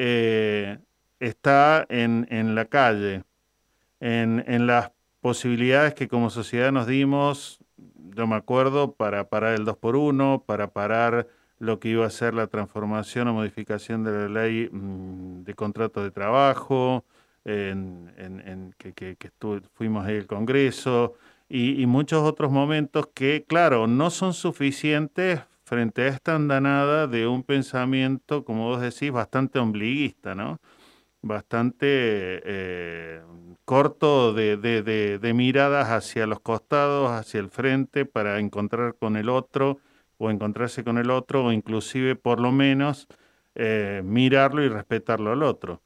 Eh, 0.01 0.79
está 1.19 1.85
en, 1.89 2.29
en, 2.31 2.55
la 2.55 2.66
calle, 2.66 3.25
en, 3.99 4.45
en, 4.47 4.69
las 4.69 4.93
posibilidades 5.20 5.93
que 5.95 6.07
como 6.07 6.31
sociedad 6.31 6.70
nos 6.70 6.87
dimos, 6.87 7.59
yo 8.15 8.29
me 8.29 8.37
acuerdo, 8.37 8.93
para 8.93 9.29
parar 9.29 9.55
el 9.55 9.65
2 9.65 9.77
por 9.79 9.97
1 9.97 10.45
para 10.47 10.69
parar 10.70 11.27
lo 11.59 11.81
que 11.81 11.89
iba 11.89 12.07
a 12.07 12.11
ser 12.11 12.35
la 12.35 12.47
transformación 12.47 13.27
o 13.27 13.35
modificación 13.35 14.05
de 14.05 14.12
la 14.12 14.29
ley 14.29 14.69
mm, 14.70 15.43
de 15.43 15.55
contrato 15.55 16.05
de 16.05 16.12
trabajo, 16.12 17.05
en, 17.45 18.12
en, 18.16 18.73
que, 18.79 18.93
que, 18.93 19.16
fuimos 19.75 20.07
ahí 20.07 20.19
al 20.19 20.27
Congreso, 20.29 21.15
y, 21.49 21.83
y, 21.83 21.87
muchos 21.87 22.23
otros 22.23 22.53
momentos 22.53 23.09
que, 23.12 23.45
claro, 23.49 23.89
no 23.89 24.11
son 24.11 24.33
suficientes 24.33 25.41
frente 25.69 26.03
a 26.03 26.09
esta 26.09 26.35
andanada 26.35 27.07
de 27.07 27.27
un 27.27 27.43
pensamiento, 27.43 28.43
como 28.43 28.69
vos 28.69 28.81
decís, 28.81 29.12
bastante 29.12 29.59
ombliguista, 29.59 30.35
¿no? 30.35 30.59
Bastante 31.20 31.86
eh, 31.86 33.20
corto 33.66 34.32
de, 34.32 34.57
de, 34.57 35.35
miradas 35.35 35.89
hacia 35.89 36.27
los 36.27 36.40
costados, 36.40 37.11
hacia 37.11 37.40
el 37.40 37.49
frente, 37.49 38.07
para 38.07 38.39
encontrar 38.39 38.95
con 38.95 39.16
el 39.16 39.28
otro 39.28 39.78
o 40.16 40.31
encontrarse 40.31 40.82
con 40.82 40.97
el 40.97 41.11
otro, 41.11 41.45
o 41.45 41.53
inclusive 41.53 42.16
por 42.16 42.40
lo 42.40 42.51
menos 42.51 43.07
eh, 43.55 44.01
mirarlo 44.03 44.65
y 44.65 44.69
respetarlo 44.69 45.32
al 45.32 45.43
otro. 45.43 45.81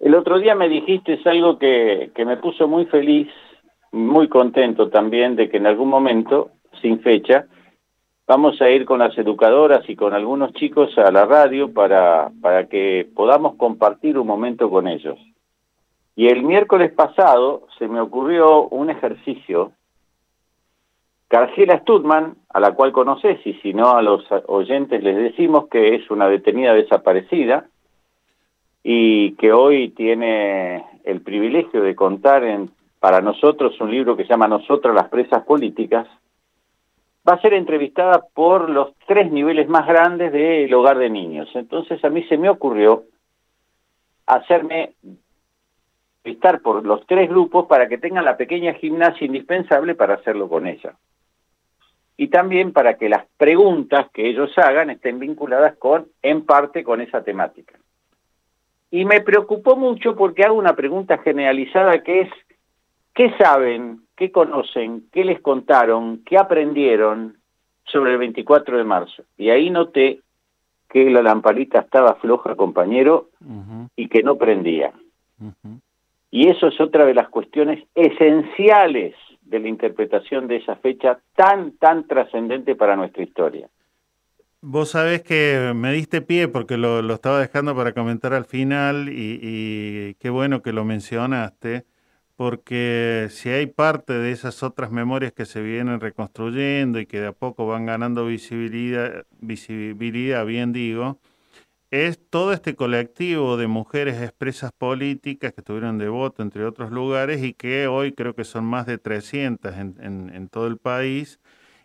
El 0.00 0.16
otro 0.16 0.40
día 0.40 0.56
me 0.56 0.68
dijiste 0.68 1.14
es 1.14 1.26
algo 1.26 1.58
que, 1.58 2.10
que 2.14 2.24
me 2.24 2.38
puso 2.38 2.66
muy 2.66 2.86
feliz, 2.86 3.28
muy 3.92 4.28
contento 4.28 4.88
también 4.88 5.36
de 5.36 5.48
que 5.48 5.58
en 5.58 5.66
algún 5.66 5.88
momento, 5.88 6.50
sin 6.80 7.00
fecha, 7.00 7.46
vamos 8.26 8.60
a 8.60 8.70
ir 8.70 8.84
con 8.84 9.00
las 9.00 9.16
educadoras 9.18 9.88
y 9.88 9.96
con 9.96 10.14
algunos 10.14 10.52
chicos 10.54 10.96
a 10.98 11.10
la 11.10 11.26
radio 11.26 11.72
para, 11.72 12.30
para 12.40 12.66
que 12.66 13.08
podamos 13.14 13.56
compartir 13.56 14.18
un 14.18 14.26
momento 14.26 14.70
con 14.70 14.88
ellos. 14.88 15.18
Y 16.14 16.28
el 16.28 16.42
miércoles 16.42 16.92
pasado 16.92 17.66
se 17.78 17.88
me 17.88 18.00
ocurrió 18.00 18.68
un 18.68 18.90
ejercicio. 18.90 19.72
Cargela 21.28 21.78
Studman, 21.80 22.36
a 22.50 22.60
la 22.60 22.72
cual 22.72 22.92
conoces, 22.92 23.40
y 23.46 23.54
si 23.54 23.72
no 23.72 23.92
a 23.92 24.02
los 24.02 24.24
oyentes 24.46 25.02
les 25.02 25.16
decimos 25.16 25.68
que 25.68 25.94
es 25.94 26.10
una 26.10 26.28
detenida 26.28 26.74
desaparecida 26.74 27.66
y 28.82 29.32
que 29.36 29.52
hoy 29.52 29.90
tiene 29.90 30.84
el 31.04 31.22
privilegio 31.22 31.82
de 31.82 31.94
contar 31.94 32.44
en, 32.44 32.70
para 33.00 33.22
nosotros 33.22 33.80
un 33.80 33.90
libro 33.90 34.16
que 34.16 34.24
se 34.24 34.30
llama 34.30 34.46
Nosotras 34.46 34.94
las 34.94 35.08
presas 35.08 35.44
políticas, 35.44 36.06
va 37.28 37.34
a 37.34 37.40
ser 37.40 37.54
entrevistada 37.54 38.24
por 38.34 38.68
los 38.68 38.94
tres 39.06 39.30
niveles 39.30 39.68
más 39.68 39.86
grandes 39.86 40.32
del 40.32 40.72
hogar 40.74 40.98
de 40.98 41.10
niños. 41.10 41.48
Entonces 41.54 42.04
a 42.04 42.10
mí 42.10 42.24
se 42.24 42.36
me 42.36 42.48
ocurrió 42.48 43.04
hacerme 44.26 44.94
entrevistar 46.24 46.60
por 46.60 46.84
los 46.84 47.06
tres 47.06 47.28
grupos 47.28 47.66
para 47.66 47.88
que 47.88 47.98
tengan 47.98 48.24
la 48.24 48.36
pequeña 48.36 48.74
gimnasia 48.74 49.26
indispensable 49.26 49.94
para 49.94 50.14
hacerlo 50.14 50.48
con 50.48 50.66
ella. 50.66 50.94
Y 52.16 52.28
también 52.28 52.72
para 52.72 52.94
que 52.98 53.08
las 53.08 53.24
preguntas 53.36 54.08
que 54.12 54.28
ellos 54.28 54.56
hagan 54.58 54.90
estén 54.90 55.18
vinculadas 55.18 55.76
con, 55.76 56.08
en 56.22 56.44
parte, 56.44 56.84
con 56.84 57.00
esa 57.00 57.22
temática. 57.22 57.78
Y 58.90 59.04
me 59.04 59.22
preocupó 59.22 59.76
mucho 59.76 60.14
porque 60.14 60.44
hago 60.44 60.54
una 60.54 60.76
pregunta 60.76 61.18
generalizada 61.18 62.02
que 62.02 62.22
es, 62.22 62.30
¿qué 63.14 63.32
saben 63.38 64.01
qué 64.16 64.30
conocen, 64.30 65.08
qué 65.12 65.24
les 65.24 65.40
contaron, 65.40 66.22
qué 66.24 66.38
aprendieron 66.38 67.38
sobre 67.84 68.12
el 68.12 68.18
24 68.18 68.78
de 68.78 68.84
marzo. 68.84 69.24
Y 69.36 69.50
ahí 69.50 69.70
noté 69.70 70.20
que 70.88 71.10
la 71.10 71.22
lamparita 71.22 71.80
estaba 71.80 72.14
floja, 72.16 72.54
compañero, 72.54 73.30
y 73.96 74.08
que 74.08 74.22
no 74.22 74.36
prendía. 74.36 74.92
Y 76.30 76.48
eso 76.48 76.68
es 76.68 76.80
otra 76.80 77.06
de 77.06 77.14
las 77.14 77.28
cuestiones 77.28 77.84
esenciales 77.94 79.14
de 79.42 79.58
la 79.58 79.68
interpretación 79.68 80.48
de 80.48 80.56
esa 80.56 80.76
fecha 80.76 81.18
tan, 81.34 81.72
tan 81.78 82.06
trascendente 82.06 82.74
para 82.74 82.96
nuestra 82.96 83.22
historia. 83.22 83.68
Vos 84.60 84.90
sabés 84.90 85.22
que 85.22 85.72
me 85.74 85.92
diste 85.92 86.22
pie 86.22 86.46
porque 86.46 86.76
lo, 86.76 87.02
lo 87.02 87.14
estaba 87.14 87.40
dejando 87.40 87.74
para 87.74 87.92
comentar 87.92 88.32
al 88.32 88.44
final 88.44 89.08
y, 89.08 89.40
y 89.42 90.14
qué 90.20 90.30
bueno 90.30 90.62
que 90.62 90.72
lo 90.72 90.84
mencionaste, 90.84 91.84
porque 92.42 93.28
si 93.30 93.50
hay 93.50 93.66
parte 93.66 94.14
de 94.14 94.32
esas 94.32 94.64
otras 94.64 94.90
memorias 94.90 95.32
que 95.32 95.46
se 95.46 95.62
vienen 95.62 96.00
reconstruyendo 96.00 96.98
y 96.98 97.06
que 97.06 97.20
de 97.20 97.28
a 97.28 97.32
poco 97.32 97.68
van 97.68 97.86
ganando 97.86 98.26
visibilidad, 98.26 99.24
visibilidad 99.38 100.44
bien 100.44 100.72
digo, 100.72 101.20
es 101.92 102.18
todo 102.30 102.52
este 102.52 102.74
colectivo 102.74 103.56
de 103.56 103.68
mujeres 103.68 104.20
expresas 104.20 104.72
políticas 104.72 105.52
que 105.52 105.60
estuvieron 105.60 105.98
de 105.98 106.08
voto 106.08 106.42
entre 106.42 106.64
otros 106.64 106.90
lugares 106.90 107.44
y 107.44 107.54
que 107.54 107.86
hoy 107.86 108.10
creo 108.12 108.34
que 108.34 108.42
son 108.42 108.64
más 108.64 108.86
de 108.86 108.98
300 108.98 109.76
en, 109.76 110.48
todo 110.50 110.66
el 110.66 110.78
país 110.78 111.38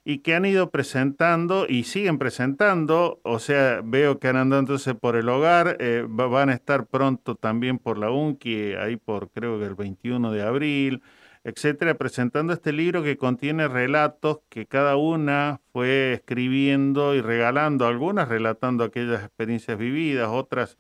y 0.10 0.20
que 0.20 0.36
han 0.36 0.46
ido 0.46 0.72
presentando 0.72 1.66
y 1.68 1.84
siguen 1.84 2.18
presentando, 2.18 3.20
o 3.24 3.40
sea, 3.40 3.82
veo 3.84 4.20
que 4.20 4.30
han 4.30 4.38
andado 4.38 4.62
entonces 4.62 4.96
por 4.96 5.18
el 5.18 5.28
hogar, 5.28 5.76
eh, 5.82 6.06
van 6.08 6.48
a 6.48 6.54
estar 6.54 6.86
pronto 6.86 7.36
también 7.36 7.78
por 7.78 7.98
la 7.98 8.10
UNCI, 8.10 8.76
ahí 8.76 8.96
por 8.96 9.30
creo 9.32 9.60
que 9.60 9.66
el 9.66 9.76
21 9.76 10.32
de 10.32 10.44
abril, 10.44 11.04
etcétera, 11.44 11.96
presentando 11.96 12.54
este 12.54 12.72
libro 12.72 13.04
que 13.04 13.18
contiene 13.18 13.68
relatos 13.68 14.40
que 14.48 14.66
cada 14.66 14.96
una 14.96 15.60
fue 15.74 16.14
escribiendo 16.14 17.14
y 17.14 17.20
regalando, 17.20 17.86
algunas 17.86 18.30
relatando 18.30 18.86
aquellas 18.86 19.26
experiencias 19.26 19.78
vividas, 19.78 20.30
otras 20.32 20.78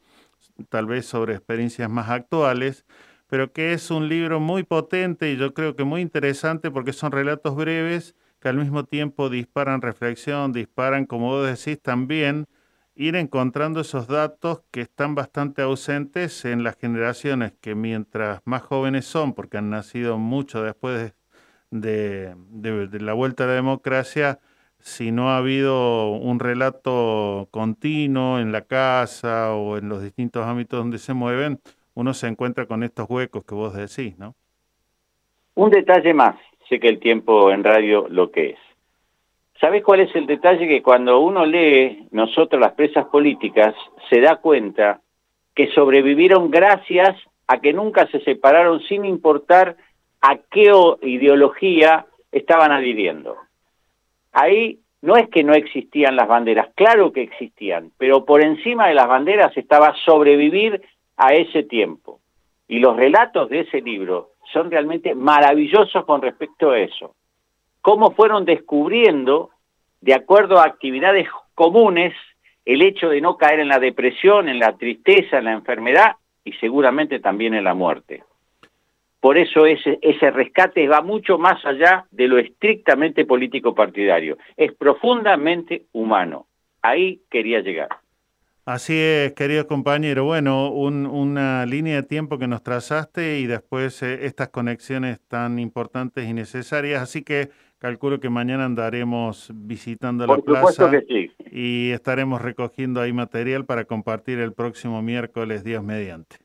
tal 0.70 0.86
vez 0.86 1.06
sobre 1.06 1.34
experiencias 1.34 1.90
más 1.90 2.10
actuales, 2.10 2.86
pero 3.28 3.52
que 3.52 3.74
es 3.74 3.91
un 3.91 4.08
libro 4.08 4.40
muy 4.40 4.64
potente 4.64 5.30
y 5.30 5.36
yo 5.36 5.54
creo 5.54 5.76
que 5.76 5.84
muy 5.84 5.99
interesante 5.99 6.72
porque 6.72 6.94
son 6.94 7.12
relatos 7.12 7.58
breves, 7.58 8.16
que 8.39 8.49
al 8.49 8.57
mismo 8.57 8.85
tiempo 8.85 9.30
disparan 9.30 9.81
reflexión, 9.81 10.53
disparan, 10.53 11.05
como 11.05 11.27
vos 11.27 11.47
decís, 11.47 11.81
también 11.81 12.47
ir 12.95 13.15
encontrando 13.15 13.81
esos 13.81 14.07
datos 14.07 14.64
que 14.72 14.81
están 14.81 15.15
bastante 15.15 15.61
ausentes 15.61 16.45
en 16.45 16.64
las 16.64 16.77
generaciones 16.77 17.53
que 17.61 17.76
mientras 17.76 18.41
más 18.45 18.64
jóvenes 18.64 19.05
son, 19.05 19.34
porque 19.34 19.57
han 19.57 19.69
nacido 19.69 20.18
mucho 20.18 20.64
después 20.64 21.14
de, 21.69 22.35
de, 22.49 22.99
la 22.99 23.14
vuelta 23.14 23.43
a 23.43 23.47
la 23.47 23.53
democracia, 23.53 24.39
si 24.80 25.11
no 25.11 25.30
ha 25.30 25.38
habido 25.38 26.11
un 26.11 26.39
relato 26.39 27.47
continuo 27.51 28.39
en 28.39 28.51
la 28.51 28.61
casa 28.61 29.53
o 29.53 29.77
en 29.77 29.89
los 29.89 30.01
distintos 30.01 30.45
ámbitos 30.45 30.80
donde 30.80 30.97
se 30.97 31.14
mueven, 31.14 31.59
uno 31.93 32.14
se 32.14 32.27
encuentra 32.27 32.65
con 32.65 32.84
estos 32.84 33.09
huecos 33.09 33.43
que 33.43 33.55
vos 33.55 33.73
decís, 33.73 34.18
¿no? 34.18 34.35
Un 35.55 35.72
detalle 35.72 36.14
más, 36.14 36.35
sé 36.69 36.80
que 36.80 36.89
el 36.89 36.99
tiempo 36.99 37.52
en 37.52 37.64
radio 37.64 38.07
lo 38.10 38.31
que 38.31 38.52
es. 38.52 38.60
¿Sabes 39.60 39.84
cuál 39.84 40.02
es 40.02 40.15
el 40.15 40.27
detalle? 40.27 40.68
Que 40.68 40.84
cuando 40.84 41.19
uno 41.19 41.45
lee 41.45 42.07
nosotros 42.11 42.61
las 42.61 42.73
presas 42.73 43.06
políticas, 43.06 43.73
se 44.10 44.22
da 44.22 44.35
cuenta 44.35 45.02
que 45.56 45.72
sobrevivieron 45.72 46.52
gracias 46.52 47.18
a 47.48 47.60
que 47.60 47.73
nunca 47.73 48.06
se 48.07 48.19
separaron 48.19 48.81
sin 48.81 49.06
importar 49.06 49.77
a 50.22 50.38
qué 50.52 50.72
ideología 51.02 52.06
estaban 52.31 52.72
adhiriendo. 52.72 53.35
Ahí 54.31 54.80
no 55.02 55.15
es 55.15 55.30
que 55.30 55.44
no 55.44 55.53
existían 55.53 56.15
las 56.15 56.27
banderas, 56.27 56.69
claro 56.76 57.11
que 57.11 57.23
existían, 57.23 57.91
pero 57.98 58.26
por 58.26 58.44
encima 58.44 58.88
de 58.88 58.95
las 58.95 59.07
banderas 59.07 59.56
estaba 59.56 59.95
sobrevivir 60.06 60.81
a 61.15 61.34
ese 61.34 61.64
tiempo. 61.64 62.19
Y 62.68 62.80
los 62.80 62.95
relatos 62.95 63.49
de 63.49 63.61
ese 63.61 63.81
libro 63.81 64.31
son 64.53 64.72
realmente 64.72 65.15
maravillosos 65.15 66.06
con 66.06 66.22
respecto 66.22 66.72
a 66.72 66.80
eso. 66.80 67.15
Cómo 67.82 68.11
fueron 68.11 68.45
descubriendo, 68.45 69.49
de 70.02 70.14
acuerdo 70.14 70.60
a 70.60 70.65
actividades 70.65 71.28
comunes, 71.56 72.14
el 72.65 72.82
hecho 72.82 73.10
de 73.10 73.22
no 73.22 73.38
caer 73.38 73.60
en 73.60 73.69
la 73.69 73.80
depresión, 73.80 74.49
en 74.49 74.60
la 74.60 74.76
tristeza, 74.78 75.38
en 75.38 75.45
la 75.45 75.53
enfermedad 75.53 76.15
y 76.44 76.53
seguramente 76.53 77.19
también 77.19 77.53
en 77.53 77.64
la 77.64 77.74
muerte. 77.74 78.24
Por 79.19 79.38
eso 79.38 79.65
ese, 79.65 79.99
ese 80.02 80.32
rescate 80.32 80.88
va 80.88 81.02
mucho 81.02 81.38
más 81.38 81.65
allá 81.65 82.06
de 82.11 82.28
lo 82.28 82.38
estrictamente 82.38 83.26
político 83.26 83.74
partidario. 83.74 84.38
Es 84.56 84.74
profundamente 84.74 85.86
humano. 85.94 86.45
Ahí 86.82 87.22
quería 87.30 87.61
llegar. 87.61 87.90
Así 88.68 88.99
es, 88.99 89.31
querido 89.31 89.65
compañero. 89.65 90.26
Bueno, 90.26 90.69
un, 90.72 91.06
una 91.06 91.65
línea 91.65 91.95
de 91.95 92.03
tiempo 92.03 92.38
que 92.38 92.48
nos 92.48 92.61
trazaste 92.61 93.39
y 93.39 93.48
después 93.48 94.03
eh, 94.03 94.26
estas 94.26 94.49
conexiones 94.49 95.22
tan 95.30 95.57
importantes 95.57 96.27
y 96.27 96.34
necesarias. 96.34 97.02
Así 97.02 97.23
que 97.23 97.48
calculo 97.80 98.19
que 98.19 98.30
mañana 98.30 98.65
andaremos 98.65 99.49
visitando 99.56 100.26
Por 100.26 100.39
la 100.39 100.44
plaza 100.44 100.91
que 100.91 101.02
sí. 101.07 101.31
y 101.49 101.91
estaremos 101.91 102.41
recogiendo 102.41 102.99
ahí 102.99 103.14
material 103.14 103.64
para 103.64 103.85
compartir 103.85 104.39
el 104.39 104.52
próximo 104.52 105.02
miércoles, 105.02 105.64
Dios 105.64 105.81
mediante. 105.81 106.35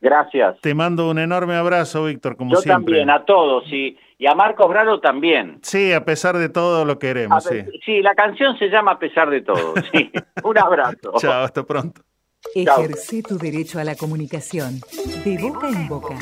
Gracias. 0.00 0.60
Te 0.62 0.74
mando 0.74 1.10
un 1.10 1.18
enorme 1.18 1.54
abrazo, 1.56 2.06
Víctor, 2.06 2.36
como 2.36 2.54
Yo 2.54 2.60
siempre. 2.62 3.00
también, 3.00 3.10
a 3.10 3.24
todos. 3.26 3.70
Y, 3.70 3.98
y 4.22 4.26
a 4.28 4.36
Marcos 4.36 4.68
Bralo 4.68 5.00
también. 5.00 5.58
Sí, 5.62 5.92
a 5.92 6.04
pesar 6.04 6.38
de 6.38 6.48
todo 6.48 6.84
lo 6.84 6.96
queremos, 7.00 7.42
sí. 7.42 7.64
sí, 7.84 8.02
la 8.02 8.14
canción 8.14 8.56
se 8.56 8.68
llama 8.68 8.92
A 8.92 8.98
pesar 9.00 9.28
de 9.28 9.40
todo. 9.40 9.74
Sí. 9.92 10.12
Un 10.44 10.58
abrazo. 10.58 11.14
Chao, 11.18 11.42
hasta 11.42 11.64
pronto. 11.64 12.02
Ejerce 12.54 13.22
tu 13.22 13.36
derecho 13.36 13.80
a 13.80 13.84
la 13.84 13.96
comunicación 13.96 14.78
de 15.24 15.38
boca 15.38 15.68
en 15.68 15.88
boca. 15.88 16.14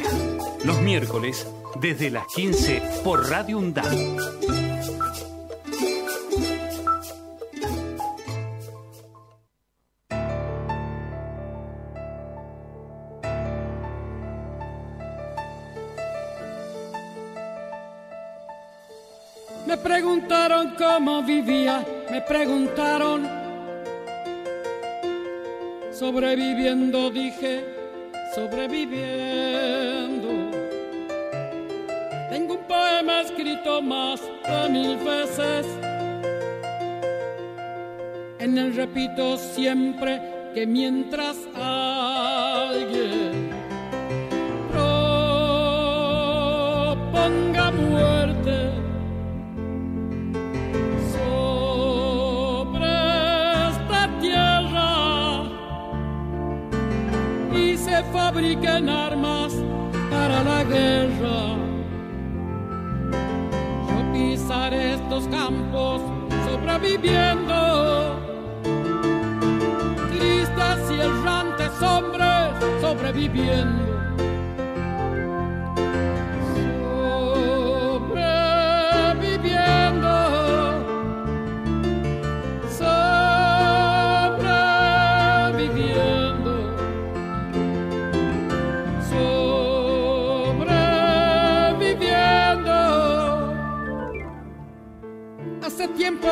Los 0.65 0.81
miércoles, 0.81 1.47
desde 1.79 2.11
las 2.11 2.27
15 2.35 2.83
por 3.05 3.29
Radio 3.29 3.59
UNDAD. 3.59 4.70
Me 19.71 19.79
preguntaron 19.79 20.75
cómo 20.77 21.23
vivía, 21.23 21.87
me 22.11 22.21
preguntaron. 22.23 23.23
Sobreviviendo, 25.93 27.09
dije, 27.09 27.65
sobreviviendo. 28.35 30.51
Tengo 32.31 32.55
un 32.55 32.65
poema 32.67 33.21
escrito 33.21 33.81
más 33.81 34.21
de 34.21 34.69
mil 34.71 34.97
veces. 34.97 35.65
En 38.41 38.59
él 38.59 38.75
repito 38.75 39.37
siempre 39.37 40.21
que 40.53 40.67
mientras 40.67 41.37
alguien 41.55 43.30
fabriquen 58.13 58.89
armas 58.89 59.53
para 60.11 60.43
la 60.43 60.65
guerra. 60.65 61.57
Yo 63.89 64.13
pisaré 64.13 64.95
estos 64.95 65.27
campos 65.29 66.03
sobreviviendo, 66.49 68.21
tristes 70.09 70.91
y 70.91 71.01
errantes 71.01 71.83
hombres 71.83 72.81
sobreviviendo. 72.81 73.90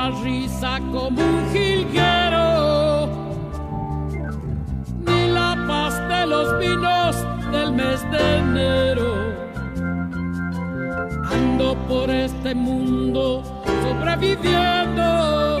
La 0.00 0.10
risa 0.22 0.80
como 0.92 1.20
un 1.20 1.40
jilguero, 1.52 3.08
ni 5.06 5.20
la 5.38 5.50
paz 5.68 5.94
de 6.12 6.26
los 6.26 6.46
vinos 6.58 7.14
del 7.52 7.72
mes 7.80 8.00
de 8.12 8.22
enero. 8.44 9.10
Ando 11.36 11.76
por 11.86 12.08
este 12.08 12.54
mundo 12.54 13.42
sobreviviendo. 13.82 15.59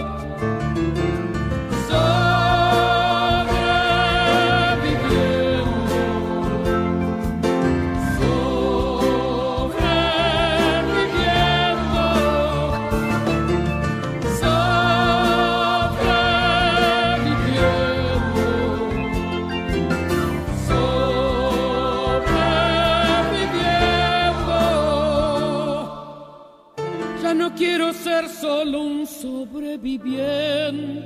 Sobreviviente. 29.70 31.04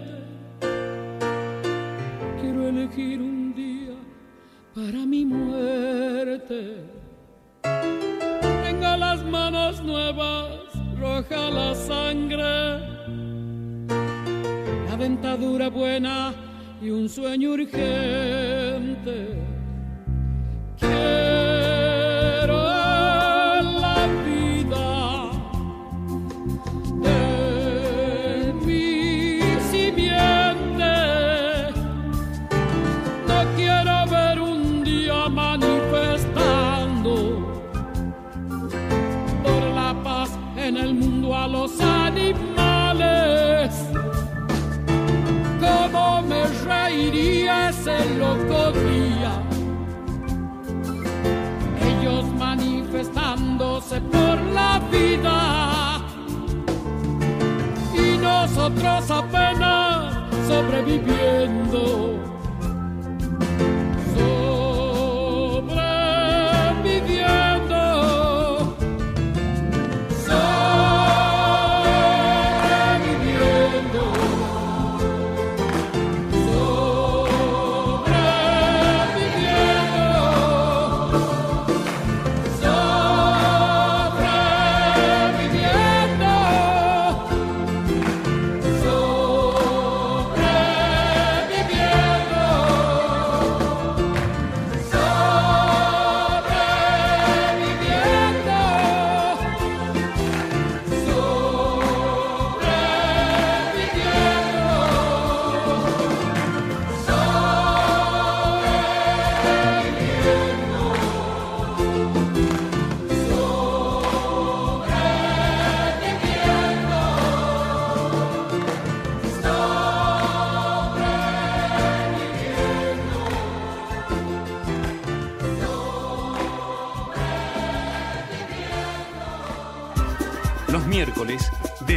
Quiero 2.41 2.69
elegir 2.69 3.21
un 3.21 3.55
día 3.55 3.95
para 4.75 5.05
mi 5.07 5.25
muerte. 5.25 6.85
Tengo 7.63 8.97
las 8.97 9.25
manos 9.25 9.83
nuevas, 9.83 10.49
roja 10.99 11.51
la 11.51 11.75
sangre, 11.75 12.81
la 14.89 14.97
dentadura 14.99 15.69
buena 15.69 16.35
y 16.81 16.91
un 16.91 17.09
sueño 17.09 17.53
urgente. 17.53 19.39
Quiero 20.79 21.24
nosotros 58.69 59.11
apenas 59.11 60.15
sobreviviendo. 60.47 62.14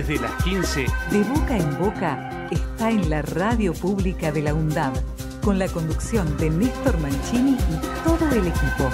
Desde 0.07 0.21
las 0.21 0.43
15, 0.43 0.85
De 1.11 1.23
boca 1.23 1.57
en 1.57 1.77
boca 1.77 2.47
está 2.49 2.89
en 2.89 3.09
la 3.09 3.21
radio 3.21 3.73
pública 3.73 4.31
de 4.31 4.41
la 4.41 4.53
UNDAB, 4.53 4.93
con 5.41 5.59
la 5.59 5.67
conducción 5.67 6.38
de 6.38 6.49
Néstor 6.49 6.97
Mancini 6.99 7.51
y 7.51 8.05
todo 8.05 8.29
el 8.29 8.47
equipo. 8.47 8.89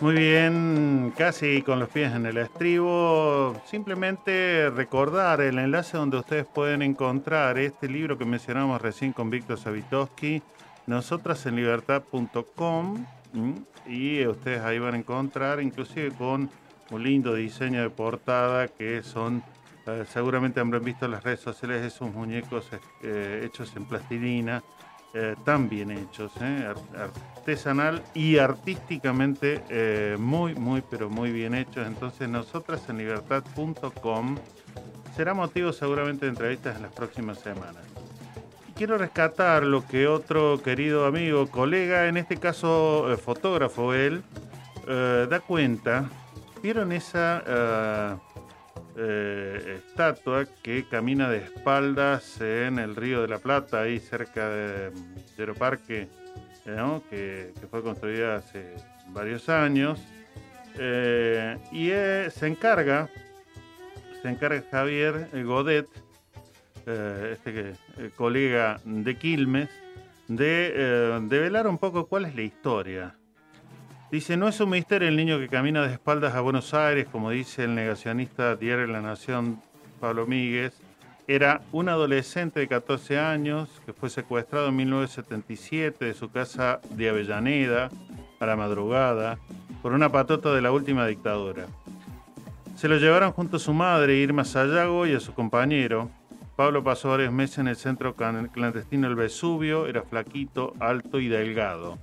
Muy 0.00 0.14
bien, 0.14 1.12
casi 1.16 1.62
con 1.62 1.78
los 1.78 1.88
pies 1.88 2.12
en 2.12 2.26
el 2.26 2.38
estribo. 2.38 3.54
Simplemente 3.66 4.70
recordar 4.70 5.40
el 5.40 5.58
enlace 5.58 5.96
donde 5.96 6.18
ustedes 6.18 6.46
pueden 6.46 6.82
encontrar 6.82 7.58
este 7.58 7.88
libro 7.88 8.18
que 8.18 8.24
mencionamos 8.24 8.82
recién 8.82 9.12
con 9.12 9.30
Víctor 9.30 9.58
Savitoski, 9.58 10.42
nosotrasenlibertad.com 10.86 13.04
y 13.86 14.26
ustedes 14.26 14.62
ahí 14.62 14.78
van 14.78 14.94
a 14.94 14.98
encontrar 14.98 15.60
inclusive 15.60 16.10
con 16.12 16.48
un 16.90 17.02
lindo 17.02 17.34
diseño 17.34 17.82
de 17.82 17.90
portada 17.90 18.68
que 18.68 19.02
son, 19.02 19.42
eh, 19.86 20.04
seguramente 20.08 20.60
habrán 20.60 20.84
visto 20.84 21.06
en 21.06 21.12
las 21.12 21.24
redes 21.24 21.40
sociales 21.40 21.84
esos 21.84 22.12
muñecos 22.14 22.66
eh, 23.02 23.42
hechos 23.44 23.74
en 23.76 23.84
plastilina, 23.84 24.62
eh, 25.14 25.34
tan 25.44 25.68
bien 25.68 25.90
hechos, 25.90 26.32
¿eh? 26.40 26.68
Ar- 26.68 27.10
artesanal 27.36 28.02
y 28.14 28.38
artísticamente 28.38 29.62
eh, 29.68 30.16
muy, 30.18 30.54
muy, 30.54 30.82
pero 30.82 31.08
muy 31.08 31.32
bien 31.32 31.54
hechos. 31.54 31.86
Entonces, 31.86 32.28
nosotras 32.28 32.88
en 32.88 32.98
libertad.com 32.98 34.36
será 35.16 35.32
motivo 35.32 35.72
seguramente 35.72 36.26
de 36.26 36.30
entrevistas 36.30 36.76
en 36.76 36.82
las 36.82 36.92
próximas 36.92 37.38
semanas. 37.38 37.95
Quiero 38.76 38.98
rescatar 38.98 39.62
lo 39.62 39.86
que 39.86 40.06
otro 40.06 40.60
querido 40.62 41.06
amigo, 41.06 41.46
colega, 41.46 42.08
en 42.08 42.18
este 42.18 42.36
caso 42.36 43.10
eh, 43.10 43.16
fotógrafo 43.16 43.94
él, 43.94 44.22
eh, 44.86 45.26
da 45.30 45.40
cuenta. 45.40 46.10
¿Vieron 46.62 46.92
esa 46.92 47.42
eh, 48.94 49.80
estatua 49.88 50.44
que 50.62 50.86
camina 50.86 51.30
de 51.30 51.38
espaldas 51.38 52.38
en 52.42 52.78
el 52.78 52.96
Río 52.96 53.22
de 53.22 53.28
la 53.28 53.38
Plata, 53.38 53.80
ahí 53.80 53.98
cerca 53.98 54.50
de, 54.50 54.90
de 54.90 54.94
Aeroparque, 55.38 56.08
que, 57.08 57.54
fue 57.70 57.82
construida 57.82 58.36
hace 58.36 58.74
varios 59.08 59.48
años? 59.48 59.98
Y 61.72 61.88
se 61.88 62.46
encarga, 62.46 63.08
se 64.20 64.28
encarga 64.28 64.62
Javier 64.70 65.30
Godet, 65.46 65.88
eh, 66.86 67.32
este 67.34 67.74
eh, 67.98 68.10
colega 68.14 68.80
de 68.84 69.16
Quilmes, 69.16 69.68
de 70.28 70.72
eh, 70.74 71.20
develar 71.22 71.66
un 71.66 71.78
poco 71.78 72.06
cuál 72.06 72.26
es 72.26 72.34
la 72.34 72.42
historia. 72.42 73.16
Dice, 74.10 74.36
no 74.36 74.46
es 74.46 74.60
un 74.60 74.70
misterio 74.70 75.08
el 75.08 75.16
niño 75.16 75.38
que 75.38 75.48
camina 75.48 75.86
de 75.86 75.92
espaldas 75.92 76.34
a 76.34 76.40
Buenos 76.40 76.74
Aires, 76.74 77.08
como 77.10 77.30
dice 77.30 77.64
el 77.64 77.74
negacionista 77.74 78.54
Diario 78.54 78.86
de 78.86 78.92
la 78.92 79.00
Nación, 79.00 79.60
Pablo 80.00 80.26
Míguez. 80.26 80.74
Era 81.26 81.60
un 81.72 81.88
adolescente 81.88 82.60
de 82.60 82.68
14 82.68 83.18
años 83.18 83.68
que 83.84 83.92
fue 83.92 84.08
secuestrado 84.08 84.68
en 84.68 84.76
1977 84.76 86.04
de 86.04 86.14
su 86.14 86.30
casa 86.30 86.80
de 86.90 87.08
Avellaneda 87.08 87.90
a 88.38 88.46
la 88.46 88.54
madrugada 88.54 89.38
por 89.82 89.92
una 89.92 90.10
patota 90.10 90.54
de 90.54 90.62
la 90.62 90.70
última 90.70 91.04
dictadura. 91.06 91.66
Se 92.76 92.88
lo 92.88 92.98
llevaron 92.98 93.32
junto 93.32 93.56
a 93.56 93.60
su 93.60 93.72
madre, 93.72 94.16
Irma 94.16 94.44
Sayago, 94.44 95.06
y 95.06 95.14
a 95.14 95.20
su 95.20 95.32
compañero. 95.34 96.10
Pablo 96.56 96.82
pasó 96.82 97.10
varios 97.10 97.32
meses 97.32 97.58
en 97.58 97.68
el 97.68 97.76
centro 97.76 98.16
clandestino 98.16 99.06
El 99.06 99.14
Vesubio, 99.14 99.86
era 99.86 100.02
flaquito, 100.02 100.72
alto 100.80 101.20
y 101.20 101.28
delgado. 101.28 101.98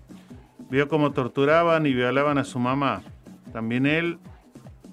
vio 0.69 0.87
cómo 0.87 1.11
torturaban 1.11 1.87
y 1.87 1.93
violaban 1.93 2.37
a 2.37 2.43
su 2.43 2.59
mamá. 2.59 3.01
También 3.51 3.87
él, 3.87 4.19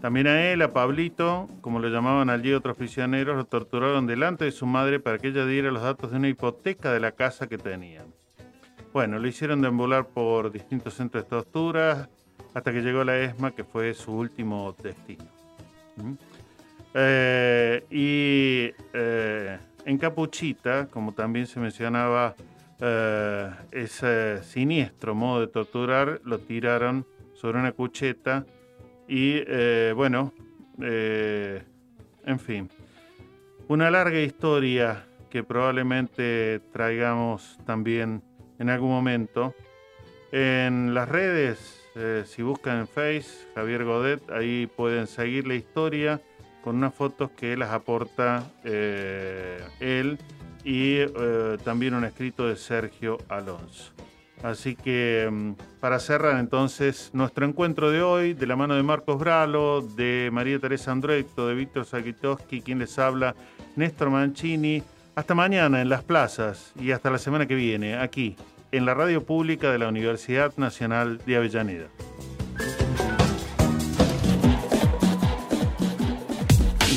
también 0.01 0.27
a 0.28 0.51
él, 0.51 0.62
a 0.62 0.73
Pablito, 0.73 1.47
como 1.61 1.78
lo 1.78 1.89
llamaban 1.89 2.31
allí 2.31 2.55
otros 2.55 2.74
prisioneros, 2.74 3.37
lo 3.37 3.45
torturaron 3.45 4.07
delante 4.07 4.47
de 4.47 4.53
su 4.53 4.65
madre 4.65 4.99
para 4.99 5.19
que 5.19 5.28
ella 5.28 5.45
diera 5.45 5.70
los 5.70 5.82
datos 5.82 6.11
de 6.11 6.16
una 6.16 6.28
hipoteca 6.28 6.91
de 6.91 7.01
la 7.01 7.12
casa 7.12 7.47
que 7.47 7.59
tenían. 7.59 8.07
Bueno, 8.95 9.19
lo 9.19 9.28
hicieron 9.28 9.61
deambular 9.61 10.07
por 10.07 10.51
distintos 10.51 10.95
centros 10.95 11.24
de 11.24 11.31
torturas 11.31 12.09
hasta 12.55 12.73
que 12.73 12.81
llegó 12.81 13.05
la 13.05 13.19
ESMA, 13.19 13.51
que 13.51 13.65
fue 13.65 13.93
su 13.93 14.12
último 14.12 14.74
destino. 14.82 15.27
¿Mm? 15.97 16.15
Eh, 16.95 17.85
y 17.91 18.75
eh, 18.93 19.59
en 19.85 19.99
Capuchita, 19.99 20.89
como 20.91 21.12
también 21.12 21.47
se 21.47 21.61
mencionaba, 21.61 22.35
eh, 22.81 23.51
ese 23.71 24.43
siniestro 24.43 25.15
modo 25.15 25.41
de 25.41 25.47
torturar 25.49 26.21
lo 26.25 26.39
tiraron 26.39 27.07
sobre 27.35 27.59
una 27.59 27.73
cucheta 27.73 28.45
y 29.07 29.43
bueno, 29.93 30.33
en 30.79 32.39
fin, 32.39 32.71
una 33.67 33.91
larga 33.91 34.21
historia 34.21 35.05
que 35.31 35.43
probablemente 35.43 36.61
traigamos 36.73 37.59
también 37.67 38.23
en 38.59 38.71
algún 38.71 38.91
momento. 38.91 39.55
En 40.31 40.95
las 40.95 41.09
redes, 41.09 41.83
si 42.27 42.43
buscan 42.43 42.79
en 42.79 42.87
Face, 42.87 43.49
Javier 43.57 43.85
Godet, 43.85 44.31
ahí 44.31 44.69
pueden 44.69 45.09
seguir 45.09 45.49
la 45.49 45.55
historia 45.55 46.21
con 46.62 46.77
unas 46.77 46.95
fotos 46.95 47.31
que 47.31 47.57
las 47.57 47.70
aporta 47.70 48.45
eh, 48.65 49.62
él 49.81 50.19
y 50.65 50.97
eh, 50.99 51.57
también 51.65 51.95
un 51.95 52.05
escrito 52.05 52.47
de 52.47 52.57
Sergio 52.57 53.19
Alonso. 53.28 53.93
Así 54.43 54.74
que 54.74 55.28
mm, 55.31 55.53
para 55.81 55.99
cerrar 55.99 56.39
entonces 56.39 57.11
nuestro 57.12 57.47
encuentro 57.47 57.91
de 57.91 58.03
hoy, 58.03 58.35
de 58.35 58.47
la 58.47 58.57
mano 58.57 58.74
de 58.74 58.82
Marcos 58.82 59.19
Bralo, 59.19 59.82
de 59.82 60.31
María 60.32 60.59
Teresa 60.59 60.93
Andruecto, 60.93 61.47
de 61.47 61.55
Víctor 61.55 61.85
Sakitowski, 61.85 62.62
quien 62.62 62.78
les 62.78 62.99
habla, 62.99 63.35
Néstor 63.77 64.11
Mancini. 64.11 64.82
Hasta 65.15 65.35
mañana 65.35 65.82
en 65.82 65.89
las 65.89 66.05
plazas 66.05 66.73
y 66.81 66.93
hasta 66.93 67.11
la 67.11 67.19
semana 67.19 67.47
que 67.47 67.55
viene, 67.55 67.97
aquí, 67.97 68.37
en 68.73 68.87
la 68.87 68.95
radio 68.95 69.24
pública 69.24 69.70
de 69.70 69.78
la 69.78 69.89
Universidad 69.89 70.53
Nacional 70.57 71.19
de 71.27 71.37
Avellaneda. 71.37 71.89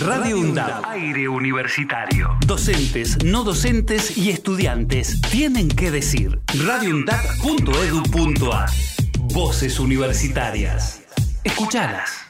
Radio 0.06 0.38
UNDAB. 0.38 0.84
Aire 0.86 1.30
universitario. 1.30 2.38
Docentes, 2.46 3.24
no 3.24 3.46
docentes 3.46 4.18
y 4.18 4.32
estudiantes 4.32 5.22
tienen 5.32 5.70
que 5.70 5.92
decir. 5.92 6.42
radioundab.edu.ar 6.66 8.70
Voces 9.34 9.80
universitarias. 9.80 11.04
Escuchalas. 11.46 12.23